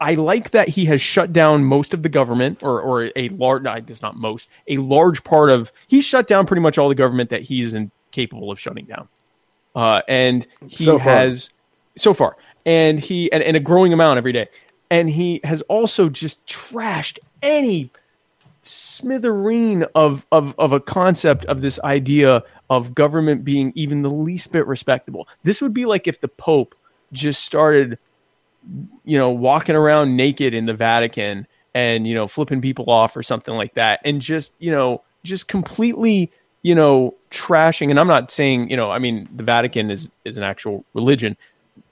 I 0.00 0.14
like 0.14 0.52
that 0.52 0.68
he 0.68 0.84
has 0.84 1.02
shut 1.02 1.32
down 1.32 1.64
most 1.64 1.92
of 1.92 2.02
the 2.02 2.08
government, 2.08 2.62
or 2.62 2.80
or 2.80 3.10
a 3.16 3.28
large. 3.30 3.62
no, 3.62 3.72
It's 3.72 4.02
not 4.02 4.16
most. 4.16 4.48
A 4.68 4.76
large 4.76 5.24
part 5.24 5.50
of 5.50 5.72
he's 5.88 6.04
shut 6.04 6.28
down 6.28 6.46
pretty 6.46 6.62
much 6.62 6.78
all 6.78 6.88
the 6.88 6.94
government 6.94 7.30
that 7.30 7.42
he's 7.42 7.74
incapable 7.74 8.50
of 8.50 8.60
shutting 8.60 8.84
down. 8.84 9.08
Uh, 9.74 10.02
and 10.08 10.46
he 10.66 10.76
So 10.76 10.98
has 10.98 11.50
so 11.96 12.14
far, 12.14 12.36
and 12.64 13.00
he 13.00 13.30
and, 13.32 13.42
and 13.42 13.56
a 13.56 13.60
growing 13.60 13.92
amount 13.92 14.18
every 14.18 14.32
day. 14.32 14.48
And 14.90 15.10
he 15.10 15.40
has 15.44 15.60
also 15.62 16.08
just 16.08 16.46
trashed 16.46 17.18
any 17.42 17.90
smithereen 18.62 19.88
of, 19.94 20.26
of 20.30 20.54
of 20.58 20.72
a 20.72 20.80
concept 20.80 21.44
of 21.46 21.62
this 21.62 21.80
idea 21.80 22.42
of 22.70 22.94
government 22.94 23.44
being 23.44 23.72
even 23.74 24.02
the 24.02 24.10
least 24.10 24.52
bit 24.52 24.66
respectable. 24.66 25.26
This 25.42 25.60
would 25.62 25.74
be 25.74 25.84
like 25.84 26.06
if 26.06 26.20
the 26.20 26.28
Pope 26.28 26.74
just 27.12 27.44
started, 27.44 27.98
you 29.04 29.18
know, 29.18 29.30
walking 29.30 29.76
around 29.76 30.16
naked 30.16 30.54
in 30.54 30.66
the 30.66 30.74
Vatican 30.74 31.46
and 31.74 32.06
you 32.06 32.14
know 32.14 32.26
flipping 32.26 32.60
people 32.60 32.90
off 32.90 33.16
or 33.16 33.22
something 33.22 33.54
like 33.54 33.74
that, 33.74 34.00
and 34.04 34.20
just 34.20 34.54
you 34.58 34.70
know 34.70 35.02
just 35.24 35.48
completely 35.48 36.30
you 36.62 36.74
know 36.74 37.14
trashing. 37.30 37.90
And 37.90 37.98
I'm 37.98 38.08
not 38.08 38.30
saying 38.30 38.70
you 38.70 38.76
know 38.76 38.90
I 38.90 38.98
mean 38.98 39.28
the 39.34 39.42
Vatican 39.42 39.90
is 39.90 40.10
is 40.24 40.36
an 40.36 40.42
actual 40.42 40.84
religion, 40.94 41.36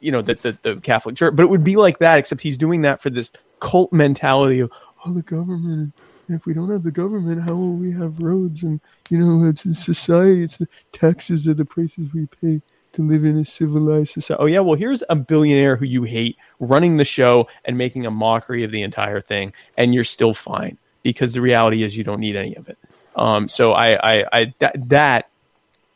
you 0.01 0.12
know 0.12 0.23
that 0.23 0.43
the, 0.43 0.57
the 0.62 0.77
Catholic 0.77 1.16
Church, 1.16 1.35
but 1.36 1.43
it 1.43 1.51
would 1.51 1.65
be 1.65 1.77
like 1.77 1.98
that 1.98 2.19
except 2.19 2.43
he's 2.43 2.59
doing 2.59 2.82
that 2.82 3.01
for 3.01 3.11
this 3.11 3.32
cult 3.61 3.93
mentality 3.93 4.61
of 4.61 4.70
oh 5.05 5.12
the 5.12 5.23
government 5.23 5.93
if 6.28 6.47
we 6.47 6.55
don't 6.55 6.70
have 6.70 6.82
the 6.82 6.90
government, 6.90 7.43
how 7.43 7.55
will 7.55 7.74
we 7.74 7.93
have 7.93 8.20
roads? 8.20 8.62
And 8.62 8.81
you 9.11 9.19
know, 9.19 9.48
it's 9.48 9.62
society. 9.85 10.43
It's 10.43 10.57
the 10.57 10.69
taxes 10.93 11.47
are 11.47 11.55
the 11.55 11.65
prices 11.65 12.12
we 12.12 12.27
pay 12.27 12.62
to 12.97 13.02
live 13.02 13.24
in 13.24 13.39
a 13.39 13.44
civilized 13.44 14.12
society. 14.12 14.43
Oh 14.43 14.47
yeah, 14.47 14.60
well 14.60 14.77
here's 14.77 15.02
a 15.09 15.16
billionaire 15.16 15.77
who 15.77 15.85
you 15.85 16.02
hate 16.02 16.36
running 16.60 16.97
the 16.97 17.05
show 17.05 17.48
and 17.64 17.78
making 17.78 18.06
a 18.06 18.10
mockery 18.10 18.64
of 18.64 18.70
the 18.70 18.82
entire 18.82 19.20
thing, 19.20 19.52
and 19.77 19.94
you're 19.94 20.05
still 20.05 20.35
fine 20.35 20.77
because 21.02 21.32
the 21.35 21.40
reality 21.40 21.82
is 21.82 21.97
you 21.97 22.05
don't 22.05 22.20
need 22.20 22.36
any 22.36 22.55
of 22.56 22.68
it. 22.68 22.78
Um, 23.14 23.48
so 23.48 23.73
I, 23.73 23.94
I, 23.94 24.27
I 24.32 24.55
that, 24.59 24.89
that 24.89 25.28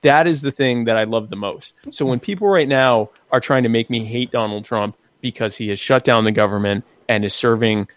that 0.02 0.27
is 0.27 0.40
the 0.40 0.52
thing 0.52 0.85
that 0.85 0.97
I 0.97 1.05
love 1.05 1.28
the 1.28 1.36
most. 1.36 1.74
So 1.90 2.06
when 2.06 2.20
people 2.20 2.48
right 2.48 2.68
now 2.68 3.10
are 3.31 3.40
trying 3.40 3.64
to 3.64 3.68
make 3.68 3.90
me 3.90 4.05
hate 4.05 4.31
Donald 4.31 4.64
Trump 4.64 4.97
because 5.20 5.56
he 5.56 5.68
has 5.68 5.78
shut 5.78 6.05
down 6.05 6.24
the 6.24 6.32
government 6.32 6.85
and 7.09 7.24
is 7.24 7.35
serving 7.35 7.89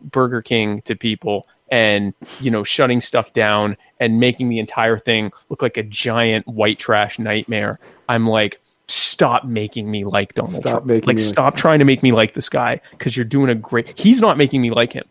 Burger 0.00 0.40
King 0.40 0.82
to 0.82 0.96
people 0.96 1.46
and 1.70 2.14
you 2.40 2.50
know 2.50 2.62
shutting 2.64 3.00
stuff 3.00 3.32
down 3.32 3.76
and 4.00 4.20
making 4.20 4.48
the 4.48 4.58
entire 4.58 4.98
thing 4.98 5.32
look 5.48 5.62
like 5.62 5.76
a 5.76 5.82
giant 5.82 6.46
white 6.46 6.78
trash 6.78 7.18
nightmare. 7.18 7.78
I'm 8.08 8.26
like 8.28 8.60
stop 8.88 9.44
making 9.44 9.90
me 9.90 10.04
like 10.04 10.34
Donald 10.34 10.54
Stop 10.54 10.70
Trump. 10.70 10.86
making 10.86 11.06
like 11.08 11.16
me 11.16 11.22
like- 11.24 11.32
stop 11.32 11.56
trying 11.56 11.80
to 11.80 11.84
make 11.84 12.02
me 12.02 12.12
like 12.12 12.34
this 12.34 12.48
guy 12.48 12.80
cuz 12.98 13.16
you're 13.16 13.24
doing 13.24 13.50
a 13.50 13.54
great 13.54 13.98
He's 13.98 14.20
not 14.20 14.36
making 14.38 14.60
me 14.60 14.70
like 14.70 14.92
him. 14.92 15.04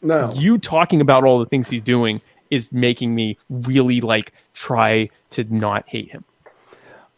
No. 0.00 0.32
You 0.34 0.56
talking 0.58 1.00
about 1.00 1.24
all 1.24 1.38
the 1.38 1.44
things 1.44 1.68
he's 1.68 1.82
doing 1.82 2.20
is 2.50 2.72
making 2.72 3.14
me 3.14 3.36
really 3.50 4.00
like 4.00 4.32
try 4.54 5.10
to 5.30 5.44
not 5.52 5.86
hate 5.88 6.10
him. 6.10 6.24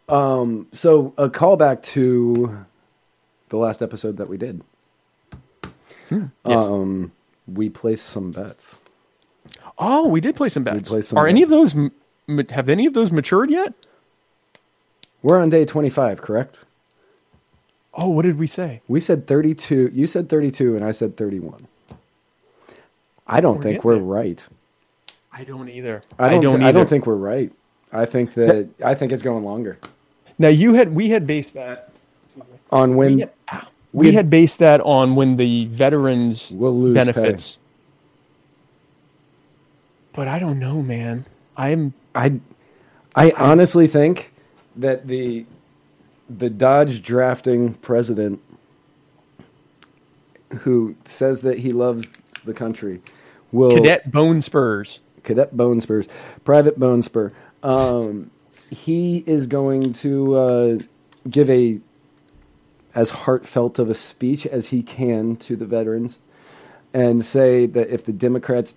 Um 0.09 0.67
so 0.73 1.15
a 1.17 1.29
callback 1.29 1.83
to 1.83 2.65
the 3.51 3.57
last 3.57 3.83
episode 3.83 4.17
that 4.17 4.29
we 4.29 4.37
did. 4.37 4.63
Yes. 6.11 6.29
Um, 6.45 7.13
we 7.55 7.69
placed 7.69 8.07
some 8.07 8.31
bets. 8.33 8.81
oh, 9.79 10.09
we 10.09 10.21
did 10.21 10.37
play 10.37 10.49
some 10.49 10.65
bets. 10.65 10.89
played 10.89 11.05
some 11.05 11.19
Are 11.19 11.27
any 11.27 11.43
of 11.43 11.49
those 11.51 11.75
have 12.51 12.69
any 12.69 12.87
of 12.87 12.95
those 12.95 13.11
matured 13.11 13.51
yet? 13.51 13.75
We're 15.23 15.41
on 15.41 15.51
day 15.51 15.65
25, 15.65 16.23
correct? 16.23 16.65
Oh, 17.93 18.09
what 18.09 18.23
did 18.23 18.39
we 18.39 18.47
say? 18.47 18.81
We 18.89 19.01
said 19.01 19.27
32. 19.27 19.91
You 19.93 20.07
said 20.07 20.29
32, 20.29 20.77
and 20.77 20.85
I 20.85 20.93
said 20.93 21.17
31. 21.17 21.67
I 23.27 23.41
don't 23.41 23.57
We're 23.57 23.63
think 23.63 23.85
we're 23.85 23.97
right. 23.97 24.47
I 25.33 25.45
don't 25.45 25.69
either. 25.69 26.03
I 26.19 26.31
don't. 26.31 26.39
I 26.39 26.41
don't, 26.41 26.63
either. 26.63 26.85
think 26.85 27.07
we're 27.07 27.15
right. 27.15 27.53
I 27.93 28.05
think 28.05 28.35
that 28.35 28.69
I 28.85 28.95
think 28.95 29.13
it's 29.13 29.23
going 29.23 29.45
longer. 29.45 29.79
Now 30.39 30.49
you 30.49 30.75
had 30.75 30.95
we 30.95 31.11
had 31.11 31.27
based 31.27 31.55
that 31.55 31.91
On 32.71 32.97
when 32.97 33.21
had, 33.21 33.31
we 33.93 34.13
had 34.13 34.31
based 34.31 34.59
that 34.61 34.81
on 34.81 35.17
when 35.17 35.37
the 35.37 35.67
veterans 35.67 36.51
Will 36.53 36.79
lose 36.79 36.95
benefits. 36.95 37.59
But 40.13 40.29
I 40.29 40.39
don't 40.39 40.59
know, 40.59 40.83
man. 40.83 41.27
I'm 41.57 41.95
I, 42.15 42.41
I 43.15 43.33
honestly 43.37 43.87
think 43.87 44.33
that 44.77 45.07
the 45.07 45.47
the 46.29 46.51
Dodge 46.51 47.03
drafting 47.03 47.75
president 47.75 48.41
who 50.61 50.97
says 51.05 51.43
that 51.43 51.59
he 51.59 51.73
loves 51.73 52.09
the 52.45 52.55
country 52.55 53.01
will 53.53 53.77
cadet 53.77 54.11
bone 54.11 54.43
spurs. 54.43 55.01
cadet 55.23 55.57
bone 55.57 55.81
spurs, 55.81 56.09
private 56.45 56.79
bone 56.79 57.03
spur. 57.03 57.33
Um, 57.63 58.31
he 58.71 59.19
is 59.27 59.47
going 59.47 59.93
to 59.95 60.35
uh, 60.35 60.79
give 61.29 61.51
a 61.51 61.81
as 62.95 63.11
heartfelt 63.11 63.79
of 63.79 63.89
a 63.89 63.95
speech 63.95 64.47
as 64.47 64.69
he 64.69 64.83
can 64.83 65.37
to 65.37 65.57
the 65.57 65.67
veterans, 65.67 66.19
and 66.93 67.25
say 67.25 67.67
that 67.67 67.89
if 67.89 68.05
the 68.05 68.13
Democrats, 68.13 68.77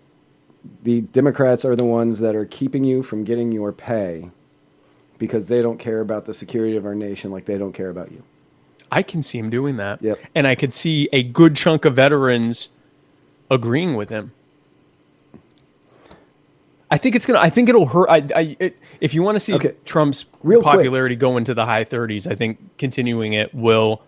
the 0.84 1.02
Democrats 1.02 1.66
are 1.66 1.76
the 1.76 1.86
ones 1.86 2.20
that 2.20 2.36
are 2.36 2.46
keeping 2.46 2.84
you 2.84 3.02
from 3.04 3.24
getting 3.24 3.52
your 3.52 3.72
pay, 3.72 4.30
because 5.18 5.48
they 5.48 5.62
don't 5.62 5.78
care 5.78 6.02
about 6.02 6.26
the 6.26 6.34
security 6.34 6.76
of 6.76 6.86
our 6.86 6.96
nation 6.96 7.32
like 7.32 7.46
they 7.46 7.58
don't 7.58 7.74
care 7.74 7.90
about 7.90 8.12
you. 8.12 8.24
I 8.92 9.02
can 9.02 9.24
see 9.24 9.40
him 9.40 9.50
doing 9.50 9.78
that. 9.78 10.02
Yep. 10.02 10.18
And 10.36 10.46
I 10.46 10.56
could 10.56 10.74
see 10.74 11.10
a 11.12 11.24
good 11.24 11.56
chunk 11.56 11.86
of 11.86 11.96
veterans 11.96 12.70
agreeing 13.50 13.96
with 13.96 14.10
him. 14.10 14.34
I 16.94 16.98
think 16.98 17.16
it's 17.16 17.26
gonna. 17.26 17.40
I 17.40 17.50
think 17.50 17.70
it'll 17.70 17.88
hurt. 17.88 18.08
I, 18.10 18.18
I 18.36 18.58
it, 18.60 18.78
if 19.02 19.16
you 19.16 19.24
want 19.24 19.36
to 19.36 19.40
see 19.40 19.56
Okay. 19.56 19.74
Trump's 19.86 20.26
Real 20.44 20.62
quick. 20.62 20.76
popularity 20.76 21.16
go 21.16 21.38
into 21.38 21.56
the 21.56 21.66
high 21.66 21.86
30s, 21.86 22.32
I 22.32 22.36
think 22.36 22.60
continuing 22.78 23.34
it 23.34 23.54
will 23.56 24.04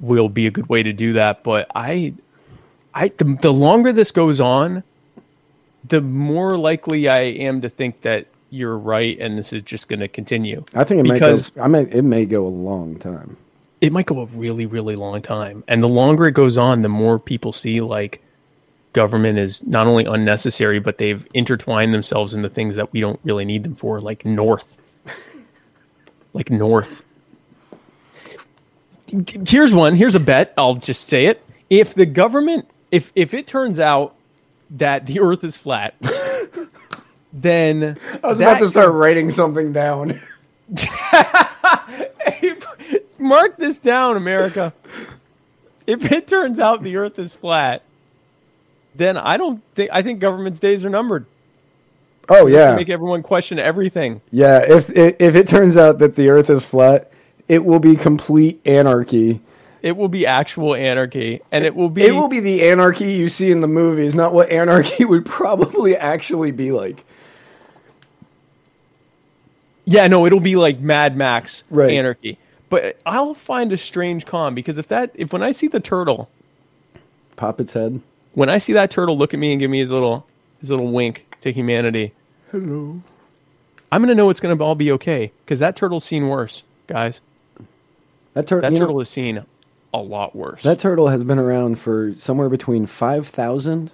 will 0.00 0.28
be 0.28 0.46
a 0.48 0.50
good 0.50 0.68
way 0.68 0.82
to 0.82 0.92
do 0.92 1.12
that. 1.14 1.44
But 1.44 1.70
I, 1.76 2.14
I 2.94 3.08
the, 3.08 3.38
the 3.40 3.52
longer 3.52 3.92
this 3.92 4.10
goes 4.10 4.40
on, 4.40 4.82
the 5.84 6.00
more 6.00 6.58
likely 6.58 7.08
I 7.08 7.20
am 7.20 7.60
to 7.62 7.68
think 7.68 8.00
that 8.02 8.26
you're 8.50 8.78
right, 8.78 9.18
and 9.20 9.38
this 9.38 9.52
is 9.52 9.62
just 9.62 9.88
going 9.88 10.00
to 10.00 10.08
continue. 10.08 10.64
I 10.74 10.84
think 10.84 11.00
it 11.00 11.04
may 11.04 11.14
because 11.14 11.50
go. 11.50 11.62
I 11.62 11.68
may. 11.68 11.82
It 11.82 12.02
may 12.04 12.26
go 12.26 12.46
a 12.46 12.48
long 12.48 12.96
time. 12.98 13.36
it 13.80 13.92
might 13.92 14.06
go 14.06 14.20
a 14.20 14.26
really, 14.26 14.66
really 14.66 14.96
long 14.96 15.22
time. 15.22 15.62
And 15.68 15.82
the 15.84 15.88
longer 15.88 16.26
it 16.26 16.32
goes 16.32 16.58
on, 16.58 16.82
the 16.82 16.88
more 16.88 17.18
people 17.20 17.52
see 17.52 17.80
like 17.80 18.22
government 18.98 19.38
is 19.38 19.64
not 19.64 19.86
only 19.86 20.06
unnecessary, 20.06 20.80
but 20.80 20.98
they've 20.98 21.24
intertwined 21.32 21.94
themselves 21.94 22.34
in 22.34 22.42
the 22.42 22.48
things 22.48 22.74
that 22.74 22.92
we 22.92 23.00
don't 23.00 23.20
really 23.22 23.44
need 23.44 23.62
them 23.62 23.76
for, 23.76 24.00
like 24.00 24.24
North. 24.24 24.76
like 26.32 26.50
North. 26.50 27.04
Here's 29.46 29.72
one. 29.72 29.94
Here's 29.94 30.16
a 30.16 30.20
bet. 30.20 30.52
I'll 30.58 30.74
just 30.74 31.06
say 31.06 31.26
it. 31.26 31.40
If 31.70 31.94
the 31.94 32.06
government, 32.06 32.68
if 32.90 33.12
if 33.14 33.34
it 33.34 33.46
turns 33.46 33.78
out 33.78 34.16
that 34.70 35.06
the 35.06 35.20
Earth 35.20 35.44
is 35.44 35.56
flat, 35.56 35.94
then 37.32 37.96
I 38.24 38.26
was 38.26 38.40
about 38.40 38.58
to 38.58 38.66
start 38.66 38.90
writing 38.90 39.30
something 39.30 39.72
down. 39.72 40.20
Mark 43.20 43.58
this 43.58 43.78
down, 43.78 44.16
America. 44.16 44.72
If 45.86 46.10
it 46.10 46.26
turns 46.26 46.58
out 46.58 46.82
the 46.82 46.96
Earth 46.96 47.16
is 47.20 47.32
flat, 47.32 47.84
then 48.98 49.16
I 49.16 49.36
don't 49.36 49.62
think 49.74 49.90
I 49.92 50.02
think 50.02 50.20
government's 50.20 50.60
days 50.60 50.84
are 50.84 50.90
numbered. 50.90 51.24
Oh 52.28 52.46
yeah, 52.46 52.76
make 52.76 52.90
everyone 52.90 53.22
question 53.22 53.58
everything. 53.58 54.20
yeah. 54.30 54.58
If 54.66 54.90
if 54.90 55.34
it 55.34 55.48
turns 55.48 55.76
out 55.78 55.98
that 56.00 56.14
the 56.14 56.28
Earth 56.28 56.50
is 56.50 56.66
flat, 56.66 57.10
it 57.48 57.64
will 57.64 57.78
be 57.78 57.96
complete 57.96 58.60
anarchy. 58.66 59.40
It 59.80 59.96
will 59.96 60.08
be 60.08 60.26
actual 60.26 60.74
anarchy, 60.74 61.40
and 61.52 61.64
it 61.64 61.74
will 61.74 61.88
be. 61.88 62.02
It 62.02 62.12
will 62.12 62.28
be 62.28 62.40
the 62.40 62.68
anarchy 62.68 63.12
you 63.12 63.28
see 63.30 63.50
in 63.50 63.60
the 63.62 63.68
movies, 63.68 64.14
not 64.14 64.34
what 64.34 64.50
anarchy 64.50 65.04
would 65.06 65.24
probably 65.24 65.96
actually 65.96 66.50
be 66.50 66.70
like. 66.72 67.04
Yeah, 69.84 70.06
no, 70.06 70.26
it'll 70.26 70.40
be 70.40 70.56
like 70.56 70.80
Mad 70.80 71.16
Max 71.16 71.64
Right. 71.70 71.92
anarchy. 71.92 72.38
But 72.68 72.98
I'll 73.06 73.32
find 73.32 73.72
a 73.72 73.78
strange 73.78 74.26
calm 74.26 74.54
because 74.54 74.76
if 74.76 74.88
that, 74.88 75.12
if 75.14 75.32
when 75.32 75.42
I 75.42 75.52
see 75.52 75.68
the 75.68 75.80
turtle, 75.80 76.28
Pop 77.36 77.60
its 77.60 77.72
head. 77.72 78.02
When 78.38 78.48
I 78.48 78.58
see 78.58 78.72
that 78.74 78.92
turtle 78.92 79.18
look 79.18 79.34
at 79.34 79.40
me 79.40 79.50
and 79.50 79.58
give 79.58 79.68
me 79.68 79.80
his 79.80 79.90
little, 79.90 80.24
his 80.60 80.70
little 80.70 80.92
wink 80.92 81.26
to 81.40 81.50
humanity, 81.52 82.12
Hello. 82.52 83.02
I'm 83.90 84.00
gonna 84.00 84.14
know 84.14 84.30
it's 84.30 84.38
gonna 84.38 84.62
all 84.62 84.76
be 84.76 84.92
okay 84.92 85.32
because 85.44 85.58
that 85.58 85.74
turtle's 85.74 86.04
seen 86.04 86.28
worse, 86.28 86.62
guys. 86.86 87.20
That, 88.34 88.46
tur- 88.46 88.60
That 88.60 88.70
you 88.72 88.78
know, 88.78 88.84
turtle 88.86 89.00
has 89.00 89.10
seen 89.10 89.44
a 89.92 89.98
lot 89.98 90.36
worse. 90.36 90.62
that 90.62 90.78
turtle 90.78 91.08
has 91.08 91.24
been 91.24 91.40
around 91.40 91.80
for 91.80 92.14
somewhere 92.16 92.48
between 92.48 92.86
five 92.86 93.26
thousand 93.26 93.90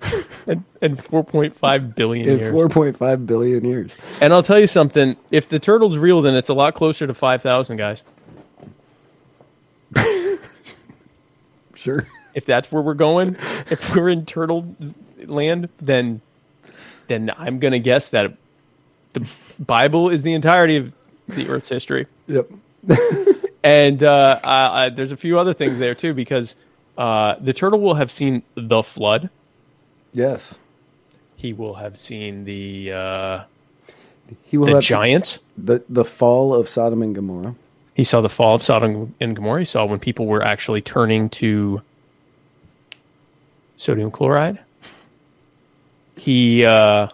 and, 0.46 0.64
and 0.80 0.96
4.5 0.96 1.94
billion 1.94 2.30
and 2.30 2.38
years. 2.38 2.50
four 2.52 2.68
point 2.70 2.96
five 2.96 3.26
billion 3.26 3.62
years. 3.64 3.98
And 4.22 4.32
I'll 4.32 4.42
tell 4.42 4.58
you 4.58 4.66
something: 4.66 5.16
if 5.30 5.50
the 5.50 5.58
turtle's 5.58 5.98
real, 5.98 6.22
then 6.22 6.34
it's 6.34 6.48
a 6.48 6.54
lot 6.54 6.74
closer 6.74 7.06
to 7.06 7.12
5,000 7.12 7.76
guys. 7.76 8.02
Sure. 11.74 12.08
If 12.36 12.44
that's 12.44 12.70
where 12.70 12.82
we're 12.82 12.94
going, 12.94 13.36
if 13.68 13.94
we're 13.96 14.08
in 14.10 14.24
turtle 14.26 14.76
land, 15.24 15.68
then 15.78 16.20
then 17.08 17.32
I'm 17.36 17.58
gonna 17.58 17.80
guess 17.80 18.10
that 18.10 18.32
the 19.14 19.28
Bible 19.58 20.10
is 20.10 20.22
the 20.22 20.34
entirety 20.34 20.76
of 20.76 20.92
the 21.26 21.48
Earth's 21.48 21.68
history. 21.68 22.06
Yep. 22.28 22.50
And 23.66 24.00
uh, 24.04 24.38
uh, 24.44 24.48
uh, 24.48 24.90
there's 24.90 25.10
a 25.10 25.16
few 25.16 25.40
other 25.40 25.52
things 25.52 25.80
there 25.80 25.96
too, 25.96 26.14
because 26.14 26.54
uh, 26.96 27.34
the 27.40 27.52
turtle 27.52 27.80
will 27.80 27.94
have 27.94 28.12
seen 28.12 28.44
the 28.54 28.80
flood. 28.80 29.28
Yes. 30.12 30.60
He 31.34 31.52
will 31.52 31.74
have 31.74 31.96
seen 31.96 32.44
the 32.44 32.92
uh, 32.92 33.40
He 34.44 34.56
will 34.56 34.66
the 34.66 34.74
have 34.74 34.84
giants. 34.84 35.40
the 35.58 35.82
the 35.88 36.04
fall 36.04 36.54
of 36.54 36.68
Sodom 36.68 37.02
and 37.02 37.12
Gomorrah. 37.12 37.56
He 37.94 38.04
saw 38.04 38.20
the 38.20 38.28
fall 38.28 38.54
of 38.54 38.62
Sodom 38.62 39.16
and 39.20 39.34
Gomorrah. 39.34 39.62
He 39.62 39.64
saw 39.64 39.84
when 39.84 39.98
people 39.98 40.26
were 40.26 40.44
actually 40.44 40.80
turning 40.80 41.28
to 41.30 41.82
sodium 43.76 44.10
chloride. 44.10 44.58
He 46.16 46.64
uh, 46.64 47.08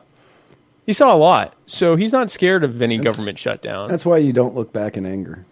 he 0.87 0.93
saw 0.93 1.15
a 1.15 1.19
lot, 1.19 1.55
so 1.67 1.97
he's 1.97 2.13
not 2.13 2.31
scared 2.31 2.65
of 2.65 2.81
any 2.83 2.99
government 2.99 3.39
shutdown. 3.39 3.89
That's 3.89 4.07
why 4.07 4.19
you 4.19 4.33
don't 4.33 4.55
look 4.55 4.73
back 4.73 4.97
in 4.97 5.07
anger. 5.07 5.45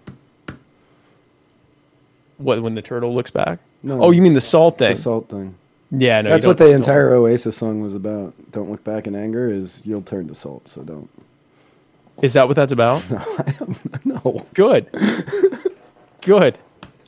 What 2.39 2.63
when 2.63 2.75
the 2.75 2.83
turtle 2.83 3.15
looks 3.15 3.31
back? 3.31 3.59
No. 3.83 4.03
Oh, 4.05 4.11
you 4.11 4.23
mean 4.23 4.35
the 4.35 4.41
salt 4.41 4.79
thing? 4.79 4.95
The 4.95 5.01
salt 5.01 5.29
thing. 5.29 5.55
Yeah, 5.91 6.21
no. 6.21 6.31
That's 6.31 6.47
what 6.47 6.59
the 6.59 6.71
entire 6.71 7.11
Oasis 7.13 7.57
song 7.57 7.81
was 7.83 7.95
about. 7.95 8.33
Don't 8.53 8.71
look 8.71 8.85
back 8.85 9.07
in 9.07 9.15
anger 9.17 9.49
is 9.49 9.85
you'll 9.85 10.03
turn 10.03 10.29
to 10.29 10.35
salt, 10.35 10.69
so 10.69 10.83
don't. 10.83 11.11
Is 12.23 12.35
that 12.35 12.47
what 12.47 12.55
that's 12.55 12.73
about? 12.73 13.09
no. 14.05 14.21
No. 14.25 14.47
Good. 14.55 14.89
Good. 16.23 16.59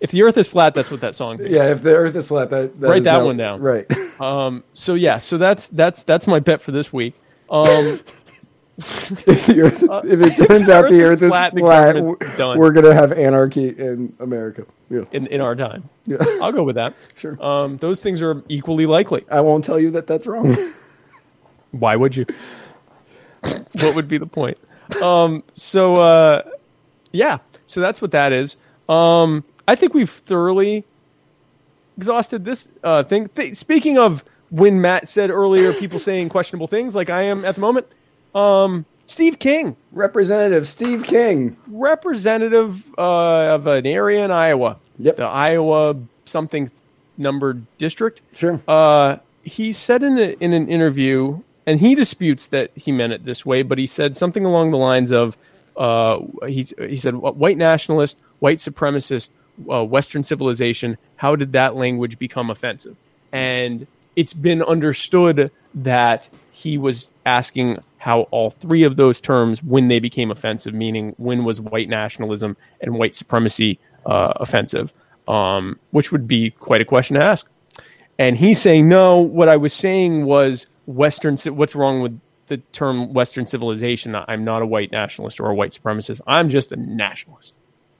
If 0.02 0.10
the 0.10 0.22
Earth 0.24 0.36
is 0.36 0.48
flat, 0.48 0.74
that's 0.74 0.90
what 0.90 1.00
that 1.02 1.14
song. 1.14 1.38
Is. 1.40 1.48
Yeah, 1.48 1.70
if 1.70 1.82
the 1.82 1.94
earth 1.94 2.16
is 2.16 2.26
flat, 2.26 2.50
that, 2.50 2.80
that 2.80 2.88
Write 2.88 2.98
is 2.98 3.04
that 3.04 3.18
not- 3.18 3.24
one 3.24 3.36
down. 3.36 3.60
Right. 3.60 3.86
So 4.74 4.94
yeah, 4.94 5.18
so 5.18 5.36
that's 5.38 5.66
that's 5.68 6.04
that's 6.04 6.26
my 6.28 6.38
bet 6.38 6.60
for 6.62 6.70
this 6.70 6.92
week. 6.92 7.14
Um, 7.50 7.98
if, 8.78 9.48
earth, 9.48 9.82
if 10.04 10.20
it 10.20 10.36
turns 10.48 10.66
the 10.68 10.74
out 10.74 10.90
the 10.90 11.02
earth 11.02 11.22
is 11.22 11.30
flat, 11.30 11.52
flat, 11.56 11.96
we're, 12.02 12.56
we're 12.56 12.70
gonna 12.72 12.94
have 12.94 13.10
anarchy 13.10 13.68
in 13.70 14.14
America. 14.20 14.64
Yeah. 14.90 15.04
in 15.10 15.26
in 15.26 15.40
our 15.40 15.56
time, 15.56 15.88
Yeah. 16.06 16.18
I'll 16.40 16.52
go 16.52 16.62
with 16.62 16.76
that. 16.76 16.94
Sure. 17.16 17.36
Um, 17.44 17.78
those 17.78 18.00
things 18.02 18.22
are 18.22 18.42
equally 18.48 18.86
likely. 18.86 19.24
I 19.28 19.40
won't 19.40 19.64
tell 19.64 19.80
you 19.80 19.90
that 19.92 20.06
that's 20.06 20.26
wrong. 20.28 20.56
Why 21.72 21.96
would 21.96 22.14
you? 22.14 22.26
what 23.80 23.94
would 23.96 24.06
be 24.08 24.18
the 24.18 24.26
point? 24.26 24.58
Um, 25.02 25.42
so 25.54 25.96
uh, 25.96 26.42
yeah, 27.10 27.38
so 27.66 27.80
that's 27.80 28.00
what 28.00 28.12
that 28.12 28.32
is. 28.32 28.56
Um, 28.88 29.42
I 29.68 29.74
think 29.74 29.94
we've 29.94 30.10
thoroughly 30.10 30.84
exhausted 31.96 32.44
this 32.44 32.68
uh, 32.82 33.02
thing. 33.02 33.28
Th- 33.28 33.54
speaking 33.56 33.98
of 33.98 34.24
when 34.50 34.80
Matt 34.80 35.08
said 35.08 35.30
earlier, 35.30 35.72
people 35.72 35.98
saying 36.10 36.28
questionable 36.28 36.66
things, 36.66 36.94
like 36.94 37.10
I 37.10 37.22
am 37.22 37.44
at 37.44 37.54
the 37.56 37.60
moment. 37.60 37.86
Um, 38.34 38.86
Steve 39.06 39.38
King, 39.38 39.76
Representative 39.92 40.66
Steve 40.66 41.04
King. 41.04 41.56
representative 41.68 42.88
uh, 42.96 43.54
of 43.54 43.66
an 43.66 43.84
area 43.86 44.24
in 44.24 44.30
Iowa, 44.30 44.78
Yep. 44.98 45.16
the 45.16 45.24
Iowa 45.24 45.96
something 46.24 46.70
numbered 47.18 47.66
district. 47.78 48.22
Sure. 48.34 48.60
Uh, 48.66 49.16
he 49.42 49.72
said 49.72 50.02
in, 50.02 50.18
a, 50.18 50.30
in 50.40 50.52
an 50.54 50.68
interview, 50.68 51.40
and 51.66 51.78
he 51.80 51.94
disputes 51.94 52.46
that 52.46 52.70
he 52.76 52.90
meant 52.92 53.12
it 53.12 53.24
this 53.24 53.44
way, 53.44 53.62
but 53.62 53.76
he 53.76 53.86
said 53.86 54.16
something 54.16 54.44
along 54.46 54.70
the 54.70 54.78
lines 54.78 55.10
of, 55.12 55.36
uh, 55.76 56.20
he's, 56.46 56.72
he 56.78 56.96
said, 56.96 57.14
white 57.16 57.58
nationalist, 57.58 58.20
white 58.38 58.58
supremacist, 58.58 59.30
uh, 59.70 59.84
Western 59.84 60.22
civilization, 60.24 60.96
how 61.16 61.36
did 61.36 61.52
that 61.52 61.76
language 61.76 62.18
become 62.18 62.50
offensive? 62.50 62.96
And 63.32 63.86
it's 64.16 64.34
been 64.34 64.62
understood 64.62 65.50
that 65.74 66.28
he 66.50 66.76
was 66.78 67.10
asking 67.24 67.78
how 67.98 68.22
all 68.30 68.50
three 68.50 68.82
of 68.82 68.96
those 68.96 69.20
terms, 69.20 69.62
when 69.62 69.88
they 69.88 70.00
became 70.00 70.30
offensive, 70.30 70.74
meaning 70.74 71.14
when 71.16 71.44
was 71.44 71.60
white 71.60 71.88
nationalism 71.88 72.56
and 72.80 72.94
white 72.94 73.14
supremacy 73.14 73.78
uh, 74.04 74.32
offensive, 74.36 74.92
um, 75.28 75.78
which 75.92 76.12
would 76.12 76.26
be 76.28 76.50
quite 76.50 76.80
a 76.80 76.84
question 76.84 77.14
to 77.14 77.22
ask. 77.22 77.46
And 78.18 78.36
he's 78.36 78.60
saying, 78.60 78.88
no, 78.88 79.18
what 79.18 79.48
I 79.48 79.56
was 79.56 79.72
saying 79.72 80.26
was 80.26 80.66
Western, 80.86 81.36
what's 81.56 81.74
wrong 81.74 82.02
with 82.02 82.20
the 82.48 82.58
term 82.72 83.14
Western 83.14 83.46
civilization? 83.46 84.14
I'm 84.14 84.44
not 84.44 84.62
a 84.62 84.66
white 84.66 84.92
nationalist 84.92 85.40
or 85.40 85.48
a 85.48 85.54
white 85.54 85.70
supremacist. 85.70 86.20
I'm 86.26 86.48
just 86.50 86.72
a 86.72 86.76
nationalist, 86.76 87.54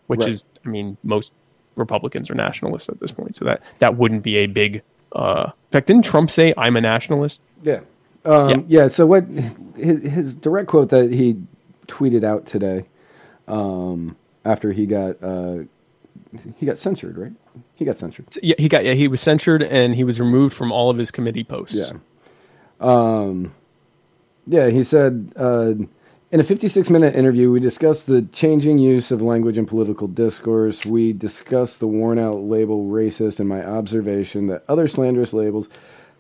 which 0.09 0.21
Right. 0.21 0.29
is, 0.29 0.45
I 0.67 0.69
mean, 0.69 0.99
most 1.03 1.33
Republicans 1.77 2.31
are 2.31 2.35
nationalists 2.35 2.89
at 2.89 3.01
this 3.01 3.13
point. 3.13 3.37
So 3.37 3.45
that, 3.45 3.63
that 3.79 3.97
wouldn't 3.97 4.23
be 4.23 4.37
a 4.37 4.47
big, 4.47 4.83
uh, 5.13 5.47
in 5.49 5.71
fact, 5.71 5.87
didn't 5.87 6.05
Trump 6.05 6.31
say 6.31 6.55
I'm 6.57 6.77
a 6.77 6.81
nationalist? 6.81 7.41
Yeah. 7.63 7.81
Um, 8.25 8.49
Yeah. 8.51 8.57
yeah. 8.69 8.89
So 8.89 9.07
what 9.07 9.25
his, 9.77 10.03
his 10.03 10.35
direct 10.37 10.69
quote 10.69 10.91
that 10.91 11.13
he 11.13 11.37
tweeted 11.89 12.25
out 12.25 12.47
today, 12.47 12.85
um, 13.49 14.17
after 14.45 14.73
he 14.73 14.87
got 14.87 15.23
uh, 15.23 15.59
he 16.57 16.67
got 16.67 16.79
censored, 16.79 17.19
right? 17.19 17.33
He 17.75 17.85
got 17.85 17.97
censured. 17.97 18.27
Yeah, 18.43 18.55
he 18.59 18.69
got, 18.69 18.85
yeah, 18.85 18.95
he 18.95 19.09
was 19.09 19.21
censured 19.21 19.63
and 19.63 19.95
he 19.95 20.05
was 20.05 20.19
removed 20.21 20.55
from 20.55 20.73
all 20.73 20.89
of 20.89 20.97
his 20.99 21.11
committee 21.11 21.45
posts. 21.45 21.77
Yeah. 21.77 21.99
Um, 22.81 23.55
yeah, 24.47 24.69
he 24.71 24.83
said 24.83 25.33
uh, 25.37 25.75
in 26.33 26.41
a 26.41 26.45
56 26.45 26.89
minute 26.89 27.15
interview, 27.15 27.51
we 27.51 27.61
discussed 27.61 28.07
the 28.07 28.23
changing 28.23 28.79
use 28.79 29.11
of 29.11 29.21
language 29.21 29.59
in 29.59 29.67
political 29.67 30.09
discourse. 30.09 30.87
We 30.87 31.13
discussed 31.13 31.79
the 31.79 31.87
worn 31.87 32.19
out 32.19 32.41
label 32.41 32.87
racist 32.87 33.39
and 33.39 33.49
my 33.49 33.63
observation 33.63 34.47
that 34.47 34.65
other 34.67 34.89
slanderous 34.89 35.35
labels 35.35 35.69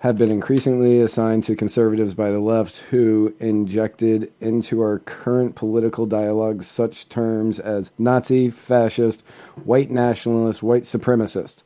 have 0.01 0.19
been 0.19 0.31
increasingly 0.31 1.01
assigned 1.01 1.45
to 1.45 1.57
conservatives 1.57 2.13
by 2.13 2.31
the 2.31 2.41
left 2.41 2.77
who 2.91 3.35
injected 3.41 4.31
into 4.39 4.83
our 4.83 4.99
current 4.99 5.55
political 5.55 6.05
dialogue 6.05 6.63
such 6.63 7.09
terms 7.09 7.59
as 7.59 7.91
Nazi, 7.99 8.51
fascist, 8.51 9.23
white 9.65 9.91
nationalist, 9.91 10.63
white 10.63 10.83
supremacist. 10.83 11.63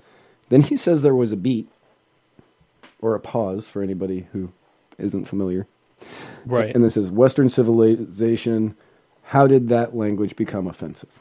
Then 0.51 0.62
he 0.62 0.77
says 0.77 1.02
there 1.02 1.16
was 1.16 1.32
a 1.32 1.36
beat 1.36 1.68
or 3.01 3.16
a 3.16 3.20
pause 3.20 3.68
for 3.68 3.82
anybody 3.82 4.28
who 4.32 4.52
isn't 4.98 5.24
familiar. 5.24 5.66
Right. 6.44 6.74
And 6.74 6.85
this 6.85 6.97
is 6.97 7.10
Western 7.10 7.48
civilization. 7.48 8.77
How 9.24 9.47
did 9.47 9.68
that 9.68 9.97
language 9.97 10.36
become 10.36 10.66
offensive? 10.66 11.20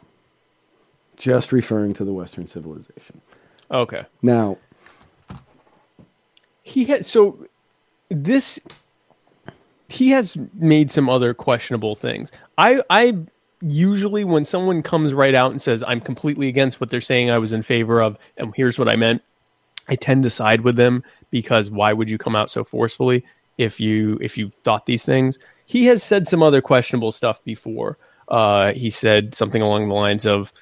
Just 1.18 1.52
referring 1.52 1.94
to 1.94 2.06
the 2.06 2.14
Western 2.14 2.48
civilization. 2.48 3.22
okay. 3.72 4.06
Now, 4.22 4.58
He 6.64 6.86
had 6.86 7.06
so 7.06 7.48
this 8.10 8.60
he 9.88 10.10
has 10.10 10.38
made 10.54 10.92
some 10.92 11.10
other 11.10 11.34
questionable 11.34 11.96
things. 11.96 12.32
I 12.58 12.82
I 12.90 13.18
usually 13.62 14.24
when 14.24 14.46
someone 14.46 14.84
comes 14.84 15.14
right 15.14 15.34
out 15.36 15.52
and 15.52 15.62
says 15.62 15.84
I'm 15.88 16.02
completely 16.02 16.48
against 16.50 16.82
what 16.82 16.90
they're 16.90 17.02
saying 17.02 17.32
I 17.32 17.38
was 17.40 17.54
in 17.54 17.62
favor 17.64 18.02
of 18.02 18.18
and 18.38 18.54
here's 18.56 18.78
what 18.78 18.90
I 18.90 18.96
meant, 18.96 19.24
I 19.88 19.96
tend 19.96 20.24
to 20.24 20.30
side 20.30 20.62
with 20.62 20.76
them 20.76 21.04
because 21.32 21.72
why 21.72 21.94
would 21.94 22.10
you 22.10 22.18
come 22.18 22.36
out 22.36 22.50
so 22.50 22.64
forcefully 22.64 23.26
if 23.58 23.80
you 23.80 24.18
if 24.22 24.38
you 24.38 24.52
thought 24.64 24.86
these 24.86 25.06
things? 25.06 25.38
He 25.66 25.86
has 25.86 26.04
said 26.04 26.28
some 26.28 26.44
other 26.44 26.62
questionable 26.62 27.12
stuff 27.12 27.44
before. 27.44 27.98
Uh, 28.28 28.74
he 28.74 28.90
said 28.90 29.36
something 29.36 29.62
along 29.62 29.88
the 29.88 29.96
lines 29.96 30.26
of 30.26 30.54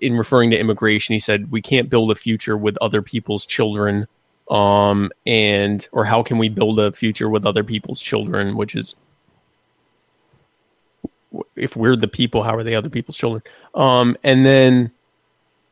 in 0.00 0.16
referring 0.16 0.50
to 0.50 0.58
immigration, 0.58 1.12
he 1.12 1.18
said 1.18 1.50
we 1.50 1.60
can't 1.60 1.90
build 1.90 2.10
a 2.10 2.14
future 2.14 2.56
with 2.56 2.76
other 2.80 3.02
people's 3.02 3.46
children 3.46 4.06
um 4.50 5.10
and 5.26 5.88
or 5.92 6.04
how 6.04 6.22
can 6.22 6.38
we 6.38 6.48
build 6.48 6.78
a 6.78 6.92
future 6.92 7.28
with 7.28 7.44
other 7.44 7.64
people's 7.64 8.00
children 8.00 8.56
which 8.56 8.76
is 8.76 8.94
if 11.56 11.74
we're 11.74 11.96
the 11.96 12.06
people 12.06 12.42
how 12.42 12.54
are 12.54 12.62
they 12.62 12.74
other 12.74 12.88
people's 12.88 13.16
children 13.16 13.42
um 13.74 14.16
and 14.22 14.46
then 14.46 14.90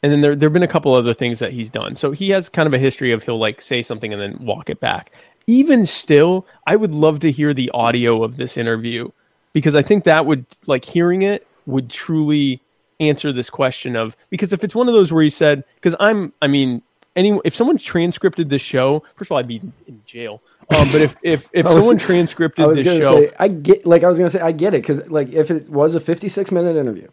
and 0.02 0.12
then 0.12 0.20
there 0.20 0.34
there've 0.34 0.52
been 0.52 0.64
a 0.64 0.68
couple 0.68 0.92
other 0.92 1.14
things 1.14 1.38
that 1.38 1.52
he's 1.52 1.70
done 1.70 1.94
so 1.94 2.10
he 2.10 2.30
has 2.30 2.48
kind 2.48 2.66
of 2.66 2.74
a 2.74 2.78
history 2.78 3.12
of 3.12 3.22
he'll 3.22 3.38
like 3.38 3.60
say 3.60 3.80
something 3.80 4.12
and 4.12 4.20
then 4.20 4.36
walk 4.44 4.68
it 4.68 4.80
back 4.80 5.12
even 5.46 5.86
still 5.86 6.46
i 6.66 6.76
would 6.76 6.94
love 6.94 7.20
to 7.20 7.30
hear 7.30 7.54
the 7.54 7.70
audio 7.70 8.22
of 8.22 8.36
this 8.36 8.56
interview 8.56 9.10
because 9.52 9.74
i 9.74 9.82
think 9.82 10.04
that 10.04 10.26
would 10.26 10.44
like 10.66 10.84
hearing 10.84 11.22
it 11.22 11.46
would 11.66 11.90
truly 11.90 12.60
answer 13.00 13.32
this 13.32 13.50
question 13.50 13.96
of 13.96 14.16
because 14.30 14.52
if 14.52 14.62
it's 14.62 14.74
one 14.74 14.88
of 14.88 14.94
those 14.94 15.12
where 15.12 15.22
he 15.22 15.30
said 15.30 15.64
because 15.76 15.94
i'm 16.00 16.32
i 16.40 16.46
mean 16.46 16.80
any 17.16 17.38
if 17.44 17.54
someone 17.54 17.76
transcripted 17.76 18.50
this 18.50 18.62
show 18.62 19.02
first 19.16 19.28
of 19.28 19.32
all 19.32 19.38
i'd 19.38 19.48
be 19.48 19.60
in 19.86 20.00
jail. 20.06 20.42
Um, 20.70 20.88
but 20.92 21.00
if 21.00 21.16
if 21.22 21.48
if 21.52 21.66
someone 21.66 21.96
was 21.96 22.06
this 22.06 23.02
show 23.02 23.20
say 23.20 23.32
I 23.38 23.48
get 23.48 23.86
like 23.86 24.02
I 24.02 24.08
was 24.08 24.18
gonna 24.18 24.30
say 24.30 24.40
I 24.40 24.52
get 24.52 24.74
it 24.74 24.82
because 24.82 25.06
like 25.08 25.32
if 25.32 25.50
it 25.50 25.68
was 25.68 25.94
a 25.94 26.00
56 26.00 26.52
minute 26.52 26.76
interview, 26.76 27.08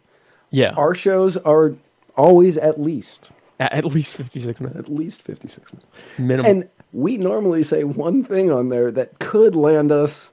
yeah. 0.50 0.70
our 0.70 0.94
shows 0.94 1.36
are 1.36 1.74
always 2.16 2.56
at 2.56 2.80
least 2.80 3.30
at, 3.60 3.72
at 3.72 3.84
least 3.84 4.14
56 4.14 4.60
minutes. 4.60 4.78
At 4.78 4.88
least 4.88 5.22
56 5.22 5.72
minutes. 5.72 6.18
minimum. 6.18 6.50
And 6.50 6.68
we 6.92 7.16
normally 7.16 7.62
say 7.62 7.84
one 7.84 8.22
thing 8.22 8.50
on 8.50 8.68
there 8.68 8.90
that 8.90 9.18
could 9.18 9.56
land 9.56 9.90
us 9.90 10.30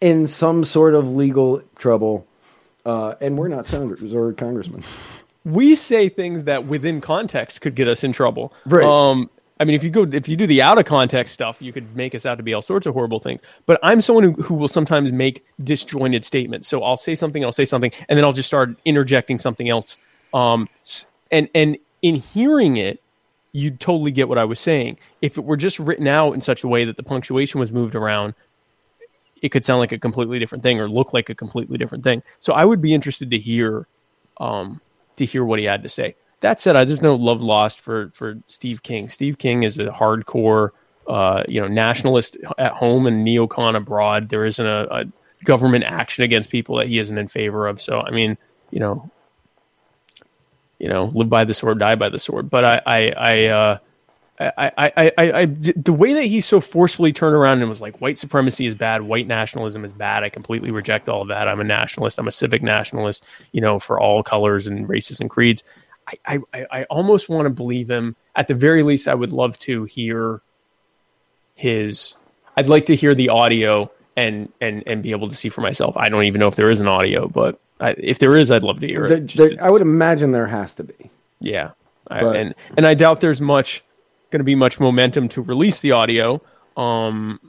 in 0.00 0.26
some 0.26 0.64
sort 0.64 0.94
of 0.94 1.08
legal 1.08 1.62
trouble. 1.76 2.26
Uh, 2.84 3.14
and 3.20 3.36
we're 3.36 3.48
not 3.48 3.66
senators 3.66 4.14
or 4.14 4.32
congressmen. 4.32 4.82
we 5.44 5.74
say 5.74 6.08
things 6.08 6.44
that 6.44 6.66
within 6.66 7.00
context 7.00 7.60
could 7.60 7.74
get 7.74 7.88
us 7.88 8.04
in 8.04 8.12
trouble. 8.12 8.52
Right. 8.66 8.84
Um, 8.84 9.30
I 9.58 9.64
mean, 9.64 9.74
if 9.74 9.82
you 9.82 9.90
go, 9.90 10.02
if 10.02 10.28
you 10.28 10.36
do 10.36 10.46
the 10.46 10.60
out 10.60 10.78
of 10.78 10.84
context 10.84 11.32
stuff, 11.32 11.62
you 11.62 11.72
could 11.72 11.96
make 11.96 12.14
us 12.14 12.26
out 12.26 12.34
to 12.36 12.42
be 12.42 12.52
all 12.52 12.62
sorts 12.62 12.86
of 12.86 12.92
horrible 12.92 13.20
things. 13.20 13.40
But 13.64 13.80
I'm 13.82 14.02
someone 14.02 14.24
who, 14.24 14.32
who 14.34 14.54
will 14.54 14.68
sometimes 14.68 15.12
make 15.12 15.46
disjointed 15.64 16.24
statements. 16.26 16.68
So 16.68 16.82
I'll 16.82 16.98
say 16.98 17.14
something, 17.14 17.42
I'll 17.42 17.52
say 17.52 17.64
something, 17.64 17.90
and 18.08 18.18
then 18.18 18.24
I'll 18.24 18.32
just 18.32 18.48
start 18.48 18.76
interjecting 18.84 19.38
something 19.38 19.68
else. 19.68 19.96
Um, 20.34 20.68
and 21.30 21.48
and 21.54 21.78
in 22.02 22.16
hearing 22.16 22.76
it, 22.76 23.00
you'd 23.56 23.80
totally 23.80 24.10
get 24.10 24.28
what 24.28 24.36
I 24.36 24.44
was 24.44 24.60
saying. 24.60 24.98
If 25.22 25.38
it 25.38 25.44
were 25.44 25.56
just 25.56 25.78
written 25.78 26.06
out 26.06 26.34
in 26.34 26.42
such 26.42 26.62
a 26.62 26.68
way 26.68 26.84
that 26.84 26.96
the 26.98 27.02
punctuation 27.02 27.58
was 27.58 27.72
moved 27.72 27.94
around, 27.94 28.34
it 29.40 29.48
could 29.48 29.64
sound 29.64 29.80
like 29.80 29.92
a 29.92 29.98
completely 29.98 30.38
different 30.38 30.62
thing 30.62 30.78
or 30.78 30.88
look 30.88 31.14
like 31.14 31.30
a 31.30 31.34
completely 31.34 31.78
different 31.78 32.04
thing. 32.04 32.22
So 32.40 32.52
I 32.52 32.64
would 32.66 32.82
be 32.82 32.92
interested 32.92 33.30
to 33.30 33.38
hear 33.38 33.86
um, 34.38 34.80
to 35.16 35.24
hear 35.24 35.44
what 35.44 35.58
he 35.58 35.64
had 35.64 35.82
to 35.82 35.88
say. 35.88 36.16
That 36.40 36.60
said, 36.60 36.76
I, 36.76 36.84
there's 36.84 37.00
no 37.00 37.14
love 37.14 37.40
lost 37.40 37.80
for 37.80 38.10
for 38.14 38.36
Steve 38.46 38.82
King. 38.82 39.08
Steve 39.08 39.38
King 39.38 39.62
is 39.62 39.78
a 39.78 39.86
hardcore, 39.86 40.70
uh, 41.08 41.42
you 41.48 41.58
know, 41.58 41.66
nationalist 41.66 42.36
at 42.58 42.72
home 42.72 43.06
and 43.06 43.26
neocon 43.26 43.74
abroad. 43.74 44.28
There 44.28 44.44
isn't 44.44 44.66
a, 44.66 44.86
a 44.90 45.04
government 45.44 45.84
action 45.84 46.24
against 46.24 46.50
people 46.50 46.76
that 46.76 46.88
he 46.88 46.98
isn't 46.98 47.16
in 47.16 47.28
favor 47.28 47.66
of. 47.66 47.80
So, 47.80 48.00
I 48.00 48.10
mean, 48.10 48.36
you 48.70 48.80
know, 48.80 49.10
you 50.78 50.88
know, 50.88 51.04
live 51.14 51.28
by 51.28 51.44
the 51.44 51.54
sword, 51.54 51.78
die 51.78 51.94
by 51.94 52.08
the 52.08 52.18
sword. 52.18 52.50
But 52.50 52.64
I, 52.64 52.82
I, 52.86 53.12
I, 53.16 53.44
uh, 53.46 53.78
I, 54.38 54.52
I, 54.56 54.72
I, 54.76 55.12
I, 55.18 55.32
I, 55.40 55.44
the 55.46 55.92
way 55.92 56.12
that 56.12 56.24
he 56.24 56.40
so 56.40 56.60
forcefully 56.60 57.12
turned 57.12 57.34
around 57.34 57.60
and 57.60 57.68
was 57.68 57.80
like, 57.80 58.00
white 58.00 58.18
supremacy 58.18 58.66
is 58.66 58.74
bad, 58.74 59.02
white 59.02 59.26
nationalism 59.26 59.84
is 59.84 59.92
bad. 59.92 60.24
I 60.24 60.28
completely 60.28 60.70
reject 60.70 61.08
all 61.08 61.22
of 61.22 61.28
that. 61.28 61.48
I'm 61.48 61.60
a 61.60 61.64
nationalist. 61.64 62.18
I'm 62.18 62.28
a 62.28 62.32
civic 62.32 62.62
nationalist, 62.62 63.26
you 63.52 63.60
know, 63.60 63.78
for 63.78 63.98
all 63.98 64.22
colors 64.22 64.66
and 64.66 64.88
races 64.88 65.20
and 65.20 65.30
creeds. 65.30 65.64
I, 66.26 66.40
I, 66.52 66.66
I 66.70 66.84
almost 66.84 67.28
want 67.28 67.46
to 67.46 67.50
believe 67.50 67.90
him. 67.90 68.14
At 68.36 68.48
the 68.48 68.54
very 68.54 68.82
least, 68.82 69.08
I 69.08 69.14
would 69.14 69.32
love 69.32 69.58
to 69.60 69.84
hear 69.84 70.40
his. 71.54 72.14
I'd 72.56 72.68
like 72.68 72.86
to 72.86 72.96
hear 72.96 73.14
the 73.14 73.30
audio 73.30 73.90
and 74.16 74.52
and 74.60 74.82
and 74.86 75.02
be 75.02 75.10
able 75.10 75.28
to 75.28 75.34
see 75.34 75.48
for 75.48 75.62
myself. 75.62 75.96
I 75.96 76.08
don't 76.08 76.24
even 76.24 76.40
know 76.40 76.48
if 76.48 76.56
there 76.56 76.70
is 76.70 76.80
an 76.80 76.86
audio, 76.86 77.28
but 77.28 77.60
I, 77.80 77.90
if 77.98 78.18
there 78.18 78.36
is, 78.36 78.50
I'd 78.50 78.62
love 78.62 78.80
to 78.80 78.86
hear 78.86 79.06
There- 79.08 79.18
it. 79.18 79.26
Just- 79.26 79.50
there- 79.56 79.66
I 79.66 79.70
would 79.70 79.82
imagine 79.82 80.32
there 80.32 80.46
has 80.46 80.74
to 80.74 80.84
be. 80.84 81.10
yeah, 81.40 81.70
I, 82.08 82.20
and 82.20 82.54
and 82.76 82.86
I 82.86 82.94
doubt 82.94 83.20
there's 83.20 83.40
much 83.40 83.82
going 84.30 84.40
to 84.40 84.44
be 84.44 84.54
much 84.54 84.80
momentum 84.80 85.28
to 85.28 85.42
release 85.42 85.80
the 85.80 85.92
audio. 85.92 86.40
Um, 86.76 87.40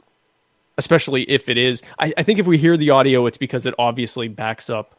especially 0.78 1.22
if 1.24 1.48
it 1.48 1.58
is. 1.58 1.82
I, 1.98 2.12
I 2.16 2.22
think 2.22 2.38
if 2.38 2.46
we 2.46 2.56
hear 2.56 2.76
the 2.76 2.90
audio, 2.90 3.26
it's 3.26 3.36
because 3.36 3.66
it 3.66 3.74
obviously 3.80 4.28
backs 4.28 4.70
up 4.70 4.94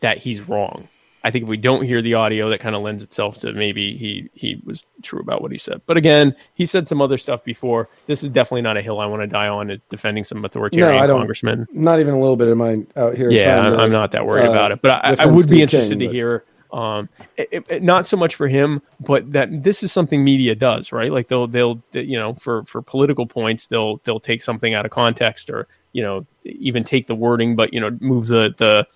that 0.00 0.16
he's 0.18 0.48
wrong. 0.48 0.88
I 1.22 1.30
think 1.30 1.42
if 1.42 1.48
we 1.48 1.56
don't 1.56 1.82
hear 1.84 2.00
the 2.02 2.14
audio, 2.14 2.48
that 2.48 2.60
kind 2.60 2.74
of 2.74 2.82
lends 2.82 3.02
itself 3.02 3.38
to 3.38 3.52
maybe 3.52 3.96
he 3.96 4.30
he 4.34 4.60
was 4.64 4.86
true 5.02 5.20
about 5.20 5.42
what 5.42 5.52
he 5.52 5.58
said. 5.58 5.82
But 5.86 5.96
again, 5.96 6.34
he 6.54 6.64
said 6.66 6.88
some 6.88 7.02
other 7.02 7.18
stuff 7.18 7.44
before. 7.44 7.88
This 8.06 8.22
is 8.22 8.30
definitely 8.30 8.62
not 8.62 8.76
a 8.76 8.82
hill 8.82 9.00
I 9.00 9.06
want 9.06 9.22
to 9.22 9.26
die 9.26 9.48
on. 9.48 9.80
Defending 9.90 10.24
some 10.24 10.40
No, 10.40 10.46
authoritarian 10.46 10.98
I 10.98 11.06
don't. 11.06 11.18
congressman. 11.20 11.66
Not 11.72 12.00
even 12.00 12.14
a 12.14 12.18
little 12.20 12.36
bit 12.36 12.48
of 12.48 12.56
mine 12.56 12.86
out 12.96 13.16
here. 13.16 13.30
Yeah, 13.30 13.58
I'm, 13.60 13.72
to, 13.72 13.78
I'm 13.78 13.90
not 13.92 14.12
that 14.12 14.24
worried 14.26 14.48
uh, 14.48 14.52
about 14.52 14.72
it, 14.72 14.80
but 14.82 14.92
I, 15.04 15.24
I 15.24 15.26
would 15.26 15.48
be 15.48 15.60
interested 15.62 15.90
King, 15.90 15.98
to 16.00 16.06
but- 16.06 16.14
hear. 16.14 16.44
Um, 16.72 17.08
it- 17.36 17.64
it- 17.68 17.82
not 17.82 18.06
so 18.06 18.16
much 18.16 18.36
for 18.36 18.46
him, 18.46 18.80
but 19.00 19.32
that 19.32 19.48
this 19.64 19.82
is 19.82 19.90
something 19.90 20.22
media 20.22 20.54
does, 20.54 20.92
right? 20.92 21.10
Like 21.10 21.26
they'll 21.26 21.48
they'll 21.48 21.82
you 21.92 22.16
know 22.16 22.34
for 22.34 22.64
for 22.64 22.80
political 22.80 23.26
points 23.26 23.66
they'll 23.66 23.96
they'll 24.04 24.20
take 24.20 24.40
something 24.40 24.72
out 24.72 24.84
of 24.86 24.92
context 24.92 25.50
or 25.50 25.66
you 25.92 26.02
know 26.04 26.24
even 26.44 26.84
take 26.84 27.08
the 27.08 27.14
wording, 27.16 27.56
but 27.56 27.74
you 27.74 27.80
know 27.80 27.90
move 28.00 28.28
the 28.28 28.54
the 28.56 28.86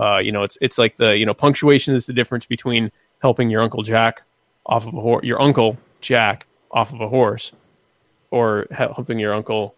uh, 0.00 0.18
you 0.18 0.32
know 0.32 0.42
it's 0.44 0.56
it's 0.60 0.78
like 0.78 0.96
the 0.96 1.16
you 1.18 1.26
know 1.26 1.34
punctuation 1.34 1.94
is 1.94 2.06
the 2.06 2.12
difference 2.12 2.46
between 2.46 2.90
helping 3.20 3.50
your 3.50 3.60
uncle 3.62 3.82
Jack 3.82 4.22
off 4.66 4.86
of 4.86 4.94
a 4.94 5.00
horse, 5.00 5.24
your 5.24 5.40
uncle 5.42 5.76
Jack 6.00 6.46
off 6.70 6.92
of 6.92 7.00
a 7.00 7.08
horse, 7.08 7.52
or 8.30 8.66
hel- 8.70 8.94
helping 8.94 9.18
your 9.18 9.34
uncle. 9.34 9.74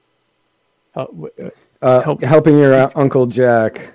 Uh, 0.95 1.07
uh, 1.43 1.51
Uh, 1.83 2.03
help- 2.03 2.23
helping 2.23 2.59
your 2.59 2.75
uh, 2.75 2.91
uncle 2.95 3.25
Jack, 3.27 3.95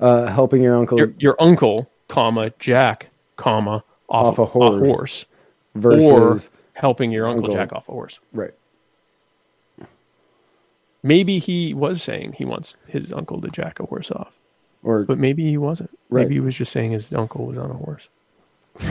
uh, 0.00 0.26
helping 0.26 0.60
your 0.60 0.76
uncle 0.76 0.98
your, 0.98 1.14
your 1.18 1.36
uncle, 1.40 1.88
comma 2.08 2.50
Jack, 2.58 3.08
comma 3.36 3.82
off, 4.10 4.38
Off 4.38 4.38
a 4.38 4.42
a 4.42 4.46
horse. 4.46 4.78
horse, 4.86 5.26
versus 5.74 6.10
or 6.10 6.50
helping 6.74 7.10
your 7.12 7.26
uncle, 7.26 7.44
uncle. 7.44 7.54
Jack 7.54 7.72
off 7.72 7.88
a 7.88 7.92
horse. 7.92 8.18
right. 8.32 8.50
Maybe 11.02 11.38
he 11.38 11.74
was 11.74 12.02
saying 12.02 12.32
he 12.34 12.44
wants 12.44 12.76
his 12.86 13.12
uncle 13.12 13.40
to 13.40 13.48
jack 13.48 13.78
a 13.80 13.84
horse 13.86 14.10
off, 14.10 14.38
Or 14.84 15.04
but 15.04 15.18
maybe 15.18 15.48
he 15.48 15.56
wasn't. 15.58 15.90
Right. 16.10 16.22
Maybe 16.22 16.34
he 16.34 16.40
was 16.40 16.54
just 16.54 16.70
saying 16.70 16.92
his 16.92 17.12
uncle 17.12 17.46
was 17.46 17.58
on 17.58 17.70
a 17.70 17.74
horse. 17.74 18.08
we 18.80 18.90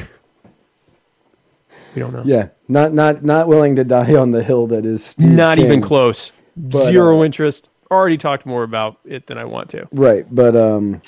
don't 1.99 2.11
know. 2.11 2.23
yeah, 2.25 2.49
not 2.67 2.93
not 2.93 3.23
not 3.23 3.47
willing 3.47 3.75
to 3.75 3.83
die 3.83 4.15
on 4.15 4.31
the 4.31 4.43
hill 4.43 4.67
that 4.67 4.85
is 4.85 5.03
Steve 5.05 5.29
Not 5.29 5.59
even 5.59 5.73
King. 5.73 5.81
close. 5.81 6.31
Zero 6.69 7.21
uh, 7.21 7.25
interest. 7.25 7.69
Already 7.91 8.17
talked 8.17 8.45
more 8.45 8.63
about 8.63 8.97
it 9.05 9.27
than 9.27 9.37
I 9.37 9.45
want 9.45 9.69
to. 9.71 9.87
Right, 9.91 10.25
but 10.33 10.55
um, 10.55 11.01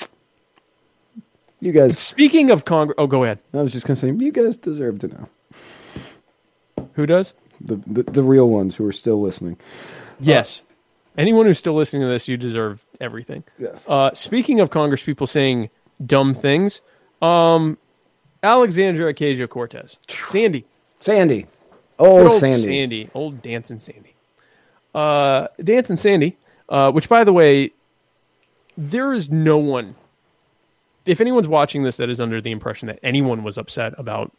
you 1.59 1.71
guys. 1.71 1.97
Speaking 1.97 2.51
of 2.51 2.63
Congress, 2.65 2.95
oh, 2.99 3.07
go 3.07 3.23
ahead. 3.23 3.39
I 3.53 3.61
was 3.63 3.71
just 3.71 3.87
gonna 3.87 3.95
say 3.95 4.11
you 4.11 4.31
guys 4.31 4.55
deserve 4.55 4.99
to 4.99 5.07
know 5.07 5.27
Who 6.93 7.05
does? 7.07 7.33
the 7.59 7.77
the, 7.87 8.03
the 8.03 8.23
real 8.23 8.49
ones 8.49 8.75
who 8.75 8.85
are 8.85 8.91
still 8.91 9.19
listening. 9.19 9.57
Yes. 10.19 10.61
Anyone 11.17 11.45
who's 11.45 11.57
still 11.57 11.73
listening 11.73 12.01
to 12.03 12.07
this, 12.09 12.27
you 12.27 12.35
deserve 12.37 12.84
everything. 13.01 13.43
Yes. 13.59 13.89
Uh, 13.89 14.13
speaking 14.13 14.59
of 14.59 14.69
Congress 14.69 15.03
people 15.03 15.27
saying 15.27 15.69
dumb 16.05 16.33
things, 16.33 16.81
um, 17.21 17.77
Alexandria 18.43 19.13
Ocasio 19.13 19.47
Cortez, 19.49 19.97
Sandy, 20.07 20.65
Sandy, 20.99 21.47
oh 21.99 22.23
old 22.23 22.31
Sandy. 22.31 22.63
Sandy, 22.63 23.09
old 23.13 23.41
dancing 23.41 23.79
Sandy, 23.79 24.13
uh, 24.93 25.47
dancing 25.63 25.97
Sandy. 25.97 26.37
Uh, 26.67 26.91
which, 26.91 27.07
by 27.07 27.23
the 27.23 27.31
way, 27.31 27.71
there 28.77 29.13
is 29.13 29.29
no 29.29 29.57
one. 29.57 29.95
If 31.05 31.21
anyone's 31.21 31.47
watching 31.47 31.83
this 31.83 31.97
that 31.97 32.09
is 32.09 32.19
under 32.19 32.41
the 32.41 32.49
impression 32.51 32.87
that 32.87 32.99
anyone 33.03 33.43
was 33.43 33.59
upset 33.59 33.93
about 33.99 34.31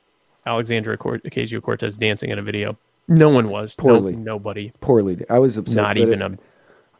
Alexandria 0.44 0.96
Ocasio 0.96 1.62
Cortez 1.62 1.96
dancing 1.96 2.30
in 2.30 2.38
a 2.38 2.42
video, 2.42 2.76
no 3.06 3.28
one 3.28 3.48
was. 3.48 3.76
No- 3.78 3.84
Poorly. 3.84 4.16
nobody. 4.16 4.72
Poorly, 4.80 5.24
I 5.30 5.38
was 5.38 5.56
upset. 5.56 5.76
Not 5.76 5.98
even 5.98 6.20
it- 6.20 6.32
a 6.32 6.38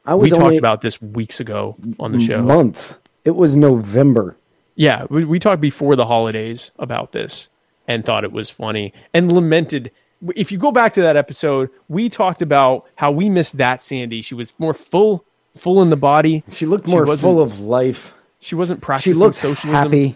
I 0.07 0.15
was 0.15 0.31
we 0.33 0.39
talked 0.39 0.57
about 0.57 0.81
this 0.83 1.01
weeks 1.03 1.41
ago 1.41 1.77
on 1.99 2.13
the 2.13 2.21
show. 2.21 2.43
months. 2.43 2.99
It 3.25 3.33
was 3.37 3.57
November. 3.57 4.37
Yeah, 4.77 5.07
we, 5.11 5.25
we 5.25 5.39
talked 5.39 5.61
before 5.61 5.97
the 5.97 6.07
holidays 6.07 6.71
about 6.79 7.13
this 7.13 7.49
and 7.89 8.05
thought 8.05 8.25
it 8.25 8.33
was 8.33 8.51
funny 8.51 8.93
and 9.15 9.33
lamented. 9.33 9.91
If 10.35 10.53
you 10.53 10.59
go 10.59 10.71
back 10.73 10.95
to 10.95 11.01
that 11.03 11.17
episode, 11.17 11.71
we 11.89 12.09
talked 12.09 12.41
about 12.43 12.87
how 12.95 13.11
we 13.11 13.29
missed 13.29 13.57
that 13.59 13.83
Sandy. 13.83 14.23
She 14.23 14.35
was 14.35 14.53
more 14.59 14.75
full, 14.75 15.25
full 15.57 15.83
in 15.83 15.91
the 15.91 15.97
body. 15.97 16.45
She 16.51 16.67
looked 16.67 16.87
more 16.87 17.05
wasn't- 17.05 17.21
full 17.21 17.41
of 17.41 17.61
life. 17.61 18.15
She 18.39 18.55
wasn't 18.55 18.85
She 19.01 19.13
looked 19.15 19.35
socialism. 19.37 19.71
happy. 19.71 20.15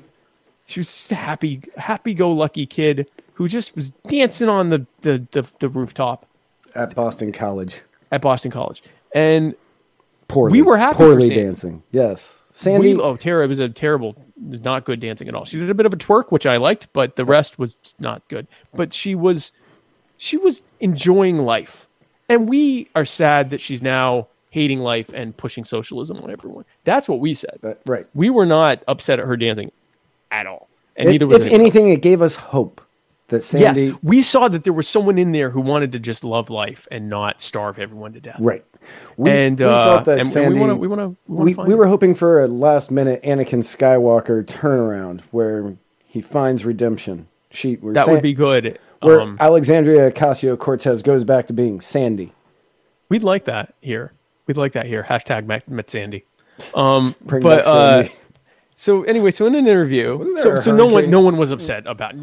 She 0.66 0.78
was 0.80 0.86
just 0.86 1.10
a 1.10 1.16
happy, 1.16 1.62
happy-go-lucky 1.76 2.66
kid 2.66 3.10
who 3.34 3.48
just 3.48 3.74
was 3.74 3.90
dancing 4.08 4.48
on 4.48 4.70
the 4.70 4.86
the, 5.00 5.26
the, 5.32 5.44
the 5.58 5.68
rooftop 5.68 6.26
at 6.74 6.94
Boston 6.94 7.32
College. 7.32 7.80
at 8.12 8.20
Boston 8.22 8.50
College. 8.52 8.82
And 9.12 9.54
Poorly. 10.30 10.52
We 10.52 10.62
were 10.62 10.76
happy 10.78 10.96
Poorly 10.96 11.28
dancing. 11.28 11.82
Yes. 11.92 12.40
Sandy. 12.52 12.94
we, 12.94 13.00
oh, 13.00 13.16
Tara, 13.16 13.44
it 13.44 13.48
was 13.48 13.58
a 13.58 13.68
terrible, 13.68 14.14
not 14.36 14.84
good 14.84 15.00
dancing 15.00 15.28
at 15.28 15.34
all. 15.34 15.44
She 15.44 15.58
did 15.58 15.70
a 15.70 15.74
bit 15.74 15.86
of 15.86 15.92
a 15.92 15.96
twerk, 15.96 16.30
which 16.30 16.46
I 16.46 16.56
liked, 16.56 16.88
but 16.92 17.16
the 17.16 17.24
rest 17.24 17.58
was 17.58 17.76
not 17.98 18.26
good. 18.28 18.46
But 18.74 18.92
she 18.92 19.14
was, 19.14 19.52
she 20.18 20.36
was 20.36 20.62
enjoying 20.80 21.38
life, 21.38 21.88
and 22.28 22.48
we 22.48 22.88
are 22.94 23.04
sad 23.04 23.50
that 23.50 23.60
she's 23.60 23.82
now 23.82 24.28
hating 24.50 24.80
life 24.80 25.10
and 25.14 25.36
pushing 25.36 25.64
socialism 25.64 26.18
on 26.18 26.30
everyone. 26.30 26.64
That's 26.84 27.08
what 27.08 27.20
we 27.20 27.34
said. 27.34 27.60
right. 27.86 28.06
We 28.14 28.30
were 28.30 28.46
not 28.46 28.82
upset 28.88 29.20
at 29.20 29.26
her 29.26 29.36
dancing 29.36 29.70
at 30.30 30.46
all, 30.46 30.68
and 30.96 31.06
If, 31.08 31.12
neither 31.12 31.26
was 31.28 31.36
if 31.42 31.46
anyone. 31.46 31.60
anything, 31.60 31.88
it 31.90 32.02
gave 32.02 32.20
us 32.20 32.34
hope 32.34 32.80
that 33.30 33.42
Sandy. 33.42 33.86
Yes, 33.88 33.96
we 34.02 34.22
saw 34.22 34.46
that 34.48 34.62
there 34.64 34.72
was 34.72 34.86
someone 34.86 35.18
in 35.18 35.32
there 35.32 35.50
who 35.50 35.60
wanted 35.60 35.92
to 35.92 35.98
just 35.98 36.22
love 36.22 36.50
life 36.50 36.86
and 36.90 37.08
not 37.08 37.40
starve 37.42 37.78
everyone 37.78 38.12
to 38.12 38.20
death. 38.20 38.36
Right. 38.40 38.64
We, 39.16 39.30
And, 39.30 39.58
we 39.58 39.64
uh, 39.66 39.70
thought 39.84 40.04
that 40.04 40.20
and- 40.20 40.36
and 40.36 40.54
we 40.54 40.60
wanna- 40.60 40.76
we 40.76 40.86
wanna- 40.88 41.14
we 41.26 41.54
we, 41.54 41.64
we 41.64 41.74
were 41.74 41.86
hoping 41.86 42.14
for 42.14 42.42
a 42.42 42.46
last 42.48 42.90
minute 42.90 43.22
Anakin 43.22 43.60
Skywalker 43.62 44.44
turnaround 44.44 45.22
where 45.30 45.74
he 46.04 46.20
finds 46.20 46.64
redemption. 46.64 47.26
She, 47.50 47.76
That 47.82 48.06
would 48.08 48.22
be 48.22 48.32
good. 48.34 48.78
Where 49.02 49.20
Um, 49.20 49.36
Alexandria 49.40 50.10
Ocasio 50.12 50.56
Cortez 50.58 51.02
goes 51.02 51.24
back 51.24 51.46
to 51.48 51.52
being 51.52 51.80
Sandy. 51.80 52.32
We'd 53.08 53.22
like 53.22 53.46
that 53.46 53.74
here. 53.80 54.12
We'd 54.46 54.56
like 54.56 54.72
that 54.72 54.86
here. 54.86 55.02
Hashtag 55.08 55.46
Met, 55.46 55.90
Sandy. 55.90 56.24
Um, 56.74 57.14
but 57.24 57.66
uh, 57.66 58.02
Sandy. 58.04 58.12
So 58.80 59.02
anyway, 59.02 59.30
so 59.30 59.44
in 59.44 59.54
an 59.54 59.66
interview, 59.66 60.24
so, 60.38 60.58
so 60.58 60.74
no 60.74 60.86
one 60.86 61.10
no 61.10 61.20
one 61.20 61.36
was 61.36 61.50
upset 61.50 61.82
about 61.86 62.14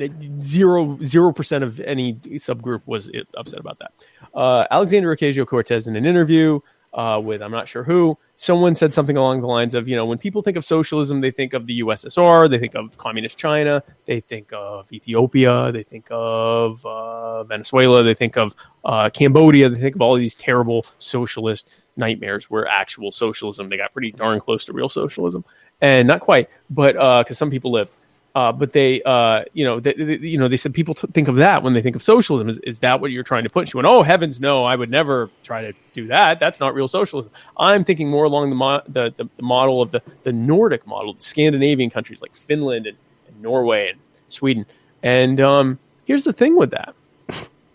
zero 0.42 0.98
zero 1.04 1.32
percent 1.32 1.64
of 1.64 1.80
any 1.82 2.16
subgroup 2.16 2.82
was 2.88 3.12
upset 3.36 3.60
about 3.60 3.78
that. 3.78 3.94
Uh, 4.34 4.66
Alexander 4.72 5.16
Ocasio 5.16 5.46
Cortez 5.46 5.88
in 5.88 5.96
an 5.96 6.08
interview 6.08 6.60
uh, 6.98 7.22
with 7.24 7.44
I'm 7.44 7.52
not 7.52 7.68
sure 7.68 7.84
who, 7.84 8.18
someone 8.38 8.74
said 8.74 8.92
something 8.92 9.18
along 9.18 9.42
the 9.42 9.48
lines 9.48 9.76
of, 9.76 9.88
you 9.88 9.96
know, 9.96 10.06
when 10.06 10.18
people 10.18 10.42
think 10.42 10.58
of 10.58 10.66
socialism, 10.66 11.22
they 11.22 11.30
think 11.30 11.54
of 11.54 11.68
the 11.68 11.82
USSR, 11.82 12.50
they 12.50 12.58
think 12.58 12.74
of 12.74 12.98
communist 12.98 13.38
China, 13.38 13.84
they 14.06 14.20
think 14.20 14.52
of 14.52 14.92
Ethiopia, 14.92 15.72
they 15.72 15.84
think 15.84 16.08
of 16.10 16.84
uh, 16.86 17.44
Venezuela, 17.44 18.02
they 18.02 18.16
think 18.16 18.36
of 18.36 18.56
uh, 18.84 19.12
Cambodia, 19.12 19.70
they 19.70 19.80
think 19.80 19.96
of 19.96 20.02
all 20.02 20.16
these 20.16 20.36
terrible 20.36 20.88
socialist 20.98 21.84
nightmares 21.98 22.50
where 22.50 22.68
actual 22.68 23.12
socialism, 23.12 23.70
they 23.70 23.78
got 23.78 23.94
pretty 23.94 24.12
darn 24.12 24.40
close 24.40 24.66
to 24.66 24.74
real 24.74 24.90
socialism. 24.90 25.46
And 25.82 26.08
not 26.08 26.22
quite, 26.22 26.50
but 26.70 26.94
because 27.24 27.38
some 27.38 27.50
people 27.52 27.72
live. 27.72 27.92
Uh, 28.36 28.52
but 28.52 28.72
they, 28.72 29.02
uh, 29.02 29.44
you 29.54 29.66
know, 29.66 29.80
they, 29.80 29.94
they- 29.94 30.18
you 30.18 30.38
know, 30.38 30.48
they 30.48 30.58
said 30.58 30.72
people 30.72 30.94
t- 30.94 31.08
think 31.12 31.28
of 31.28 31.38
that 31.38 31.64
when 31.64 31.74
they 31.74 31.82
think 31.82 31.96
of 31.96 32.04
socialism. 32.04 32.48
Is, 32.50 32.60
is 32.60 32.80
that 32.82 33.02
what 33.02 33.10
you're 33.10 33.24
trying 33.24 33.44
to 33.44 33.50
put? 33.50 33.68
She 33.68 33.76
went, 33.78 33.88
"Oh 33.88 34.04
heavens, 34.04 34.40
no! 34.40 34.64
I 34.64 34.76
would 34.76 34.92
never 34.92 35.32
try 35.42 35.64
to 35.64 35.74
do 35.94 36.06
that. 36.08 36.40
That's 36.40 36.60
not 36.60 36.76
real 36.76 36.88
socialism. 36.88 37.32
I'm 37.58 37.84
thinking 37.84 38.10
more 38.12 38.26
along 38.26 38.52
the 38.52 38.56
mo- 38.56 38.82
the, 38.88 39.12
the, 39.18 39.28
the 39.38 39.42
model 39.44 39.82
of 39.82 39.90
the, 39.90 40.04
the 40.22 40.32
Nordic 40.34 40.86
model, 40.86 41.14
the 41.14 41.22
Scandinavian 41.24 41.90
countries 41.90 42.22
like 42.22 42.36
Finland 42.36 42.86
and, 42.86 42.98
and 43.28 43.42
Norway 43.42 43.90
and 43.90 44.00
Sweden. 44.28 44.68
And 45.02 45.40
um, 45.40 45.80
here's 46.06 46.24
the 46.24 46.34
thing 46.34 46.56
with 46.56 46.70
that, 46.72 46.94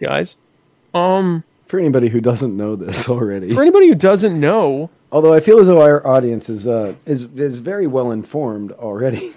guys. 0.01 0.37
Um, 0.95 1.43
For 1.73 1.79
anybody 1.79 2.09
who 2.11 2.21
doesn't 2.21 2.55
know 2.55 2.77
this 2.77 3.09
already, 3.09 3.55
for 3.55 3.63
anybody 3.63 3.89
who 3.89 3.95
doesn't 3.95 4.39
know, 4.39 4.91
although 5.11 5.33
I 5.33 5.41
feel 5.41 5.59
as 5.59 5.69
though 5.69 5.81
our 5.81 6.07
audience 6.07 6.51
is 6.51 6.67
uh, 6.69 6.97
is 7.07 7.33
is 7.33 7.61
very 7.61 7.87
well 7.87 8.11
informed 8.11 8.73
already. 8.73 9.33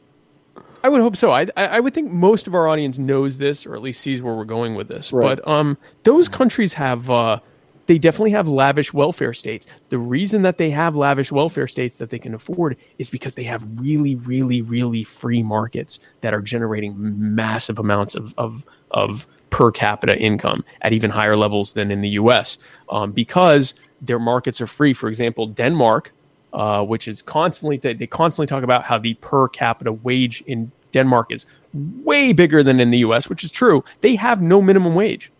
I 0.84 0.90
would 0.90 1.00
hope 1.00 1.16
so. 1.16 1.30
I, 1.30 1.46
I 1.56 1.64
I 1.64 1.80
would 1.80 1.94
think 1.94 2.12
most 2.12 2.46
of 2.46 2.54
our 2.54 2.68
audience 2.68 2.98
knows 2.98 3.38
this, 3.38 3.64
or 3.64 3.74
at 3.74 3.80
least 3.80 4.02
sees 4.02 4.20
where 4.20 4.34
we're 4.34 4.44
going 4.44 4.74
with 4.74 4.88
this. 4.88 5.14
Right. 5.14 5.38
But 5.38 5.48
um, 5.48 5.78
those 6.02 6.28
countries 6.28 6.74
have 6.74 7.10
uh, 7.10 7.38
they 7.86 7.96
definitely 7.96 8.32
have 8.32 8.48
lavish 8.48 8.92
welfare 8.92 9.32
states. 9.32 9.66
The 9.88 9.98
reason 9.98 10.42
that 10.42 10.58
they 10.58 10.68
have 10.68 10.94
lavish 10.94 11.32
welfare 11.32 11.68
states 11.68 11.96
that 11.96 12.10
they 12.10 12.18
can 12.18 12.34
afford 12.34 12.76
is 12.98 13.08
because 13.08 13.34
they 13.34 13.44
have 13.44 13.64
really, 13.80 14.16
really, 14.16 14.60
really 14.60 15.04
free 15.04 15.42
markets 15.42 16.00
that 16.20 16.34
are 16.34 16.42
generating 16.42 16.94
massive 16.98 17.78
amounts 17.78 18.14
of 18.14 18.34
of 18.36 18.66
of 18.90 19.26
per 19.56 19.70
capita 19.70 20.14
income 20.18 20.62
at 20.82 20.92
even 20.92 21.10
higher 21.10 21.34
levels 21.34 21.72
than 21.72 21.90
in 21.90 22.02
the 22.02 22.10
U.S. 22.10 22.58
Um, 22.90 23.10
because 23.10 23.72
their 24.02 24.18
markets 24.18 24.60
are 24.60 24.66
free. 24.66 24.92
For 24.92 25.08
example, 25.08 25.46
Denmark 25.46 26.12
uh, 26.52 26.82
which 26.82 27.08
is 27.08 27.22
constantly 27.22 27.76
they, 27.78 27.94
they 27.94 28.06
constantly 28.06 28.46
talk 28.46 28.62
about 28.62 28.84
how 28.84 28.98
the 28.98 29.14
per 29.14 29.48
capita 29.48 29.92
wage 29.92 30.42
in 30.46 30.70
Denmark 30.92 31.30
is 31.30 31.46
way 31.74 32.32
bigger 32.32 32.62
than 32.62 32.80
in 32.80 32.90
the 32.90 32.98
U.S., 32.98 33.28
which 33.28 33.44
is 33.44 33.50
true. 33.50 33.84
They 34.00 34.14
have 34.16 34.40
no 34.40 34.62
minimum 34.62 34.94
wage. 34.94 35.32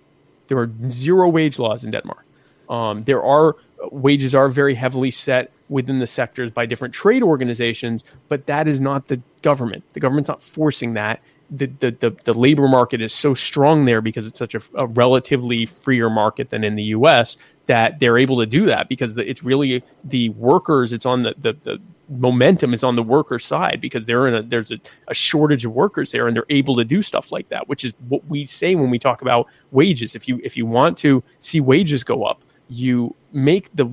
There 0.48 0.58
are 0.58 0.70
zero 0.88 1.28
wage 1.28 1.58
laws 1.58 1.84
in 1.84 1.90
Denmark. 1.90 2.24
Um, 2.68 3.02
there 3.02 3.22
are 3.22 3.56
wages 3.92 4.34
are 4.34 4.48
very 4.48 4.74
heavily 4.74 5.10
set 5.10 5.52
within 5.68 5.98
the 5.98 6.06
sectors 6.06 6.50
by 6.50 6.66
different 6.66 6.94
trade 6.94 7.22
organizations, 7.22 8.04
but 8.28 8.46
that 8.46 8.66
is 8.66 8.80
not 8.80 9.08
the 9.08 9.20
government. 9.42 9.84
The 9.92 10.00
government's 10.00 10.28
not 10.28 10.42
forcing 10.42 10.94
that. 10.94 11.20
The, 11.50 11.66
the, 11.66 11.90
the, 11.92 12.16
the 12.24 12.32
labor 12.32 12.66
market 12.66 13.00
is 13.00 13.12
so 13.12 13.32
strong 13.32 13.84
there 13.84 14.00
because 14.00 14.26
it's 14.26 14.38
such 14.38 14.54
a, 14.54 14.60
a 14.74 14.86
relatively 14.86 15.64
freer 15.64 16.10
market 16.10 16.50
than 16.50 16.64
in 16.64 16.74
the 16.74 16.82
U.S. 16.84 17.36
that 17.66 18.00
they're 18.00 18.18
able 18.18 18.38
to 18.40 18.46
do 18.46 18.66
that 18.66 18.88
because 18.88 19.14
the, 19.14 19.28
it's 19.28 19.44
really 19.44 19.84
the 20.02 20.30
workers. 20.30 20.92
It's 20.92 21.06
on 21.06 21.22
the, 21.22 21.34
the, 21.38 21.52
the 21.62 21.80
momentum 22.08 22.72
is 22.72 22.84
on 22.84 22.96
the 22.96 23.02
worker 23.02 23.38
side 23.38 23.80
because 23.80 24.06
they're 24.06 24.26
in 24.26 24.34
a 24.34 24.42
there's 24.42 24.70
a, 24.70 24.78
a 25.08 25.14
shortage 25.14 25.64
of 25.64 25.72
workers 25.72 26.12
there 26.12 26.26
and 26.26 26.36
they're 26.36 26.46
able 26.50 26.76
to 26.76 26.84
do 26.84 27.02
stuff 27.02 27.32
like 27.32 27.48
that, 27.48 27.68
which 27.68 27.84
is 27.84 27.92
what 28.08 28.24
we 28.26 28.46
say 28.46 28.74
when 28.74 28.90
we 28.90 28.98
talk 28.98 29.22
about 29.22 29.46
wages. 29.70 30.14
If 30.14 30.28
you 30.28 30.40
if 30.42 30.56
you 30.56 30.66
want 30.66 30.98
to 30.98 31.22
see 31.38 31.60
wages 31.60 32.04
go 32.04 32.24
up, 32.24 32.42
you 32.68 33.14
make 33.32 33.74
the 33.74 33.88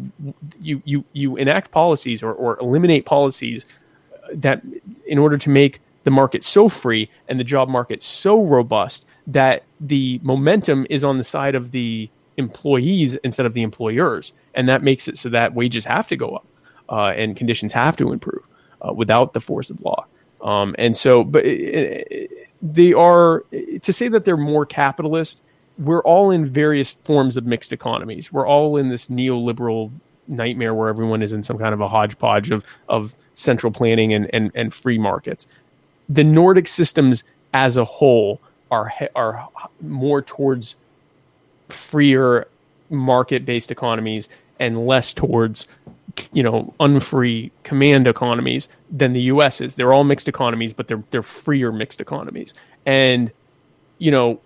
you 0.60 0.82
you 0.86 1.04
you 1.14 1.36
enact 1.38 1.72
policies 1.72 2.24
or, 2.24 2.34
or 2.34 2.60
eliminate 2.60 3.06
policies 3.06 3.66
that 4.34 4.62
in 5.06 5.18
order 5.18 5.38
to 5.38 5.50
make 5.50 5.80
the 6.04 6.12
market 6.12 6.44
so 6.44 6.70
free 6.70 7.10
and 7.28 7.40
the 7.40 7.44
job 7.44 7.70
market 7.70 8.04
so 8.04 8.42
robust 8.42 9.06
that 9.28 9.64
the 9.80 10.20
momentum 10.24 10.86
is 10.90 11.04
on 11.04 11.18
the 11.18 11.24
side 11.24 11.56
of 11.56 11.72
the 11.72 12.10
employees 12.38 13.16
instead 13.24 13.46
of 13.46 13.54
the 13.54 13.62
employers. 13.62 14.34
And 14.54 14.68
that 14.70 14.84
makes 14.84 15.08
it 15.08 15.18
so 15.18 15.30
that 15.30 15.54
wages 15.54 15.86
have 15.86 16.08
to 16.10 16.16
go 16.18 16.30
up 16.36 16.46
uh, 16.90 17.14
and 17.16 17.36
conditions 17.36 17.72
have 17.74 17.96
to 17.98 18.12
improve 18.12 18.48
uh, 18.82 18.94
without 18.94 19.34
the 19.34 19.40
force 19.40 19.70
of 19.70 19.82
law. 19.82 20.06
Um, 20.42 20.76
and 20.78 20.96
so 20.96 21.24
but 21.24 21.46
it, 21.46 22.30
they 22.62 22.94
are 22.94 23.46
to 23.82 23.94
say 23.94 24.10
that 24.10 24.26
they're 24.26 24.38
more 24.38 24.66
capitalist 24.66 25.40
we're 25.78 26.04
all 26.04 26.32
in 26.32 26.46
various 26.46 26.94
forms 27.04 27.38
of 27.38 27.46
mixed 27.46 27.74
economies. 27.74 28.32
We're 28.32 28.48
all 28.48 28.78
in 28.78 28.90
this 28.90 29.08
neoliberal 29.08 29.92
nightmare 30.28 30.74
where 30.74 30.88
everyone 30.88 31.22
is 31.22 31.34
in 31.34 31.44
some 31.44 31.58
kind 31.58 31.74
of 31.74 31.82
a 31.82 31.88
hodgepodge 31.88 32.52
of 32.52 32.64
of 32.88 33.16
central 33.34 33.72
planning 33.72 34.14
and 34.14 34.30
and, 34.34 34.52
and 34.56 34.74
free 34.74 34.98
markets 34.98 35.48
the 36.10 36.24
Nordic 36.24 36.68
systems 36.68 37.24
as 37.54 37.78
a 37.78 37.86
whole 37.86 38.42
are 38.72 38.92
are 39.16 39.48
more 39.82 40.22
towards 40.22 40.76
freer 41.70 42.48
market-based 42.90 43.72
economies 43.72 44.30
and 44.60 44.80
less 44.82 45.14
towards 45.14 45.68
you 46.32 46.44
know 46.44 46.74
unfree 46.80 47.52
command 47.64 48.08
economies 48.08 48.70
than 48.92 49.14
the 49.14 49.22
US 49.22 49.62
is. 49.62 49.76
They're 49.76 49.94
all 49.94 50.04
mixed 50.04 50.28
economies, 50.28 50.74
but 50.74 50.88
they're 50.88 51.04
they're 51.12 51.24
freer 51.24 51.72
mixed 51.72 52.02
economies. 52.02 52.54
And 52.86 53.32
you 53.98 54.12
know 54.12 54.40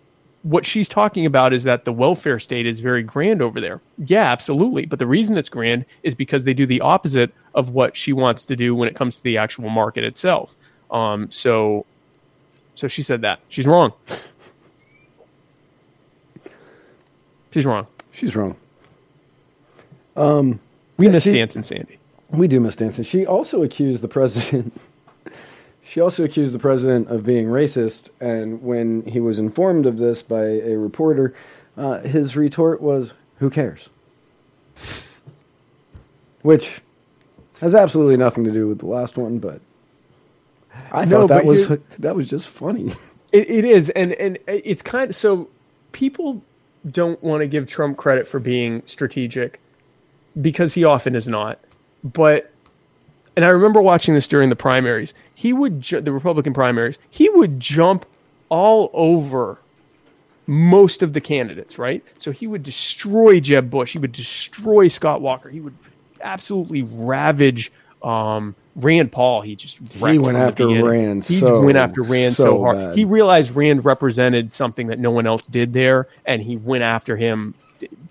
what 0.44 0.66
she's 0.66 0.88
talking 0.88 1.26
about 1.26 1.52
is 1.52 1.64
that 1.64 1.84
the 1.84 1.92
welfare 1.92 2.40
state 2.40 2.66
is 2.66 2.80
very 2.80 3.04
grand 3.04 3.42
over 3.42 3.60
there. 3.60 3.82
Yeah, 3.98 4.32
absolutely. 4.32 4.86
But 4.86 5.00
the 5.00 5.08
reason 5.08 5.38
it's 5.38 5.50
grand 5.50 5.86
is 6.04 6.16
because 6.16 6.46
they 6.46 6.54
do 6.54 6.66
the 6.66 6.80
opposite 6.80 7.34
of 7.54 7.72
what 7.72 7.98
she 7.98 8.14
wants 8.14 8.46
to 8.46 8.56
do 8.56 8.74
when 8.74 8.88
it 8.88 8.96
comes 8.96 9.18
to 9.18 9.24
the 9.24 9.38
actual 9.38 9.70
market 9.70 10.06
itself. 10.06 10.56
Um, 10.90 11.30
so, 11.32 11.86
so 12.76 12.88
she 12.88 13.02
said 13.02 13.22
that 13.22 13.40
she's 13.50 13.68
wrong. 13.68 13.94
She's 17.52 17.66
wrong. 17.66 17.88
She's 18.12 18.36
wrong. 18.36 18.56
Um, 20.16 20.60
We 20.98 21.08
miss 21.10 21.24
she- 21.24 21.34
dancing 21.34 21.64
Sandy. 21.64 21.98
We 22.30 22.48
do 22.48 22.60
miss 22.60 22.76
dancing. 22.76 23.06
She 23.06 23.26
also 23.26 23.64
accused 23.64 24.04
the 24.04 24.08
president. 24.10 24.74
she 25.84 26.02
also 26.02 26.24
accused 26.26 26.54
the 26.54 26.60
president 26.60 27.08
of 27.08 27.26
being 27.26 27.48
racist, 27.48 28.10
and 28.20 28.62
when 28.62 29.04
he 29.04 29.20
was 29.22 29.40
informed 29.40 29.86
of 29.86 29.98
this 29.98 30.22
by 30.24 30.44
a 30.44 30.76
reporter, 30.76 31.34
uh, 31.78 32.00
his 32.02 32.36
retort 32.36 32.82
was, 32.82 33.14
"Who 33.40 33.50
cares?" 33.50 33.90
which 36.42 36.82
has 37.62 37.74
absolutely 37.74 38.18
nothing 38.18 38.44
to 38.44 38.52
do 38.52 38.68
with 38.68 38.80
the 38.80 38.86
last 38.88 39.18
one, 39.18 39.40
but 39.40 39.62
I 40.92 41.06
No, 41.06 41.22
thought 41.22 41.28
that 41.28 41.46
was 41.46 41.68
that 42.00 42.16
was 42.16 42.30
just 42.30 42.48
funny. 42.48 42.94
It, 43.32 43.50
it 43.50 43.66
is, 43.66 43.90
and 43.90 44.14
and 44.14 44.38
it's 44.48 44.82
kind 44.82 45.10
of 45.10 45.16
so 45.16 45.50
people 45.92 46.44
don't 46.90 47.22
want 47.22 47.42
to 47.42 47.48
give 47.48 47.68
Trump 47.68 47.98
credit 47.98 48.28
for 48.28 48.40
being 48.40 48.84
strategic 48.86 49.60
because 50.42 50.74
he 50.76 50.84
often 50.84 51.16
is 51.16 51.28
not. 51.28 51.60
But 52.04 52.52
and 53.36 53.46
I 53.46 53.50
remember 53.50 53.82
watching 53.82 54.14
this 54.14 54.28
during 54.28 54.50
the 54.50 54.56
primaries. 54.56 55.14
He 55.36 55.54
would 55.54 55.82
ju- 55.82 56.02
the 56.02 56.12
Republican 56.12 56.54
primaries. 56.54 56.98
He 57.10 57.30
would 57.30 57.60
jump 57.60 58.06
all 58.50 58.90
over 58.94 59.60
most 60.48 61.04
of 61.04 61.14
the 61.14 61.22
candidates, 61.22 61.78
right? 61.78 62.04
So 62.18 62.32
he 62.32 62.48
would 62.48 62.64
destroy 62.64 63.40
Jeb 63.40 63.70
Bush. 63.70 63.94
He 63.94 64.00
would 64.00 64.14
destroy 64.14 64.88
Scott 64.88 65.22
Walker. 65.22 65.50
He 65.50 65.60
would 65.60 65.76
absolutely 66.22 66.84
ravage 66.84 67.72
um, 68.02 68.56
Rand 68.78 69.12
Paul. 69.12 69.42
He 69.42 69.56
just 69.56 69.80
wrecked 70.00 70.20
went 70.22 70.38
after. 70.38 70.68
Rand 70.68 71.26
He 71.26 71.40
so- 71.40 71.62
went 71.62 71.78
after 71.78 72.04
Rand 72.04 72.36
so, 72.36 72.44
so 72.44 72.62
hard. 72.62 72.76
bad. 72.78 72.96
He 72.96 73.06
realized 73.06 73.56
Rand 73.56 73.84
represented 73.84 74.54
something 74.54 74.88
that 74.88 75.00
no 75.00 75.12
one 75.12 75.28
else 75.28 75.48
did 75.48 75.74
there, 75.74 76.08
and 76.26 76.42
he 76.42 76.58
went 76.58 76.84
after 76.84 77.18
him. 77.18 77.54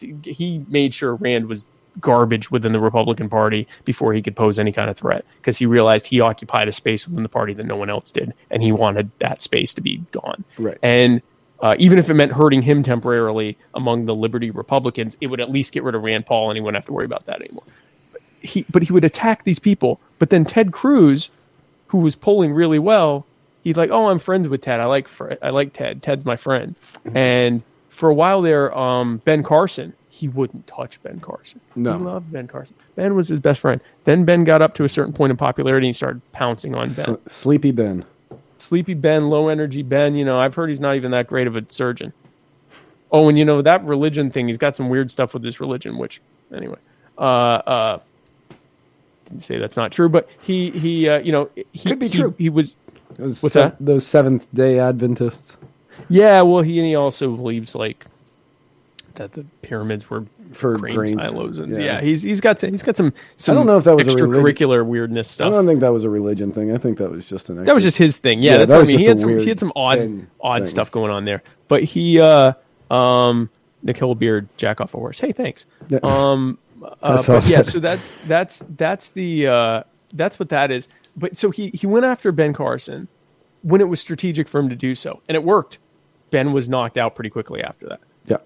He 0.01 0.64
made 0.68 0.93
sure 0.93 1.14
Rand 1.14 1.47
was 1.47 1.64
garbage 2.01 2.51
within 2.51 2.72
the 2.72 2.80
Republican 2.80 3.28
Party 3.28 3.66
before 3.84 4.12
he 4.12 4.20
could 4.20 4.36
pose 4.36 4.59
any 4.59 4.70
kind 4.70 4.90
of 4.90 4.97
threat 4.98 5.24
because 5.38 5.56
he 5.56 5.64
realized 5.66 6.06
he 6.06 6.20
occupied 6.20 6.68
a 6.68 6.72
space 6.72 7.09
within 7.09 7.22
the 7.22 7.28
party 7.28 7.55
that 7.55 7.64
no 7.64 7.76
one 7.76 7.88
else 7.88 8.10
did, 8.10 8.34
and 8.51 8.62
he 8.62 8.70
wanted 8.72 9.10
that 9.20 9.40
space 9.43 9.72
to 9.74 9.80
be 9.80 9.98
gone. 10.12 10.44
Right. 10.59 10.76
And 10.82 11.22
uh, 11.60 11.74
even 11.78 11.98
if 11.98 12.10
it 12.10 12.14
meant 12.14 12.32
hurting 12.32 12.60
him 12.62 12.82
temporarily 12.82 13.56
among 13.74 14.05
the 14.05 14.14
Liberty 14.14 14.51
Republicans, 14.51 15.16
it 15.20 15.28
would 15.28 15.40
at 15.40 15.51
least 15.51 15.72
get 15.72 15.84
rid 15.84 15.94
of 15.94 16.02
Rand 16.02 16.26
Paul, 16.26 16.51
and 16.51 16.56
he 16.56 16.60
wouldn't 16.60 16.76
have 16.76 16.86
to 16.86 16.93
worry 16.93 17.06
about 17.06 17.24
that 17.26 17.40
anymore. 17.40 17.64
He, 18.47 18.64
but 18.70 18.82
he 18.85 18.93
would 18.93 19.05
attack 19.05 19.44
these 19.44 19.59
people. 19.59 20.01
But 20.18 20.31
then 20.31 20.44
Ted 20.44 20.73
Cruz, 20.73 21.31
who 21.89 21.98
was 21.98 22.16
polling 22.16 22.52
really 22.52 22.78
well, 22.78 23.27
he's 23.64 23.77
like, 23.77 23.90
"Oh, 23.90 24.09
I'm 24.09 24.18
friends 24.18 24.48
with 24.48 24.62
Ted. 24.62 24.81
I 24.81 24.86
like 24.86 25.09
I 25.43 25.51
like 25.51 25.73
Ted. 25.73 26.02
Ted's 26.02 26.24
my 26.24 26.36
friend." 26.36 26.74
And 27.14 27.62
for 27.89 28.09
a 28.09 28.14
while 28.14 28.43
there, 28.43 28.77
um, 28.77 29.18
Ben 29.24 29.43
Carson, 29.43 29.94
he 30.09 30.28
wouldn't 30.28 30.66
touch 30.66 31.02
Ben 31.02 31.20
Carson. 31.20 31.60
No. 31.74 31.98
he 31.98 32.05
loved 32.05 32.32
Ben 32.32 32.47
Carson. 32.48 32.74
Ben 32.94 33.14
was 33.14 33.28
his 33.28 33.40
best 33.40 33.60
friend. 33.60 33.81
Then 34.05 34.24
Ben 34.24 34.44
got 34.44 34.62
up 34.62 34.74
to 34.74 34.85
a 34.85 34.89
certain 34.89 35.12
point 35.12 35.31
in 35.31 35.36
popularity 35.36 35.86
and 35.86 35.90
he 35.90 35.97
started 35.97 36.23
pouncing 36.32 36.74
on 36.74 36.90
Ben. 36.90 37.18
Sleepy 37.27 37.70
Ben. 37.70 38.05
Sleepy 38.59 38.94
Ben, 38.94 39.28
low 39.28 39.48
energy 39.48 39.82
Ben. 39.82 40.14
You 40.14 40.24
know, 40.24 40.39
I've 40.39 40.55
heard 40.55 40.70
he's 40.70 40.81
not 40.81 40.97
even 40.97 41.10
that 41.10 41.27
great 41.27 41.47
of 41.47 41.56
a 41.56 41.64
surgeon. 41.68 42.12
Oh, 43.12 43.28
and 43.28 43.39
you 43.39 43.44
know 43.44 43.62
that 43.62 43.85
religion 43.85 44.31
thing. 44.31 44.48
He's 44.48 44.59
got 44.59 44.74
some 44.74 44.89
weird 44.89 45.10
stuff 45.10 45.35
with 45.35 45.44
his 45.44 45.60
religion. 45.60 45.98
Which, 45.98 46.20
anyway, 46.55 46.78
uh, 47.18 47.20
uh, 47.20 47.98
didn't 49.27 49.43
say 49.43 49.59
that's 49.59 49.77
not 49.77 49.93
true, 49.93 50.09
but 50.09 50.28
he 50.43 50.70
he 50.70 51.09
uh, 51.09 51.19
you 51.19 51.32
know 51.32 51.51
he 51.73 51.89
Could 51.90 51.98
be 51.98 52.09
he, 52.09 52.19
true. 52.19 52.35
He 52.39 52.48
was 52.48 52.77
Those 53.16 53.43
What's 53.43 53.53
se- 53.53 53.61
that? 53.61 53.77
Those 53.81 54.07
Seventh 54.07 54.47
Day 54.55 54.78
Adventists. 54.78 55.57
yeah. 56.09 56.40
Well, 56.43 56.62
he 56.62 56.78
and 56.78 56.86
he 56.86 56.94
also 56.94 57.35
believes 57.36 57.74
like 57.74 58.07
that 59.15 59.32
the 59.32 59.44
pyramids 59.62 60.11
were 60.11 60.24
For 60.53 60.77
grain 60.77 60.94
grains, 60.94 61.12
silos 61.23 61.59
and 61.59 61.73
yeah. 61.73 61.81
yeah. 61.81 62.01
he's 62.03 62.20
he's 62.23 62.40
got 62.40 62.61
some, 62.61 62.70
he's 62.70 62.82
got 62.82 62.97
some 62.98 63.12
some 63.36 63.57
don't 63.57 63.66
know 63.66 63.78
if 63.78 63.85
that 63.85 63.97
was 63.97 64.07
a 64.07 64.11
religi- 64.11 64.19
extracurricular 64.59 64.85
weirdness 64.85 65.40
I 65.40 65.48
don't 65.48 65.66
think 65.66 65.81
that 65.81 65.93
was 65.93 66.05
a 66.05 66.11
religion 66.11 66.53
thing. 66.53 66.70
I 66.73 66.77
think 66.78 66.98
that 66.98 67.11
was 67.11 67.27
just 67.27 67.48
an. 67.48 67.65
That 67.65 67.74
was 67.74 67.82
just 67.85 67.97
his 67.97 68.19
thing. 68.19 68.43
Yeah, 68.43 68.53
Yeah, 68.53 68.57
that's 68.59 68.70
that 68.73 68.77
what 68.78 68.85
I 68.85 68.89
mean. 68.89 68.98
He 68.98 69.05
had 69.07 69.19
some 69.19 69.39
he 69.39 69.48
had 69.48 69.59
some 69.61 69.73
odd 69.74 70.27
odd 70.40 70.62
thing. 70.62 70.66
stuff 70.66 70.90
going 70.90 71.11
on 71.11 71.24
there. 71.24 71.43
But 71.69 71.82
he 71.85 72.20
uh 72.20 72.53
um 72.90 73.48
Nicole 73.82 74.15
Beard 74.15 74.48
jack 74.59 74.81
off 74.81 74.94
a 74.94 74.98
horse. 74.98 75.19
Hey, 75.19 75.32
thanks. 75.32 75.65
Yeah. 75.89 76.01
Um 76.03 76.59
I 76.59 76.65
uh, 77.02 77.16
but 77.26 77.48
yeah, 77.48 77.62
so 77.62 77.78
that's 77.80 78.12
that's 78.26 78.64
that's 78.76 79.10
the 79.10 79.46
uh 79.46 79.82
that's 80.14 80.38
what 80.38 80.48
that 80.50 80.70
is. 80.70 80.88
But 81.16 81.36
so 81.36 81.50
he 81.50 81.70
he 81.74 81.86
went 81.86 82.04
after 82.04 82.32
Ben 82.32 82.52
Carson 82.52 83.08
when 83.62 83.80
it 83.80 83.88
was 83.88 84.00
strategic 84.00 84.48
for 84.48 84.60
him 84.60 84.68
to 84.68 84.76
do 84.76 84.94
so, 84.94 85.20
and 85.28 85.34
it 85.36 85.42
worked. 85.42 85.78
Ben 86.30 86.52
was 86.52 86.68
knocked 86.68 86.96
out 86.98 87.14
pretty 87.14 87.30
quickly 87.30 87.62
after 87.62 87.86
that 87.88 88.00
Yeah. 88.26 88.38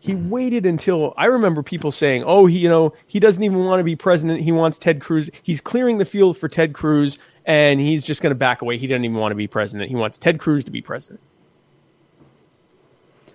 he 0.00 0.14
waited 0.14 0.66
until 0.66 1.14
I 1.16 1.26
remember 1.26 1.62
people 1.62 1.90
saying, 1.92 2.24
"Oh, 2.26 2.46
he, 2.46 2.58
you 2.58 2.68
know, 2.68 2.92
he 3.06 3.20
doesn't 3.20 3.42
even 3.42 3.64
want 3.64 3.80
to 3.80 3.84
be 3.84 3.96
president. 3.96 4.40
He 4.40 4.52
wants 4.52 4.78
Ted 4.78 5.00
Cruz. 5.00 5.30
He's 5.42 5.60
clearing 5.60 5.98
the 5.98 6.04
field 6.04 6.36
for 6.36 6.48
Ted 6.48 6.72
Cruz, 6.74 7.18
and 7.46 7.80
he's 7.80 8.04
just 8.04 8.20
going 8.22 8.30
to 8.32 8.34
back 8.36 8.62
away. 8.62 8.76
He 8.78 8.86
doesn't 8.86 9.04
even 9.04 9.16
want 9.16 9.30
to 9.32 9.36
be 9.36 9.46
president. 9.46 9.88
He 9.90 9.96
wants 9.96 10.18
Ted 10.18 10.38
Cruz 10.38 10.64
to 10.64 10.70
be 10.70 10.80
president." 10.82 11.20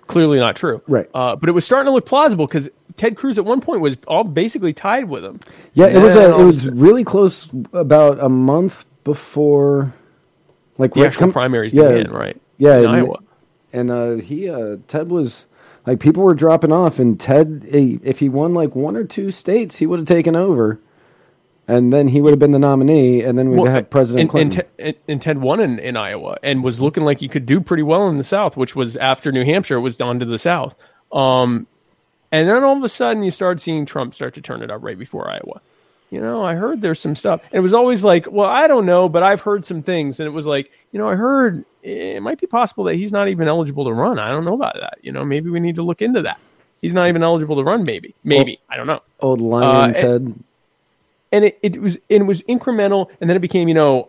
Clearly 0.08 0.40
not 0.40 0.56
true, 0.56 0.82
Right. 0.88 1.08
Uh, 1.14 1.36
but 1.36 1.50
it 1.50 1.52
was 1.52 1.66
starting 1.66 1.86
to 1.86 1.92
look 1.92 2.06
plausible 2.06 2.48
because 2.48 2.68
Ted 3.00 3.16
Cruz 3.16 3.38
at 3.38 3.46
one 3.46 3.62
point 3.62 3.80
was 3.80 3.98
all 4.08 4.26
basically 4.26 4.74
tied 4.74 5.06
with 5.06 5.24
him. 5.24 5.40
Yeah, 5.74 5.88
it 5.88 6.02
was 6.02 6.18
a, 6.18 6.38
it 6.38 6.44
was 6.44 6.68
really 6.68 7.06
close 7.06 7.50
about 7.72 8.20
a 8.20 8.28
month 8.28 8.86
before 9.06 9.94
like 10.78 10.94
the 10.94 11.00
right 11.00 11.08
actual 11.08 11.22
come- 11.22 11.32
primaries 11.32 11.72
yeah, 11.72 11.94
began, 11.94 12.12
right? 12.12 12.42
Yeah, 12.58 12.80
in 12.80 12.86
and, 12.86 12.96
Iowa. 12.96 13.20
and 13.72 13.90
uh 13.90 14.16
he 14.16 14.50
uh 14.50 14.78
Ted 14.90 15.10
was 15.10 15.46
like 15.88 16.02
people 16.02 16.24
were 16.24 16.36
dropping 16.36 16.74
off 16.74 17.00
and 17.00 17.18
Ted 17.18 17.66
if 17.70 18.20
he 18.20 18.28
won 18.28 18.54
like 18.54 18.76
one 18.76 18.98
or 18.98 19.06
two 19.06 19.32
states, 19.32 19.78
he 19.78 19.88
would 19.88 20.00
have 20.00 20.08
taken 20.08 20.36
over. 20.36 20.82
And 21.70 21.94
then 21.94 22.08
he 22.10 22.20
would 22.20 22.32
have 22.32 22.40
been 22.40 22.52
the 22.52 22.58
nominee, 22.58 23.22
and 23.22 23.38
then 23.38 23.52
we'd 23.52 23.62
Well, 23.62 23.72
have 23.72 23.92
President 23.92 24.22
and, 24.22 24.30
Clinton. 24.32 24.64
And, 24.80 24.96
Ted, 24.96 25.04
and 25.08 25.22
Ted 25.22 25.38
won 25.38 25.60
in, 25.60 25.78
in 25.78 25.96
Iowa 25.96 26.38
and 26.42 26.64
was 26.64 26.82
looking 26.82 27.04
like 27.06 27.20
he 27.20 27.28
could 27.28 27.46
do 27.46 27.62
pretty 27.62 27.84
well 27.84 28.08
in 28.08 28.18
the 28.18 28.24
South, 28.24 28.58
which 28.58 28.76
was 28.76 28.98
after 28.98 29.32
New 29.32 29.46
Hampshire, 29.46 29.78
it 29.78 29.82
was 29.82 30.02
on 30.02 30.20
to 30.20 30.26
the 30.26 30.40
South. 30.40 30.76
Um, 31.12 31.68
and 32.32 32.48
then 32.48 32.64
all 32.64 32.78
of 32.78 32.84
a 32.84 32.90
sudden, 32.90 33.24
you 33.24 33.32
started 33.32 33.60
seeing 33.60 33.86
Trump 33.86 34.14
start 34.14 34.34
to 34.36 34.42
turn 34.42 34.62
it 34.62 34.70
up 34.72 34.84
right 34.84 34.98
before 35.00 35.30
Iowa. 35.30 35.62
You 36.12 36.20
know, 36.22 36.44
I 36.44 36.56
heard 36.56 36.82
there's 36.82 37.00
some 37.00 37.16
stuff. 37.16 37.44
And 37.52 37.54
it 37.54 37.60
was 37.60 37.74
always 37.74 38.04
like, 38.04 38.26
well, 38.32 38.50
I 38.50 38.68
don't 38.68 38.86
know, 38.88 39.08
but 39.08 39.22
I've 39.22 39.42
heard 39.42 39.64
some 39.64 39.84
things. 39.84 40.20
And 40.20 40.26
it 40.26 40.32
was 40.32 40.48
like, 40.48 40.72
you 40.92 40.98
know, 41.00 41.08
I 41.08 41.16
heard 41.16 41.64
it 41.84 42.22
might 42.24 42.40
be 42.40 42.48
possible 42.48 42.84
that 42.86 42.96
he's 42.96 43.12
not 43.12 43.28
even 43.30 43.48
eligible 43.48 43.86
to 43.86 43.94
run. 43.94 44.18
I 44.18 44.30
don't 44.30 44.44
know 44.44 44.56
about 44.56 44.74
that. 44.80 44.98
You 45.02 45.12
know, 45.12 45.24
maybe 45.24 45.50
we 45.52 45.60
need 45.60 45.76
to 45.76 45.84
look 45.84 46.02
into 46.02 46.24
that. 46.24 46.40
He's 46.82 46.94
not 46.94 47.10
even 47.10 47.22
eligible 47.22 47.58
to 47.58 47.64
run, 47.64 47.84
maybe. 47.84 48.16
Maybe. 48.24 48.60
I 48.70 48.78
don't 48.78 48.88
know 48.88 49.02
Old 49.20 49.40
lion 49.42 49.96
uh, 49.96 50.00
and- 50.00 50.44
and 51.32 51.46
it, 51.46 51.60
it 51.62 51.80
was 51.80 51.96
and 52.10 52.24
it 52.24 52.26
was 52.26 52.42
incremental 52.44 53.10
and 53.22 53.30
then 53.30 53.38
it 53.38 53.40
became 53.40 53.68
you 53.68 53.76
know 53.76 54.08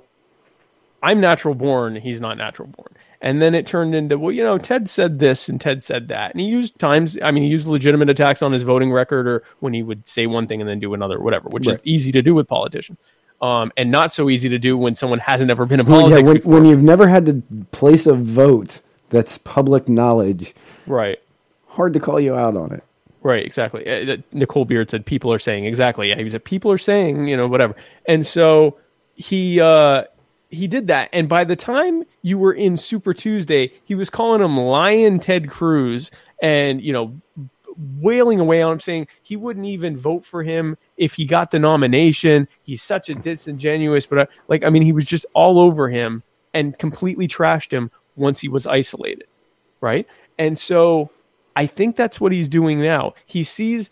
i'm 1.02 1.20
natural 1.20 1.54
born 1.54 1.94
he's 1.96 2.18
not 2.18 2.38
natural 2.38 2.66
born 2.68 2.88
and 3.20 3.40
then 3.40 3.54
it 3.54 3.66
turned 3.66 3.94
into 3.94 4.18
well 4.18 4.32
you 4.32 4.42
know 4.42 4.58
ted 4.58 4.88
said 4.88 5.18
this 5.18 5.48
and 5.48 5.60
ted 5.60 5.82
said 5.82 6.08
that 6.08 6.30
and 6.32 6.40
he 6.40 6.46
used 6.46 6.78
times 6.78 7.18
i 7.22 7.30
mean 7.30 7.42
he 7.42 7.48
used 7.48 7.66
legitimate 7.66 8.08
attacks 8.08 8.42
on 8.42 8.52
his 8.52 8.62
voting 8.62 8.92
record 8.92 9.26
or 9.28 9.42
when 9.60 9.72
he 9.74 9.82
would 9.82 10.06
say 10.06 10.26
one 10.26 10.46
thing 10.46 10.60
and 10.60 10.68
then 10.68 10.80
do 10.80 10.94
another 10.94 11.20
whatever 11.20 11.48
which 11.48 11.66
is 11.66 11.80
easy 11.84 12.12
to 12.12 12.22
do 12.22 12.34
with 12.34 12.48
politicians 12.48 12.98
um, 13.42 13.72
and 13.76 13.90
not 13.90 14.12
so 14.12 14.28
easy 14.28 14.50
to 14.50 14.58
do 14.58 14.76
when 14.76 14.94
someone 14.94 15.18
hasn't 15.18 15.50
ever 15.50 15.64
been 15.64 15.80
in 15.80 15.86
Well, 15.86 16.10
yeah, 16.10 16.16
when, 16.16 16.34
before. 16.34 16.52
when 16.52 16.66
you've 16.66 16.82
never 16.82 17.08
had 17.08 17.24
to 17.24 17.42
place 17.72 18.06
a 18.06 18.12
vote 18.12 18.82
that's 19.08 19.38
public 19.38 19.88
knowledge, 19.88 20.54
right 20.86 21.18
hard 21.70 21.94
to 21.94 22.00
call 22.00 22.20
you 22.20 22.34
out 22.34 22.56
on 22.56 22.72
it. 22.72 22.84
Right, 23.22 23.44
exactly. 23.44 23.88
Uh, 23.88 24.16
Nicole 24.32 24.64
Beard 24.64 24.90
said 24.90 25.04
people 25.04 25.32
are 25.32 25.38
saying 25.38 25.64
exactly. 25.66 26.08
Yeah, 26.08 26.16
he 26.16 26.24
was 26.24 26.32
like 26.32 26.44
people 26.44 26.70
are 26.72 26.78
saying, 26.78 27.28
you 27.28 27.36
know, 27.36 27.46
whatever. 27.48 27.74
And 28.06 28.26
so 28.26 28.78
he 29.14 29.60
uh 29.60 30.04
he 30.50 30.66
did 30.66 30.88
that. 30.88 31.08
And 31.12 31.28
by 31.28 31.44
the 31.44 31.56
time 31.56 32.04
you 32.22 32.38
were 32.38 32.52
in 32.52 32.76
Super 32.76 33.14
Tuesday, 33.14 33.72
he 33.84 33.94
was 33.94 34.10
calling 34.10 34.42
him 34.42 34.56
Lion 34.56 35.18
Ted 35.18 35.48
Cruz 35.48 36.10
and, 36.42 36.82
you 36.82 36.92
know, 36.92 37.14
wailing 38.00 38.40
away 38.40 38.60
on 38.60 38.72
him 38.72 38.80
saying 38.80 39.08
he 39.22 39.36
wouldn't 39.36 39.66
even 39.66 39.96
vote 39.96 40.24
for 40.24 40.42
him 40.42 40.76
if 40.96 41.14
he 41.14 41.24
got 41.24 41.50
the 41.50 41.58
nomination. 41.58 42.46
He's 42.62 42.82
such 42.82 43.08
a 43.08 43.14
disingenuous, 43.14 44.04
but 44.06 44.18
I, 44.18 44.26
like 44.48 44.64
I 44.64 44.70
mean 44.70 44.82
he 44.82 44.92
was 44.92 45.04
just 45.04 45.24
all 45.34 45.58
over 45.58 45.88
him 45.88 46.22
and 46.52 46.78
completely 46.78 47.26
trashed 47.28 47.70
him 47.70 47.90
once 48.16 48.40
he 48.40 48.48
was 48.48 48.66
isolated 48.66 49.24
right? 49.80 50.06
And 50.38 50.58
so 50.58 51.10
I 51.56 51.66
think 51.66 51.96
that's 51.96 52.20
what 52.20 52.32
he's 52.32 52.48
doing 52.48 52.80
now. 52.80 53.14
He 53.26 53.44
sees 53.44 53.90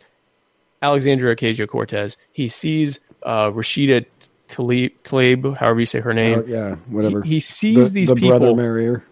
Alexandria 0.83 1.35
Ocasio 1.35 1.69
Cortez. 1.69 2.17
He 2.33 2.49
sees 2.49 3.01
uh, 3.23 3.51
Rashida 3.51 4.07
Tlaib, 4.49 4.93
Tlaib, 5.05 5.57
however 5.57 5.81
you 5.81 5.87
say 5.87 6.01
her 6.01 6.15
name. 6.15 6.41
Oh, 6.41 6.45
yeah, 6.47 6.75
whatever. 6.89 7.23
He, 7.23 7.35
he 7.35 7.41
sees 7.41 7.93
the, 7.93 8.01
these 8.01 8.09
the 8.09 8.15
people. 8.15 8.39
brother 8.39 8.55
marrier. 8.55 9.05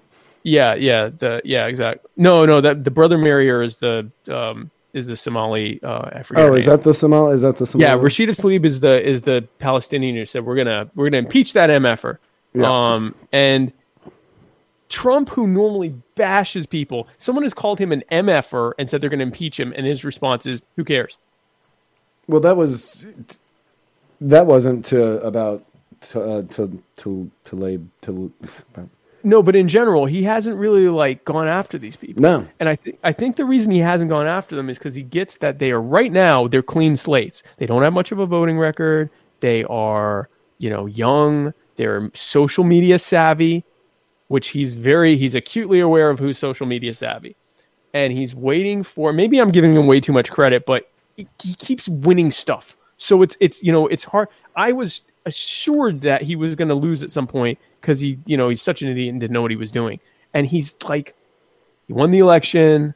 yeah, 0.42 0.74
yeah, 0.74 1.08
the 1.08 1.40
yeah, 1.44 1.66
exactly. 1.66 2.10
No, 2.16 2.46
no, 2.46 2.60
that 2.60 2.84
the 2.84 2.90
brother 2.90 3.18
marrier 3.18 3.62
is 3.62 3.76
the 3.76 4.10
um, 4.28 4.70
is 4.92 5.06
the 5.06 5.16
Somali. 5.16 5.80
Uh, 5.82 6.10
I 6.12 6.22
forget. 6.22 6.44
Oh, 6.44 6.54
is 6.54 6.64
that 6.64 6.82
the 6.82 6.94
Somali? 6.94 7.34
Is 7.34 7.42
that 7.42 7.58
the 7.58 7.66
Somali? 7.66 7.88
Yeah, 7.88 7.96
Rashida 7.96 8.30
Tlaib 8.30 8.64
is 8.64 8.80
the 8.80 9.06
is 9.06 9.22
the 9.22 9.46
Palestinian 9.58 10.16
who 10.16 10.24
said 10.24 10.44
we're 10.44 10.56
gonna 10.56 10.90
we're 10.94 11.10
gonna 11.10 11.18
impeach 11.18 11.52
that 11.52 11.70
mf'er. 11.70 12.18
Yeah. 12.54 12.92
Um, 12.92 13.14
and 13.32 13.72
Trump, 14.88 15.28
who 15.28 15.46
normally 15.46 15.94
bashes 16.14 16.66
people, 16.66 17.08
someone 17.18 17.42
has 17.42 17.52
called 17.52 17.78
him 17.78 17.92
an 17.92 18.02
mf'er 18.10 18.72
and 18.78 18.88
said 18.88 19.00
they're 19.00 19.10
gonna 19.10 19.22
impeach 19.22 19.60
him, 19.60 19.72
and 19.76 19.86
his 19.86 20.04
response 20.04 20.46
is, 20.46 20.62
"Who 20.76 20.84
cares?" 20.84 21.18
Well, 22.28 22.40
that 22.40 22.56
was 22.56 23.06
that 24.20 24.46
wasn't 24.46 24.84
to 24.86 25.20
about 25.22 25.64
to 26.00 26.22
uh, 26.22 26.42
to 26.42 26.82
to 26.96 27.30
to 27.44 27.56
lay 27.56 27.78
to. 28.02 28.32
no, 29.22 29.42
but 29.42 29.56
in 29.56 29.68
general, 29.68 30.06
he 30.06 30.22
hasn't 30.22 30.56
really 30.56 30.88
like 30.88 31.24
gone 31.24 31.48
after 31.48 31.78
these 31.78 31.96
people. 31.96 32.22
No. 32.22 32.46
and 32.60 32.68
I 32.68 32.76
think 32.76 32.98
I 33.02 33.12
think 33.12 33.36
the 33.36 33.44
reason 33.44 33.72
he 33.72 33.78
hasn't 33.78 34.10
gone 34.10 34.26
after 34.26 34.56
them 34.56 34.70
is 34.70 34.78
because 34.78 34.94
he 34.94 35.02
gets 35.02 35.38
that 35.38 35.58
they 35.58 35.70
are 35.70 35.80
right 35.80 36.12
now 36.12 36.48
they're 36.48 36.62
clean 36.62 36.96
slates. 36.96 37.42
They 37.58 37.66
don't 37.66 37.82
have 37.82 37.92
much 37.92 38.12
of 38.12 38.18
a 38.18 38.26
voting 38.26 38.58
record. 38.58 39.10
They 39.40 39.64
are 39.64 40.28
you 40.58 40.70
know 40.70 40.86
young. 40.86 41.52
They're 41.76 42.10
social 42.14 42.64
media 42.64 42.98
savvy, 42.98 43.64
which 44.28 44.48
he's 44.48 44.74
very 44.74 45.16
he's 45.16 45.34
acutely 45.34 45.80
aware 45.80 46.10
of 46.10 46.18
who's 46.18 46.38
social 46.38 46.66
media 46.66 46.94
savvy, 46.94 47.36
and 47.92 48.12
he's 48.12 48.34
waiting 48.34 48.82
for. 48.82 49.12
Maybe 49.12 49.40
I'm 49.40 49.50
giving 49.50 49.74
him 49.74 49.86
way 49.86 50.00
too 50.00 50.12
much 50.12 50.30
credit, 50.30 50.64
but 50.66 50.90
he, 51.16 51.28
he 51.42 51.54
keeps 51.54 51.88
winning 51.88 52.30
stuff. 52.30 52.76
So 52.96 53.22
it's 53.22 53.36
it's 53.40 53.62
you 53.62 53.72
know 53.72 53.86
it's 53.86 54.04
hard. 54.04 54.28
I 54.54 54.72
was 54.72 55.02
assured 55.26 56.00
that 56.02 56.22
he 56.22 56.36
was 56.36 56.54
going 56.54 56.68
to 56.68 56.74
lose 56.74 57.02
at 57.02 57.10
some 57.10 57.26
point 57.26 57.58
because 57.80 57.98
he 57.98 58.18
you 58.26 58.36
know 58.36 58.48
he's 58.48 58.62
such 58.62 58.82
an 58.82 58.88
idiot 58.88 59.10
and 59.10 59.20
didn't 59.20 59.32
know 59.32 59.42
what 59.42 59.50
he 59.50 59.56
was 59.56 59.70
doing, 59.70 60.00
and 60.34 60.46
he's 60.46 60.76
like 60.88 61.14
he 61.86 61.92
won 61.92 62.10
the 62.10 62.18
election. 62.18 62.94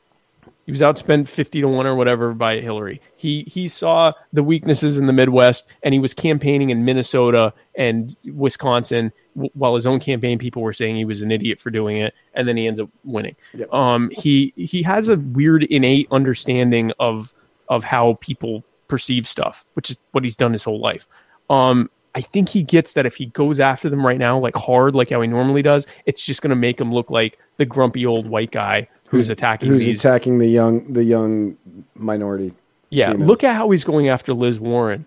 He 0.66 0.72
was 0.72 0.80
outspent 0.80 1.26
fifty 1.26 1.60
to 1.60 1.68
one 1.68 1.86
or 1.86 1.96
whatever 1.96 2.32
by 2.32 2.60
Hillary. 2.60 3.00
He 3.16 3.42
he 3.42 3.68
saw 3.68 4.12
the 4.32 4.42
weaknesses 4.42 4.98
in 4.98 5.06
the 5.06 5.12
Midwest, 5.12 5.66
and 5.82 5.92
he 5.92 5.98
was 5.98 6.14
campaigning 6.14 6.70
in 6.70 6.84
Minnesota 6.84 7.52
and 7.74 8.16
Wisconsin, 8.32 9.12
w- 9.34 9.50
while 9.54 9.74
his 9.74 9.86
own 9.86 9.98
campaign 9.98 10.38
people 10.38 10.62
were 10.62 10.72
saying 10.72 10.96
he 10.96 11.04
was 11.04 11.22
an 11.22 11.32
idiot 11.32 11.60
for 11.60 11.70
doing 11.70 11.96
it, 11.96 12.14
and 12.34 12.46
then 12.46 12.56
he 12.56 12.68
ends 12.68 12.78
up 12.78 12.88
winning. 13.04 13.34
Yep. 13.54 13.72
Um, 13.72 14.10
he 14.10 14.52
he 14.56 14.82
has 14.82 15.08
a 15.08 15.16
weird 15.16 15.64
innate 15.64 16.06
understanding 16.10 16.92
of 17.00 17.34
of 17.68 17.82
how 17.82 18.18
people 18.20 18.64
perceive 18.90 19.26
stuff, 19.26 19.64
which 19.74 19.90
is 19.90 19.98
what 20.12 20.24
he's 20.24 20.36
done 20.36 20.52
his 20.52 20.64
whole 20.64 20.80
life. 20.80 21.06
Um, 21.48 21.88
I 22.14 22.20
think 22.20 22.48
he 22.48 22.62
gets 22.62 22.94
that 22.94 23.06
if 23.06 23.14
he 23.16 23.26
goes 23.26 23.60
after 23.60 23.88
them 23.88 24.04
right 24.04 24.18
now, 24.18 24.38
like 24.38 24.56
hard, 24.56 24.94
like 24.94 25.10
how 25.10 25.20
he 25.20 25.28
normally 25.28 25.62
does, 25.62 25.86
it's 26.06 26.20
just 26.20 26.42
going 26.42 26.50
to 26.50 26.56
make 26.56 26.80
him 26.80 26.92
look 26.92 27.08
like 27.08 27.38
the 27.56 27.64
grumpy 27.64 28.04
old 28.04 28.26
white 28.26 28.50
guy 28.50 28.88
who's, 29.08 29.30
attacking 29.30 29.68
Who's 29.68 29.84
these. 29.86 30.04
attacking 30.04 30.38
the 30.38 30.48
young 30.48 30.92
the 30.92 31.04
young 31.04 31.56
minority? 31.94 32.52
yeah, 32.90 33.12
female. 33.12 33.26
look 33.28 33.44
at 33.44 33.54
how 33.54 33.70
he's 33.70 33.84
going 33.84 34.08
after 34.08 34.34
Liz 34.34 34.58
Warren 34.58 35.06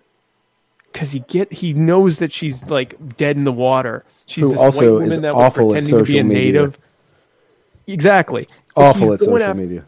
because 0.92 1.12
he 1.12 1.20
get 1.20 1.52
he 1.52 1.74
knows 1.74 2.18
that 2.20 2.32
she's 2.32 2.64
like 2.66 3.16
dead 3.16 3.36
in 3.36 3.44
the 3.44 3.52
water. 3.52 4.04
She's 4.26 4.44
Who 4.44 4.52
this 4.52 4.60
also 4.60 4.80
white 4.80 4.92
woman 4.92 5.12
is 5.12 5.20
that 5.20 5.34
was 5.34 5.44
awful 5.44 5.74
at 5.74 5.82
pretending 5.82 6.04
to 6.06 6.12
be 6.12 6.18
a 6.18 6.22
social 6.22 6.28
media. 6.28 6.52
native. 6.52 6.78
Exactly, 7.86 8.46
Awful 8.76 9.12
at 9.12 9.20
social 9.20 9.52
media. 9.54 9.84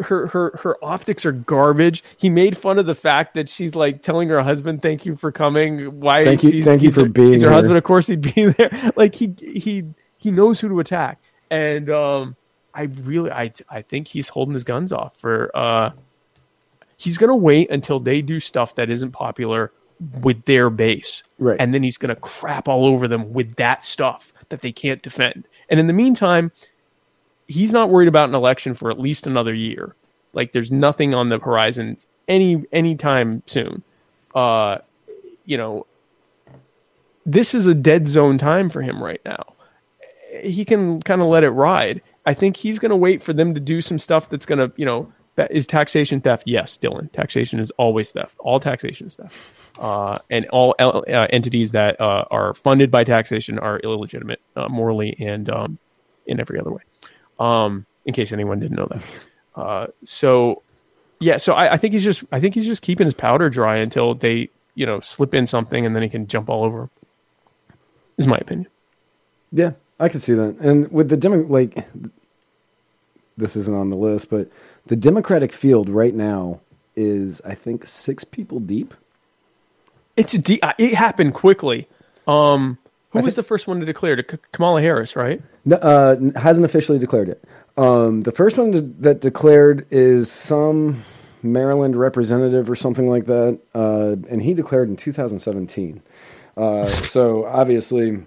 Her 0.00 0.26
her 0.28 0.58
her 0.62 0.76
optics 0.84 1.24
are 1.26 1.32
garbage. 1.32 2.02
He 2.16 2.28
made 2.30 2.56
fun 2.56 2.78
of 2.78 2.86
the 2.86 2.94
fact 2.94 3.34
that 3.34 3.48
she's 3.48 3.74
like 3.74 4.02
telling 4.02 4.28
her 4.28 4.42
husband, 4.42 4.82
"Thank 4.82 5.04
you 5.06 5.16
for 5.16 5.30
coming." 5.32 6.00
Why? 6.00 6.22
Thank 6.24 6.42
you- 6.42 6.62
thank 6.62 6.82
you 6.82 6.90
for 6.92 7.02
her, 7.02 7.08
being 7.08 7.32
He's 7.32 7.42
her 7.42 7.48
here. 7.48 7.54
husband. 7.54 7.76
Of 7.78 7.84
course, 7.84 8.06
he'd 8.06 8.20
be 8.20 8.46
there. 8.58 8.70
Like 8.96 9.14
he 9.14 9.34
he 9.38 9.84
he 10.16 10.30
knows 10.30 10.60
who 10.60 10.68
to 10.68 10.80
attack, 10.80 11.20
and 11.50 11.90
um, 11.90 12.36
I 12.74 12.82
really 13.02 13.30
I 13.30 13.52
I 13.68 13.82
think 13.82 14.08
he's 14.08 14.28
holding 14.28 14.54
his 14.54 14.64
guns 14.64 14.92
off 14.92 15.16
for. 15.18 15.50
uh 15.56 15.90
He's 16.96 17.18
gonna 17.18 17.36
wait 17.36 17.70
until 17.70 17.98
they 18.00 18.22
do 18.22 18.38
stuff 18.40 18.76
that 18.76 18.88
isn't 18.88 19.10
popular 19.10 19.72
with 20.22 20.44
their 20.44 20.70
base, 20.70 21.22
Right. 21.38 21.56
And 21.58 21.74
then 21.74 21.82
he's 21.82 21.96
gonna 21.98 22.14
crap 22.16 22.68
all 22.68 22.86
over 22.86 23.08
them 23.08 23.32
with 23.32 23.56
that 23.56 23.84
stuff 23.84 24.32
that 24.48 24.60
they 24.62 24.70
can't 24.72 25.02
defend. 25.02 25.46
And 25.68 25.80
in 25.80 25.86
the 25.88 25.92
meantime, 25.92 26.52
he's 27.46 27.72
not 27.72 27.90
worried 27.90 28.08
about 28.08 28.28
an 28.28 28.34
election 28.34 28.74
for 28.74 28.90
at 28.90 28.98
least 28.98 29.26
another 29.26 29.54
year. 29.54 29.94
Like 30.32 30.52
there's 30.52 30.72
nothing 30.72 31.14
on 31.14 31.28
the 31.28 31.38
horizon 31.38 31.96
any 32.28 32.64
anytime 32.72 33.42
soon. 33.46 33.82
Uh, 34.34 34.78
you 35.44 35.56
know, 35.56 35.86
this 37.24 37.54
is 37.54 37.66
a 37.66 37.74
dead 37.74 38.08
zone 38.08 38.38
time 38.38 38.68
for 38.68 38.82
him 38.82 39.02
right 39.02 39.20
now. 39.24 39.54
He 40.42 40.64
can 40.64 41.00
kind 41.02 41.20
of 41.20 41.28
let 41.28 41.44
it 41.44 41.50
ride. 41.50 42.02
I 42.26 42.34
think 42.34 42.56
he's 42.56 42.78
going 42.78 42.90
to 42.90 42.96
wait 42.96 43.22
for 43.22 43.32
them 43.32 43.54
to 43.54 43.60
do 43.60 43.80
some 43.80 43.98
stuff 43.98 44.28
that's 44.28 44.46
going 44.46 44.58
to, 44.58 44.72
you 44.76 44.84
know, 44.84 45.12
is 45.50 45.66
taxation 45.66 46.20
theft. 46.20 46.44
Yes, 46.46 46.78
Dylan, 46.80 47.12
taxation 47.12 47.60
is 47.60 47.70
always 47.72 48.12
theft. 48.12 48.36
All 48.40 48.58
taxation 48.58 49.06
is 49.06 49.16
theft. 49.16 49.78
Uh, 49.78 50.16
and 50.30 50.46
all 50.50 50.74
uh, 50.78 51.26
entities 51.30 51.72
that 51.72 52.00
uh, 52.00 52.24
are 52.30 52.54
funded 52.54 52.90
by 52.90 53.04
taxation 53.04 53.58
are 53.58 53.78
illegitimate 53.80 54.40
uh, 54.56 54.68
morally 54.68 55.16
and 55.20 55.48
um, 55.50 55.78
in 56.26 56.40
every 56.40 56.58
other 56.58 56.72
way 56.72 56.82
um, 57.38 57.86
in 58.04 58.14
case 58.14 58.32
anyone 58.32 58.60
didn't 58.60 58.76
know 58.76 58.88
that. 58.90 59.24
Uh, 59.54 59.86
so, 60.04 60.62
yeah, 61.20 61.36
so 61.36 61.54
I, 61.54 61.74
I 61.74 61.76
think 61.76 61.92
he's 61.92 62.04
just 62.04 62.24
I 62.32 62.40
think 62.40 62.54
he's 62.54 62.66
just 62.66 62.82
keeping 62.82 63.06
his 63.06 63.14
powder 63.14 63.48
dry 63.48 63.76
until 63.76 64.14
they 64.14 64.50
you 64.74 64.84
know 64.84 65.00
slip 65.00 65.34
in 65.34 65.46
something 65.46 65.86
and 65.86 65.94
then 65.94 66.02
he 66.02 66.08
can 66.08 66.26
jump 66.26 66.48
all 66.48 66.64
over. 66.64 66.90
Is 68.16 68.26
my 68.26 68.36
opinion. 68.38 68.68
Yeah, 69.52 69.72
I 70.00 70.08
can 70.08 70.20
see 70.20 70.34
that. 70.34 70.56
And 70.58 70.90
with 70.90 71.08
the 71.08 71.16
Demo, 71.16 71.44
like, 71.44 71.86
this 73.36 73.56
isn't 73.56 73.74
on 73.74 73.90
the 73.90 73.96
list, 73.96 74.30
but 74.30 74.48
the 74.86 74.96
Democratic 74.96 75.52
field 75.52 75.88
right 75.88 76.14
now 76.14 76.60
is, 76.96 77.40
I 77.42 77.54
think, 77.54 77.86
six 77.86 78.24
people 78.24 78.60
deep. 78.60 78.94
It's 80.16 80.34
a 80.34 80.38
de- 80.38 80.60
uh, 80.62 80.72
it 80.78 80.94
happened 80.94 81.34
quickly. 81.34 81.88
Um, 82.26 82.78
who 83.14 83.20
I 83.20 83.22
was 83.22 83.34
the 83.34 83.42
first 83.42 83.66
one 83.66 83.80
to 83.80 83.86
declare? 83.86 84.16
To 84.16 84.22
K- 84.22 84.36
Kamala 84.52 84.80
Harris, 84.82 85.16
right? 85.16 85.40
No, 85.64 85.76
uh, 85.76 86.16
hasn't 86.38 86.64
officially 86.66 86.98
declared 86.98 87.28
it. 87.30 87.42
Um, 87.76 88.20
the 88.20 88.30
first 88.32 88.58
one 88.58 88.72
to, 88.72 88.80
that 89.00 89.20
declared 89.20 89.86
is 89.90 90.30
some 90.30 91.02
Maryland 91.42 91.96
representative 91.96 92.68
or 92.70 92.74
something 92.76 93.08
like 93.08 93.24
that, 93.24 93.58
uh, 93.74 94.16
and 94.30 94.42
he 94.42 94.54
declared 94.54 94.88
in 94.88 94.96
2017. 94.96 96.02
Uh, 96.56 96.86
so 96.86 97.46
obviously, 97.46 98.24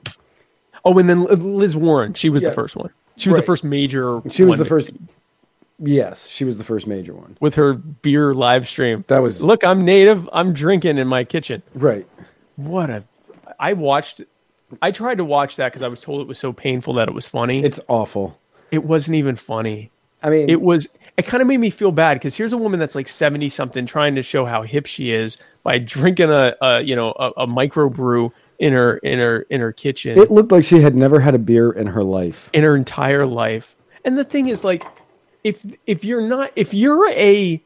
Oh, 0.83 0.97
and 0.97 1.09
then 1.09 1.23
Liz 1.23 1.75
Warren. 1.75 2.13
She 2.13 2.29
was 2.29 2.41
Yeah. 2.43 2.49
the 2.49 2.55
first 2.55 2.75
one. 2.75 2.89
She 3.17 3.29
was 3.29 3.35
Right. 3.35 3.41
the 3.41 3.45
first 3.45 3.63
major. 3.63 4.21
she 4.29 4.43
was 4.43 4.57
the 4.57 4.65
first. 4.65 4.89
Yes, 5.79 6.27
she 6.27 6.43
was 6.43 6.57
the 6.57 6.63
first 6.63 6.87
major 6.87 7.13
one. 7.13 7.37
with 7.39 7.55
her 7.55 7.73
beer 7.73 8.33
live 8.33 8.67
stream. 8.67 9.03
That 9.07 9.21
was- 9.21 9.43
look. 9.45 9.63
I'm 9.63 9.85
native. 9.85 10.27
I'm 10.33 10.53
drinking 10.53 10.97
in 10.97 11.07
my 11.07 11.23
kitchen. 11.23 11.61
Right. 11.75 12.07
What 12.55 12.89
a! 12.89 13.03
I 13.59 13.73
watched. 13.73 14.21
I 14.81 14.91
tried 14.91 15.17
to 15.19 15.25
watch 15.25 15.55
that 15.57 15.71
because 15.71 15.81
I 15.81 15.87
was 15.87 16.01
told 16.01 16.21
it 16.21 16.27
was 16.27 16.39
so 16.39 16.51
painful 16.53 16.93
that 16.95 17.07
it 17.07 17.13
was 17.13 17.27
funny. 17.27 17.63
It's 17.63 17.79
awful. 17.87 18.39
it 18.71 18.83
wasn't 18.83 19.15
even 19.15 19.35
funny. 19.35 19.91
I 20.21 20.29
mean, 20.29 20.49
It 20.49 20.61
was. 20.61 20.87
It 21.15 21.25
kind 21.25 21.41
of 21.41 21.47
made 21.47 21.59
me 21.59 21.71
feel 21.71 21.91
bad 21.91 22.15
because 22.15 22.35
here's 22.35 22.53
a 22.53 22.57
woman 22.57 22.79
that's 22.79 22.93
like 22.93 23.07
seventy 23.07 23.49
something 23.49 23.85
trying 23.87 24.13
to 24.15 24.23
show 24.23 24.45
how 24.45 24.61
hip 24.61 24.85
she 24.85 25.11
is 25.11 25.37
by 25.63 25.79
drinking 25.79 26.29
a, 26.29 26.55
a 26.61 26.81
you 26.81 26.95
know 26.95 27.11
a, 27.17 27.31
a 27.43 27.47
micro 27.47 27.89
brew 27.89 28.31
in 28.59 28.73
her 28.73 28.97
in 28.97 29.19
her 29.19 29.41
in 29.49 29.61
her 29.61 29.71
kitchen 29.71 30.17
it 30.17 30.31
looked 30.31 30.51
like 30.51 30.63
she 30.63 30.81
had 30.81 30.95
never 30.95 31.19
had 31.19 31.33
a 31.35 31.39
beer 31.39 31.71
in 31.71 31.87
her 31.87 32.03
life. 32.03 32.49
in 32.53 32.63
her 32.63 32.75
entire 32.75 33.25
life. 33.25 33.75
And 34.05 34.15
the 34.15 34.23
thing 34.23 34.47
is, 34.49 34.63
like, 34.63 34.83
if 35.43 35.65
if 35.85 36.03
you're 36.03 36.21
not 36.27 36.51
if 36.55 36.73
you're 36.73 37.09
a 37.11 37.61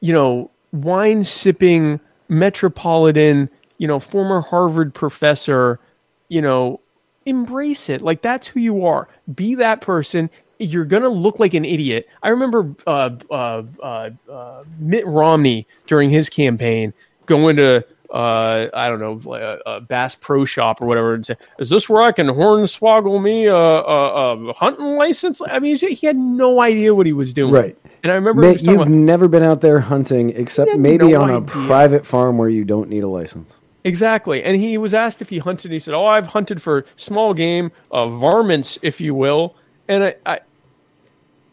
you 0.00 0.12
know 0.12 0.50
wine 0.72 1.24
sipping 1.24 2.00
metropolitan 2.28 3.50
you 3.80 3.88
know 3.88 3.98
former 3.98 4.42
Harvard 4.42 4.92
professor, 4.92 5.80
you 6.28 6.42
know, 6.42 6.80
embrace 7.24 7.88
it. 7.88 8.02
Like 8.02 8.20
that's 8.20 8.46
who 8.46 8.60
you 8.60 8.84
are. 8.84 9.08
Be 9.34 9.54
that 9.54 9.80
person. 9.80 10.28
You're 10.58 10.84
gonna 10.84 11.08
look 11.08 11.40
like 11.40 11.54
an 11.54 11.64
idiot. 11.64 12.06
I 12.22 12.28
remember 12.28 12.74
uh, 12.86 13.10
uh, 13.30 13.62
uh, 13.82 14.10
uh, 14.30 14.64
Mitt 14.78 15.06
Romney 15.06 15.66
during 15.86 16.10
his 16.10 16.28
campaign 16.28 16.92
going 17.24 17.56
to 17.56 17.82
uh, 18.10 18.68
I 18.74 18.88
don't 18.88 19.00
know 19.00 19.20
like 19.24 19.40
a, 19.40 19.60
a 19.64 19.80
Bass 19.80 20.14
Pro 20.14 20.44
Shop 20.44 20.82
or 20.82 20.86
whatever 20.86 21.14
and 21.14 21.24
say, 21.24 21.36
"Is 21.58 21.70
this 21.70 21.88
where 21.88 22.02
I 22.02 22.12
can 22.12 22.26
hornswoggle 22.26 23.22
me 23.22 23.46
a, 23.46 23.54
a, 23.54 24.48
a 24.48 24.52
hunting 24.52 24.96
license?" 24.96 25.40
I 25.40 25.58
mean, 25.58 25.76
he 25.76 26.06
had 26.06 26.16
no 26.16 26.60
idea 26.60 26.94
what 26.94 27.06
he 27.06 27.12
was 27.12 27.32
doing. 27.32 27.52
Right. 27.52 27.78
And 28.02 28.10
I 28.10 28.16
remember 28.16 28.42
Mate, 28.42 28.62
you've 28.62 28.74
about- 28.80 28.88
never 28.88 29.28
been 29.28 29.42
out 29.42 29.60
there 29.60 29.80
hunting 29.80 30.30
except 30.30 30.74
maybe 30.76 31.12
no 31.12 31.22
on 31.22 31.30
a 31.30 31.40
private 31.40 32.04
farm 32.04 32.36
where 32.36 32.48
you 32.48 32.64
don't 32.64 32.88
need 32.90 33.04
a 33.04 33.08
license. 33.08 33.59
Exactly. 33.84 34.42
And 34.42 34.56
he 34.56 34.76
was 34.78 34.92
asked 34.92 35.22
if 35.22 35.28
he 35.28 35.38
hunted. 35.38 35.70
He 35.70 35.78
said, 35.78 35.94
Oh, 35.94 36.04
I've 36.04 36.26
hunted 36.26 36.60
for 36.60 36.84
small 36.96 37.32
game, 37.32 37.72
uh, 37.90 38.08
varmints, 38.08 38.78
if 38.82 39.00
you 39.00 39.14
will. 39.14 39.56
And 39.88 40.04
I, 40.04 40.14
I, 40.26 40.40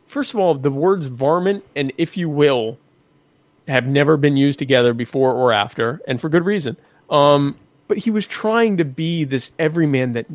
first 0.07 0.33
of 0.33 0.39
all, 0.39 0.53
the 0.55 0.71
words 0.71 1.07
varmint 1.07 1.63
and 1.75 1.93
if 1.97 2.17
you 2.17 2.29
will 2.29 2.77
have 3.67 3.87
never 3.87 4.17
been 4.17 4.37
used 4.37 4.59
together 4.59 4.93
before 4.93 5.33
or 5.33 5.51
after, 5.51 6.01
and 6.07 6.19
for 6.21 6.29
good 6.29 6.45
reason. 6.45 6.77
Um, 7.09 7.57
but 7.87 7.97
he 7.97 8.11
was 8.11 8.27
trying 8.27 8.77
to 8.77 8.85
be 8.85 9.23
this 9.23 9.51
everyman 9.59 10.13
that 10.13 10.25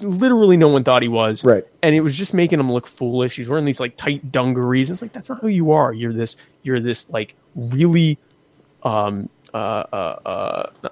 literally 0.00 0.56
no 0.56 0.68
one 0.68 0.82
thought 0.82 1.02
he 1.02 1.08
was. 1.08 1.44
Right. 1.44 1.64
And 1.82 1.94
it 1.94 2.00
was 2.00 2.16
just 2.16 2.34
making 2.34 2.58
him 2.58 2.72
look 2.72 2.86
foolish. 2.86 3.36
He's 3.36 3.48
wearing 3.48 3.64
these 3.64 3.80
like 3.80 3.96
tight 3.96 4.32
dungarees. 4.32 4.90
It's 4.90 5.00
like, 5.00 5.12
that's 5.12 5.28
not 5.28 5.40
who 5.40 5.48
you 5.48 5.70
are. 5.70 5.92
You're 5.92 6.12
this, 6.12 6.36
you're 6.62 6.80
this 6.80 7.08
like 7.10 7.36
really, 7.54 8.18
um, 8.82 9.28
uh, 9.54 9.56
uh, 9.56 10.18
uh, 10.26 10.88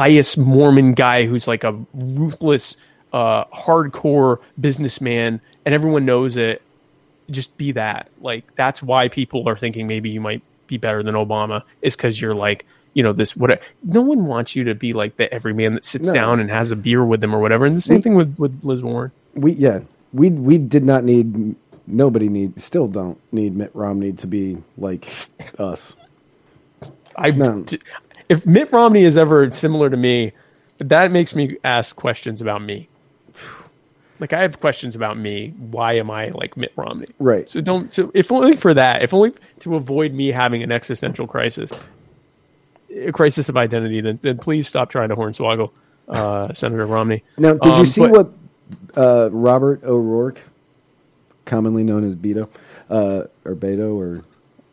pious 0.00 0.36
Mormon 0.38 0.94
guy 0.94 1.26
who's 1.26 1.46
like 1.46 1.62
a 1.62 1.72
ruthless, 1.92 2.78
uh, 3.12 3.44
hardcore 3.46 4.38
businessman, 4.58 5.42
and 5.66 5.74
everyone 5.74 6.06
knows 6.06 6.38
it. 6.38 6.62
Just 7.30 7.54
be 7.58 7.72
that. 7.72 8.08
Like 8.22 8.54
that's 8.54 8.82
why 8.82 9.08
people 9.08 9.46
are 9.46 9.56
thinking 9.56 9.86
maybe 9.86 10.08
you 10.08 10.20
might 10.20 10.42
be 10.68 10.78
better 10.78 11.02
than 11.02 11.14
Obama 11.16 11.62
is 11.82 11.96
because 11.96 12.18
you're 12.18 12.34
like 12.34 12.64
you 12.94 13.02
know 13.02 13.12
this 13.12 13.36
what 13.36 13.60
no 13.84 14.00
one 14.00 14.24
wants 14.26 14.56
you 14.56 14.64
to 14.64 14.74
be 14.74 14.92
like 14.94 15.16
the 15.16 15.32
everyman 15.34 15.74
that 15.74 15.84
sits 15.84 16.08
No. 16.08 16.14
down 16.14 16.40
and 16.40 16.50
has 16.50 16.70
a 16.70 16.76
beer 16.76 17.04
with 17.04 17.20
them 17.20 17.34
or 17.34 17.38
whatever 17.40 17.64
and 17.66 17.76
the 17.76 17.80
same 17.80 18.02
thing 18.02 18.14
with 18.14 18.36
with 18.36 18.64
liz 18.64 18.82
warren 18.82 19.12
we 19.34 19.52
yeah 19.52 19.80
we 20.12 20.30
we 20.30 20.58
did 20.58 20.82
not 20.84 21.04
need 21.04 21.54
nobody 21.86 22.28
need 22.28 22.60
still 22.60 22.88
don't 22.88 23.18
need 23.32 23.54
Mitt 23.56 23.70
Romney 23.74 24.12
to 24.12 24.26
be 24.26 24.58
like 24.76 25.08
us. 25.58 25.96
I've 27.16 27.38
No. 27.38 27.64
If 28.30 28.46
mitt 28.46 28.72
romney 28.72 29.02
is 29.02 29.16
ever 29.18 29.50
similar 29.50 29.90
to 29.90 29.96
me 29.96 30.32
that 30.78 31.10
makes 31.10 31.34
me 31.34 31.58
ask 31.64 31.94
questions 31.96 32.40
about 32.40 32.62
me 32.62 32.88
like 34.20 34.32
i 34.32 34.40
have 34.40 34.58
questions 34.60 34.94
about 34.96 35.18
me 35.18 35.50
why 35.70 35.92
am 35.94 36.10
i 36.10 36.28
like 36.30 36.56
mitt 36.56 36.72
romney 36.76 37.06
Right. 37.18 37.48
so 37.50 37.60
don't 37.60 37.92
so 37.92 38.10
if 38.14 38.32
only 38.32 38.56
for 38.56 38.72
that 38.74 39.02
if 39.02 39.12
only 39.12 39.32
to 39.60 39.74
avoid 39.76 40.14
me 40.14 40.28
having 40.28 40.62
an 40.62 40.72
existential 40.72 41.26
crisis 41.26 41.70
a 42.92 43.12
crisis 43.12 43.48
of 43.48 43.56
identity 43.56 44.00
then, 44.00 44.18
then 44.22 44.36
please 44.38 44.66
stop 44.66 44.90
trying 44.90 45.10
to 45.10 45.16
hornswoggle 45.16 45.70
uh, 46.08 46.52
senator 46.54 46.86
romney 46.86 47.22
Now, 47.38 47.54
did 47.54 47.66
you 47.66 47.80
Um, 47.80 47.86
see 47.86 48.00
but- 48.00 48.10
what 48.10 48.32
uh, 48.96 49.28
Robert 49.32 49.82
O'Rourke, 49.84 50.40
commonly 51.44 51.82
known 51.82 52.04
as 52.04 52.14
Beto, 52.14 52.48
uh, 52.88 53.22
or 53.44 53.54
Beto, 53.56 53.94
or 53.96 54.24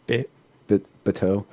Bit- 0.05 0.29
Bit 0.67 0.85
Beto, 1.03 1.45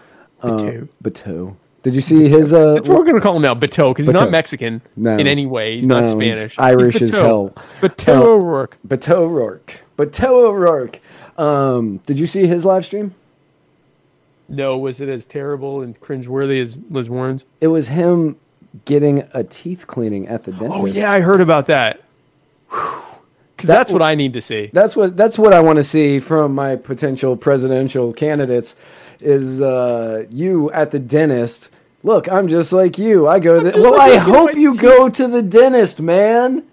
uh, 0.42 0.48
Beto. 0.58 0.88
Beto? 1.02 1.56
Did 1.84 1.94
you 1.94 2.00
see 2.00 2.28
his? 2.28 2.52
Uh, 2.52 2.74
That's 2.74 2.88
what 2.88 2.98
we're 2.98 3.04
going 3.04 3.14
to 3.14 3.20
call 3.20 3.36
him 3.36 3.42
now, 3.42 3.54
Bateau, 3.54 3.90
because 3.92 4.06
he's 4.06 4.12
Bateau. 4.12 4.24
not 4.24 4.32
Mexican 4.32 4.80
No. 4.96 5.16
in 5.18 5.26
any 5.28 5.46
way. 5.46 5.76
He's 5.76 5.86
No, 5.86 5.96
not 5.96 6.00
he's 6.04 6.10
Spanish. 6.12 6.58
Irish 6.58 7.00
as 7.02 7.10
hell. 7.12 7.54
Bateau 7.80 8.22
Uh, 8.22 8.26
O'Rourke. 8.36 8.76
Beto 8.88 9.12
O'Rourke. 9.18 9.82
Beto 9.96 10.28
O'Rourke. 10.48 10.98
Um, 11.38 11.98
did 12.06 12.18
you 12.18 12.26
see 12.26 12.46
his 12.46 12.64
live 12.64 12.84
stream? 12.86 13.14
No, 14.48 14.76
was 14.78 15.00
it 15.00 15.08
as 15.08 15.24
terrible 15.26 15.82
and 15.82 15.98
cringeworthy 16.00 16.60
as 16.60 16.78
Liz 16.90 17.08
Warren's? 17.10 17.44
It 17.60 17.68
was 17.68 17.88
him 17.88 18.36
getting 18.86 19.28
a 19.34 19.44
teeth 19.44 19.86
cleaning 19.86 20.26
at 20.26 20.44
the 20.44 20.52
dentist. 20.52 20.72
Oh 20.74 20.86
yeah, 20.86 21.12
I 21.12 21.20
heard 21.20 21.40
about 21.40 21.66
that. 21.66 22.00
Because 22.68 23.68
That 23.68 23.76
that's 23.78 23.90
what 23.90 24.02
I 24.02 24.14
need 24.14 24.32
to 24.34 24.40
see. 24.42 24.70
That's 24.72 24.96
what 24.96 25.16
that's 25.16 25.38
what 25.38 25.52
I 25.54 25.60
want 25.60 25.76
to 25.76 25.82
see 25.82 26.18
from 26.18 26.54
my 26.54 26.76
potential 26.76 27.36
presidential 27.36 28.12
candidates 28.12 28.74
is 29.20 29.60
uh, 29.60 30.24
you 30.30 30.70
at 30.72 30.90
the 30.90 30.98
dentist. 30.98 31.70
Look, 32.04 32.30
I'm 32.30 32.48
just 32.48 32.72
like 32.72 32.98
you. 32.98 33.26
I 33.26 33.40
go 33.40 33.58
to 33.58 33.70
the 33.70 33.80
Well, 33.80 33.96
like 33.96 34.12
I 34.12 34.16
hope 34.18 34.54
you 34.54 34.76
go 34.76 35.08
to 35.08 35.26
the 35.26 35.42
dentist, 35.42 36.00
man. 36.00 36.64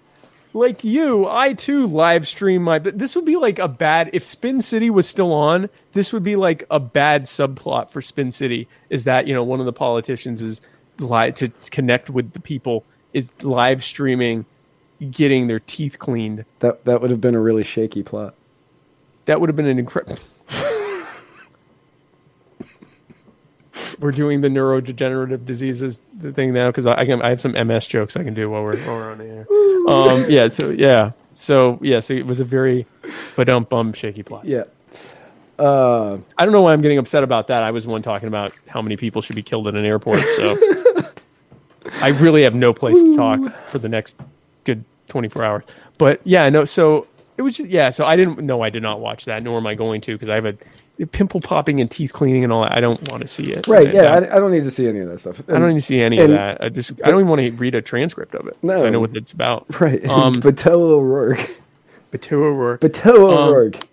Like 0.52 0.84
you, 0.84 1.26
I 1.26 1.54
too 1.54 1.86
live 1.86 2.28
stream 2.28 2.62
my. 2.62 2.78
But 2.78 2.98
this 2.98 3.16
would 3.16 3.24
be 3.24 3.36
like 3.36 3.58
a 3.58 3.66
bad. 3.66 4.10
If 4.12 4.26
Spin 4.26 4.60
City 4.60 4.90
was 4.90 5.08
still 5.08 5.32
on, 5.32 5.70
this 5.94 6.12
would 6.12 6.22
be 6.22 6.36
like 6.36 6.64
a 6.70 6.78
bad 6.78 7.24
subplot 7.24 7.88
for 7.88 8.02
Spin 8.02 8.30
City. 8.30 8.68
Is 8.90 9.04
that 9.04 9.26
you 9.26 9.32
know 9.32 9.42
one 9.42 9.58
of 9.58 9.64
the 9.64 9.72
politicians 9.72 10.42
is 10.42 10.60
live 10.98 11.34
to 11.36 11.48
connect 11.70 12.10
with 12.10 12.32
the 12.32 12.40
people 12.40 12.84
is 13.14 13.32
live 13.42 13.82
streaming, 13.82 14.44
getting 15.10 15.46
their 15.46 15.60
teeth 15.60 15.98
cleaned. 15.98 16.44
That 16.58 16.84
that 16.84 17.00
would 17.00 17.10
have 17.10 17.22
been 17.22 17.34
a 17.34 17.40
really 17.40 17.64
shaky 17.64 18.02
plot. 18.02 18.34
That 19.24 19.40
would 19.40 19.48
have 19.48 19.56
been 19.56 19.66
an 19.66 19.78
incredible. 19.78 20.18
We're 24.00 24.12
doing 24.12 24.40
the 24.40 24.48
neurodegenerative 24.48 25.44
diseases 25.44 26.00
thing 26.20 26.52
now 26.52 26.68
because 26.68 26.86
I, 26.86 26.94
I 27.00 27.06
can 27.06 27.22
I 27.22 27.30
have 27.30 27.40
some 27.40 27.52
MS 27.52 27.86
jokes 27.86 28.16
I 28.16 28.24
can 28.24 28.34
do 28.34 28.50
while 28.50 28.62
we're, 28.62 28.76
while 28.78 28.96
we're 28.96 29.12
on 29.12 29.18
the 29.18 29.24
air. 29.24 29.46
Um, 29.88 30.30
yeah, 30.30 30.48
so 30.48 30.70
yeah, 30.70 31.12
so 31.32 31.78
yeah, 31.80 32.00
so 32.00 32.14
it 32.14 32.26
was 32.26 32.40
a 32.40 32.44
very 32.44 32.86
but 33.36 33.48
um 33.48 33.64
bum 33.64 33.92
shaky 33.92 34.22
plot. 34.22 34.44
Yeah. 34.44 34.64
I 36.38 36.44
don't 36.44 36.52
know 36.52 36.62
why 36.62 36.72
I'm 36.72 36.82
getting 36.82 36.98
upset 36.98 37.22
about 37.22 37.46
that. 37.48 37.62
I 37.62 37.70
was 37.70 37.84
the 37.84 37.90
one 37.90 38.02
talking 38.02 38.28
about 38.28 38.52
how 38.66 38.82
many 38.82 38.96
people 38.96 39.22
should 39.22 39.36
be 39.36 39.42
killed 39.42 39.68
at 39.68 39.74
an 39.74 39.84
airport. 39.84 40.20
So 40.20 40.56
I 42.02 42.08
really 42.20 42.42
have 42.42 42.54
no 42.54 42.72
place 42.72 43.00
to 43.02 43.14
talk 43.14 43.40
for 43.66 43.78
the 43.78 43.88
next 43.88 44.20
good 44.64 44.84
24 45.08 45.44
hours. 45.44 45.64
But 45.98 46.20
yeah, 46.24 46.48
no. 46.48 46.64
So 46.64 47.06
it 47.36 47.42
was 47.42 47.56
just, 47.56 47.70
yeah. 47.70 47.90
So 47.90 48.04
I 48.04 48.16
didn't. 48.16 48.40
No, 48.40 48.62
I 48.62 48.70
did 48.70 48.82
not 48.82 49.00
watch 49.00 49.24
that. 49.26 49.42
Nor 49.42 49.58
am 49.58 49.66
I 49.66 49.74
going 49.74 50.00
to 50.02 50.12
because 50.12 50.28
I 50.28 50.34
have 50.34 50.46
a 50.46 50.56
pimple 51.06 51.40
popping 51.40 51.80
and 51.80 51.90
teeth 51.90 52.12
cleaning 52.12 52.44
and 52.44 52.52
all 52.52 52.62
that. 52.62 52.72
I 52.72 52.80
don't 52.80 53.00
want 53.10 53.22
to 53.22 53.28
see 53.28 53.44
it. 53.50 53.66
Right. 53.66 53.86
And, 53.86 53.94
Yeah. 53.94 54.12
I, 54.12 54.36
I 54.36 54.38
don't 54.38 54.50
need 54.52 54.64
to 54.64 54.70
see 54.70 54.86
any 54.88 55.00
of 55.00 55.08
that 55.08 55.18
stuff. 55.18 55.42
I 55.48 55.58
don't 55.58 55.68
need 55.68 55.80
to 55.80 55.84
see 55.84 56.00
any 56.00 56.18
and- 56.18 56.32
of 56.32 56.38
that. 56.38 56.62
I 56.62 56.68
just 56.68 56.92
I 57.04 57.10
don't 57.10 57.20
even 57.20 57.28
want 57.28 57.40
to 57.40 57.50
read 57.52 57.74
a 57.74 57.82
transcript 57.82 58.34
of 58.34 58.46
it. 58.46 58.56
No. 58.62 58.84
I 58.84 58.90
know 58.90 59.00
what 59.00 59.16
it's 59.16 59.32
about. 59.32 59.66
Right. 59.80 60.04
Um, 60.08 60.34
Beto 60.34 60.72
O'Rourke. 60.72 61.50
Batua 62.12 62.54
work. 62.56 62.80
Beto 62.82 63.14
O'Rourke. 63.14 63.88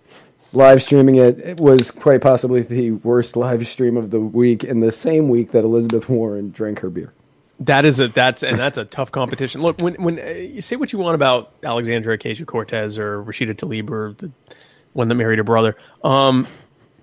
live 0.52 0.82
streaming 0.82 1.14
it. 1.14 1.38
It 1.38 1.56
was 1.58 1.90
quite 1.90 2.20
possibly 2.20 2.60
the 2.60 2.90
worst 2.92 3.34
live 3.36 3.66
stream 3.66 3.96
of 3.96 4.10
the 4.10 4.20
week 4.20 4.62
in 4.64 4.80
the 4.80 4.92
same 4.92 5.28
week 5.28 5.52
that 5.52 5.64
Elizabeth 5.64 6.08
Warren 6.08 6.50
drank 6.50 6.80
her 6.80 6.90
beer. 6.90 7.12
That 7.60 7.84
is 7.84 8.00
a 8.00 8.08
that's 8.08 8.42
and 8.42 8.58
that's 8.58 8.78
a 8.78 8.84
tough 8.86 9.12
competition. 9.12 9.60
Look, 9.62 9.80
when 9.80 9.94
when 9.94 10.18
uh, 10.18 10.24
you 10.30 10.60
say 10.62 10.76
what 10.76 10.92
you 10.92 10.98
want 10.98 11.14
about 11.14 11.52
Alexandra 11.62 12.16
Ocasio 12.18 12.46
Cortez 12.46 12.98
or 12.98 13.22
Rashida 13.22 13.54
Tlaib 13.54 13.90
or 13.90 14.14
the 14.18 14.30
one 14.94 15.08
that 15.08 15.14
married 15.14 15.38
her 15.38 15.44
brother, 15.44 15.76
um, 16.02 16.46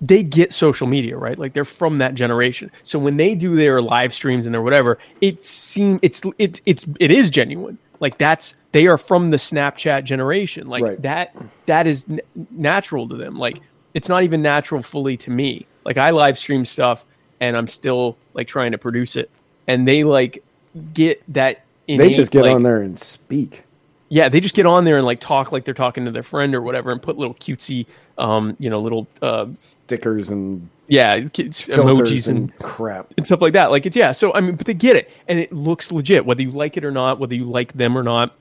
they 0.01 0.23
get 0.23 0.53
social 0.53 0.87
media 0.87 1.17
right. 1.17 1.37
Like 1.39 1.53
they're 1.53 1.65
from 1.65 1.97
that 1.99 2.13
generation. 2.15 2.71
So 2.83 2.99
when 2.99 3.17
they 3.17 3.35
do 3.35 3.55
their 3.55 3.81
live 3.81 4.13
streams 4.13 4.45
and 4.45 4.53
their 4.53 4.61
whatever, 4.61 4.97
it 5.21 5.43
seem 5.43 5.99
it's 6.01 6.21
it 6.37 6.61
it's 6.65 6.85
it 6.99 7.11
is 7.11 7.29
genuine. 7.29 7.77
Like 7.99 8.17
that's 8.17 8.53
they 8.73 8.85
are 8.87 8.97
from 8.97 9.27
the 9.31 9.37
Snapchat 9.37 10.03
generation. 10.03 10.67
Like 10.67 10.83
Right. 10.83 11.01
that 11.01 11.35
that 11.65 11.87
is 11.87 12.05
n- 12.09 12.21
natural 12.51 13.07
to 13.09 13.15
them. 13.15 13.37
Like 13.39 13.59
it's 13.93 14.07
not 14.09 14.23
even 14.23 14.41
natural 14.41 14.83
fully 14.83 15.17
to 15.17 15.31
me. 15.31 15.65
Like 15.83 15.97
I 15.97 16.11
live 16.11 16.37
stream 16.37 16.63
stuff 16.65 17.03
and 17.39 17.57
I'm 17.57 17.67
still 17.67 18.17
like 18.33 18.47
trying 18.47 18.71
to 18.73 18.77
produce 18.77 19.15
it, 19.15 19.29
and 19.67 19.87
they 19.87 20.03
like 20.03 20.43
get 20.93 21.23
that. 21.33 21.63
They 21.87 22.09
just 22.11 22.31
get 22.31 22.43
like- 22.43 22.53
on 22.53 22.63
there 22.63 22.81
and 22.81 22.99
speak. 22.99 23.63
Yeah, 24.09 24.29
they 24.29 24.39
just 24.39 24.55
get 24.55 24.65
on 24.65 24.85
there 24.85 24.97
and 24.97 25.05
like 25.05 25.19
talk 25.19 25.51
like 25.51 25.65
they're 25.65 25.73
talking 25.73 26.05
to 26.05 26.11
their 26.11 26.23
friend 26.23 26.55
or 26.55 26.61
whatever, 26.61 26.91
and 26.91 27.01
put 27.01 27.17
little 27.17 27.35
cutesy, 27.35 27.85
um, 28.17 28.55
you 28.59 28.69
know, 28.69 28.79
little 28.79 29.07
uh, 29.21 29.47
Stickers 29.57 30.29
and 30.29 30.69
yeah, 30.87 31.19
emojis 31.19 32.27
and 32.29 32.37
and 32.37 32.59
crap. 32.59 33.13
and 33.17 33.25
stuff 33.25 33.41
like 33.41 33.53
that. 33.53 33.71
Like 33.71 33.85
it's 33.85 33.95
yeah. 33.95 34.13
So 34.13 34.33
I 34.33 34.39
mean, 34.39 34.55
but 34.55 34.65
they 34.65 34.73
get 34.73 34.95
it, 34.95 35.11
and 35.27 35.39
it 35.39 35.51
looks 35.51 35.91
legit, 35.91 36.25
whether 36.25 36.41
you 36.41 36.51
like 36.51 36.77
it 36.77 36.85
or 36.85 36.91
not, 36.91 37.19
whether 37.19 37.35
you 37.35 37.43
like 37.43 37.73
them 37.73 37.97
or 37.97 38.03
not, 38.03 38.33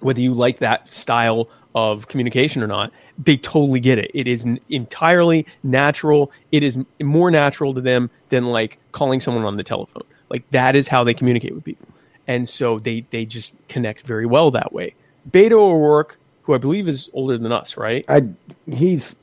whether 0.00 0.20
you 0.20 0.32
like 0.32 0.58
that 0.60 0.92
style 0.92 1.48
of 1.74 2.08
communication 2.08 2.62
or 2.62 2.66
not. 2.66 2.90
They 3.22 3.36
totally 3.36 3.80
get 3.80 3.98
it. 3.98 4.10
It 4.14 4.26
is 4.26 4.46
n- 4.46 4.58
entirely 4.70 5.46
natural. 5.62 6.32
It 6.52 6.62
is 6.62 6.78
more 7.00 7.30
natural 7.30 7.74
to 7.74 7.80
them 7.80 8.10
than 8.30 8.46
like 8.46 8.78
calling 8.92 9.20
someone 9.20 9.44
on 9.44 9.56
the 9.56 9.62
telephone. 9.62 10.04
Like 10.30 10.50
that 10.50 10.74
is 10.74 10.88
how 10.88 11.04
they 11.04 11.14
communicate 11.14 11.54
with 11.54 11.64
people, 11.64 11.86
and 12.26 12.48
so 12.48 12.78
they 12.78 13.04
they 13.10 13.24
just 13.24 13.54
connect 13.68 14.02
very 14.02 14.26
well 14.26 14.50
that 14.52 14.72
way. 14.72 14.94
Beto 15.30 15.52
O'Rourke, 15.52 16.18
who 16.42 16.54
I 16.54 16.58
believe 16.58 16.88
is 16.88 17.10
older 17.12 17.38
than 17.38 17.52
us, 17.52 17.76
right? 17.76 18.04
I 18.08 18.28
he's. 18.70 19.16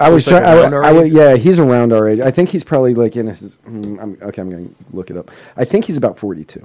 I 0.00 0.10
was 0.10 0.30
like, 0.30 0.42
trying. 0.44 0.58
I, 0.58 0.76
around 0.76 0.96
I 0.98 1.04
yeah, 1.04 1.36
he's 1.36 1.58
around 1.58 1.92
our 1.92 2.08
age. 2.08 2.20
I 2.20 2.30
think 2.30 2.50
he's 2.50 2.62
probably 2.62 2.94
like 2.94 3.16
in 3.16 3.26
his. 3.26 3.54
hmm, 3.64 3.98
I'm, 4.00 4.16
okay, 4.22 4.40
I'm 4.42 4.48
going 4.50 4.68
to 4.68 4.74
look 4.92 5.10
it 5.10 5.16
up. 5.16 5.30
I 5.56 5.64
think 5.64 5.86
he's 5.86 5.96
about 5.96 6.16
42. 6.16 6.64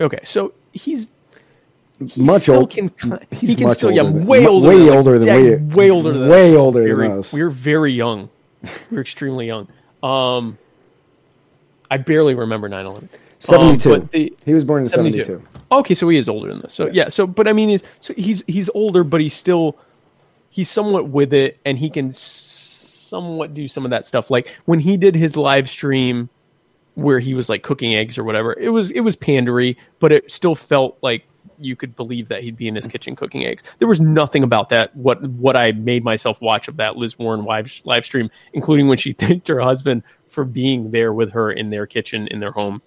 Okay, 0.00 0.18
so 0.24 0.52
he's 0.72 1.06
he 2.04 2.22
Much 2.22 2.42
still 2.42 2.56
old- 2.56 2.70
Can, 2.70 2.90
he's 3.30 3.50
he 3.50 3.54
can 3.54 3.68
much 3.68 3.76
still, 3.76 3.92
yeah, 3.92 4.02
older 4.02 4.18
than- 4.18 4.26
way 4.26 4.44
older, 4.46 4.68
way 4.68 4.78
than, 4.78 4.88
older 4.96 5.18
than 5.20 5.28
yeah, 5.28 5.74
way 5.76 5.90
older 5.90 6.12
than 6.12 6.28
way 6.28 6.50
us. 6.52 6.56
older 6.58 6.96
than 6.96 7.18
us. 7.18 7.32
We're 7.32 7.48
very 7.50 7.92
young. 7.92 8.28
We're 8.90 9.00
extremely 9.02 9.46
young. 9.46 9.68
Um, 10.02 10.58
I 11.88 11.98
barely 11.98 12.34
remember 12.34 12.68
9/11. 12.68 13.08
72. 13.44 13.94
Um, 13.94 14.08
the- 14.12 14.32
he 14.44 14.54
was 14.54 14.64
born 14.64 14.82
in 14.82 14.88
72. 14.88 15.42
Okay, 15.70 15.94
so 15.94 16.08
he 16.08 16.18
is 16.18 16.28
older 16.28 16.48
than 16.48 16.60
this. 16.60 16.74
So 16.74 16.86
yeah. 16.86 17.08
so 17.08 17.26
but 17.26 17.48
I 17.48 17.52
mean, 17.52 17.68
he's 17.68 17.82
so 18.00 18.14
he's 18.14 18.42
he's 18.46 18.70
older, 18.74 19.04
but 19.04 19.20
he's 19.20 19.34
still 19.34 19.76
he's 20.50 20.70
somewhat 20.70 21.08
with 21.08 21.32
it, 21.32 21.58
and 21.64 21.78
he 21.78 21.90
can 21.90 22.12
somewhat 22.12 23.54
do 23.54 23.68
some 23.68 23.84
of 23.84 23.90
that 23.90 24.06
stuff. 24.06 24.30
Like 24.30 24.48
when 24.64 24.80
he 24.80 24.96
did 24.96 25.14
his 25.14 25.36
live 25.36 25.68
stream 25.68 26.28
where 26.94 27.18
he 27.18 27.34
was 27.34 27.48
like 27.48 27.62
cooking 27.62 27.94
eggs 27.94 28.18
or 28.18 28.24
whatever, 28.24 28.54
it 28.58 28.70
was 28.70 28.90
it 28.90 29.00
was 29.00 29.16
pandery, 29.16 29.76
but 30.00 30.12
it 30.12 30.30
still 30.30 30.54
felt 30.54 30.96
like 31.02 31.24
you 31.58 31.76
could 31.76 31.94
believe 31.94 32.28
that 32.28 32.42
he'd 32.42 32.56
be 32.56 32.68
in 32.68 32.74
his 32.74 32.86
kitchen 32.86 33.14
cooking 33.14 33.44
eggs. 33.44 33.62
There 33.78 33.88
was 33.88 34.00
nothing 34.00 34.42
about 34.42 34.68
that 34.70 34.94
what 34.96 35.22
what 35.22 35.56
I 35.56 35.72
made 35.72 36.04
myself 36.04 36.40
watch 36.40 36.68
of 36.68 36.76
that 36.76 36.96
Liz 36.96 37.18
Warren 37.18 37.44
live 37.44 37.82
live 37.84 38.04
stream, 38.04 38.30
including 38.52 38.88
when 38.88 38.98
she 38.98 39.12
thanked 39.18 39.48
her 39.48 39.60
husband 39.60 40.02
for 40.28 40.44
being 40.44 40.90
there 40.90 41.12
with 41.12 41.32
her 41.32 41.52
in 41.52 41.70
their 41.70 41.86
kitchen 41.86 42.28
in 42.28 42.40
their 42.40 42.52
home 42.52 42.80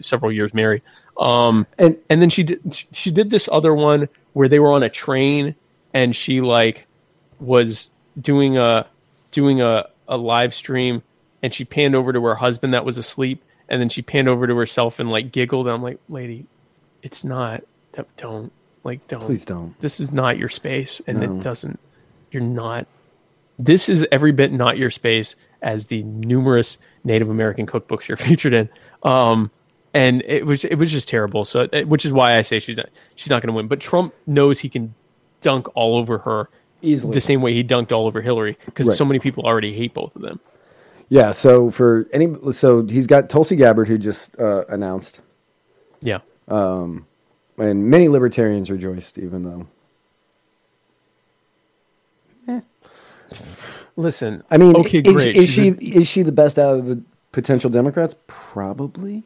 several 0.00 0.32
years 0.32 0.54
married. 0.54 0.82
Um, 1.18 1.66
And 1.78 1.96
and 2.10 2.22
then 2.22 2.30
she 2.30 2.42
did 2.42 2.84
she 2.92 3.10
did 3.10 3.30
this 3.30 3.48
other 3.50 3.74
one 3.74 4.08
where 4.34 4.48
they 4.48 4.58
were 4.58 4.72
on 4.72 4.82
a 4.82 4.88
train 4.88 5.54
and 5.94 6.14
she 6.14 6.40
like 6.40 6.86
was 7.40 7.90
doing 8.20 8.56
a 8.58 8.86
doing 9.32 9.60
a, 9.60 9.86
a 10.06 10.16
live 10.16 10.54
stream 10.54 11.02
and 11.42 11.52
she 11.54 11.64
panned 11.64 11.94
over 11.94 12.12
to 12.12 12.24
her 12.24 12.34
husband 12.34 12.72
that 12.74 12.84
was 12.84 12.98
asleep 12.98 13.42
and 13.68 13.80
then 13.80 13.88
she 13.88 14.02
panned 14.02 14.28
over 14.28 14.46
to 14.46 14.56
herself 14.56 14.98
and 14.98 15.10
like 15.10 15.32
giggled 15.32 15.66
and 15.66 15.74
I'm 15.74 15.82
like 15.82 15.98
lady 16.08 16.46
it's 17.02 17.24
not 17.24 17.62
don't 18.16 18.52
like 18.84 19.06
don't 19.08 19.20
Please 19.22 19.44
don't. 19.44 19.78
this 19.80 19.98
is 20.00 20.12
not 20.12 20.38
your 20.38 20.48
space 20.48 21.00
and 21.06 21.20
No. 21.20 21.32
it 21.36 21.42
doesn't 21.42 21.78
you're 22.30 22.42
not 22.42 22.86
this 23.58 23.88
is 23.88 24.06
every 24.12 24.30
bit 24.32 24.52
not 24.52 24.78
your 24.78 24.90
space 24.90 25.34
as 25.62 25.86
the 25.86 26.02
numerous 26.04 26.78
Native 27.02 27.28
American 27.28 27.66
cookbooks 27.66 28.06
you're 28.06 28.16
featured 28.28 28.52
in. 28.52 28.68
Um, 29.02 29.50
and 29.94 30.22
it 30.26 30.44
was 30.46 30.64
it 30.64 30.76
was 30.76 30.90
just 30.90 31.08
terrible. 31.08 31.44
So, 31.44 31.66
which 31.86 32.04
is 32.04 32.12
why 32.12 32.36
I 32.36 32.42
say 32.42 32.58
she's 32.58 32.76
not 32.76 32.88
she's 33.14 33.30
not 33.30 33.42
going 33.42 33.48
to 33.48 33.52
win. 33.56 33.68
But 33.68 33.80
Trump 33.80 34.14
knows 34.26 34.60
he 34.60 34.68
can 34.68 34.94
dunk 35.40 35.68
all 35.74 35.96
over 35.96 36.18
her 36.18 36.48
Easily. 36.82 37.14
the 37.14 37.20
same 37.20 37.40
way 37.42 37.54
he 37.54 37.64
dunked 37.64 37.92
all 37.92 38.06
over 38.06 38.20
Hillary 38.20 38.56
because 38.66 38.86
Right. 38.88 38.96
so 38.96 39.04
many 39.04 39.18
people 39.18 39.44
already 39.44 39.72
hate 39.72 39.94
both 39.94 40.14
of 40.16 40.22
them. 40.22 40.40
Yeah. 41.08 41.32
So 41.32 41.70
for 41.70 42.06
any, 42.12 42.34
so 42.52 42.84
he's 42.86 43.06
got 43.06 43.30
Tulsi 43.30 43.56
Gabbard 43.56 43.88
who 43.88 43.98
just 43.98 44.38
uh, 44.38 44.64
announced, 44.68 45.20
Yeah. 46.00 46.18
Um, 46.48 47.06
and 47.56 47.88
many 47.88 48.08
libertarians 48.08 48.70
rejoiced, 48.70 49.16
even 49.18 49.42
though. 49.44 49.66
Listen, 53.96 54.42
I 54.50 54.58
mean, 54.58 54.76
okay, 54.76 54.98
is, 54.98 55.12
great. 55.14 55.36
is 55.36 55.50
She's 55.50 55.54
she 55.54 55.68
a- 55.68 55.98
is 55.98 56.08
she 56.08 56.22
the 56.22 56.32
best 56.32 56.58
out 56.58 56.78
of 56.78 56.86
the 56.86 57.02
potential 57.32 57.70
Democrats? 57.70 58.14
Probably. 58.26 59.24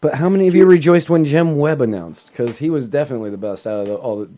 But 0.00 0.14
how 0.14 0.28
many 0.28 0.48
of 0.48 0.54
you 0.54 0.66
rejoiced 0.66 1.08
when 1.08 1.24
Jim 1.24 1.56
Webb 1.56 1.80
announced? 1.80 2.28
Because 2.28 2.58
he 2.58 2.68
was 2.68 2.86
definitely 2.86 3.30
the 3.30 3.38
best 3.38 3.66
out 3.66 3.80
of 3.80 3.86
the, 3.86 3.94
all 3.94 4.16
the. 4.16 4.30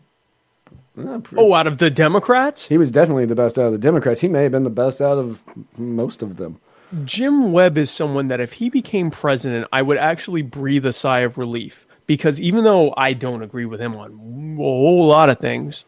Oh, 1.35 1.53
out 1.53 1.67
of 1.67 1.77
the 1.77 1.91
Democrats, 1.91 2.67
He 2.67 2.77
was 2.77 2.89
definitely 2.89 3.25
the 3.25 3.35
best 3.35 3.59
out 3.59 3.67
of 3.67 3.71
the 3.71 3.77
Democrats. 3.77 4.21
He 4.21 4.29
may 4.29 4.43
have 4.43 4.51
been 4.51 4.63
the 4.63 4.69
best 4.71 4.99
out 4.99 5.19
of 5.19 5.43
most 5.77 6.23
of 6.23 6.37
them. 6.37 6.59
Jim 7.03 7.51
Webb 7.51 7.77
is 7.77 7.91
someone 7.91 8.29
that 8.29 8.39
if 8.39 8.53
he 8.53 8.69
became 8.69 9.11
president, 9.11 9.67
I 9.71 9.81
would 9.81 9.97
actually 9.97 10.41
breathe 10.41 10.85
a 10.85 10.93
sigh 10.93 11.19
of 11.19 11.37
relief 11.37 11.85
because 12.07 12.39
even 12.39 12.63
though 12.63 12.93
I 12.95 13.13
don't 13.13 13.43
agree 13.43 13.65
with 13.65 13.81
him 13.81 13.95
on 13.95 14.11
a 14.11 14.55
whole 14.55 15.05
lot 15.05 15.29
of 15.29 15.37
things, 15.37 15.85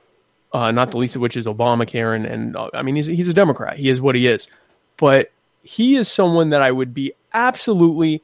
uh, 0.51 0.71
not 0.71 0.91
the 0.91 0.97
least 0.97 1.15
of 1.15 1.21
which 1.21 1.37
is 1.37 1.47
Obamacare, 1.47 2.15
and, 2.15 2.25
and 2.25 2.55
uh, 2.55 2.69
I 2.73 2.81
mean 2.81 2.95
he's 2.95 3.07
he's 3.07 3.29
a 3.29 3.33
Democrat, 3.33 3.77
he 3.77 3.89
is 3.89 4.01
what 4.01 4.15
he 4.15 4.27
is, 4.27 4.47
but 4.97 5.31
he 5.69 5.97
is 5.97 6.07
someone 6.07 6.49
that 6.49 6.63
I 6.63 6.71
would 6.71 6.95
be 6.95 7.13
absolutely 7.31 8.23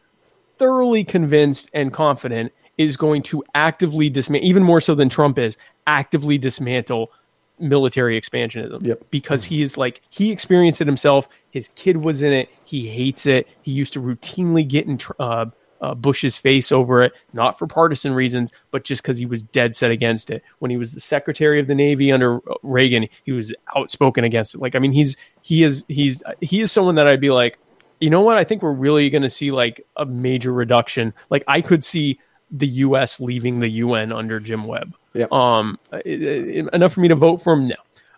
thoroughly 0.58 1.04
convinced 1.04 1.70
and 1.76 1.94
confident 1.94 2.52
is 2.80 2.98
going 2.98 3.22
to 3.22 3.44
actively 3.54 4.10
dismantle, 4.10 4.50
even 4.50 4.64
more 4.64 4.82
so 4.82 4.96
than 4.96 5.10
Trump 5.10 5.38
is, 5.38 5.56
actively 5.86 6.40
dismantle 6.40 7.12
military 7.60 8.20
expansionism. 8.20 8.84
Yep. 8.84 9.04
Because 9.12 9.44
he 9.44 9.62
is 9.62 9.78
like, 9.78 10.02
he 10.10 10.32
experienced 10.32 10.82
it 10.82 10.88
himself. 10.88 11.30
His 11.52 11.70
kid 11.76 11.98
was 11.98 12.24
in 12.24 12.34
it. 12.34 12.50
He 12.64 12.88
hates 12.88 13.28
it. 13.28 13.48
He 13.62 13.72
used 13.72 13.94
to 13.94 14.02
routinely 14.02 14.68
get 14.68 14.88
in 14.88 14.98
tr- 14.98 15.14
uh, 15.20 15.46
uh, 15.86 15.94
Bush's 15.95 16.38
face 16.38 16.72
over 16.72 17.02
it, 17.03 17.14
not 17.34 17.57
for 17.60 17.68
partisan 17.68 18.14
reasons, 18.14 18.52
but 18.72 18.84
just 18.84 19.02
because 19.02 19.18
he 19.18 19.26
was 19.26 19.44
dead 19.44 19.76
set 19.76 19.91
against 19.91 20.30
it. 20.30 20.44
When 20.60 20.72
he 20.72 20.78
was 20.78 20.94
the 20.94 20.99
Secretary 21.02 21.60
of 21.60 21.68
the 21.68 21.76
Navy 21.76 22.12
under 22.12 22.38
uh, 22.49 22.56
Reagan, 22.64 23.07
he 23.24 23.32
was 23.32 23.53
outspoken 23.76 24.24
against 24.24 24.56
it. 24.56 24.62
Like, 24.62 24.76
I 24.76 24.80
mean, 24.80 24.91
he's 24.91 25.16
he 25.41 25.64
is 25.64 25.86
he's 25.88 26.24
he 26.41 26.62
is 26.62 26.72
someone 26.72 26.95
that 26.95 27.07
I'd 27.07 27.22
be 27.22 27.30
like, 27.32 27.57
you 27.99 28.10
know 28.10 28.22
what? 28.22 28.38
I 28.38 28.44
think 28.44 28.62
we're 28.62 28.72
really 28.74 29.10
going 29.10 29.22
to 29.24 29.30
see 29.30 29.52
like 29.52 29.86
a 29.98 30.06
major 30.06 30.52
reduction. 30.53 31.14
Like, 31.30 31.44
I 31.48 31.62
could 31.62 31.84
see 31.84 32.20
the 32.52 32.68
U.S. 32.68 33.20
leaving 33.20 33.60
the 33.60 33.70
UN 33.70 34.12
under 34.12 34.40
Jim 34.40 34.66
Webb. 34.66 34.95
Yep. 35.14 35.32
Um, 35.32 35.80
it- 36.06 36.22
it- 36.22 36.70
enough 36.74 36.94
for 36.94 36.99
me 37.02 37.07
to 37.07 37.16
vote 37.16 37.38
for 37.38 37.53
him? 37.53 37.68
No. 37.70 37.76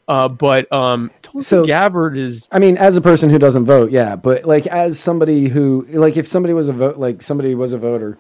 Uh, 0.07 0.27
but 0.29 0.71
um, 0.71 1.11
Tulsi 1.21 1.45
So- 1.45 1.65
Gabbard 1.65 2.17
is 2.17 2.47
I 2.51 2.59
mean, 2.59 2.77
as 2.77 2.95
a 2.95 3.01
person 3.01 3.29
who 3.29 3.38
doesn't 3.39 3.65
vote, 3.65 3.91
yeah, 3.91 4.15
but 4.15 4.45
like 4.45 4.65
as 4.67 4.99
somebody 4.99 5.49
who, 5.49 5.85
like, 5.89 6.15
if 6.17 6.27
somebody 6.27 6.53
was 6.53 6.69
a 6.69 6.73
vote, 6.73 6.97
like 6.97 7.21
somebody 7.21 7.55
was 7.55 7.73
a 7.73 7.77
voter, 7.77 8.17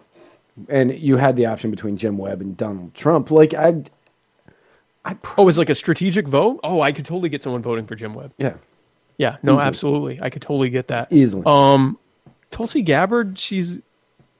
and 0.67 0.93
you 0.97 1.17
had 1.17 1.35
the 1.37 1.45
option 1.45 1.71
between 1.71 1.95
Jim 1.97 2.17
Webb 2.17 2.41
and 2.41 2.57
Donald 2.57 2.93
Trump, 2.93 3.31
like 3.31 3.53
I, 3.53 3.83
I, 5.05 5.13
pr- 5.13 5.35
oh, 5.41 5.47
is 5.47 5.57
like 5.57 5.69
a 5.69 5.75
strategic 5.75 6.27
vote. 6.27 6.59
Oh, 6.63 6.81
I 6.81 6.91
could 6.91 7.05
totally 7.05 7.29
get 7.29 7.41
someone 7.43 7.61
voting 7.61 7.85
for 7.85 7.95
Jim 7.95 8.13
Webb. 8.13 8.33
yeah, 8.37 8.55
Yeah, 9.17 9.37
no, 9.41 9.53
Easily. 9.53 9.67
absolutely, 9.67 10.19
I 10.21 10.29
could 10.29 10.41
totally 10.41 10.69
get 10.69 10.87
that 10.89 11.11
easily. 11.13 11.43
Um, 11.45 11.97
Tulsi 12.51 12.81
Gabbard, 12.81 13.39
she's 13.39 13.79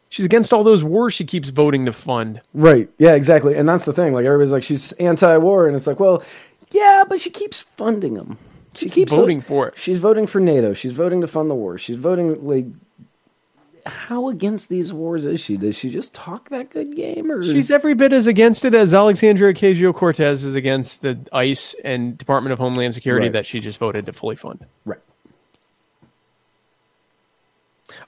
she's 0.09 0.25
against 0.25 0.51
all 0.53 0.63
those 0.63 0.83
wars 0.83 1.13
she 1.13 1.23
keeps 1.25 1.49
voting 1.49 1.85
to 1.85 1.93
fund. 1.93 2.41
Right. 2.53 2.89
Yeah, 2.97 3.13
exactly. 3.13 3.55
And 3.55 3.67
that's 3.67 3.83
the 3.85 3.91
thing. 3.93 4.13
Like 4.13 4.25
everybody's 4.25 4.51
like, 4.53 4.63
she's 4.63 4.91
anti-war, 4.93 5.67
and 5.67 5.75
it's 5.75 5.85
like, 5.87 5.99
well, 5.99 6.23
yeah, 6.71 7.03
but 7.07 7.19
she 7.21 7.29
keeps 7.29 7.61
funding 7.61 8.13
them. 8.15 8.37
She 8.73 8.85
Keeps 8.85 8.95
keeps 8.95 9.13
voting 9.13 9.41
for 9.41 9.67
it. 9.69 9.77
She's 9.77 9.99
voting 9.99 10.27
for 10.27 10.39
NATO. 10.39 10.73
She's 10.73 10.93
voting 10.93 11.21
to 11.21 11.27
fund 11.27 11.49
the 11.49 11.55
war. 11.55 11.77
She's 11.77 11.97
voting 11.97 12.45
like. 12.45 12.65
How 13.85 14.27
against 14.27 14.67
these 14.67 14.91
wars 14.91 15.25
is 15.25 15.39
she? 15.39 15.55
Does 15.55 15.77
she 15.77 15.89
just 15.89 16.13
talk 16.13 16.49
that 16.49 16.69
good 16.69 16.93
game, 16.93 17.31
or 17.31 17.41
She's 17.41 17.71
every 17.71 17.93
bit 17.93 18.11
as 18.11 18.27
against 18.27 18.65
it 18.65 18.75
as 18.75 18.93
Alexandria 18.93 19.53
Ocasio 19.53 19.95
Cortez 19.95 20.43
is 20.43 20.55
against 20.55 21.01
the 21.03 21.17
ICE 21.31 21.73
and 21.85 22.17
Department 22.17 22.51
of 22.51 22.59
Homeland 22.59 22.93
Security 22.93 23.27
Right. 23.27 23.33
that 23.33 23.45
she 23.45 23.61
just 23.61 23.79
voted 23.79 24.05
to 24.07 24.11
fully 24.13 24.35
fund. 24.35 24.65
right? 24.85 24.99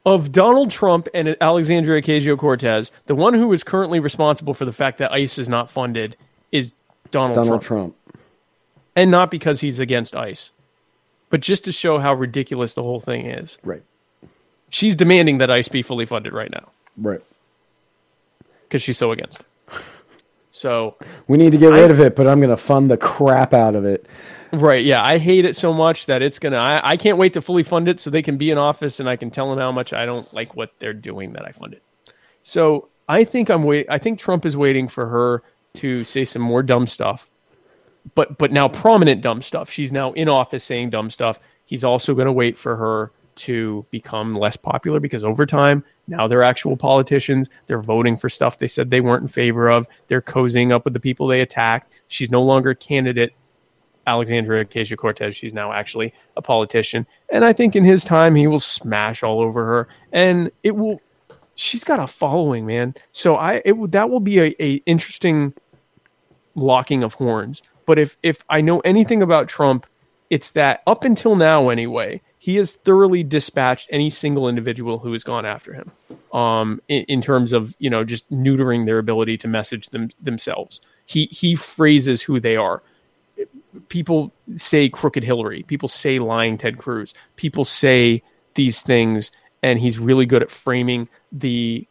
Of 0.06 0.32
Donald 0.34 0.70
Trump 0.72 1.08
and 1.14 1.36
Alexandria 1.40 2.02
Ocasio 2.02 2.38
Cortez, 2.38 2.92
the 3.06 3.16
one 3.16 3.34
who 3.34 3.52
is 3.54 3.64
currently 3.64 4.00
responsible 4.02 4.54
for 4.54 4.66
the 4.66 4.74
fact 4.74 4.98
that 4.98 5.12
ICE 5.14 5.38
is 5.38 5.48
not 5.48 5.72
funded 5.72 6.18
is 6.52 6.74
Donald, 7.12 7.36
Donald 7.36 7.62
Trump. 7.62 7.64
Trump. 7.64 7.96
And 9.00 9.12
not 9.12 9.32
because 9.32 9.62
he's 9.62 9.80
against 9.80 10.14
ICE, 10.14 10.52
but 11.30 11.40
just 11.40 11.64
to 11.66 11.72
show 11.72 12.00
how 12.00 12.14
ridiculous 12.14 12.74
the 12.74 12.84
whole 12.84 13.00
thing 13.00 13.28
is. 13.28 13.58
Right. 13.64 13.82
She's 14.70 14.96
demanding 14.96 15.38
that 15.38 15.50
ICE 15.50 15.68
be 15.70 15.82
fully 15.82 16.06
funded 16.06 16.34
right 16.34 16.52
now 16.52 16.68
Right. 16.98 17.22
because 18.64 18.82
she's 18.82 18.98
so 18.98 19.12
against 19.14 19.40
it. 19.40 19.46
So 20.52 20.96
We 21.28 21.38
need 21.38 21.54
to 21.54 21.58
get 21.58 21.70
rid 21.72 21.92
of 21.92 22.00
it, 22.02 22.16
but 22.16 22.28
I'm 22.28 22.40
going 22.40 22.50
to 22.50 22.58
fund 22.58 22.92
the 22.92 22.98
crap 22.98 23.54
out 23.54 23.76
of 23.76 23.86
it. 23.86 24.06
Right. 24.52 24.84
Yeah. 24.84 25.02
I 25.04 25.18
hate 25.18 25.46
it 25.46 25.56
so 25.56 25.72
much 25.74 26.08
that 26.08 26.22
it's 26.22 26.40
going 26.40 26.54
to, 26.54 26.60
I 26.60 26.98
can't 26.98 27.18
wait 27.18 27.34
to 27.34 27.42
fully 27.42 27.64
fund 27.64 27.88
it 27.88 28.00
so 28.02 28.10
they 28.10 28.22
can 28.24 28.38
be 28.38 28.52
in 28.52 28.58
office 28.58 29.00
and 29.00 29.08
I 29.08 29.16
can 29.16 29.30
tell 29.30 29.50
them 29.50 29.60
how 29.60 29.72
much 29.72 29.94
I 29.94 30.06
don't 30.06 30.32
like 30.34 30.56
what 30.58 30.74
they're 30.80 30.94
doing 30.94 31.34
that 31.34 31.46
I 31.46 31.52
fund 31.54 31.74
it. 31.74 31.84
So 32.44 32.90
I 33.08 33.24
think 33.24 33.50
I'm 33.50 33.64
wait. 33.64 33.86
I 33.90 33.98
think 33.98 34.20
Trump 34.20 34.46
is 34.46 34.58
waiting 34.58 34.88
for 34.88 35.08
her 35.08 35.44
to 35.76 36.04
say 36.04 36.26
some 36.26 36.42
more 36.42 36.64
dumb 36.64 36.86
stuff, 36.88 37.30
but, 38.16 38.38
but 38.38 38.52
now 38.52 38.68
prominent 38.68 39.22
dumb 39.22 39.42
stuff. 39.42 39.70
She's 39.70 39.92
now 39.92 40.12
in 40.14 40.30
office 40.30 40.64
saying 40.64 40.92
dumb 40.92 41.10
stuff. 41.10 41.40
He's 41.66 41.84
also 41.84 42.14
going 42.14 42.26
to 42.26 42.32
wait 42.32 42.58
for 42.58 42.76
her 42.76 43.12
to 43.36 43.86
become 43.90 44.36
less 44.36 44.58
popular 44.58 45.00
because 45.00 45.24
over 45.24 45.46
time, 45.46 45.84
now 46.08 46.28
they're 46.28 46.44
actual 46.44 46.76
politicians. 46.76 47.50
They're 47.68 47.82
voting 47.82 48.18
for 48.18 48.28
stuff 48.28 48.58
they 48.58 48.68
said 48.68 48.90
they 48.90 49.02
weren't 49.02 49.22
in 49.22 49.28
favor 49.28 49.70
of. 49.70 49.88
They're 50.08 50.22
cozying 50.22 50.74
up 50.74 50.84
with 50.84 50.94
the 50.94 51.00
people 51.00 51.28
they 51.28 51.42
attacked. 51.42 51.94
She's 52.08 52.30
no 52.30 52.42
longer 52.42 52.72
a 52.72 52.76
candidate 52.76 53.34
Alexandria 54.10 54.66
Ocasio 54.66 54.98
Cortez. 54.98 55.36
She's 55.36 55.54
now 55.54 55.72
actually 55.72 56.14
a 56.36 56.42
politician, 56.42 57.06
and 57.30 57.46
I 57.46 57.54
think 57.54 57.76
in 57.76 57.84
his 57.84 58.04
time 58.04 58.36
he 58.36 58.48
will 58.48 58.60
smash 58.60 59.24
all 59.24 59.40
over 59.40 59.64
her, 59.66 59.88
and 60.12 60.52
it 60.64 60.76
will. 60.76 61.00
She's 61.56 61.84
got 61.84 62.00
a 62.00 62.08
following, 62.08 62.66
man. 62.66 62.96
So 63.12 63.36
I 63.36 63.62
it 63.66 63.92
that 63.92 64.10
will 64.10 64.20
be 64.20 64.40
a, 64.40 64.56
a 64.60 64.76
interesting 64.86 65.54
locking 66.56 67.04
of 67.04 67.14
horns. 67.14 67.62
But 67.90 67.98
if 67.98 68.18
if 68.22 68.46
I 68.52 68.62
know 68.62 68.82
anything 68.82 69.24
about 69.24 69.48
Trump, 69.48 69.88
it's 70.30 70.52
that 70.52 70.84
up 70.86 71.06
until 71.06 71.36
now 71.36 71.70
anyway, 71.70 72.22
he 72.38 72.56
has 72.58 72.74
thoroughly 72.74 73.24
dispatched 73.24 73.90
any 73.92 74.12
single 74.12 74.48
individual 74.48 75.00
who 75.00 75.12
has 75.12 75.24
gone 75.24 75.44
after 75.44 75.74
him. 75.74 75.92
Um, 76.32 76.84
in, 76.88 77.04
in 77.06 77.20
terms 77.20 77.52
of 77.52 77.76
you 77.80 77.90
know 77.90 78.04
just 78.04 78.30
neutering 78.30 78.86
their 78.86 79.00
ability 79.00 79.38
to 79.38 79.48
message 79.48 79.90
them 79.90 80.12
themselves. 80.22 80.82
He 81.08 81.30
he 81.32 81.56
phrases 81.56 82.22
who 82.22 82.40
they 82.40 82.56
are 82.56 82.84
people 83.88 84.32
say 84.54 84.88
crooked 84.88 85.24
Hillary, 85.24 85.64
people 85.64 85.90
say 85.90 86.20
lying 86.20 86.60
Ted 86.60 86.78
Cruz, 86.78 87.16
people 87.38 87.66
say 87.66 88.22
these 88.54 88.84
things, 88.84 89.32
and 89.64 89.80
he's 89.80 89.98
really 89.98 90.28
good 90.28 90.44
at 90.44 90.52
framing 90.52 91.10
the. 91.32 91.88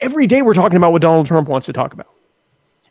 Every 0.00 0.26
day 0.26 0.40
we're 0.40 0.54
talking 0.54 0.78
about 0.78 0.92
what 0.92 1.02
Donald 1.02 1.26
Trump 1.26 1.50
wants 1.50 1.66
to 1.66 1.74
talk 1.74 1.92
about. 1.92 2.13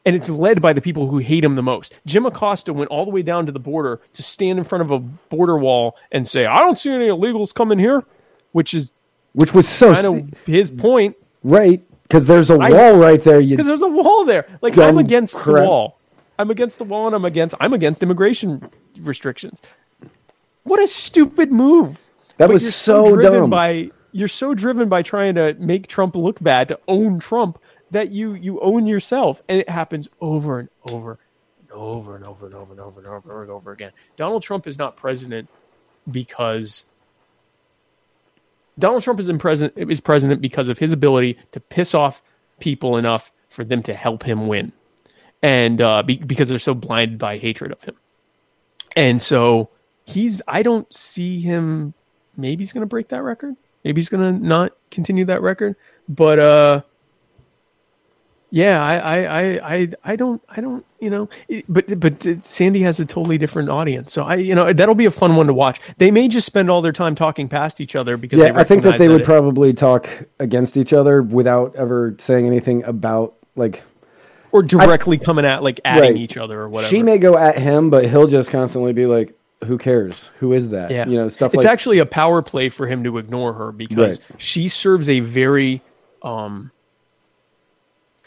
And 0.05 0.15
it's 0.17 0.29
led 0.29 0.61
by 0.61 0.73
the 0.73 0.81
people 0.81 1.07
who 1.07 1.19
hate 1.19 1.45
him 1.45 1.55
the 1.55 1.63
most. 1.63 1.97
Jim 2.05 2.25
Acosta 2.25 2.73
went 2.73 2.89
all 2.91 3.05
the 3.05 3.11
way 3.11 3.21
down 3.21 3.45
to 3.45 3.51
the 3.53 3.59
border 3.59 4.01
to 4.13 4.23
stand 4.23 4.57
in 4.59 4.65
front 4.65 4.81
of 4.81 4.91
a 4.91 4.99
border 4.99 5.57
wall 5.57 5.95
and 6.11 6.27
say, 6.27 6.45
I 6.45 6.57
don't 6.57 6.77
see 6.77 6.89
any 6.91 7.07
illegals 7.07 7.53
coming 7.53 7.79
here, 7.79 8.03
which 8.51 8.73
is 8.73 8.91
Which 9.33 9.53
was 9.53 9.67
so 9.67 9.93
kind 9.93 10.03
st- 10.05 10.37
his 10.45 10.69
point 10.71 11.15
right 11.43 11.81
because 12.03 12.27
there's 12.27 12.49
a 12.49 12.55
I- 12.55 12.69
wall 12.69 12.97
right 12.97 13.21
there. 13.23 13.41
Because 13.41 13.65
there's 13.65 13.81
a 13.81 13.87
wall 13.87 14.25
there. 14.25 14.45
Like 14.61 14.77
I'm 14.77 14.97
against 14.97 15.35
crap. 15.35 15.63
the 15.63 15.69
wall. 15.69 15.99
I'm 16.37 16.49
against 16.51 16.79
the 16.79 16.83
wall, 16.83 17.05
and 17.07 17.15
I'm 17.15 17.25
against 17.25 17.55
I'm 17.61 17.73
against 17.73 18.03
immigration 18.03 18.69
restrictions. 18.99 19.61
What 20.63 20.81
a 20.81 20.87
stupid 20.87 21.51
move! 21.51 22.01
That 22.37 22.47
But 22.47 22.53
was 22.53 22.63
you're 22.63 22.71
so 22.71 23.15
driven 23.15 23.39
dumb. 23.41 23.49
By 23.51 23.91
you're 24.11 24.27
so 24.27 24.53
driven 24.53 24.89
by 24.89 25.01
trying 25.01 25.35
to 25.35 25.53
make 25.59 25.87
Trump 25.87 26.15
look 26.15 26.41
bad 26.41 26.67
to 26.69 26.79
own 26.87 27.19
Trump 27.19 27.57
that 27.93 28.11
you 28.11 28.33
you 28.33 28.59
own 28.59 28.85
yourself, 28.85 29.41
and 29.47 29.59
it 29.59 29.69
happens 29.69 30.09
over 30.19 30.59
and 30.59 30.69
over 30.89 31.19
and 31.61 31.71
over 31.71 32.15
and 32.15 32.25
over 32.25 32.45
and 32.45 32.55
over 32.55 32.71
and 32.71 32.79
over 32.79 32.99
and 32.99 33.07
over 33.07 33.41
and 33.41 33.51
over 33.51 33.71
again. 33.71 33.91
Donald 34.15 34.43
Trump 34.43 34.67
is 34.67 34.77
not 34.77 34.95
president 34.95 35.49
because 36.11 36.85
Donald 38.77 39.03
Trump 39.03 39.19
is 39.19 39.31
president 39.39 39.89
is 39.89 40.01
president 40.01 40.41
because 40.41 40.69
of 40.69 40.77
his 40.77 40.91
ability 40.91 41.37
to 41.51 41.59
piss 41.59 41.93
off 41.93 42.21
people 42.59 42.97
enough 42.97 43.31
for 43.49 43.63
them 43.63 43.81
to 43.83 43.93
help 43.93 44.23
him 44.23 44.47
win, 44.47 44.71
and 45.41 45.81
uh, 45.81 46.03
be, 46.03 46.17
because 46.17 46.49
they're 46.49 46.59
so 46.59 46.73
blinded 46.73 47.17
by 47.17 47.37
hatred 47.37 47.71
of 47.71 47.83
him, 47.83 47.95
and 48.95 49.21
so 49.21 49.69
he's 50.05 50.41
I 50.47 50.63
don't 50.63 50.91
see 50.93 51.39
him 51.39 51.93
maybe 52.35 52.63
he's 52.63 52.71
going 52.71 52.81
to 52.81 52.87
break 52.87 53.09
that 53.09 53.21
record. 53.21 53.55
Maybe 53.83 53.99
he's 53.99 54.09
going 54.09 54.39
to 54.39 54.45
not 54.45 54.73
continue 54.91 55.25
that 55.25 55.41
record. 55.41 55.75
But 56.07 56.39
uh, 56.39 56.81
yeah, 58.55 58.83
I, 58.85 58.97
I, 58.99 59.17
I, 59.41 59.75
I, 59.75 59.87
I 60.05 60.15
don't, 60.15 60.39
I 60.47 60.61
don't, 60.61 60.85
you 60.99 61.09
know, 61.09 61.27
but 61.67 61.99
but 61.99 62.43
Sandy 62.45 62.81
has 62.81 62.99
a 62.99 63.05
totally 63.05 63.39
different 63.39 63.69
audience, 63.69 64.13
so 64.13 64.23
I, 64.23 64.35
you 64.35 64.53
know, 64.53 64.71
that'll 64.71 64.93
be 64.93 65.07
a 65.07 65.11
fun 65.11 65.35
one 65.35 65.47
to 65.47 65.53
watch. 65.55 65.81
They 65.97 66.11
may 66.11 66.27
just 66.27 66.45
spend 66.45 66.69
all 66.69 66.83
their 66.83 66.91
time 66.91 67.15
talking 67.15 67.49
past 67.49 67.81
each 67.81 67.95
other 67.95 68.15
because 68.15 68.37
Yeah, 68.39 68.51
I 68.55 68.63
think 68.63 68.83
that 68.83 68.99
they 68.99 69.09
would 69.09 69.21
it- 69.21 69.25
probably 69.25 69.73
talk 69.73 70.07
against 70.39 70.77
each 70.77 70.93
other 70.93 71.23
without 71.23 71.75
ever 71.75 72.15
saying 72.19 72.45
anything 72.45 72.83
about 72.83 73.33
like 73.55 73.81
or 74.51 74.61
directly 74.61 75.17
coming 75.17 75.45
at 75.45 75.63
like 75.63 75.79
adding 75.83 76.11
Right. 76.13 76.17
each 76.17 76.37
other 76.37 76.61
or 76.61 76.69
whatever. 76.69 76.89
she 76.89 77.01
may 77.01 77.17
go 77.17 77.35
at 77.35 77.57
him, 77.57 77.89
but 77.89 78.05
he'll 78.05 78.27
just 78.27 78.51
constantly 78.51 78.93
be 78.93 79.07
like, 79.07 79.35
"Who 79.65 79.79
cares? 79.79 80.27
Who 80.37 80.53
is 80.53 80.69
that?" 80.69 80.91
Yeah. 80.91 81.07
You 81.07 81.17
know, 81.17 81.27
stuff 81.27 81.55
It's 81.55 81.63
like 81.63 81.73
actually 81.73 81.97
a 81.97 82.05
power 82.05 82.43
play 82.43 82.69
for 82.69 82.85
him 82.85 83.03
to 83.05 83.17
ignore 83.17 83.53
her 83.53 83.71
because 83.71 84.19
Right. 84.19 84.39
she 84.39 84.67
serves 84.69 85.09
a 85.09 85.21
very 85.21 85.81
um 86.21 86.69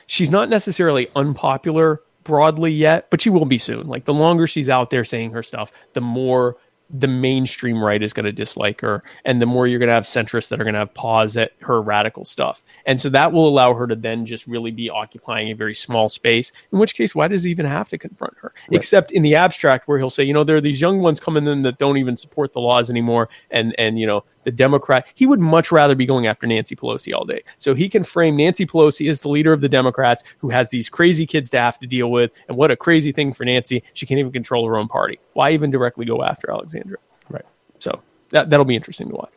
she's 0.06 0.30
not 0.30 0.48
necessarily 0.48 1.08
unpopular 1.14 2.00
broadly 2.24 2.72
yet, 2.72 3.10
but 3.10 3.20
she 3.20 3.30
will 3.30 3.44
be 3.44 3.58
soon. 3.58 3.86
Like 3.86 4.04
the 4.04 4.14
longer 4.14 4.46
she's 4.46 4.68
out 4.68 4.90
there 4.90 5.04
saying 5.04 5.30
her 5.32 5.42
stuff, 5.42 5.72
the 5.92 6.00
more 6.00 6.56
the 6.90 7.08
mainstream 7.08 7.82
right 7.82 8.02
is 8.02 8.12
going 8.12 8.24
to 8.24 8.32
dislike 8.32 8.80
her 8.80 9.02
and 9.24 9.42
the 9.42 9.46
more 9.46 9.66
you're 9.66 9.78
going 9.78 9.88
to 9.88 9.94
have 9.94 10.04
centrists 10.04 10.48
that 10.48 10.60
are 10.60 10.64
going 10.64 10.74
to 10.74 10.78
have 10.78 10.94
pause 10.94 11.36
at 11.36 11.52
her 11.60 11.82
radical 11.82 12.24
stuff. 12.24 12.62
And 12.86 13.00
so 13.00 13.08
that 13.10 13.32
will 13.32 13.48
allow 13.48 13.74
her 13.74 13.86
to 13.86 13.96
then 13.96 14.24
just 14.24 14.46
really 14.46 14.70
be 14.70 14.88
occupying 14.88 15.50
a 15.50 15.54
very 15.54 15.74
small 15.74 16.08
space, 16.08 16.52
in 16.72 16.78
which 16.78 16.94
case 16.94 17.14
why 17.14 17.28
does 17.28 17.42
he 17.42 17.50
even 17.50 17.66
have 17.66 17.88
to 17.88 17.98
confront 17.98 18.34
her? 18.38 18.52
Except 18.70 19.10
in 19.10 19.22
the 19.22 19.34
abstract 19.34 19.88
where 19.88 19.98
he'll 19.98 20.10
say, 20.10 20.22
you 20.22 20.32
know, 20.32 20.44
there 20.44 20.56
are 20.56 20.60
these 20.60 20.80
young 20.80 21.00
ones 21.00 21.18
coming 21.18 21.46
in 21.46 21.62
that 21.62 21.78
don't 21.78 21.96
even 21.96 22.16
support 22.16 22.52
the 22.52 22.60
laws 22.60 22.88
anymore 22.90 23.28
and 23.50 23.74
and 23.78 23.98
you 23.98 24.06
know, 24.06 24.24
the 24.46 24.52
Democrat, 24.52 25.06
he 25.14 25.26
would 25.26 25.40
much 25.40 25.72
rather 25.72 25.96
be 25.96 26.06
going 26.06 26.28
after 26.28 26.46
Nancy 26.46 26.76
Pelosi 26.76 27.12
all 27.12 27.24
day. 27.24 27.42
So 27.58 27.74
he 27.74 27.88
can 27.88 28.04
frame 28.04 28.36
Nancy 28.36 28.64
Pelosi 28.64 29.10
as 29.10 29.20
the 29.20 29.28
leader 29.28 29.52
of 29.52 29.60
the 29.60 29.68
Democrats 29.68 30.22
who 30.38 30.50
has 30.50 30.70
these 30.70 30.88
crazy 30.88 31.26
kids 31.26 31.50
to 31.50 31.58
have 31.58 31.80
to 31.80 31.86
deal 31.86 32.12
with. 32.12 32.30
And 32.48 32.56
what 32.56 32.70
a 32.70 32.76
crazy 32.76 33.10
thing 33.10 33.32
for 33.32 33.44
Nancy. 33.44 33.82
She 33.92 34.06
can't 34.06 34.20
even 34.20 34.30
control 34.30 34.64
her 34.68 34.78
own 34.78 34.86
party. 34.86 35.18
Why 35.32 35.50
even 35.50 35.72
directly 35.72 36.06
go 36.06 36.22
after 36.22 36.50
Alexandra? 36.50 36.98
right. 37.28 37.44
So 37.80 38.00
that, 38.30 38.48
that'll 38.48 38.64
be 38.64 38.76
interesting 38.76 39.08
to 39.08 39.16
watch. 39.16 39.32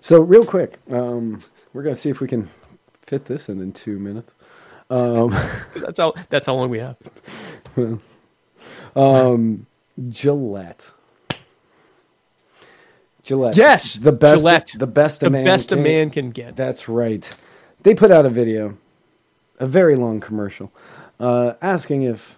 So 0.00 0.20
real 0.20 0.44
quick, 0.44 0.78
um, 0.90 1.40
we're 1.72 1.84
gonna 1.84 1.94
see 1.94 2.10
if 2.10 2.20
we 2.20 2.26
can 2.26 2.48
fit 3.02 3.26
this 3.26 3.48
in 3.48 3.60
in 3.60 3.72
two 3.72 4.00
minutes. 4.00 4.34
That's 5.76 5.98
how, 5.98 6.14
that's 6.30 6.48
how 6.48 6.54
long 6.56 6.70
we 6.70 6.80
have. 6.80 6.96
Gillette. 10.08 10.90
Gillette. 13.30 13.56
Yes, 13.56 13.94
the 13.94 14.10
best. 14.10 14.42
Gillette. 14.42 14.72
The 14.76 14.86
best. 14.88 15.22
A 15.22 15.26
The 15.26 15.30
man 15.30 15.44
best 15.44 15.70
a 15.70 15.76
can- 15.76 15.84
man 15.84 16.10
can 16.10 16.30
get. 16.32 16.56
That's 16.56 16.88
right. 16.88 17.32
They 17.84 17.94
put 17.94 18.10
out 18.10 18.26
a 18.26 18.28
video, 18.28 18.76
a 19.60 19.68
very 19.68 19.94
long 19.94 20.18
commercial, 20.18 20.72
uh, 21.20 21.52
asking 21.62 22.02
if 22.02 22.36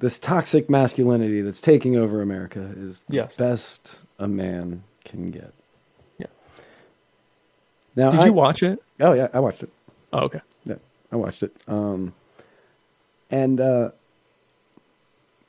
this 0.00 0.18
toxic 0.18 0.68
masculinity 0.68 1.40
that's 1.40 1.62
taking 1.62 1.96
over 1.96 2.20
America 2.20 2.60
is 2.76 3.00
the 3.08 3.14
Yes. 3.16 3.36
best 3.36 3.96
a 4.18 4.28
man 4.28 4.82
can 5.06 5.30
get. 5.30 5.54
Yeah. 6.18 6.26
Now, 7.96 8.10
Did 8.10 8.20
I- 8.20 8.26
you 8.26 8.32
watch 8.34 8.62
it? 8.62 8.82
Oh 9.00 9.14
yeah, 9.14 9.28
I 9.32 9.40
watched 9.40 9.62
it. 9.62 9.70
Oh, 10.12 10.20
okay. 10.26 10.42
Yeah, 10.66 10.76
I 11.10 11.16
watched 11.16 11.42
it. 11.42 11.56
Um, 11.66 12.12
and 13.30 13.60
uh, 13.62 13.92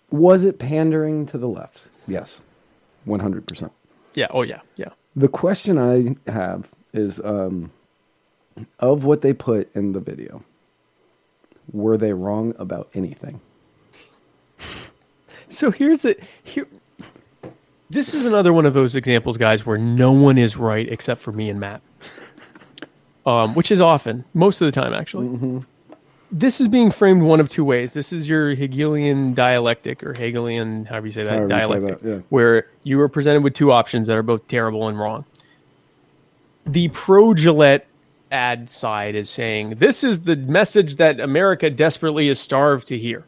was 0.10 0.45
it 0.45 0.57
pandering 0.57 1.26
to 1.27 1.38
the 1.38 1.49
left? 1.49 1.89
Yes, 2.07 2.41
one 3.03 3.19
hundred 3.19 3.45
percent. 3.45 3.73
Yeah. 4.20 4.28
Oh, 4.32 4.41
yeah. 4.41 4.60
Yeah. 4.76 4.90
The 5.16 5.30
question 5.30 5.78
I 5.78 6.18
have 6.30 6.72
is 6.94 7.22
um, 7.24 7.72
of 8.80 9.06
what 9.06 9.22
they 9.22 9.32
put 9.32 9.74
in 9.74 9.94
the 9.94 10.02
video, 10.02 10.44
were 11.72 11.96
they 11.96 12.12
wrong 12.12 12.54
about 12.60 12.90
anything? 12.94 13.40
So 15.52 15.72
here's 15.72 16.04
the 16.04 16.16
here. 16.44 16.68
This 17.90 18.14
is 18.14 18.28
another 18.28 18.54
one 18.54 18.68
of 18.68 18.76
those 18.76 18.96
examples, 18.96 19.36
guys, 19.36 19.66
where 19.66 19.80
no 19.80 20.12
one 20.12 20.38
is 20.38 20.56
right 20.56 20.88
except 20.88 21.22
for 21.22 21.32
me 21.32 21.50
and 21.50 21.60
Matt. 21.60 21.82
Um, 23.26 23.54
which 23.54 23.70
is 23.72 23.82
often, 23.82 24.26
most 24.34 24.62
of 24.62 24.66
the 24.66 24.72
time, 24.72 24.94
actually. 24.94 25.64
This 26.31 26.61
is 26.61 26.68
being 26.68 26.91
framed 26.91 27.23
one 27.23 27.39
of 27.39 27.49
two 27.49 27.65
ways. 27.65 27.93
This 27.93 28.14
is 28.14 28.30
your 28.30 28.53
Hegelian 28.53 29.34
dialectic, 29.34 30.03
or 30.03 30.14
Hegelian, 30.14 30.85
however 30.85 31.07
you 31.07 31.14
say 31.14 31.23
that, 31.23 31.31
However 31.31 31.53
you 31.56 31.61
say 31.61 31.68
dialectic, 31.68 32.01
that, 32.01 32.10
yeah. 32.10 32.22
where 32.30 32.68
you 32.84 33.01
are 33.01 33.10
presented 33.10 33.43
with 33.43 33.56
two 33.56 33.72
options 33.72 34.07
that 34.07 34.18
are 34.18 34.23
both 34.23 34.47
terrible 34.47 34.88
and 34.88 34.99
wrong. 34.99 35.26
The 36.65 36.89
pro 36.89 37.34
Gillette 37.34 37.88
ad 38.31 38.69
side 38.69 39.15
is 39.15 39.30
saying 39.30 39.76
this 39.76 40.03
is 40.03 40.22
the 40.22 40.35
message 40.35 40.97
that 40.97 41.19
America 41.19 41.69
desperately 41.69 42.30
is 42.30 42.39
starved 42.39 42.88
to 42.88 42.97
hear, 42.97 43.26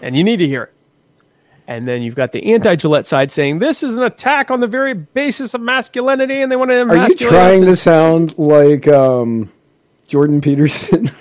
and 0.00 0.16
you 0.16 0.22
need 0.22 0.38
to 0.38 0.46
hear 0.46 0.64
it. 0.64 0.72
And 1.66 1.88
then 1.88 2.02
you've 2.02 2.14
got 2.14 2.32
the 2.32 2.52
anti 2.52 2.76
Gillette 2.76 3.06
side 3.06 3.32
saying 3.32 3.58
this 3.58 3.82
is 3.82 3.94
an 3.94 4.02
attack 4.02 4.50
on 4.50 4.60
the 4.60 4.66
very 4.66 4.94
basis 4.94 5.54
of 5.54 5.62
masculinity, 5.62 6.42
and 6.42 6.52
they 6.52 6.56
want 6.56 6.70
to 6.70 6.82
Are 6.82 7.08
you 7.08 7.16
trying 7.16 7.64
to 7.64 7.74
sound 7.74 8.38
like 8.38 8.86
um, 8.86 9.50
Jordan 10.06 10.40
Peterson? 10.40 11.10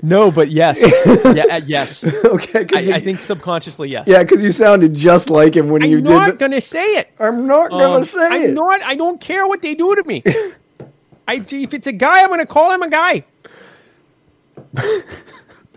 No, 0.00 0.30
but 0.30 0.48
yes, 0.48 0.80
yeah, 1.34 1.44
uh, 1.56 1.60
yes. 1.66 2.04
okay, 2.04 2.60
I, 2.60 2.62
because 2.62 2.88
I 2.88 3.00
think 3.00 3.20
subconsciously, 3.20 3.90
yes. 3.90 4.06
yeah, 4.06 4.22
because 4.22 4.40
you 4.40 4.52
sounded 4.52 4.94
just 4.94 5.28
like 5.28 5.56
him 5.56 5.70
when 5.70 5.82
you 5.82 6.00
do 6.00 6.12
I'm 6.12 6.18
not 6.18 6.26
did. 6.26 6.38
Gonna 6.38 6.60
say 6.60 6.84
it. 6.98 7.10
I'm 7.18 7.46
not 7.48 7.70
gonna 7.70 7.96
Um, 7.96 8.02
say 8.04 8.26
I'm 8.26 8.42
it. 8.50 8.54
not. 8.54 8.80
I 8.82 8.94
don't 8.94 9.20
care 9.20 9.46
what 9.48 9.60
they 9.60 9.74
do 9.74 9.94
to 9.96 10.04
me. 10.04 10.22
I 11.28 11.44
if 11.50 11.74
it's 11.74 11.88
a 11.88 11.92
guy, 11.92 12.22
I'm 12.22 12.28
gonna 12.28 12.46
call 12.46 12.70
him 12.72 12.82
a 12.82 12.88
guy. 12.88 13.24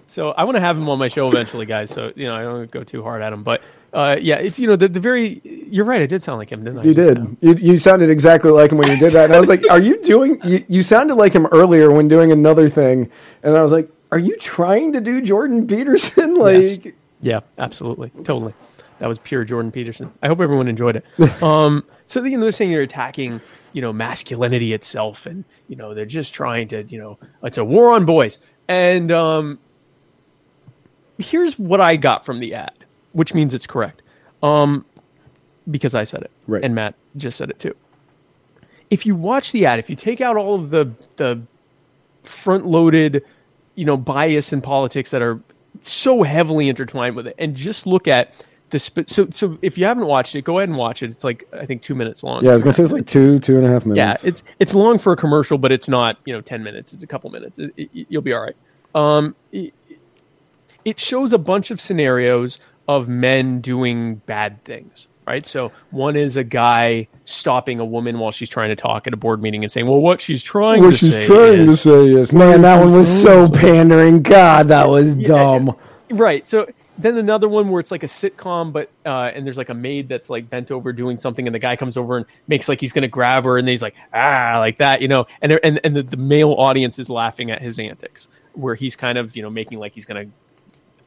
so 0.07 0.29
I 0.31 0.43
want 0.43 0.55
to 0.55 0.61
have 0.61 0.77
him 0.77 0.87
on 0.87 0.99
my 0.99 1.07
show 1.07 1.27
eventually, 1.27 1.65
guys. 1.65 1.89
So 1.89 2.11
you 2.15 2.25
know, 2.25 2.35
I 2.35 2.43
don't 2.43 2.69
go 2.69 2.83
too 2.83 3.01
hard 3.01 3.21
at 3.23 3.33
him, 3.33 3.43
but 3.43 3.61
uh, 3.93 4.17
yeah, 4.21 4.35
it's 4.35 4.59
you 4.59 4.67
know 4.67 4.75
the, 4.75 4.87
the 4.87 4.99
very. 4.99 5.41
You're 5.43 5.85
right. 5.85 6.01
I 6.01 6.05
did 6.05 6.23
sound 6.23 6.37
like 6.37 6.51
him, 6.51 6.63
didn't 6.63 6.79
I? 6.79 6.83
You 6.83 6.93
did. 6.93 7.17
now? 7.23 7.37
You, 7.41 7.53
you 7.55 7.77
sounded 7.77 8.09
exactly 8.09 8.51
like 8.51 8.71
him 8.71 8.77
when 8.77 8.89
you 8.89 8.97
did 8.97 9.13
that. 9.13 9.25
And 9.25 9.33
I 9.33 9.39
was 9.39 9.49
like, 9.49 9.63
"Are 9.69 9.79
you 9.79 10.01
doing?" 10.03 10.39
You, 10.43 10.63
you 10.67 10.83
sounded 10.83 11.15
like 11.15 11.33
him 11.33 11.47
earlier 11.47 11.91
when 11.91 12.07
doing 12.07 12.31
another 12.31 12.69
thing, 12.69 13.09
and 13.43 13.57
I 13.57 13.63
was 13.63 13.71
like, 13.71 13.89
"Are 14.11 14.19
you 14.19 14.35
trying 14.37 14.93
to 14.93 15.01
do 15.01 15.21
Jordan 15.21 15.67
Peterson?" 15.67 16.35
Like, 16.39 16.85
Yes. 16.85 16.93
Yeah, 17.21 17.39
absolutely, 17.57 18.09
totally. 18.23 18.53
That 18.99 19.07
was 19.07 19.19
pure 19.19 19.43
Jordan 19.43 19.71
Peterson. 19.71 20.11
I 20.21 20.27
hope 20.27 20.39
everyone 20.41 20.67
enjoyed 20.67 20.95
it. 20.95 21.05
Um, 21.43 21.83
so 22.05 22.23
you 22.23 22.37
know, 22.37 22.43
they're 22.43 22.51
saying 22.51 22.71
they're 22.71 22.81
attacking, 22.81 23.39
you 23.73 23.81
know, 23.81 23.93
masculinity 23.93 24.73
itself, 24.73 25.25
and 25.25 25.43
you 25.67 25.75
know, 25.75 25.93
they're 25.93 26.05
just 26.05 26.33
trying 26.33 26.67
to, 26.69 26.83
you 26.83 26.97
know, 26.99 27.17
it's 27.43 27.57
a 27.57 27.63
war 27.65 27.93
on 27.93 28.05
boys. 28.05 28.37
And 28.67 29.11
um, 29.11 29.59
here's 31.17 31.57
what 31.59 31.81
I 31.81 31.95
got 31.95 32.25
from 32.25 32.39
the 32.39 32.53
ad, 32.53 32.73
which 33.13 33.33
means 33.33 33.53
it's 33.53 33.67
correct, 33.67 34.01
um, 34.43 34.85
because 35.69 35.95
I 35.95 36.03
said 36.03 36.21
it, 36.23 36.31
Right. 36.47 36.63
and 36.63 36.73
Matt 36.75 36.95
just 37.17 37.37
said 37.37 37.49
it 37.49 37.59
too. 37.59 37.75
If 38.89 39.05
you 39.05 39.15
watch 39.15 39.51
the 39.51 39.65
ad, 39.65 39.79
if 39.79 39.89
you 39.89 39.95
take 39.95 40.21
out 40.21 40.35
all 40.37 40.55
of 40.55 40.69
the 40.69 40.91
the 41.17 41.41
front 42.23 42.65
loaded, 42.65 43.23
you 43.75 43.85
know, 43.85 43.97
bias 43.97 44.53
in 44.53 44.61
politics 44.61 45.11
that 45.11 45.21
are 45.21 45.39
so 45.81 46.23
heavily 46.23 46.69
intertwined 46.69 47.15
with 47.15 47.27
it, 47.27 47.35
and 47.37 47.55
just 47.55 47.85
look 47.87 48.07
at 48.07 48.33
the 48.69 48.79
sp- 48.79 49.07
so 49.07 49.27
so. 49.31 49.57
If 49.61 49.77
you 49.77 49.85
haven't 49.85 50.05
watched 50.05 50.35
it, 50.35 50.43
go 50.43 50.59
ahead 50.59 50.69
and 50.69 50.77
watch 50.77 51.03
it. 51.03 51.09
It's 51.11 51.23
like 51.23 51.47
I 51.53 51.65
think 51.65 51.81
two 51.81 51.95
minutes 51.95 52.23
long. 52.23 52.43
yeah, 52.43 52.51
I 52.51 52.53
was 52.53 52.63
gonna 52.63 52.73
say 52.73 52.83
it's 52.83 52.91
like 52.93 53.05
two, 53.07 53.39
two 53.39 53.57
and 53.57 53.65
a 53.65 53.69
half 53.69 53.85
minutes 53.85 54.23
Yeah, 54.23 54.29
it's 54.29 54.43
it's 54.59 54.73
long 54.73 54.97
for 54.97 55.11
a 55.13 55.15
commercial, 55.17 55.57
but 55.57 55.71
it's 55.71 55.89
not 55.89 56.17
you 56.25 56.33
know 56.33 56.41
ten 56.41 56.63
minutes. 56.63 56.93
It's 56.93 57.03
a 57.03 57.07
couple 57.07 57.29
minutes. 57.31 57.59
It, 57.59 57.73
it- 57.77 57.89
you'll 58.09 58.21
be 58.21 58.33
all 58.33 58.41
right. 58.41 58.55
Um, 58.95 59.35
it, 59.51 59.73
it 60.85 60.99
shows 60.99 61.31
a 61.33 61.37
bunch 61.37 61.71
of 61.71 61.79
scenarios 61.79 62.59
of 62.87 63.07
men 63.07 63.61
doing 63.61 64.15
bad 64.25 64.63
things. 64.65 65.07
Right. 65.27 65.45
So 65.45 65.71
one 65.91 66.15
is 66.15 66.35
a 66.35 66.43
guy 66.43 67.07
stopping 67.25 67.79
a 67.79 67.85
woman 67.85 68.19
while 68.19 68.31
she's 68.31 68.49
trying 68.49 68.69
to 68.69 68.75
talk 68.75 69.07
at 69.07 69.13
a 69.13 69.17
board 69.17 69.41
meeting 69.41 69.63
and 69.63 69.71
saying, 69.71 69.87
"Well, 69.87 70.01
what 70.01 70.19
she's 70.19 70.43
trying 70.43 70.81
what 70.81 70.91
to 70.93 70.97
she's 70.97 71.13
say 71.13 71.25
trying 71.25 71.65
to 71.65 71.71
is- 71.71 71.81
say 71.81 72.07
is, 72.09 72.33
man, 72.33 72.63
that 72.63 72.79
one 72.83 72.93
was 72.93 73.21
so 73.21 73.47
pandering. 73.53 74.23
God, 74.23 74.67
that 74.69 74.89
was 74.89 75.15
dumb. 75.15 75.77
Right. 76.09 76.45
So 76.47 76.67
then 76.97 77.17
another 77.17 77.47
one 77.47 77.69
where 77.69 77.79
it's 77.79 77.91
like 77.91 78.03
a 78.03 78.07
sitcom, 78.07 78.73
but 78.73 78.89
uh, 79.05 79.31
and 79.33 79.45
there's 79.45 79.57
like 79.57 79.69
a 79.69 79.73
maid 79.73 80.09
that's 80.09 80.29
like 80.29 80.49
bent 80.49 80.71
over 80.71 80.91
doing 80.91 81.17
something, 81.17 81.47
and 81.47 81.53
the 81.55 81.59
guy 81.59 81.75
comes 81.75 81.97
over 81.97 82.17
and 82.17 82.25
makes 82.47 82.67
like 82.67 82.81
he's 82.81 82.91
gonna 82.91 83.07
grab 83.07 83.43
her, 83.45 83.57
and 83.57 83.67
he's 83.67 83.81
like 83.81 83.95
ah 84.13 84.55
like 84.57 84.79
that, 84.79 85.01
you 85.01 85.07
know, 85.07 85.27
and 85.41 85.57
and 85.63 85.79
and 85.83 85.95
the, 85.95 86.03
the 86.03 86.17
male 86.17 86.53
audience 86.53 86.99
is 86.99 87.09
laughing 87.09 87.51
at 87.51 87.61
his 87.61 87.79
antics, 87.79 88.27
where 88.53 88.75
he's 88.75 88.95
kind 88.95 89.17
of 89.17 89.35
you 89.35 89.41
know 89.43 89.49
making 89.49 89.79
like 89.79 89.93
he's 89.93 90.05
gonna 90.05 90.25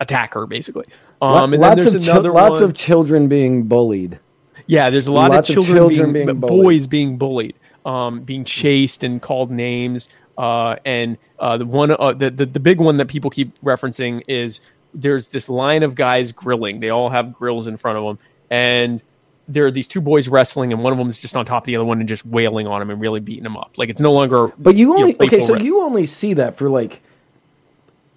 attack 0.01 0.35
her 0.35 0.47
basically. 0.47 0.87
Um, 1.25 1.55
and 1.55 1.63
then 1.63 1.79
lots 1.79 1.87
of 1.87 1.95
another 1.95 2.33
lots 2.33 2.61
one- 2.61 2.65
of 2.65 2.75
children 2.75 3.29
being 3.29 3.65
bullied. 3.65 4.19
yeah, 4.67 4.91
there's 4.91 5.07
a 5.07 5.13
lot 5.13 5.31
Lots 5.31 5.51
of 5.51 5.57
of 5.59 5.65
children, 5.65 5.89
children 5.95 6.13
being, 6.13 6.27
being 6.27 6.41
boys 6.41 6.87
being 6.87 7.19
bullied, 7.19 7.55
um, 7.87 8.21
being 8.23 8.45
chased 8.45 9.03
and 9.03 9.21
called 9.21 9.51
names. 9.51 10.09
Uh, 10.37 10.77
and 10.85 11.17
uh, 11.39 11.57
the 11.59 11.67
one, 11.67 11.91
uh, 11.93 12.13
the, 12.13 12.31
the 12.31 12.47
the 12.47 12.61
big 12.61 12.81
one 12.81 12.97
that 12.97 13.07
people 13.07 13.31
keep 13.31 13.59
referencing 13.61 14.23
is 14.29 14.61
there's 14.93 15.29
this 15.29 15.49
line 15.49 15.83
of 15.83 15.95
guys 15.95 16.33
grilling. 16.33 16.81
They 16.81 16.91
all 16.91 17.09
have 17.09 17.33
grills 17.33 17.67
in 17.69 17.77
front 17.77 17.99
of 17.99 18.05
them, 18.05 18.19
and 18.51 19.01
there 19.47 19.67
are 19.67 19.71
these 19.71 19.87
two 19.87 20.01
boys 20.01 20.27
wrestling, 20.27 20.73
and 20.73 20.83
one 20.83 20.93
of 20.93 20.99
them 20.99 21.09
is 21.09 21.19
just 21.21 21.37
on 21.37 21.45
top 21.47 21.63
of 21.63 21.67
the 21.67 21.77
other 21.77 21.85
one 21.85 22.01
and 22.01 22.09
just 22.09 22.25
wailing 22.27 22.67
on 22.67 22.83
him 22.83 22.91
and 22.91 23.01
really 23.01 23.21
beating 23.21 23.45
him 23.45 23.57
up. 23.57 23.77
Like 23.77 23.91
it's 23.91 24.01
no 24.01 24.13
longer. 24.13 24.49
But 24.59 24.75
you 24.75 24.87
know, 24.87 24.97
only 25.01 25.17
okay, 25.21 25.39
so 25.39 25.55
you 25.57 25.83
only 25.83 26.07
see 26.07 26.35
that 26.35 26.57
for 26.57 26.69
like 26.69 27.01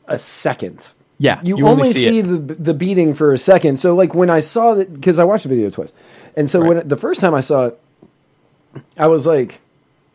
a 0.07 0.17
second. 0.17 0.89
Yeah, 1.19 1.41
you, 1.43 1.57
you 1.57 1.67
only, 1.67 1.93
see 1.93 2.03
see, 2.03 2.21
the 2.21 2.37
the 2.37 2.73
beating 2.75 3.13
for 3.15 3.33
a 3.33 3.37
second. 3.39 3.77
So 3.79 3.95
like 3.95 4.13
when 4.13 4.29
I 4.29 4.39
saw 4.39 4.75
that, 4.75 4.93
because 4.93 5.17
I 5.17 5.23
watched 5.23 5.43
the 5.43 5.49
video 5.49 5.69
twice, 5.71 5.91
and 6.35 6.47
so 6.49 6.63
when 6.63 6.87
the 6.87 6.95
first 6.97 7.19
time 7.21 7.33
I 7.33 7.39
saw 7.41 7.65
it, 7.67 7.79
I 8.97 9.07
was 9.07 9.25
like, 9.25 9.59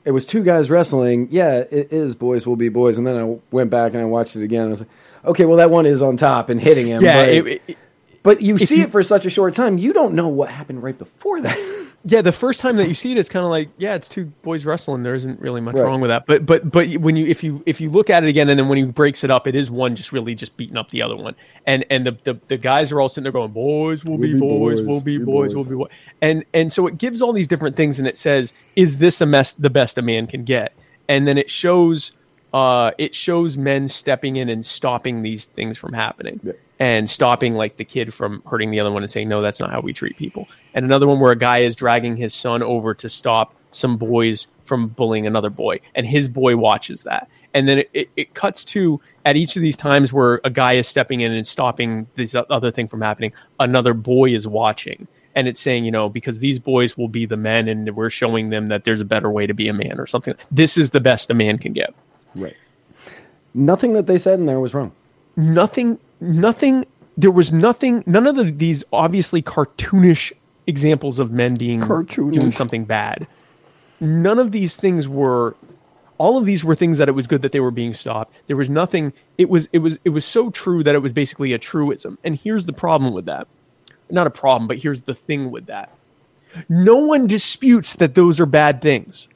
it 0.04 0.12
was 0.12 0.24
two 0.24 0.44
guys 0.44 0.70
wrestling. 0.70 1.26
Yeah, 1.32 1.56
it 1.58 1.92
is 1.92 2.14
boys 2.14 2.46
will 2.46 2.54
be 2.56 2.68
boys. 2.68 2.98
And 2.98 3.06
then 3.06 3.16
I 3.16 3.38
went 3.50 3.70
back 3.70 3.94
and 3.94 4.00
I 4.02 4.04
watched 4.04 4.36
it 4.36 4.44
again. 4.44 4.68
I 4.68 4.70
was 4.70 4.80
like, 4.80 4.90
okay, 5.24 5.44
well 5.44 5.56
that 5.56 5.70
one 5.70 5.86
is 5.86 6.02
on 6.02 6.16
top 6.16 6.48
and 6.50 6.60
hitting 6.60 6.86
him. 6.86 7.02
Yeah, 7.02 7.14
but, 7.24 7.28
it- 7.28 7.62
it- 7.68 7.78
but 8.22 8.40
you 8.40 8.56
see 8.58 8.76
you- 8.78 8.84
it 8.84 8.92
for 8.92 9.02
such 9.02 9.26
a 9.26 9.30
short 9.30 9.54
time, 9.54 9.78
you 9.78 9.92
don't 9.92 10.14
know 10.14 10.28
what 10.28 10.50
happened 10.50 10.82
right 10.84 10.96
before 10.96 11.40
that. 11.40 11.86
yeah. 12.04 12.20
The 12.22 12.32
first 12.32 12.60
time 12.60 12.76
that 12.76 12.88
you 12.88 12.94
see 12.94 13.12
it, 13.12 13.18
it's 13.18 13.28
kind 13.28 13.44
of 13.44 13.50
like, 13.50 13.68
yeah, 13.78 13.94
it's 13.94 14.08
two 14.08 14.26
boys 14.42 14.64
wrestling. 14.64 15.02
There 15.02 15.14
isn't 15.14 15.40
really 15.40 15.60
much 15.60 15.74
Right. 15.76 15.84
wrong 15.84 16.00
with 16.00 16.10
that. 16.10 16.26
But 16.26 16.44
but 16.46 16.70
but 16.70 16.88
when 16.96 17.16
you 17.16 17.26
if 17.26 17.42
you 17.44 17.62
if 17.66 17.80
you 17.80 17.90
look 17.90 18.10
at 18.10 18.24
it 18.24 18.28
again, 18.28 18.48
and 18.48 18.58
then 18.58 18.68
when 18.68 18.78
he 18.78 18.84
breaks 18.84 19.24
it 19.24 19.30
up, 19.30 19.46
it 19.46 19.54
is 19.54 19.70
one 19.70 19.94
just 19.96 20.12
really 20.12 20.34
just 20.34 20.56
beating 20.56 20.76
up 20.76 20.90
the 20.90 21.02
other 21.02 21.16
one. 21.16 21.34
And 21.66 21.84
and 21.90 22.06
the 22.06 22.16
the, 22.24 22.38
the 22.48 22.56
guys 22.56 22.92
are 22.92 23.00
all 23.00 23.08
sitting 23.08 23.24
there 23.24 23.32
going, 23.32 23.52
boys 23.52 24.04
will 24.04 24.18
be, 24.18 24.32
be 24.34 24.38
boys, 24.40 24.80
boys, 24.80 24.86
will 24.86 25.00
be 25.00 25.18
boys, 25.18 25.54
will 25.54 25.64
be 25.64 25.74
boys. 25.76 25.90
And 26.20 26.44
and 26.54 26.72
so 26.72 26.86
it 26.86 26.98
gives 26.98 27.22
all 27.22 27.32
these 27.32 27.48
different 27.48 27.76
things, 27.76 27.98
and 27.98 28.08
it 28.08 28.16
says, 28.16 28.54
is 28.76 28.98
this 28.98 29.20
a 29.20 29.26
mess 29.26 29.52
the 29.52 29.70
best 29.70 29.98
a 29.98 30.02
man 30.02 30.26
can 30.26 30.44
get? 30.44 30.72
And 31.08 31.26
then 31.26 31.38
it 31.38 31.50
shows. 31.50 32.12
Uh, 32.54 32.90
it 32.98 33.14
shows 33.14 33.56
men 33.56 33.88
stepping 33.88 34.36
in 34.36 34.50
and 34.50 34.66
stopping 34.66 35.22
these 35.22 35.46
things 35.46 35.78
from 35.78 35.94
happening 35.94 36.38
and 36.82 37.08
stopping 37.08 37.54
like 37.54 37.76
the 37.76 37.84
kid 37.84 38.12
from 38.12 38.42
hurting 38.44 38.72
the 38.72 38.80
other 38.80 38.90
one 38.90 39.04
and 39.04 39.10
saying 39.10 39.28
no 39.28 39.40
that's 39.40 39.60
not 39.60 39.70
how 39.70 39.80
we 39.80 39.92
treat 39.92 40.16
people. 40.16 40.48
And 40.74 40.84
another 40.84 41.06
one 41.06 41.20
where 41.20 41.30
a 41.30 41.36
guy 41.36 41.58
is 41.58 41.76
dragging 41.76 42.16
his 42.16 42.34
son 42.34 42.60
over 42.60 42.92
to 42.92 43.08
stop 43.08 43.54
some 43.70 43.96
boys 43.96 44.48
from 44.64 44.88
bullying 44.88 45.24
another 45.24 45.48
boy 45.48 45.78
and 45.94 46.04
his 46.04 46.26
boy 46.26 46.56
watches 46.56 47.04
that. 47.04 47.28
And 47.54 47.68
then 47.68 47.78
it, 47.78 47.90
it, 47.92 48.10
it 48.16 48.34
cuts 48.34 48.64
to 48.64 49.00
at 49.24 49.36
each 49.36 49.54
of 49.54 49.62
these 49.62 49.76
times 49.76 50.12
where 50.12 50.40
a 50.42 50.50
guy 50.50 50.72
is 50.72 50.88
stepping 50.88 51.20
in 51.20 51.30
and 51.30 51.46
stopping 51.46 52.08
this 52.16 52.34
other 52.34 52.72
thing 52.72 52.88
from 52.88 53.00
happening 53.00 53.32
another 53.60 53.94
boy 53.94 54.30
is 54.30 54.48
watching. 54.48 55.06
And 55.36 55.46
it's 55.46 55.60
saying 55.60 55.84
you 55.84 55.92
know 55.92 56.08
because 56.08 56.40
these 56.40 56.58
boys 56.58 56.98
will 56.98 57.06
be 57.06 57.26
the 57.26 57.36
men 57.36 57.68
and 57.68 57.94
we're 57.94 58.10
showing 58.10 58.48
them 58.48 58.66
that 58.68 58.82
there's 58.82 59.00
a 59.00 59.04
better 59.04 59.30
way 59.30 59.46
to 59.46 59.54
be 59.54 59.68
a 59.68 59.72
man 59.72 60.00
or 60.00 60.08
something. 60.08 60.34
This 60.50 60.76
is 60.76 60.90
the 60.90 61.00
best 61.00 61.30
a 61.30 61.34
man 61.34 61.58
can 61.58 61.74
get. 61.74 61.94
Right. 62.34 62.56
Nothing 63.54 63.92
that 63.92 64.08
they 64.08 64.18
said 64.18 64.40
in 64.40 64.46
there 64.46 64.58
was 64.58 64.74
wrong. 64.74 64.90
nothing 65.36 66.00
nothing 66.22 66.86
there 67.16 67.30
was 67.30 67.52
nothing 67.52 68.02
none 68.06 68.26
of 68.26 68.36
the, 68.36 68.44
these 68.44 68.84
obviously 68.92 69.42
cartoonish 69.42 70.32
examples 70.66 71.18
of 71.18 71.30
men 71.30 71.54
being 71.54 71.80
Cartoonish. 71.80 72.38
doing 72.38 72.52
something 72.52 72.84
bad. 72.84 73.26
None 74.00 74.38
of 74.38 74.52
these 74.52 74.76
things 74.76 75.08
were 75.08 75.56
all 76.18 76.38
of 76.38 76.46
these 76.46 76.64
were 76.64 76.74
things 76.76 76.98
that 76.98 77.08
it 77.08 77.12
was 77.12 77.26
good 77.26 77.42
that 77.42 77.52
they 77.52 77.60
were 77.60 77.70
being 77.72 77.94
stopped. 77.94 78.34
There 78.46 78.56
was 78.56 78.70
nothing 78.70 79.12
it 79.38 79.48
was 79.48 79.68
it 79.72 79.80
was 79.80 79.98
it 80.04 80.10
was 80.10 80.24
so 80.24 80.50
true 80.50 80.82
that 80.84 80.94
it 80.94 81.00
was 81.00 81.12
basically 81.12 81.52
a 81.52 81.58
truism. 81.58 82.18
And 82.24 82.36
here's 82.36 82.66
the 82.66 82.72
problem 82.72 83.12
with 83.12 83.26
that. 83.26 83.46
Not 84.10 84.26
a 84.26 84.30
problem 84.30 84.68
but 84.68 84.78
here's 84.78 85.02
the 85.02 85.14
thing 85.14 85.50
with 85.50 85.66
that. 85.66 85.90
No 86.68 86.96
one 86.96 87.26
disputes 87.26 87.96
that 87.96 88.14
those 88.14 88.38
are 88.38 88.46
bad 88.46 88.80
things. 88.80 89.28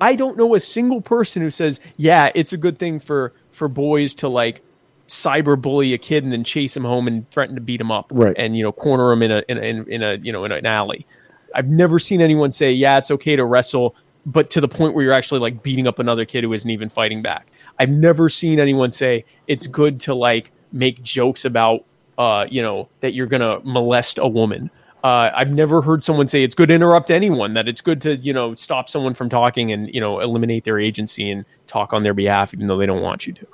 I 0.00 0.14
don't 0.14 0.36
know 0.36 0.54
a 0.54 0.60
single 0.60 1.00
person 1.00 1.40
who 1.40 1.50
says, 1.50 1.80
"Yeah, 1.96 2.30
it's 2.34 2.52
a 2.52 2.58
good 2.58 2.78
thing 2.78 3.00
for 3.00 3.32
for 3.50 3.68
boys 3.68 4.14
to 4.16 4.28
like 4.28 4.60
cyber 5.08 5.60
bully 5.60 5.92
a 5.92 5.98
kid 5.98 6.24
and 6.24 6.32
then 6.32 6.44
chase 6.44 6.76
him 6.76 6.84
home 6.84 7.06
and 7.06 7.28
threaten 7.30 7.54
to 7.54 7.60
beat 7.60 7.80
him 7.80 7.90
up, 7.90 8.10
Right. 8.14 8.34
And 8.38 8.56
you 8.56 8.62
know, 8.62 8.72
corner 8.72 9.12
him 9.12 9.22
in 9.22 9.30
a 9.30 9.42
in 9.48 9.58
a, 9.58 9.62
in, 9.62 9.92
in 9.92 10.02
a 10.02 10.16
you 10.16 10.32
know 10.32 10.44
in 10.44 10.52
an 10.52 10.66
alley." 10.66 11.06
I've 11.54 11.68
never 11.68 11.98
seen 11.98 12.20
anyone 12.20 12.52
say, 12.52 12.72
"Yeah, 12.72 12.98
it's 12.98 13.10
okay 13.10 13.36
to 13.36 13.44
wrestle," 13.44 13.96
but 14.26 14.50
to 14.50 14.60
the 14.60 14.68
point 14.68 14.94
where 14.94 15.04
you're 15.04 15.14
actually 15.14 15.40
like 15.40 15.62
beating 15.62 15.86
up 15.86 15.98
another 15.98 16.24
kid 16.24 16.44
who 16.44 16.52
isn't 16.52 16.70
even 16.70 16.88
fighting 16.88 17.22
back. 17.22 17.46
I've 17.78 17.90
never 17.90 18.28
seen 18.28 18.58
anyone 18.58 18.90
say 18.90 19.24
it's 19.46 19.66
good 19.66 20.00
to 20.00 20.14
like 20.14 20.50
make 20.72 21.02
jokes 21.02 21.44
about, 21.44 21.84
uh, 22.18 22.46
you 22.50 22.60
know, 22.60 22.88
that 23.00 23.14
you're 23.14 23.26
gonna 23.26 23.60
molest 23.64 24.18
a 24.18 24.26
woman. 24.26 24.70
Uh, 25.04 25.30
I've 25.34 25.50
never 25.50 25.82
heard 25.82 26.02
someone 26.02 26.26
say 26.26 26.42
it's 26.42 26.54
good 26.54 26.68
to 26.68 26.74
interrupt 26.74 27.10
anyone. 27.10 27.52
That 27.52 27.68
it's 27.68 27.80
good 27.80 28.00
to 28.02 28.16
you 28.16 28.32
know 28.32 28.54
stop 28.54 28.88
someone 28.88 29.14
from 29.14 29.28
talking 29.28 29.70
and 29.72 29.92
you 29.94 30.00
know 30.00 30.20
eliminate 30.20 30.64
their 30.64 30.78
agency 30.78 31.30
and 31.30 31.44
talk 31.68 31.92
on 31.92 32.02
their 32.02 32.14
behalf 32.14 32.52
even 32.52 32.66
though 32.66 32.76
they 32.76 32.86
don't 32.86 33.02
want 33.02 33.26
you 33.26 33.32
to. 33.34 33.46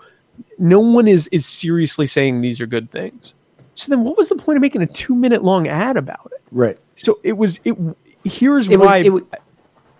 No 0.59 0.81
one 0.81 1.09
is 1.09 1.29
is 1.29 1.47
seriously 1.47 2.07
saying 2.07 2.41
these 2.41 2.61
are 2.61 2.67
good 2.67 2.91
things. 2.91 3.35
So 3.75 3.89
then, 3.91 4.05
what 4.05 4.17
was 4.17 4.29
the 4.29 4.37
point 4.37 4.57
of 4.57 4.63
making 4.63 4.83
a 4.83 4.87
two 4.87 5.15
minute 5.15 5.43
long 5.43 5.67
ad 5.69 5.97
about 5.97 6.31
it? 6.33 6.43
Right. 6.51 6.79
So 6.97 7.19
it 7.23 7.33
was 7.37 7.59
it. 7.65 7.77
Here's 8.25 8.69
It 8.69 8.79
was, 8.79 8.87
why 8.87 8.99
it, 8.99 9.11
wa- 9.11 9.21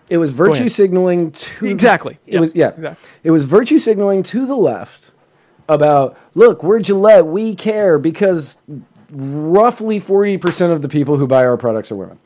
it 0.09 0.17
was 0.17 0.31
virtue 0.31 0.69
signaling 0.69 1.31
to 1.31 1.65
Exactly. 1.65 2.17
It 2.27 2.33
Yep. 2.33 2.39
was 2.41 2.55
yeah. 2.55 2.69
Exactly. 2.69 3.09
It 3.23 3.31
was 3.31 3.45
virtue 3.45 3.79
signaling 3.79 4.23
to 4.23 4.45
the 4.45 4.55
left 4.55 5.11
about 5.67 6.17
look, 6.35 6.63
we're 6.63 6.79
Gillette, 6.79 7.25
we 7.25 7.55
care 7.55 7.97
because 7.99 8.55
roughly 9.11 9.99
forty 9.99 10.37
percent 10.37 10.71
of 10.71 10.81
the 10.81 10.89
people 10.89 11.17
who 11.17 11.27
buy 11.27 11.43
our 11.45 11.57
products 11.57 11.91
are 11.91 11.95
women. 11.95 12.19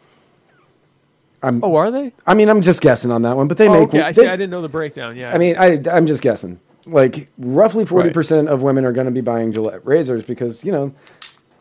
I'm, 1.42 1.64
Oh, 1.64 1.76
are 1.76 1.92
they? 1.92 2.14
I 2.26 2.34
mean, 2.34 2.50
I'm 2.50 2.62
just 2.62 2.82
guessing 2.82 3.12
on 3.12 3.22
that 3.22 3.38
one, 3.38 3.48
but 3.48 3.58
they 3.58 3.68
Oh, 3.68 3.80
make. 3.80 3.90
okay, 3.90 4.02
I 4.02 4.12
they- 4.12 4.24
see. 4.24 4.28
I 4.28 4.36
didn't 4.36 4.50
know 4.50 4.62
the 4.62 4.70
breakdown. 4.70 5.16
Yeah. 5.16 5.34
I 5.34 5.38
mean, 5.38 5.56
I, 5.58 5.80
I'm 5.92 6.08
just 6.08 6.22
guessing. 6.22 6.60
Like 6.88 7.30
roughly 7.38 7.86
forty 7.86 8.10
percent 8.12 8.50
of 8.50 8.62
women 8.64 8.86
are 8.86 8.92
going 8.94 9.06
to 9.06 9.12
be 9.12 9.22
buying 9.22 9.52
Gillette 9.52 9.86
razors 9.86 10.26
because 10.26 10.64
you 10.64 10.72
know, 10.72 10.94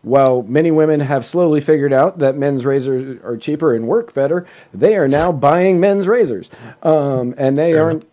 while 0.03 0.43
many 0.45 0.71
women 0.71 1.01
have 1.01 1.25
slowly 1.25 1.61
figured 1.61 1.93
out 1.93 2.19
that 2.19 2.37
men's 2.37 2.65
razors 2.65 3.21
are 3.25 3.37
cheaper 3.37 3.75
and 3.75 3.89
work 3.89 4.15
better, 4.15 4.47
they 4.73 4.97
are 4.97 5.09
now 5.09 5.33
buying 5.33 5.81
men's 5.81 6.07
razors, 6.07 6.51
um, 6.83 7.35
and 7.37 7.59
they 7.59 7.75
aren't. 7.77 8.07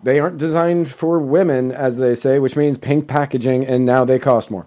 They 0.00 0.20
aren't 0.20 0.38
designed 0.38 0.88
for 0.88 1.18
women, 1.18 1.72
as 1.72 1.96
they 1.96 2.14
say, 2.14 2.38
which 2.38 2.56
means 2.56 2.78
pink 2.78 3.08
packaging, 3.08 3.66
and 3.66 3.84
now 3.84 4.04
they 4.04 4.20
cost 4.20 4.48
more. 4.50 4.66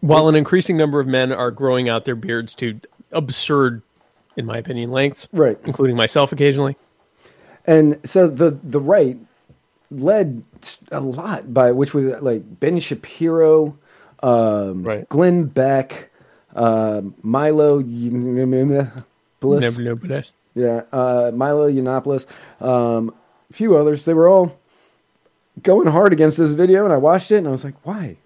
while 0.00 0.28
an 0.28 0.34
increasing 0.36 0.76
number 0.76 1.00
of 1.00 1.06
men 1.06 1.32
are 1.32 1.50
growing 1.50 1.88
out 1.88 2.04
their 2.04 2.14
beards 2.14 2.54
to 2.56 2.78
absurd, 3.10 3.82
in 4.36 4.44
my 4.44 4.58
opinion, 4.58 4.90
lengths, 4.90 5.28
Right. 5.32 5.58
including 5.64 5.96
myself 5.96 6.30
occasionally. 6.30 6.76
And 7.66 7.98
so 8.04 8.28
the 8.28 8.58
the 8.62 8.80
right 8.80 9.18
led 9.90 10.42
a 10.90 11.00
lot 11.00 11.52
by 11.52 11.72
which 11.72 11.94
was 11.94 12.20
like 12.22 12.60
Ben 12.60 12.78
Shapiro, 12.78 13.78
um, 14.22 14.84
Right. 14.84 15.08
Glenn 15.08 15.44
Beck, 15.44 16.10
uh, 16.54 17.02
Milo 17.22 17.82
Yiannopoulos, 17.82 19.60
Never 19.60 19.82
know, 19.82 19.96
but 19.96 20.30
yeah, 20.54 20.82
uh, 20.92 21.30
Milo 21.34 21.70
Yiannopoulos, 21.70 22.26
um, 22.60 23.14
a 23.50 23.52
few 23.52 23.76
others. 23.76 24.04
They 24.04 24.14
were 24.14 24.28
all 24.28 24.58
going 25.62 25.88
hard 25.88 26.12
against 26.12 26.38
this 26.38 26.52
video, 26.52 26.84
and 26.84 26.92
I 26.92 26.96
watched 26.96 27.30
it, 27.30 27.36
and 27.36 27.48
I 27.48 27.50
was 27.50 27.64
like, 27.64 27.74
why? 27.84 28.16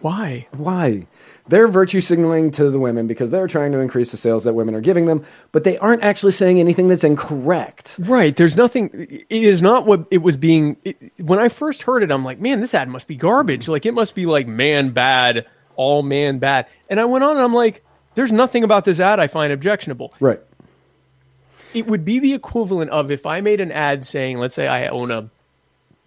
Why? 0.00 0.46
Why? 0.52 1.06
They're 1.50 1.66
virtue 1.66 2.00
signaling 2.00 2.52
to 2.52 2.70
the 2.70 2.78
women 2.78 3.08
because 3.08 3.32
they're 3.32 3.48
trying 3.48 3.72
to 3.72 3.78
increase 3.78 4.12
the 4.12 4.16
sales 4.16 4.44
that 4.44 4.54
women 4.54 4.72
are 4.76 4.80
giving 4.80 5.06
them, 5.06 5.24
but 5.50 5.64
they 5.64 5.76
aren't 5.78 6.04
actually 6.04 6.30
saying 6.30 6.60
anything 6.60 6.86
that's 6.86 7.02
incorrect. 7.02 7.96
Right. 7.98 8.36
There's 8.36 8.56
nothing. 8.56 8.90
It 8.94 9.26
is 9.28 9.60
not 9.60 9.84
what 9.84 10.06
it 10.12 10.18
was 10.18 10.36
being. 10.36 10.76
It, 10.84 11.12
when 11.18 11.40
I 11.40 11.48
first 11.48 11.82
heard 11.82 12.04
it, 12.04 12.12
I'm 12.12 12.24
like, 12.24 12.38
man, 12.38 12.60
this 12.60 12.72
ad 12.72 12.88
must 12.88 13.08
be 13.08 13.16
garbage. 13.16 13.66
Like 13.66 13.84
it 13.84 13.92
must 13.92 14.14
be 14.14 14.26
like 14.26 14.46
man 14.46 14.90
bad, 14.90 15.44
all 15.74 16.04
man 16.04 16.38
bad. 16.38 16.68
And 16.88 17.00
I 17.00 17.04
went 17.04 17.24
on 17.24 17.32
and 17.32 17.40
I'm 17.40 17.54
like, 17.54 17.84
there's 18.14 18.30
nothing 18.30 18.62
about 18.62 18.84
this 18.84 19.00
ad 19.00 19.18
I 19.18 19.26
find 19.26 19.52
objectionable. 19.52 20.14
Right. 20.20 20.40
It 21.74 21.88
would 21.88 22.04
be 22.04 22.20
the 22.20 22.32
equivalent 22.32 22.92
of 22.92 23.10
if 23.10 23.26
I 23.26 23.40
made 23.40 23.60
an 23.60 23.72
ad 23.72 24.06
saying, 24.06 24.38
let's 24.38 24.54
say 24.54 24.68
I 24.68 24.86
own 24.86 25.10
a 25.10 25.28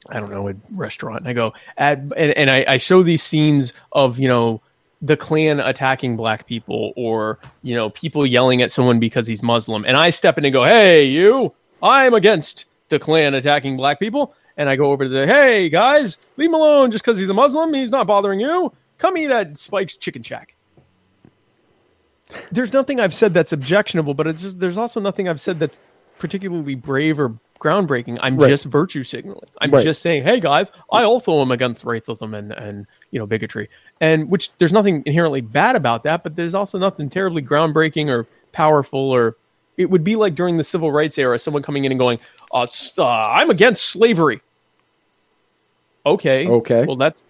I 0.10 0.22
don't 0.22 0.32
know, 0.32 0.48
a 0.48 0.56
restaurant. 0.72 1.20
And 1.20 1.28
I 1.28 1.34
go, 1.34 1.54
ad, 1.78 2.14
and, 2.16 2.32
and 2.32 2.50
I, 2.50 2.66
I 2.68 2.78
show 2.78 3.04
these 3.04 3.24
scenes 3.24 3.74
of, 3.92 4.20
you 4.20 4.28
know, 4.30 4.62
the 5.04 5.18
Klan 5.18 5.60
attacking 5.60 6.16
black 6.16 6.48
people 6.48 6.94
or, 6.96 7.38
you 7.62 7.76
know, 7.76 7.90
people 7.90 8.26
yelling 8.26 8.62
at 8.62 8.72
someone 8.72 9.00
because 9.00 9.28
he's 9.28 9.44
Muslim. 9.44 9.84
And 9.86 9.98
I 9.98 10.10
step 10.10 10.38
in 10.38 10.46
and 10.46 10.54
go, 10.54 10.64
hey, 10.64 11.04
you, 11.06 11.54
I'm 11.84 12.14
against 12.14 12.66
the 12.88 12.98
Klan 13.00 13.34
attacking 13.36 13.76
black 13.78 14.00
people. 14.00 14.34
And 14.56 14.70
I 14.70 14.76
go 14.78 14.92
over 14.92 15.04
to 15.04 15.10
the, 15.10 15.28
hey, 15.28 15.68
guys, 15.68 16.18
leave 16.38 16.50
him 16.50 16.54
alone 16.56 16.90
just 16.90 17.04
because 17.04 17.20
he's 17.20 17.30
a 17.30 17.34
Muslim. 17.34 17.74
He's 17.74 17.92
not 17.92 18.08
bothering 18.08 18.40
you. 18.40 18.72
Come 18.98 19.18
eat 19.18 19.30
at 19.30 19.58
Spike's 19.58 19.98
Chicken 19.98 20.24
Shack. 20.24 20.56
There's 22.52 22.72
nothing 22.74 23.00
I've 23.00 23.14
said 23.14 23.34
that's 23.34 23.52
objectionable, 23.52 24.14
but 24.14 24.26
it's 24.28 24.42
just, 24.42 24.60
there's 24.60 24.78
also 24.78 25.00
nothing 25.00 25.28
I've 25.28 25.42
said 25.42 25.60
that's 25.60 25.82
particularly 26.18 26.76
brave 26.76 27.20
or 27.20 27.36
groundbreaking. 27.60 28.18
I'm 28.22 28.38
Right. 28.38 28.50
just 28.50 28.66
virtue 28.66 29.04
signaling. 29.04 29.50
I'm 29.60 29.72
Right. 29.72 29.84
just 29.84 30.02
saying, 30.02 30.24
hey 30.24 30.40
guys, 30.40 30.72
I 30.92 31.04
also 31.04 31.42
am 31.42 31.52
against 31.52 31.86
racism 31.86 32.38
and 32.38 32.52
and 32.54 32.88
you 33.14 33.20
know 33.20 33.26
bigotry, 33.26 33.70
and 34.02 34.30
which 34.30 34.50
there's 34.58 34.74
nothing 34.74 35.04
inherently 35.06 35.40
bad 35.40 35.76
about 35.78 36.04
that, 36.04 36.24
but 36.24 36.36
there's 36.36 36.54
also 36.56 36.78
nothing 36.78 37.10
terribly 37.10 37.42
groundbreaking 37.42 38.10
or 38.10 38.26
powerful 38.52 39.00
or 39.12 39.38
it 39.78 39.90
would 39.90 40.04
be 40.04 40.16
like 40.16 40.36
during 40.36 40.58
the 40.58 40.64
civil 40.64 40.92
rights 40.92 41.18
era, 41.18 41.40
someone 41.40 41.64
coming 41.64 41.84
in 41.86 41.92
and 41.92 41.98
going, 42.00 42.20
uh, 42.54 42.66
uh, 42.98 43.04
"I'm 43.06 43.50
against 43.50 43.86
slavery." 43.86 44.42
Okay. 46.06 46.48
Okay. 46.48 46.86
Well, 46.86 46.96
that's 46.96 47.22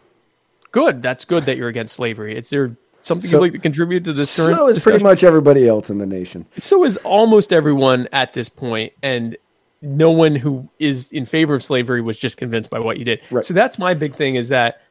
good. 0.71 1.01
That's 1.01 1.25
good 1.25 1.43
that 1.45 1.57
you're 1.57 1.69
against 1.69 1.93
slavery. 1.95 2.35
It's 2.35 2.49
there. 2.49 2.75
something 3.01 3.29
So- 3.29 3.35
you'd 3.37 3.41
like 3.41 3.51
to 3.51 3.59
contribute 3.59 4.05
to 4.05 4.13
this 4.13 4.33
current 4.33 4.55
So 4.57 4.67
is 4.69 4.79
pretty 4.79 5.03
much 5.03 5.25
everybody 5.25 5.67
else 5.67 5.89
in 5.89 5.97
the 5.97 6.05
nation. 6.05 6.45
so 6.57 6.85
is 6.85 6.95
almost 7.03 7.51
everyone 7.51 8.07
at 8.13 8.33
this 8.33 8.47
point 8.47 8.93
and 9.03 9.35
no 9.81 10.09
one 10.09 10.35
who 10.35 10.69
is 10.79 11.11
in 11.11 11.25
favor 11.25 11.53
of 11.55 11.61
slavery 11.65 11.99
was 11.99 12.17
just 12.17 12.37
convinced 12.37 12.69
by 12.69 12.79
what 12.79 12.97
you 12.97 13.03
did 13.03 13.19
Right. 13.29 13.43
so 13.43 13.53
that's 13.53 13.77
my 13.77 13.93
big 13.93 14.15
thing 14.15 14.35
is 14.35 14.47
that 14.47 14.82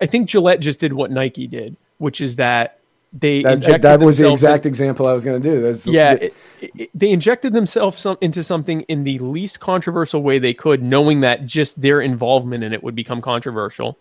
i 0.00 0.06
think 0.06 0.28
gillette 0.28 0.60
just 0.60 0.80
did 0.80 0.92
what 0.92 1.10
nike 1.10 1.46
did 1.46 1.76
which 1.98 2.20
is 2.20 2.36
that 2.36 2.78
they 3.12 3.42
That, 3.42 3.54
injected 3.54 3.82
that 3.82 4.00
was 4.00 4.18
the 4.18 4.24
themselves 4.24 4.42
in- 4.42 4.48
exact 4.50 4.66
example 4.66 5.06
I 5.06 5.14
was 5.14 5.24
going 5.24 5.40
to 5.42 5.48
do. 5.50 5.62
That's, 5.62 5.86
yeah 5.86 6.12
it, 6.12 6.34
it, 6.60 6.90
they 6.94 7.10
injected 7.10 7.54
themselves 7.54 7.98
some, 7.98 8.18
into 8.20 8.44
something 8.44 8.82
in 8.82 9.02
the 9.02 9.18
least 9.20 9.60
controversial 9.60 10.22
way 10.22 10.38
they 10.38 10.52
could 10.52 10.82
knowing 10.82 11.20
that 11.20 11.46
just 11.46 11.80
their 11.80 12.02
involvement 12.02 12.62
in 12.64 12.74
it 12.74 12.82
would 12.82 12.94
become 12.94 13.22
controversial 13.22 13.96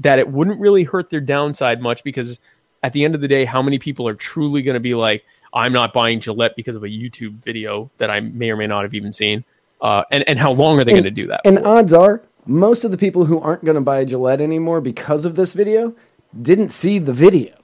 that 0.00 0.18
it 0.18 0.28
wouldn't 0.28 0.58
really 0.58 0.82
hurt 0.82 1.08
their 1.08 1.20
downside 1.20 1.80
much 1.80 2.02
because 2.02 2.40
at 2.82 2.92
the 2.92 3.04
end 3.04 3.14
of 3.14 3.20
the 3.20 3.28
day 3.28 3.44
how 3.44 3.62
many 3.62 3.78
people 3.78 4.08
are 4.08 4.14
truly 4.14 4.60
going 4.60 4.74
to 4.74 4.80
be 4.80 4.94
like 4.96 5.24
i'm 5.54 5.72
not 5.72 5.92
buying 5.92 6.18
gillette 6.18 6.56
because 6.56 6.74
of 6.74 6.82
a 6.82 6.88
youtube 6.88 7.34
video 7.44 7.88
that 7.98 8.10
i 8.10 8.18
may 8.18 8.50
or 8.50 8.56
may 8.56 8.66
not 8.66 8.82
have 8.82 8.92
even 8.92 9.12
seen 9.12 9.44
uh, 9.82 10.02
and, 10.10 10.28
and 10.28 10.36
how 10.36 10.50
long 10.50 10.80
are 10.80 10.84
they 10.84 10.90
going 10.90 11.04
to 11.04 11.10
do 11.12 11.28
that 11.28 11.40
And 11.44 11.58
for? 11.58 11.66
odds 11.68 11.92
are, 11.92 12.22
most 12.48 12.82
of 12.82 12.90
the 12.90 12.98
people 12.98 13.24
who 13.26 13.38
aren't 13.40 13.64
going 13.64 13.74
to 13.76 13.80
buy 13.80 14.04
Gillette 14.04 14.40
anymore 14.40 14.80
because 14.80 15.24
of 15.24 15.36
this 15.36 15.52
video 15.52 15.94
didn't 16.42 16.70
see 16.70 16.98
the 16.98 17.12
video. 17.12 17.54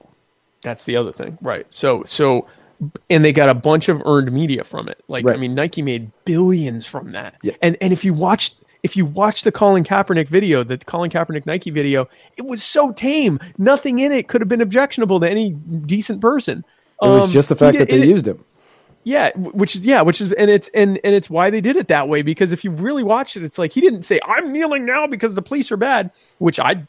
That's 0.61 0.85
the 0.85 0.95
other 0.95 1.11
thing, 1.11 1.37
right? 1.41 1.67
So, 1.69 2.03
so, 2.05 2.47
and 3.09 3.23
they 3.25 3.33
got 3.33 3.49
a 3.49 3.53
bunch 3.53 3.89
of 3.89 4.01
earned 4.05 4.31
media 4.31 4.63
from 4.63 4.87
it. 4.87 5.03
Like, 5.07 5.27
I 5.27 5.35
mean, 5.35 5.53
Nike 5.55 5.81
made 5.81 6.11
billions 6.25 6.85
from 6.85 7.11
that. 7.11 7.35
Yeah. 7.43 7.53
And 7.61 7.77
and 7.81 7.91
if 7.93 8.03
you 8.05 8.13
watched 8.13 8.55
if 8.83 8.95
you 8.95 9.05
watch 9.05 9.43
the 9.43 9.51
Colin 9.51 9.83
Kaepernick 9.83 10.27
video, 10.27 10.63
the 10.63 10.77
Colin 10.77 11.09
Kaepernick 11.09 11.45
Nike 11.47 11.71
video, 11.71 12.07
it 12.37 12.45
was 12.45 12.63
so 12.63 12.91
tame. 12.91 13.39
Nothing 13.57 13.99
in 13.99 14.11
it 14.11 14.27
could 14.27 14.41
have 14.41 14.47
been 14.47 14.61
objectionable 14.61 15.19
to 15.19 15.29
any 15.29 15.51
decent 15.51 16.21
person. 16.21 16.63
It 17.01 17.07
was 17.07 17.25
Um, 17.25 17.29
just 17.31 17.49
the 17.49 17.55
fact 17.55 17.73
did- 17.77 17.87
that 17.87 17.93
they 17.93 18.01
it- 18.03 18.07
used 18.07 18.27
him. 18.27 18.43
Yeah, 19.05 19.29
which 19.37 19.75
is 19.75 19.85
yeah, 19.85 20.01
which 20.01 20.19
is 20.19 20.33
and 20.33 20.49
it's 20.49 20.67
and 20.73 20.99
and 21.03 21.13
it's 21.13 21.29
why 21.29 21.51
they 21.51 21.61
did 21.61 21.75
it 21.75 21.87
that 21.89 22.09
way 22.09 22.23
because 22.23 22.51
if 22.51 22.63
you 22.63 22.71
really 22.71 23.03
watch 23.03 23.37
it, 23.37 23.43
it's 23.43 23.59
like 23.59 23.71
he 23.71 23.79
didn't 23.79 24.01
say 24.01 24.19
I'm 24.25 24.51
kneeling 24.51 24.83
now 24.83 25.05
because 25.05 25.35
the 25.35 25.43
police 25.43 25.71
are 25.71 25.77
bad, 25.77 26.09
which 26.39 26.59
I 26.59 26.83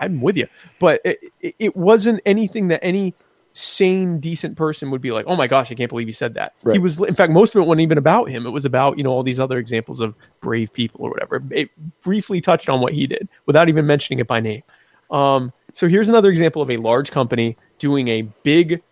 I'm 0.00 0.20
with 0.20 0.36
you, 0.36 0.48
but 0.80 1.00
it, 1.04 1.20
it, 1.40 1.76
wasn't 1.76 2.20
anything 2.26 2.68
that 2.68 2.80
any 2.82 3.14
sane 3.52 4.18
decent 4.18 4.56
person 4.56 4.90
would 4.90 5.00
be 5.00 5.12
like, 5.12 5.26
oh 5.28 5.36
my 5.36 5.46
gosh, 5.46 5.70
I 5.70 5.76
can't 5.76 5.88
believe 5.88 6.08
he 6.08 6.12
said 6.12 6.34
that. 6.34 6.54
He 6.72 6.80
was 6.80 7.00
in 7.00 7.14
fact 7.14 7.32
most 7.32 7.54
of 7.54 7.62
it 7.62 7.68
wasn't 7.68 7.82
even 7.82 7.98
about 7.98 8.28
him. 8.28 8.44
It 8.44 8.50
was 8.50 8.64
about 8.64 8.98
you 8.98 9.04
know 9.04 9.10
all 9.10 9.22
these 9.22 9.38
other 9.38 9.58
examples 9.58 10.00
of 10.00 10.16
brave 10.40 10.72
people 10.72 11.04
or 11.04 11.10
whatever. 11.10 11.40
It 11.52 11.70
briefly 12.00 12.40
touched 12.40 12.68
on 12.68 12.80
what 12.80 12.92
he 12.92 13.06
did 13.06 13.28
without 13.46 13.68
even 13.68 13.86
mentioning 13.86 14.18
it 14.18 14.26
by 14.26 14.40
name. 14.40 14.64
Um, 15.12 15.52
so 15.72 15.86
here's 15.86 16.08
another 16.08 16.30
example 16.30 16.62
of 16.62 16.70
a 16.70 16.78
large 16.78 17.12
company 17.12 17.56
doing 17.78 18.08
a 18.08 18.22
big 18.42 18.82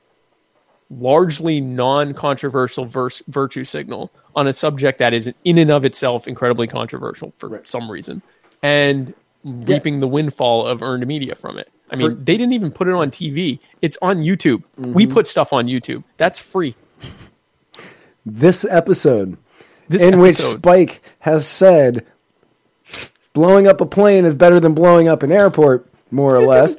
largely 0.90 1.60
non-controversial 1.60 2.84
verse, 2.84 3.22
virtue 3.28 3.64
signal 3.64 4.10
on 4.34 4.46
a 4.46 4.52
subject 4.52 4.98
that 4.98 5.12
is 5.12 5.32
in 5.44 5.58
and 5.58 5.70
of 5.70 5.84
itself 5.84 6.28
incredibly 6.28 6.66
controversial 6.66 7.32
for 7.36 7.60
some 7.64 7.90
reason 7.90 8.22
and 8.62 9.14
reaping 9.44 10.00
the 10.00 10.08
windfall 10.08 10.66
of 10.66 10.82
earned 10.82 11.06
media 11.06 11.34
from 11.34 11.58
it. 11.58 11.70
I 11.90 11.96
mean 11.96 12.10
For- 12.10 12.14
they 12.16 12.36
didn't 12.36 12.52
even 12.52 12.70
put 12.70 12.88
it 12.88 12.94
on 12.94 13.10
tv 13.10 13.60
it's 13.82 13.96
on 14.02 14.18
youtube. 14.18 14.62
Mm-hmm. 14.78 14.92
we 14.92 15.06
put 15.06 15.26
stuff 15.26 15.52
on 15.52 15.66
youtube. 15.66 16.04
That's 16.16 16.38
free. 16.38 16.74
This 18.24 18.64
episode, 18.64 19.38
this 19.88 20.02
in 20.02 20.18
which 20.18 20.36
Spike 20.36 21.00
has 21.20 21.46
said, 21.46 22.04
blowing 23.32 23.68
up 23.68 23.80
a 23.80 23.86
plane 23.86 24.24
is 24.24 24.34
better 24.34 24.58
than 24.58 24.74
blowing 24.74 25.06
up 25.06 25.22
an 25.22 25.30
airport, 25.30 25.88
more 26.10 26.34
or 26.34 26.44
less. 26.44 26.76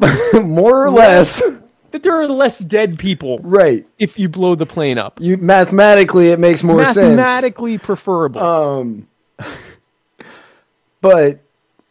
more 0.34 0.84
or 0.84 0.90
less. 0.90 1.40
That 1.92 2.02
there 2.02 2.14
are 2.14 2.26
less 2.26 2.58
dead 2.58 2.98
people 2.98 3.38
Right. 3.42 3.86
if 3.98 4.18
you 4.18 4.28
blow 4.28 4.54
the 4.54 4.66
plane 4.66 4.98
up 4.98 5.18
You 5.20 5.36
mathematically 5.36 6.28
it 6.28 6.38
makes 6.38 6.62
more 6.64 6.84
sense. 6.84 6.96
Uh, 6.96 7.00
mathematically 7.16 7.78
preferable 7.78 8.40
um 8.40 9.08
But 11.00 11.40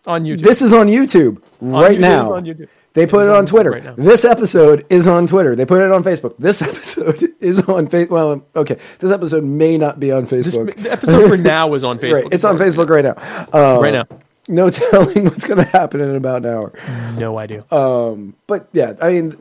on 0.08 0.24
youtube 0.26 0.42
this 0.42 0.62
is 0.62 0.74
on 0.74 0.88
YouTube 0.88 1.42
right 1.60 1.98
YouTube, 1.98 2.02
now. 2.02 2.34
on 2.34 2.46
YouTube. 2.46 2.68
They 2.94 3.06
put 3.08 3.22
It's 3.22 3.28
it 3.28 3.32
on 3.32 3.38
on 3.38 3.46
Twitter. 3.46 3.72
right 3.72 3.96
this 3.96 4.26
episode 4.26 4.86
is 4.90 5.08
on 5.08 5.26
Twitter. 5.28 5.56
They 5.56 5.66
put 5.66 5.82
it 5.82 5.92
on 5.94 6.04
Facebook. 6.04 6.36
This 6.38 6.62
episode 6.72 7.30
is 7.40 7.62
on 7.70 7.88
Facebook. 7.88 8.10
Well, 8.10 8.46
okay. 8.56 8.78
This 9.00 9.12
episode 9.12 9.44
may 9.46 9.78
not 9.78 9.98
be 10.00 10.12
on 10.12 10.26
this, 10.26 10.48
Facebook. 10.48 10.76
the 10.76 10.92
episode 10.92 11.30
for 11.30 11.38
now 11.38 11.74
is 11.74 11.84
on 11.86 12.00
facebook 12.04 12.24
right. 12.24 12.28
It's 12.32 12.44
on 12.44 12.58
Facebook 12.58 12.90
right 12.90 13.06
now. 13.06 13.16
Uh, 13.54 13.80
right 13.82 13.94
now 13.94 14.06
No 14.50 14.70
telling 14.70 15.24
what's 15.26 15.48
going 15.48 15.64
to 15.64 15.70
happen 15.70 16.02
in 16.02 16.16
about 16.16 16.46
an 16.46 16.52
hour. 16.52 16.74
no 17.18 17.38
idea 17.38 17.64
Um, 17.72 18.36
But 18.48 18.68
yeah, 18.74 18.94
I 19.02 19.12
mean, 19.12 19.34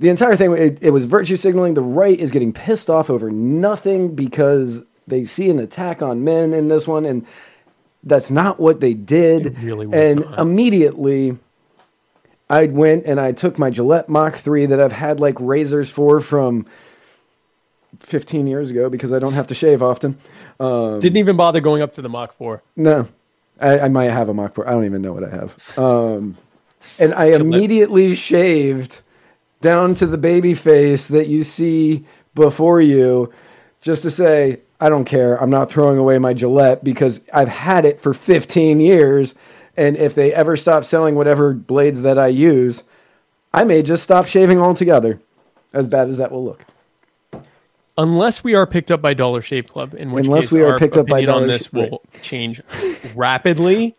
the 0.00 0.08
entire 0.08 0.34
thing, 0.34 0.56
it, 0.56 0.78
it 0.80 0.90
was 0.90 1.04
virtue 1.04 1.36
signaling. 1.36 1.74
The 1.74 1.82
right 1.82 2.18
is 2.18 2.30
getting 2.30 2.54
pissed 2.54 2.88
off 2.88 3.10
over 3.10 3.30
nothing 3.30 4.14
because 4.14 4.82
they 5.06 5.24
see 5.24 5.50
an 5.50 5.58
attack 5.58 6.00
on 6.00 6.24
men 6.24 6.54
in 6.54 6.68
this 6.68 6.88
one, 6.88 7.04
and 7.04 7.26
that's 8.02 8.30
not 8.30 8.58
what 8.58 8.80
they 8.80 8.94
did. 8.94 9.58
Really 9.62 9.86
and 9.92 10.20
not. 10.20 10.38
immediately, 10.38 11.36
I 12.48 12.66
went 12.66 13.04
and 13.04 13.20
I 13.20 13.32
took 13.32 13.58
my 13.58 13.68
Gillette 13.68 14.08
Mach 14.08 14.36
3 14.36 14.66
that 14.66 14.80
I've 14.80 14.92
had 14.92 15.20
like 15.20 15.38
razors 15.38 15.90
for 15.90 16.20
from 16.20 16.64
15 17.98 18.46
years 18.46 18.70
ago 18.70 18.88
because 18.88 19.12
I 19.12 19.18
don't 19.18 19.34
have 19.34 19.48
to 19.48 19.54
shave 19.54 19.82
often. 19.82 20.16
didn't 20.58 21.18
even 21.18 21.36
bother 21.36 21.60
going 21.60 21.82
up 21.82 21.92
to 21.94 22.02
the 22.02 22.08
mach 22.08 22.32
4 22.32 22.62
No, 22.74 23.06
I, 23.60 23.80
I 23.80 23.88
might 23.90 24.10
have 24.10 24.30
a 24.30 24.34
Mach 24.34 24.54
4. 24.54 24.66
I 24.66 24.70
don't 24.70 24.86
even 24.86 25.02
know 25.02 25.12
what 25.12 25.24
I 25.24 25.30
have. 25.30 25.78
Um, 25.78 26.38
and 26.98 27.12
I 27.12 27.26
immediately 27.26 28.14
shaved 28.14 29.02
down 29.60 29.94
to 29.96 30.06
the 30.06 30.18
baby 30.18 30.54
face 30.54 31.08
that 31.08 31.28
you 31.28 31.42
see 31.42 32.04
before 32.34 32.80
you 32.80 33.32
just 33.80 34.02
to 34.02 34.10
say, 34.10 34.60
I 34.80 34.88
don't 34.88 35.04
care. 35.04 35.36
I'm 35.36 35.50
not 35.50 35.70
throwing 35.70 35.98
away 35.98 36.18
my 36.18 36.32
Gillette 36.34 36.82
because 36.82 37.28
I've 37.32 37.48
had 37.48 37.84
it 37.84 38.00
for 38.00 38.14
15 38.14 38.80
years. 38.80 39.34
And 39.76 39.96
if 39.96 40.14
they 40.14 40.32
ever 40.32 40.56
stop 40.56 40.84
selling 40.84 41.14
whatever 41.14 41.52
blades 41.54 42.02
that 42.02 42.18
I 42.18 42.28
use, 42.28 42.82
I 43.52 43.64
may 43.64 43.82
just 43.82 44.02
stop 44.02 44.26
shaving 44.26 44.60
altogether, 44.60 45.20
as 45.72 45.88
bad 45.88 46.08
as 46.08 46.18
that 46.18 46.30
will 46.32 46.44
look. 46.44 46.64
unless 47.98 48.42
we 48.44 48.54
are 48.54 48.66
picked 48.66 48.90
up 48.90 49.02
by 49.02 49.12
Dollar 49.14 49.42
Shave 49.42 49.68
Club, 49.68 49.94
in 49.94 50.12
which 50.12 50.26
Unless 50.26 50.44
case 50.46 50.52
we 50.52 50.62
are 50.62 50.78
picked 50.78 50.96
up 50.96 51.06
by 51.06 51.18
opinion 51.18 51.34
on 51.34 51.40
Dollar 51.42 51.52
this 51.52 51.64
Sh- 51.64 51.68
right. 51.72 51.90
will 51.90 52.02
change 52.22 52.62
rapidly 53.14 53.94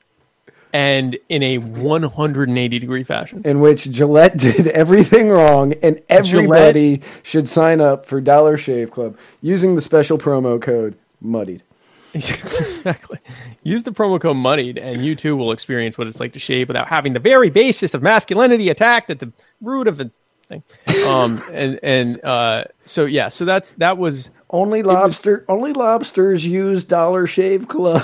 and 0.74 1.18
in 1.30 1.44
a 1.44 1.58
180 1.58 2.80
degree 2.80 3.04
fashion. 3.04 3.42
in 3.46 3.60
which 3.62 3.90
Gillette 3.90 4.38
did 4.38 4.68
everything 4.68 5.30
wrong, 5.30 5.74
and 5.84 6.02
everybody 6.10 7.02
should 7.24 7.48
sign 7.48 7.82
up 7.82 8.06
for 8.06 8.22
Dollar 8.22 8.58
Shave 8.58 8.92
Club 8.92 9.18
using 9.42 9.76
the 9.76 9.82
special 9.82 10.18
promo 10.18 10.62
code 10.62 10.96
Muddied. 11.22 11.62
exactly. 12.14 13.20
Use 13.64 13.86
the 13.86 13.92
promo 13.92 14.20
code 14.20 14.36
MUDDIED, 14.36 14.78
and 14.78 15.06
you 15.06 15.16
too 15.16 15.38
will 15.38 15.54
experience 15.54 15.98
what 15.98 16.08
it's 16.08 16.20
like 16.20 16.34
to 16.34 16.40
shave 16.40 16.68
without 16.68 16.90
having 16.90 17.14
the 17.14 17.20
very 17.20 17.50
basis 17.50 17.94
of 17.94 18.04
masculinity 18.04 18.68
attacked 18.68 19.10
at 19.10 19.20
the 19.20 19.32
root 19.62 19.88
of 19.88 19.96
the 19.96 20.12
thing. 20.50 20.64
Um, 21.08 21.42
and 21.54 21.80
and 21.82 22.24
uh, 22.26 22.66
so 22.84 23.06
yeah, 23.06 23.30
so 23.30 23.46
that's 23.46 23.72
that 23.74 23.98
was 23.98 24.30
Only 24.50 24.84
lobster, 24.84 25.46
only 25.48 25.72
lobsters 25.72 26.46
use 26.46 26.84
Dollar 26.84 27.28
Shave 27.28 27.70
Club. 27.70 28.04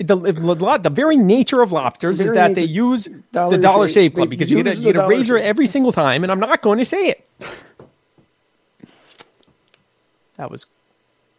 The, 0.00 0.16
the 0.16 0.78
the 0.82 0.90
very 0.90 1.16
nature 1.16 1.60
of 1.62 1.72
lobsters 1.72 2.20
is 2.20 2.32
that 2.32 2.54
they 2.54 2.64
use 2.64 3.08
Dollar 3.32 3.56
the 3.56 3.62
Dollar 3.62 3.88
Shave- 3.88 3.94
Shave 3.94 4.14
Club 4.14 4.30
because 4.30 4.50
you 4.50 4.62
get 4.62 4.74
a, 4.74 4.76
you 4.76 4.92
get 4.92 4.96
a 5.04 5.06
razor 5.06 5.36
Shave. 5.36 5.44
every 5.46 5.66
single 5.66 5.92
time, 5.92 6.22
and 6.22 6.32
I'm 6.32 6.40
not 6.40 6.62
going 6.62 6.78
to 6.78 6.84
say 6.86 7.08
it. 7.08 7.26
That 10.36 10.50
was. 10.50 10.66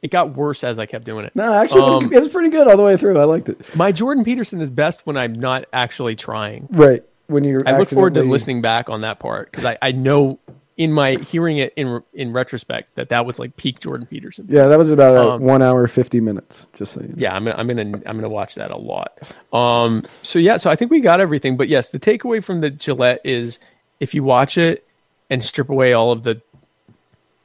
It 0.02 0.10
got 0.10 0.36
worse 0.36 0.64
as 0.64 0.80
I 0.80 0.88
kept 0.88 1.06
doing 1.06 1.26
it. 1.26 1.36
No, 1.36 1.54
actually, 1.54 1.82
it, 1.82 1.84
was, 1.84 2.04
Um, 2.06 2.14
it 2.14 2.20
was 2.22 2.32
pretty 2.32 2.50
good 2.50 2.68
all 2.68 2.76
the 2.76 2.82
way 2.82 2.98
through. 2.98 3.20
I 3.20 3.24
liked 3.24 3.50
it. 3.50 3.76
My 3.76 3.92
Jordan 3.92 4.24
Peterson 4.24 4.60
is 4.60 4.72
best 4.72 5.06
when 5.06 5.16
I'm 5.16 5.34
not 5.34 5.66
actually 5.74 6.16
trying. 6.16 6.68
Right 6.72 7.04
when 7.28 7.44
you're. 7.44 7.62
I 7.68 7.78
look 7.78 7.88
forward 7.88 8.16
to 8.16 8.24
listening 8.24 8.62
back 8.62 8.90
on 8.90 9.02
that 9.02 9.20
part 9.20 9.52
because 9.52 9.66
I, 9.66 9.78
I 9.82 9.92
know 9.92 10.40
in 10.77 10.91
my 10.91 11.14
hearing 11.15 11.57
it 11.57 11.73
in 11.76 12.02
in 12.14 12.34
retrospect 12.34 12.95
that 12.95 13.10
that 13.10 13.26
was 13.26 13.39
like 13.39 13.56
peak 13.57 13.80
Jordan 13.80 14.07
Peterson. 14.07 14.45
Yeah, 14.49 14.68
that 14.68 14.77
was 14.77 14.91
about 14.91 15.15
uh, 15.15 15.35
Um, 15.35 15.41
one 15.43 15.61
hour 15.61 15.85
fifty 15.88 16.19
minutes. 16.19 16.68
Just 16.73 16.93
so 16.93 17.02
you 17.02 17.10
know. 17.10 17.15
Yeah, 17.18 17.35
I'm 17.35 17.43
gonna, 17.43 17.56
I'm 17.57 17.68
gonna 17.68 18.02
I'm 18.06 18.18
gonna 18.18 18.30
watch 18.30 18.56
that 18.56 18.72
a 18.72 18.77
lot. 18.77 19.19
Um, 19.53 20.06
so 20.23 20.39
yeah, 20.39 20.57
so 20.57 20.69
I 20.69 20.76
think 20.76 20.91
we 20.91 20.99
got 21.02 21.19
everything. 21.19 21.57
But 21.57 21.68
yes, 21.68 21.89
the 21.89 21.99
takeaway 21.99 22.43
from 22.43 22.61
the 22.61 22.69
Gillette 22.69 23.22
is 23.23 23.60
if 23.99 24.14
you 24.14 24.23
watch 24.23 24.57
it 24.57 24.88
and 25.30 25.43
strip 25.43 25.69
away 25.69 25.93
all 25.93 26.11
of 26.11 26.23
the 26.23 26.41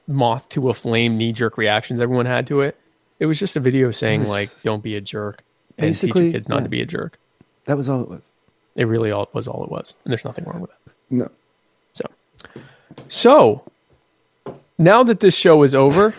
moth 0.07 0.47
to 0.49 0.69
a 0.69 0.73
flame 0.73 1.17
knee 1.17 1.33
jerk 1.33 1.57
reactions 1.57 1.99
everyone 1.99 2.25
had 2.25 2.47
to 2.47 2.61
it, 2.61 2.77
it 3.19 3.25
was 3.25 3.37
just 3.37 3.55
a 3.55 3.59
video 3.59 3.91
saying 3.91 4.21
was 4.21 4.29
like 4.29 4.61
don't 4.61 4.81
be 4.81 4.95
a 4.95 5.01
jerk 5.01 5.43
and 5.77 5.95
teach 5.95 6.15
your 6.15 6.31
kids 6.31 6.47
not 6.47 6.59
yeah. 6.59 6.63
to 6.63 6.69
be 6.69 6.81
a 6.81 6.85
jerk. 6.85 7.19
that 7.65 7.75
was 7.77 7.89
all 7.89 8.01
it 8.01 8.09
was. 8.09 8.31
It 8.75 8.85
really 8.85 9.11
all 9.11 9.27
was 9.33 9.47
all 9.47 9.63
it 9.63 9.71
was, 9.71 9.93
and 10.05 10.11
there's 10.11 10.23
nothing 10.23 10.45
wrong 10.45 10.61
with 10.61 10.71
it. 10.71 10.93
No, 11.09 11.29
so 13.07 13.63
now 14.77 15.03
that 15.03 15.19
this 15.19 15.35
show 15.35 15.63
is 15.63 15.73
over, 15.75 16.13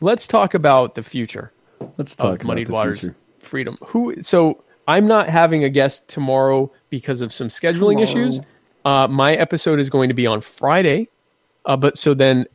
let's 0.00 0.26
talk 0.26 0.54
about 0.54 0.94
the 0.94 1.02
future 1.02 1.52
let's 1.98 2.14
talk 2.16 2.42
about 2.42 2.46
Muddied 2.46 2.68
Waters 2.68 3.00
future. 3.00 3.16
Freedom. 3.40 3.76
Who? 3.88 4.22
So 4.22 4.62
I'm 4.88 5.06
not 5.06 5.28
having 5.28 5.64
a 5.64 5.68
guest 5.68 6.08
tomorrow 6.08 6.70
because 6.90 7.20
of 7.20 7.32
some 7.32 7.48
scheduling 7.48 7.98
Tomorrow. 7.98 8.02
issues. 8.02 8.40
Uh, 8.84 9.08
my 9.08 9.34
episode 9.34 9.80
is 9.80 9.90
going 9.90 10.08
to 10.08 10.14
be 10.14 10.26
on 10.26 10.40
Friday, 10.40 11.08
uh, 11.64 11.76
but 11.76 11.98
so 11.98 12.14
then 12.14 12.46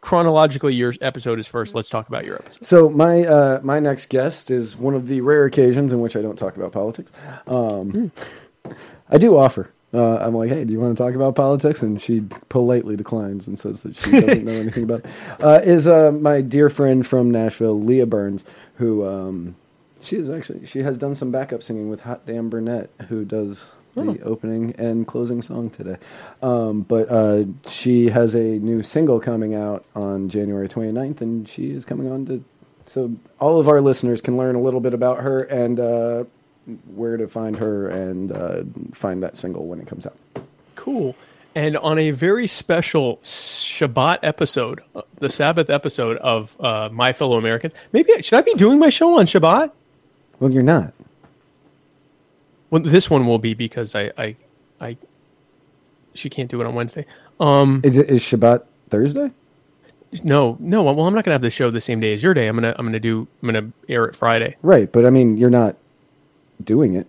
chronologically, 0.00 0.74
your 0.74 0.94
episode 1.00 1.38
is 1.38 1.46
first. 1.46 1.74
Let's 1.74 1.88
talk 1.88 2.08
about 2.08 2.24
your 2.24 2.36
episode. 2.36 2.64
So 2.64 2.88
my 2.90 3.24
uh, 3.24 3.60
my 3.62 3.78
next 3.78 4.10
guest 4.10 4.50
is 4.50 4.76
one 4.76 4.94
of 4.94 5.06
the 5.06 5.20
rare 5.20 5.44
occasions 5.44 5.92
in 5.92 6.00
which 6.00 6.16
I 6.16 6.22
don't 6.22 6.36
talk 6.36 6.56
about 6.56 6.72
politics. 6.72 7.12
Um, 7.46 8.10
I 9.10 9.18
do 9.18 9.36
offer. 9.36 9.70
Uh, 9.94 10.16
I'm 10.16 10.34
like, 10.34 10.48
hey, 10.48 10.64
do 10.64 10.72
you 10.72 10.80
want 10.80 10.96
to 10.96 11.02
talk 11.02 11.14
about 11.14 11.34
politics? 11.34 11.82
And 11.82 12.00
she 12.00 12.22
politely 12.48 12.96
declines 12.96 13.46
and 13.46 13.58
says 13.58 13.82
that 13.82 13.96
she 13.96 14.10
doesn't 14.10 14.44
know 14.44 14.52
anything 14.60 14.84
about. 14.84 15.00
It. 15.00 15.06
Uh, 15.42 15.60
is 15.62 15.86
uh, 15.86 16.12
my 16.12 16.40
dear 16.40 16.70
friend 16.70 17.06
from 17.06 17.30
Nashville, 17.30 17.78
Leah 17.78 18.06
Burns, 18.06 18.44
who 18.76 19.06
um, 19.06 19.54
she 20.00 20.16
is 20.16 20.30
actually 20.30 20.64
she 20.66 20.82
has 20.82 20.96
done 20.96 21.14
some 21.14 21.30
backup 21.30 21.62
singing 21.62 21.90
with 21.90 22.02
Hot 22.02 22.24
Damn 22.24 22.48
Burnett, 22.48 22.90
who 23.08 23.24
does 23.24 23.72
the 23.94 24.20
opening 24.22 24.74
and 24.78 25.06
closing 25.06 25.42
song 25.42 25.70
today. 25.70 25.96
Um, 26.42 26.82
but 26.82 27.10
uh, 27.10 27.44
she 27.66 28.08
has 28.08 28.34
a 28.34 28.58
new 28.58 28.82
single 28.82 29.20
coming 29.20 29.54
out 29.54 29.86
on 29.94 30.28
January 30.28 30.68
29th, 30.68 31.20
and 31.20 31.48
she 31.48 31.70
is 31.70 31.84
coming 31.84 32.10
on 32.10 32.26
to. 32.26 32.44
So 32.86 33.14
all 33.38 33.60
of 33.60 33.68
our 33.68 33.80
listeners 33.80 34.20
can 34.20 34.36
learn 34.36 34.54
a 34.54 34.60
little 34.60 34.80
bit 34.80 34.94
about 34.94 35.20
her 35.20 35.38
and 35.44 35.78
uh, 35.78 36.24
where 36.94 37.16
to 37.16 37.26
find 37.28 37.56
her 37.56 37.88
and 37.88 38.32
uh, 38.32 38.62
find 38.92 39.22
that 39.22 39.36
single 39.36 39.66
when 39.66 39.80
it 39.80 39.86
comes 39.86 40.06
out. 40.06 40.16
Cool. 40.74 41.14
And 41.54 41.76
on 41.76 41.98
a 41.98 42.12
very 42.12 42.46
special 42.46 43.18
Shabbat 43.18 44.20
episode, 44.22 44.80
uh, 44.94 45.02
the 45.18 45.28
Sabbath 45.28 45.68
episode 45.68 46.16
of 46.18 46.56
uh, 46.60 46.88
My 46.92 47.12
Fellow 47.12 47.36
Americans, 47.36 47.74
maybe 47.92 48.12
I- 48.14 48.20
should 48.22 48.38
I 48.38 48.42
be 48.42 48.54
doing 48.54 48.78
my 48.78 48.88
show 48.88 49.18
on 49.18 49.26
Shabbat? 49.26 49.70
Well, 50.40 50.50
you're 50.50 50.62
not. 50.62 50.92
Well, 52.70 52.82
this 52.82 53.10
one 53.10 53.26
will 53.26 53.38
be 53.38 53.52
because 53.54 53.94
I, 53.94 54.10
I, 54.16 54.36
I 54.80 54.96
she 56.14 56.30
can't 56.30 56.50
do 56.50 56.60
it 56.60 56.66
on 56.66 56.74
Wednesday. 56.74 57.04
Um, 57.38 57.80
Is, 57.84 57.98
it, 57.98 58.08
is 58.08 58.22
Shabbat 58.22 58.64
Thursday? 58.88 59.30
no, 60.22 60.56
no. 60.60 60.82
Well, 60.82 61.06
I'm 61.06 61.14
not 61.14 61.24
gonna 61.24 61.34
have 61.34 61.42
the 61.42 61.50
show 61.50 61.70
the 61.70 61.80
same 61.80 62.00
day 62.00 62.14
as 62.14 62.22
your 62.22 62.34
day. 62.34 62.46
I'm 62.46 62.54
gonna, 62.56 62.74
I'm 62.78 62.84
gonna 62.86 63.00
do, 63.00 63.26
I'm 63.42 63.48
gonna 63.52 63.70
air 63.88 64.04
it 64.06 64.16
Friday. 64.16 64.56
Right, 64.62 64.90
but 64.90 65.04
I 65.06 65.10
mean, 65.10 65.36
you're 65.36 65.50
not 65.50 65.76
doing 66.64 66.94
it. 66.94 67.06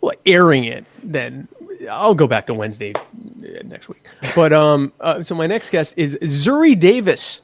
well, 0.00 0.14
airing 0.26 0.64
it, 0.64 0.84
then 1.02 1.48
I'll 1.90 2.14
go 2.14 2.26
back 2.26 2.46
to 2.48 2.54
Wednesday 2.54 2.92
uh, 2.94 3.62
next 3.64 3.88
week. 3.88 4.04
But 4.34 4.52
um, 4.52 4.92
uh, 5.00 5.22
so 5.22 5.34
my 5.34 5.46
next 5.46 5.70
guest 5.70 5.94
is 5.96 6.16
Zuri 6.22 6.78
Davis. 6.78 7.40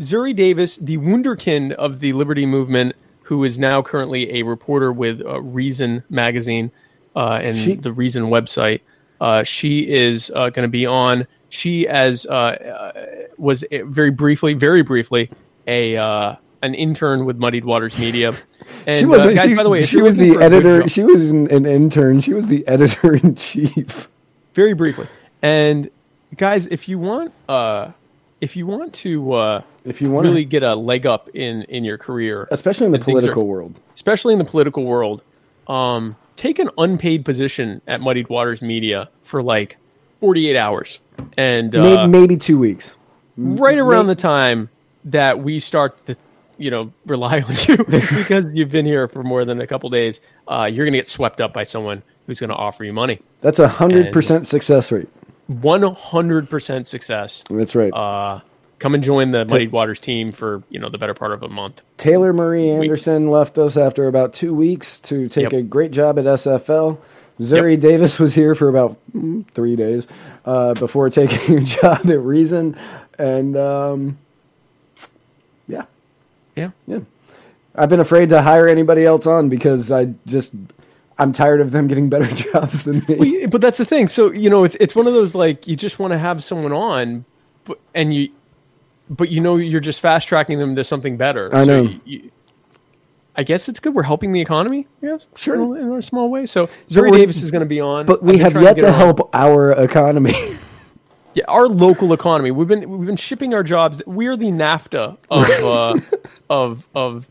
Zuri 0.00 0.34
Davis, 0.34 0.76
the 0.76 0.96
wunderkind 0.98 1.72
of 1.72 2.00
the 2.00 2.12
Liberty 2.12 2.46
Movement, 2.46 2.94
who 3.22 3.44
is 3.44 3.58
now 3.58 3.82
currently 3.82 4.38
a 4.38 4.42
reporter 4.42 4.92
with 4.92 5.20
uh, 5.26 5.40
Reason 5.42 6.02
magazine 6.08 6.70
uh, 7.16 7.40
and 7.42 7.56
She- 7.56 7.74
the 7.74 7.92
Reason 7.92 8.24
website. 8.24 8.80
Uh, 9.20 9.42
she 9.42 9.88
is 9.88 10.30
uh, 10.36 10.50
going 10.50 10.62
to 10.64 10.68
be 10.70 10.86
on. 10.86 11.26
She 11.48 11.88
as 11.88 12.24
uh, 12.26 12.32
uh, 12.32 12.92
was 13.36 13.64
very 13.72 14.10
briefly, 14.10 14.54
very 14.54 14.82
briefly, 14.82 15.28
a 15.66 15.96
uh, 15.96 16.36
an 16.62 16.74
intern 16.74 17.24
with 17.24 17.36
Muddied 17.38 17.64
Waters 17.64 17.98
Media. 17.98 18.32
And 18.86 18.98
She 18.98 19.04
uh, 19.04 19.08
wasn't. 19.08 19.36
guys, 19.36 19.48
she, 19.48 19.54
by 19.54 19.62
the 19.62 19.70
way, 19.70 19.82
she 19.82 20.00
was 20.02 20.16
the 20.16 20.30
for 20.34 20.40
a 20.40 20.48
good 20.48 20.52
editor. 20.52 20.88
She 20.88 21.02
was 21.04 21.30
an, 21.30 21.50
an 21.50 21.66
intern. 21.66 22.20
She 22.20 22.32
was 22.34 22.46
the 22.48 22.66
editor 22.74 23.14
in 23.14 23.34
chief. 23.36 24.08
very 24.54 24.72
briefly. 24.74 25.06
And 25.42 25.90
guys, 26.36 26.66
if 26.66 26.88
you 26.88 26.98
want, 26.98 27.32
uh, 27.48 27.90
if 28.40 28.56
you 28.56 28.66
want 28.66 28.92
to, 28.94 29.32
uh, 29.32 29.62
If 29.84 30.00
you 30.02 30.10
wanna- 30.10 30.28
really 30.28 30.44
get 30.44 30.62
a 30.62 30.74
leg 30.74 31.06
up 31.06 31.28
in 31.34 31.62
in 31.64 31.84
your 31.84 31.98
career, 31.98 32.48
Especially 32.50 32.86
in 32.86 32.92
the 32.92 32.98
political 32.98 33.42
are- 33.42 33.46
world. 33.46 33.80
especially 33.94 34.32
in 34.32 34.38
the 34.38 34.44
political 34.44 34.84
world, 34.84 35.22
um, 35.66 36.16
take 36.36 36.58
an 36.58 36.70
unpaid 36.78 37.24
position 37.24 37.80
at 37.86 38.00
Muddied 38.00 38.28
Waters 38.28 38.62
Media 38.62 39.08
for 39.22 39.42
like 39.42 39.76
forty 40.20 40.48
eight 40.48 40.56
hours, 40.56 41.00
and 41.36 41.74
uh, 41.74 41.82
maybe, 41.82 42.06
maybe 42.06 42.36
two 42.36 42.58
weeks. 42.58 42.96
right 43.36 43.78
around 43.78 44.06
may- 44.06 44.14
the 44.14 44.20
time 44.20 44.68
that 45.04 45.40
we 45.42 45.58
start 45.60 46.04
to 46.06 46.16
you 46.58 46.70
know 46.70 46.92
rely 47.06 47.40
on 47.40 47.54
you 47.66 47.76
because 47.84 48.52
you've 48.52 48.70
been 48.70 48.84
here 48.86 49.08
for 49.08 49.22
more 49.22 49.44
than 49.44 49.60
a 49.60 49.66
couple 49.66 49.88
days 49.88 50.20
uh, 50.48 50.68
you're 50.70 50.84
going 50.84 50.92
to 50.92 50.98
get 50.98 51.08
swept 51.08 51.40
up 51.40 51.52
by 51.52 51.64
someone 51.64 52.02
who's 52.26 52.40
going 52.40 52.50
to 52.50 52.56
offer 52.56 52.84
you 52.84 52.92
money 52.92 53.20
That's 53.40 53.58
a 53.58 53.68
hundred 53.68 54.12
percent 54.12 54.46
success 54.46 54.92
rate. 54.92 55.08
100% 55.50 56.86
success 56.86 57.42
That's 57.50 57.74
right. 57.74 57.90
uh, 57.92 58.40
come 58.78 58.94
and 58.94 59.02
join 59.02 59.30
the 59.30 59.44
muddied 59.46 59.72
waters 59.72 59.98
team 60.00 60.30
for 60.30 60.62
you 60.68 60.78
know 60.78 60.88
the 60.90 60.98
better 60.98 61.14
part 61.14 61.32
of 61.32 61.42
a 61.42 61.48
month 61.48 61.82
Taylor 61.96 62.32
Marie 62.32 62.68
Anderson 62.70 63.30
left 63.30 63.58
us 63.58 63.76
after 63.76 64.06
about 64.08 64.32
two 64.32 64.54
weeks 64.54 64.98
to 65.00 65.28
take 65.28 65.44
Yep. 65.44 65.52
a 65.52 65.62
great 65.62 65.90
job 65.90 66.18
at 66.18 66.24
SFL. 66.26 66.98
Zuri 67.40 67.78
Davis 67.78 68.18
was 68.18 68.34
here 68.34 68.54
for 68.56 68.68
about 68.68 68.98
mm, 69.14 69.48
three 69.52 69.76
days 69.76 70.06
uh, 70.44 70.74
before 70.74 71.08
taking 71.08 71.58
a 71.58 71.60
job 71.64 72.00
at 72.10 72.20
Reason, 72.20 72.76
and 73.16 73.56
um, 73.56 74.18
yeah 76.58 76.70
yeah. 76.86 77.00
I've 77.74 77.88
been 77.88 78.00
afraid 78.00 78.28
to 78.30 78.42
hire 78.42 78.66
anybody 78.68 79.04
else 79.04 79.26
on 79.26 79.48
because 79.48 79.90
I 79.92 80.06
just 80.26 80.54
I'm 81.18 81.32
tired 81.32 81.60
of 81.60 81.70
them 81.70 81.86
getting 81.88 82.08
better 82.08 82.26
jobs 82.52 82.84
than 82.84 83.04
me. 83.08 83.46
but 83.46 83.60
that's 83.60 83.78
the 83.78 83.84
thing 83.84 84.08
so 84.08 84.32
you 84.32 84.50
know 84.50 84.64
it's 84.64 84.76
it's 84.80 84.94
one 84.96 85.06
of 85.06 85.14
those 85.14 85.34
like 85.34 85.66
you 85.66 85.76
just 85.76 85.98
want 85.98 86.12
to 86.12 86.18
have 86.18 86.42
someone 86.42 86.72
on 86.72 87.24
but 87.64 87.78
and 87.94 88.12
you 88.14 88.30
but 89.10 89.28
you 89.30 89.40
know 89.40 89.56
you're 89.56 89.80
just 89.80 90.00
fast 90.00 90.28
tracking 90.28 90.58
them 90.58 90.74
to 90.76 90.84
something 90.84 91.16
better 91.16 91.54
I 91.54 91.64
So 91.64 91.66
know. 91.66 91.82
you- 91.90 92.00
you- 92.04 92.30
I 93.36 93.44
guess 93.44 93.68
it's 93.68 93.78
good. 93.78 93.94
We're 93.94 94.02
helping 94.02 94.32
the 94.32 94.40
economy, 94.40 94.88
yes, 95.00 95.28
Sure. 95.36 95.54
in 95.54 95.60
a, 95.60 95.72
in 95.74 95.92
a 95.92 96.02
small 96.02 96.28
way. 96.28 96.44
So 96.44 96.68
Zuri 96.88 97.12
Davis 97.12 97.40
is 97.40 97.52
going 97.52 97.60
to 97.60 97.66
be 97.66 97.80
on, 97.80 98.04
But 98.04 98.20
we 98.20 98.38
have 98.38 98.60
yet 98.60 98.80
to 98.80 98.88
on. 98.88 98.94
help 98.94 99.30
our 99.32 99.70
economy. 99.70 100.34
Yeah, 101.34 101.44
our 101.48 101.68
local 101.68 102.12
economy. 102.12 102.50
We've 102.50 102.66
been 102.68 102.88
we've 102.90 103.06
been 103.06 103.16
shipping 103.16 103.54
our 103.54 103.62
jobs. 103.62 104.02
We're 104.06 104.36
the 104.36 104.50
NAFTA 104.50 105.16
of 105.30 105.50
uh, 105.50 106.00
of 106.50 106.88
of 106.94 107.28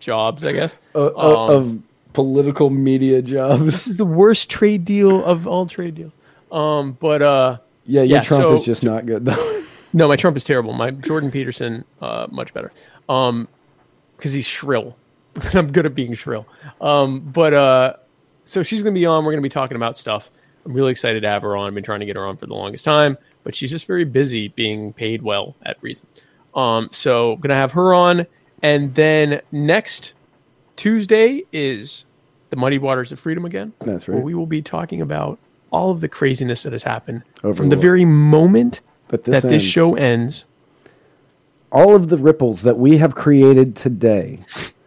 jobs, 0.00 0.44
I 0.44 0.52
guess. 0.52 0.74
uh, 0.94 1.06
Um, 1.16 1.50
of 1.50 1.82
political 2.12 2.70
media 2.70 3.22
jobs. 3.22 3.64
this 3.64 3.86
is 3.86 3.96
the 3.96 4.04
worst 4.06 4.50
trade 4.50 4.84
deal 4.84 5.24
of 5.24 5.46
all 5.46 5.66
trade 5.66 5.94
deals. 5.96 6.12
Um, 6.50 6.92
but 7.00 7.22
uh, 7.22 7.58
Yeah, 7.86 8.02
your 8.02 8.16
Yeah, 8.18 8.22
Trump 8.22 8.42
so- 8.44 8.54
is 8.54 8.64
just 8.64 8.84
not 8.84 9.06
good 9.06 9.24
though. 9.24 9.62
no, 9.92 10.08
my 10.08 10.16
Trump 10.16 10.36
is 10.36 10.44
terrible. 10.44 10.72
My 10.72 10.90
Jordan 10.90 11.30
Peterson, 11.30 11.84
uh, 12.00 12.26
much 12.30 12.52
better. 12.54 12.72
Um, 13.08 13.48
because 14.16 14.32
he's 14.32 14.46
shrill. 14.46 14.96
I'm 15.52 15.70
good 15.72 15.84
at 15.86 15.94
being 15.94 16.14
shrill. 16.14 16.46
Um, 16.80 17.20
but 17.20 17.52
uh, 17.52 17.94
so 18.44 18.62
she's 18.62 18.82
gonna 18.82 18.94
be 18.94 19.04
on. 19.06 19.24
We're 19.24 19.32
gonna 19.32 19.42
be 19.42 19.48
talking 19.48 19.76
about 19.76 19.96
stuff. 19.96 20.30
I'm 20.64 20.72
really 20.72 20.90
excited 20.92 21.20
to 21.22 21.28
have 21.28 21.42
her 21.42 21.56
on. 21.56 21.66
I've 21.68 21.74
been 21.74 21.84
trying 21.84 22.00
to 22.00 22.06
get 22.06 22.16
her 22.16 22.26
on 22.26 22.36
for 22.36 22.46
the 22.46 22.54
longest 22.54 22.84
time, 22.84 23.18
but 23.42 23.54
she's 23.54 23.70
just 23.70 23.86
very 23.86 24.04
busy 24.04 24.48
being 24.48 24.92
paid 24.92 25.22
well 25.22 25.54
at 25.64 25.76
Reason. 25.82 26.06
Um, 26.54 26.88
so 26.92 27.36
gonna 27.36 27.54
have 27.56 27.72
her 27.72 27.92
on, 27.92 28.26
and 28.62 28.94
then 28.94 29.40
next 29.52 30.14
Tuesday 30.76 31.42
is 31.52 32.04
the 32.50 32.56
Muddy 32.56 32.78
Waters 32.78 33.12
of 33.12 33.18
Freedom 33.18 33.44
again. 33.44 33.72
That's 33.80 34.06
Where 34.08 34.16
right. 34.16 34.24
we 34.24 34.34
will 34.34 34.46
be 34.46 34.62
talking 34.62 35.00
about 35.00 35.38
all 35.70 35.90
of 35.90 36.00
the 36.00 36.08
craziness 36.08 36.62
that 36.62 36.72
has 36.72 36.84
happened 36.84 37.24
Over 37.42 37.54
from 37.54 37.68
the 37.68 37.76
the- 37.76 37.82
very 37.82 38.04
moment 38.04 38.80
That 39.08 39.24
this 39.24 39.42
that 39.42 39.48
this 39.48 39.62
show 39.62 39.94
ends. 39.96 40.44
All 41.72 41.96
of 41.96 42.08
the 42.08 42.16
ripples 42.16 42.62
that 42.62 42.78
we 42.78 42.98
have 42.98 43.16
created 43.16 43.74
today, 43.74 44.40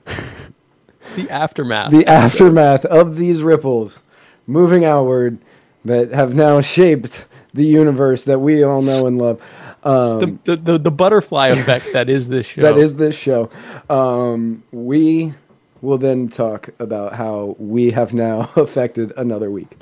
The 1.16 1.30
aftermath. 1.30 1.92
the 1.92 2.06
aftermath 2.06 2.86
of 2.86 3.16
these 3.18 3.44
ripples, 3.44 4.04
moving 4.46 4.86
outward, 4.86 5.40
that 5.86 6.12
have 6.12 6.36
now 6.36 6.62
shaped 6.76 7.26
the 7.54 7.66
universe 7.66 8.24
that 8.26 8.40
we 8.40 8.64
all 8.64 8.82
know 8.82 9.08
and 9.08 9.18
love. 9.18 9.42
Um, 9.84 10.20
the, 10.20 10.56
the, 10.56 10.56
the, 10.56 10.78
the 10.80 10.92
butterfly 10.92 11.48
effect 11.48 11.88
that 11.94 12.10
is 12.10 12.28
this 12.28 12.46
show. 12.46 12.62
That 12.62 12.78
is 12.78 12.96
this 12.96 13.18
show. 13.18 13.50
Um, 13.90 14.64
we 14.72 15.34
will 15.82 15.98
then 15.98 16.30
talk 16.30 16.70
about 16.80 17.14
how 17.14 17.56
we 17.60 17.92
have 17.92 18.14
now 18.14 18.50
affected 18.56 19.14
another 19.16 19.50
week. 19.52 19.76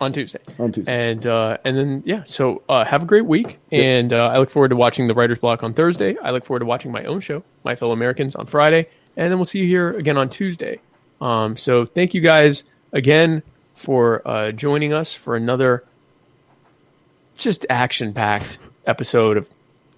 on 0.00 0.12
Tuesday. 0.12 0.40
On 0.58 0.72
Tuesday. 0.72 1.10
And 1.10 1.26
uh, 1.26 1.58
and 1.64 1.76
then 1.76 2.02
yeah, 2.06 2.22
so 2.24 2.62
uh, 2.68 2.84
have 2.84 3.02
a 3.02 3.06
great 3.06 3.26
week, 3.26 3.58
and 3.72 4.12
uh, 4.12 4.28
I 4.28 4.38
look 4.38 4.50
forward 4.50 4.68
to 4.68 4.76
watching 4.76 5.08
the 5.08 5.14
Writers 5.14 5.38
Block 5.38 5.62
on 5.62 5.74
Thursday. 5.74 6.16
I 6.22 6.30
look 6.30 6.44
forward 6.44 6.60
to 6.60 6.66
watching 6.66 6.92
my 6.92 7.04
own 7.04 7.20
show, 7.20 7.42
My 7.64 7.74
Fellow 7.74 7.92
Americans, 7.92 8.34
on 8.36 8.46
Friday, 8.46 8.88
and 9.16 9.30
then 9.30 9.38
we'll 9.38 9.44
see 9.44 9.58
you 9.58 9.66
here 9.66 9.90
again 9.90 10.16
on 10.16 10.28
Tuesday. 10.28 10.80
Um, 11.20 11.56
so 11.56 11.84
thank 11.84 12.14
you 12.14 12.22
guys 12.22 12.64
again 12.92 13.42
for 13.80 14.20
uh, 14.28 14.52
joining 14.52 14.92
us 14.92 15.14
for 15.14 15.36
another 15.36 15.82
just 17.38 17.64
action-packed 17.70 18.58
episode 18.86 19.38
of 19.38 19.48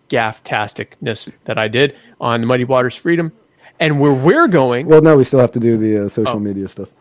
gaff-tasticness 0.08 1.32
that 1.46 1.58
I 1.58 1.66
did 1.66 1.96
on 2.20 2.42
the 2.42 2.46
Muddy 2.46 2.64
Waters 2.64 2.94
Freedom, 2.94 3.32
and 3.80 3.98
where 3.98 4.14
we're 4.14 4.46
going. 4.46 4.86
Well, 4.86 5.02
no, 5.02 5.16
we 5.16 5.24
still 5.24 5.40
have 5.40 5.50
to 5.52 5.60
do 5.60 5.76
the 5.76 6.04
uh, 6.04 6.08
social 6.08 6.38
media 6.38 6.68
stuff. 6.68 6.92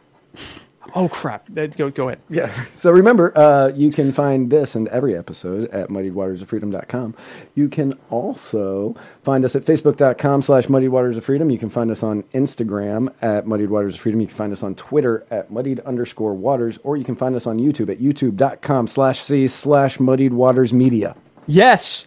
Oh 0.96 1.08
crap! 1.08 1.48
Go 1.54 1.90
go 1.90 2.08
ahead. 2.10 2.20
Yeah. 2.30 2.52
So 2.74 2.92
remember, 2.92 3.38
uh, 3.38 3.72
you 3.76 3.92
can 3.92 4.12
find 4.12 4.50
this 4.50 4.76
and 4.76 4.88
every 4.90 5.16
episode 5.16 5.70
at 5.70 5.90
muddiedwatersoffreedom.com. 5.90 7.16
You 7.56 7.70
can 7.70 7.94
also 8.10 8.96
find 9.24 9.46
us 9.46 9.56
at 9.56 9.64
facebook.com 9.64 10.42
slash 10.42 10.66
muddiedwatersofreedom. 10.68 11.52
You 11.52 11.60
can 11.60 11.70
find 11.70 11.92
us 11.92 12.04
on 12.04 12.24
Instagram 12.34 13.14
at 13.22 13.46
muddied 13.46 13.70
waters 13.70 13.96
of 13.96 14.02
freedom. 14.02 14.22
You 14.22 14.28
can 14.28 14.36
find 14.36 14.52
us 14.52 14.64
on 14.64 14.76
Twitter 14.76 15.26
at 15.30 15.52
muddied 15.52 15.80
underscore 15.82 16.34
waters, 16.34 16.80
or 16.84 16.98
you 16.98 17.04
can 17.04 17.16
find 17.16 17.36
us 17.36 17.48
on 17.48 17.60
YouTube 17.60 17.90
at 17.90 18.00
youtube.com 18.00 18.88
slash 18.88 19.20
c 19.20 19.48
slash 19.48 20.00
muddied 20.00 20.34
waters 20.34 20.74
media. 20.74 21.16
Yes. 21.48 22.06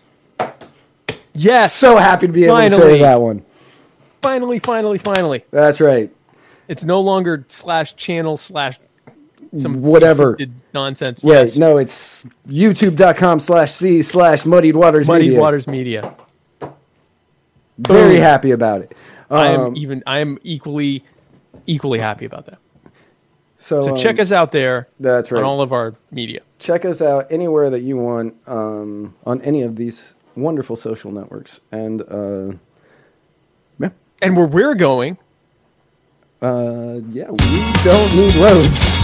Yes. 1.33 1.73
So 1.75 1.97
happy 1.97 2.27
to 2.27 2.33
be 2.33 2.45
able 2.45 2.59
to 2.59 2.71
say 2.71 3.01
that 3.01 3.21
one. 3.21 3.45
finally, 4.23 4.59
finally, 4.59 4.99
finally. 4.99 5.45
That's 5.51 5.81
right. 5.81 6.11
It's 6.69 6.85
no 6.85 7.01
longer 7.01 7.45
slash 7.49 7.95
channel 7.97 8.36
slash 8.36 8.78
some 9.57 9.82
Whatever. 9.82 10.36
nonsense. 10.73 11.23
Right. 11.23 11.32
Yes. 11.35 11.57
No, 11.57 11.77
it's 11.77 12.24
youtube.com 12.49 13.39
slash 13.41 13.70
c 13.73 14.03
slash 14.03 14.45
muddied 14.45 14.74
waters 14.77 15.07
Muddied 15.07 15.28
media. 15.28 15.41
Waters 15.41 15.66
Media. 15.69 16.16
Very 17.78 18.15
Boom. 18.15 18.23
happy 18.23 18.51
about 18.53 18.81
it. 18.82 18.93
I 19.31 19.49
am 19.53 19.61
Um, 19.61 19.77
even. 19.77 20.03
I 20.07 20.19
am 20.20 20.39
equally, 20.43 21.05
equally 21.66 21.99
happy 21.99 22.24
about 22.24 22.47
that. 22.47 22.59
So, 23.57 23.82
So 23.82 23.91
um, 23.93 23.97
check 23.97 24.19
us 24.19 24.31
out 24.32 24.53
there. 24.53 24.89
that's 25.01 25.32
right. 25.32 25.39
On 25.41 25.45
all 25.45 25.61
of 25.61 25.73
our 25.73 25.95
media. 26.11 26.41
check 26.59 26.85
us 26.85 27.01
out 27.03 27.27
anywhere 27.31 27.70
that 27.70 27.81
you 27.81 27.97
want 27.97 28.35
um, 28.47 29.15
on 29.27 29.41
any 29.43 29.62
of 29.62 29.77
these 29.77 30.15
wonderful 30.36 30.77
social 30.77 31.11
networks. 31.12 31.61
And 31.73 32.03
uh, 32.03 32.57
yeah, 33.78 33.91
And 34.23 34.36
where 34.36 34.47
we're 34.47 34.74
going, 34.74 35.19
uh, 36.45 37.01
yeah, 37.11 37.31
we 37.31 37.73
don't 37.83 38.15
need 38.15 38.35
roads. 38.37 39.04